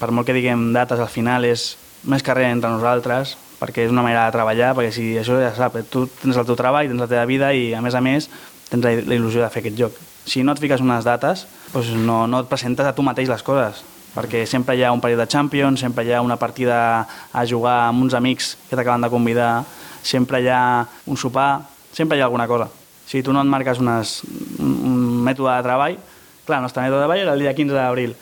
per 0.00 0.10
molt 0.10 0.26
que 0.26 0.34
diguem 0.34 0.72
dates 0.74 0.98
al 0.98 1.12
final 1.12 1.46
és 1.46 1.76
més 2.02 2.26
carrer 2.26 2.50
entre 2.50 2.74
nosaltres, 2.74 3.36
perquè 3.64 3.88
és 3.88 3.92
una 3.92 4.04
manera 4.04 4.28
de 4.28 4.36
treballar, 4.36 4.74
perquè 4.76 4.92
si 4.92 5.10
això 5.18 5.40
ja 5.40 5.54
saps, 5.56 5.88
tu 5.88 6.06
tens 6.20 6.36
el 6.36 6.46
teu 6.46 6.60
treball, 6.60 6.92
tens 6.92 7.08
la 7.08 7.10
teva 7.10 7.24
vida 7.26 7.54
i 7.56 7.72
a 7.74 7.80
més 7.80 7.96
a 7.96 8.04
més 8.04 8.28
tens 8.68 8.84
la 8.84 8.92
il·lusió 8.92 9.40
de 9.40 9.50
fer 9.50 9.64
aquest 9.64 9.80
joc 9.80 10.04
si 10.24 10.42
no 10.42 10.54
et 10.54 10.60
fiques 10.60 10.80
unes 10.80 11.04
dates, 11.04 11.44
doncs 11.72 11.92
no, 12.00 12.24
no 12.26 12.40
et 12.42 12.48
presentes 12.48 12.86
a 12.86 12.94
tu 12.96 13.04
mateix 13.04 13.28
les 13.28 13.44
coses, 13.44 13.82
perquè 14.14 14.44
sempre 14.48 14.76
hi 14.76 14.84
ha 14.84 14.92
un 14.94 15.02
període 15.04 15.24
de 15.24 15.30
Champions, 15.30 15.84
sempre 15.84 16.04
hi 16.04 16.14
ha 16.14 16.22
una 16.24 16.38
partida 16.40 16.78
a 17.32 17.44
jugar 17.46 17.90
amb 17.90 18.06
uns 18.06 18.16
amics 18.16 18.54
que 18.68 18.76
t'acaben 18.76 19.04
de 19.04 19.12
convidar, 19.12 19.52
sempre 20.02 20.40
hi 20.40 20.48
ha 20.48 20.86
un 21.06 21.20
sopar, 21.20 21.66
sempre 21.92 22.16
hi 22.16 22.22
ha 22.24 22.30
alguna 22.30 22.48
cosa. 22.48 22.70
Si 23.06 23.22
tu 23.22 23.34
no 23.36 23.42
et 23.44 23.50
marques 23.50 23.80
unes, 23.82 24.22
un 24.64 25.20
mètode 25.26 25.58
de 25.58 25.66
treball, 25.66 25.98
clar, 26.46 26.60
el 26.62 26.64
nostre 26.64 26.86
mètode 26.86 27.02
de 27.02 27.04
treball 27.04 27.24
era 27.26 27.34
el 27.36 27.44
dia 27.44 27.54
15 27.54 27.76
d'abril. 27.76 28.16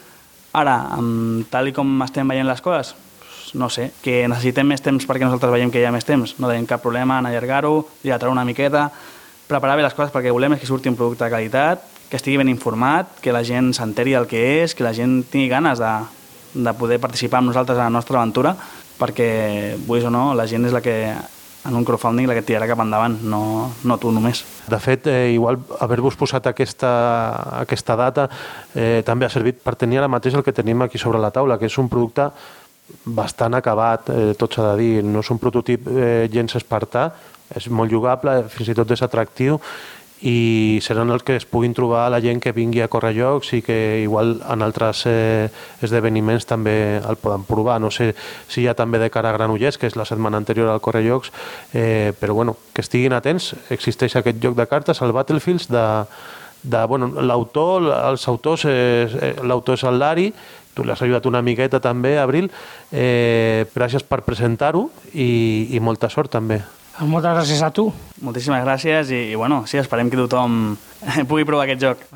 Ara, 0.58 0.74
amb, 0.98 1.46
tal 1.52 1.70
com 1.72 2.02
estem 2.04 2.28
veient 2.28 2.50
les 2.50 2.60
coses, 2.60 2.96
no 3.54 3.68
sé, 3.68 3.90
que 4.02 4.22
necessitem 4.28 4.68
més 4.72 4.82
temps 4.84 5.04
perquè 5.08 5.26
nosaltres 5.26 5.52
veiem 5.52 5.72
que 5.72 5.82
hi 5.82 5.86
ha 5.88 5.92
més 5.94 6.06
temps. 6.08 6.36
No 6.40 6.50
tenim 6.50 6.66
cap 6.68 6.82
problema 6.84 7.18
en 7.20 7.28
allargar-ho, 7.28 7.86
dilatar 8.02 8.30
una 8.32 8.46
miqueta, 8.48 8.88
preparar 9.48 9.76
bé 9.76 9.84
les 9.84 9.96
coses 9.96 10.12
perquè 10.14 10.32
volem 10.32 10.56
és 10.56 10.62
que 10.62 10.70
surti 10.70 10.88
un 10.88 10.96
producte 10.96 11.24
de 11.24 11.32
qualitat, 11.32 11.84
que 12.08 12.18
estigui 12.20 12.38
ben 12.40 12.50
informat, 12.52 13.18
que 13.24 13.32
la 13.32 13.44
gent 13.44 13.72
s'enteri 13.76 14.16
del 14.16 14.28
que 14.28 14.40
és, 14.62 14.74
que 14.76 14.84
la 14.84 14.94
gent 14.96 15.22
tingui 15.32 15.48
ganes 15.52 15.80
de, 15.80 15.92
de 16.54 16.74
poder 16.76 17.00
participar 17.00 17.40
amb 17.40 17.52
nosaltres 17.52 17.78
a 17.78 17.86
la 17.86 17.92
nostra 17.92 18.20
aventura, 18.20 18.56
perquè, 18.98 19.78
vulguis 19.86 20.08
o 20.08 20.12
no, 20.12 20.32
la 20.36 20.44
gent 20.48 20.68
és 20.68 20.76
la 20.76 20.82
que 20.84 20.96
en 21.62 21.76
un 21.78 21.84
crowdfunding 21.86 22.26
la 22.26 22.34
que 22.34 22.42
tirarà 22.42 22.66
cap 22.66 22.80
endavant, 22.82 23.14
no, 23.22 23.42
no 23.86 23.98
tu 24.02 24.10
només. 24.12 24.42
De 24.68 24.78
fet, 24.82 25.06
eh, 25.06 25.30
igual 25.34 25.60
haver-vos 25.80 26.16
posat 26.18 26.48
aquesta, 26.50 26.90
aquesta 27.60 27.96
data 27.98 28.26
eh, 28.74 29.02
també 29.06 29.26
ha 29.26 29.32
servit 29.32 29.60
per 29.62 29.76
tenir 29.78 30.00
ara 30.00 30.10
mateix 30.10 30.34
el 30.34 30.42
que 30.42 30.54
tenim 30.54 30.82
aquí 30.82 30.98
sobre 30.98 31.22
la 31.22 31.30
taula, 31.30 31.58
que 31.60 31.70
és 31.70 31.78
un 31.78 31.90
producte 31.92 32.28
bastant 33.04 33.54
acabat, 33.54 34.10
eh, 34.10 34.34
tot 34.38 34.54
s'ha 34.54 34.72
de 34.72 34.76
dir, 34.80 34.92
no 35.04 35.20
és 35.20 35.30
un 35.30 35.38
prototip 35.38 35.88
eh, 35.88 36.28
gens 36.32 36.56
espartà, 36.58 37.10
és 37.54 37.68
molt 37.68 37.90
jugable, 37.92 38.42
fins 38.48 38.72
i 38.72 38.76
tot 38.76 38.90
és 38.90 39.02
atractiu 39.04 39.60
i 40.22 40.78
seran 40.82 41.10
els 41.10 41.24
que 41.26 41.34
es 41.34 41.44
puguin 41.50 41.74
trobar 41.74 42.04
la 42.14 42.20
gent 42.22 42.38
que 42.40 42.52
vingui 42.54 42.80
a 42.82 42.88
córrer 42.90 43.10
jocs 43.16 43.52
i 43.56 43.62
que 43.66 43.76
igual 44.04 44.36
en 44.46 44.62
altres 44.62 45.02
eh, 45.10 45.48
esdeveniments 45.82 46.46
també 46.46 47.00
el 47.00 47.18
poden 47.18 47.42
provar. 47.48 47.80
No 47.82 47.90
sé 47.90 48.12
si 48.48 48.62
hi 48.62 48.68
ha 48.70 48.76
també 48.78 49.00
de 49.02 49.10
cara 49.10 49.32
a 49.32 49.36
Granollers, 49.36 49.78
que 49.78 49.90
és 49.90 49.98
la 49.98 50.06
setmana 50.06 50.38
anterior 50.38 50.70
al 50.70 50.80
córrer 50.80 51.02
jocs, 51.08 51.32
eh, 51.74 52.14
però 52.20 52.38
bueno, 52.38 52.56
que 52.72 52.86
estiguin 52.86 53.18
atents. 53.18 53.52
Existeix 53.74 54.14
aquest 54.16 54.38
joc 54.42 54.54
de 54.58 54.68
cartes, 54.70 55.02
el 55.02 55.12
Battlefields, 55.12 55.66
de, 55.72 55.86
de 56.62 56.84
bueno, 56.86 57.10
l'autor, 57.18 57.90
els 57.90 58.28
autors, 58.30 58.66
eh, 58.70 59.34
l'autor 59.42 59.80
és 59.80 59.86
el 59.90 59.98
Lari, 59.98 60.30
tu 60.74 60.84
l'has 60.84 61.00
ajudat 61.02 61.26
una 61.28 61.42
miqueta 61.42 61.80
també, 61.80 62.16
Abril. 62.20 62.50
Eh, 62.92 63.66
gràcies 63.74 64.04
per 64.06 64.22
presentar-ho 64.26 64.88
i, 65.12 65.68
i 65.72 65.80
molta 65.80 66.10
sort 66.12 66.32
també. 66.32 66.62
Moltes 67.00 67.32
gràcies 67.32 67.62
a 67.64 67.70
tu. 67.72 67.88
Moltíssimes 68.20 68.64
gràcies 68.64 69.12
i, 69.12 69.22
i 69.32 69.38
bueno, 69.38 69.64
sí, 69.66 69.80
esperem 69.80 70.12
que 70.12 70.20
tothom 70.20 70.76
pugui 71.28 71.48
provar 71.48 71.66
aquest 71.68 71.88
joc. 71.88 72.08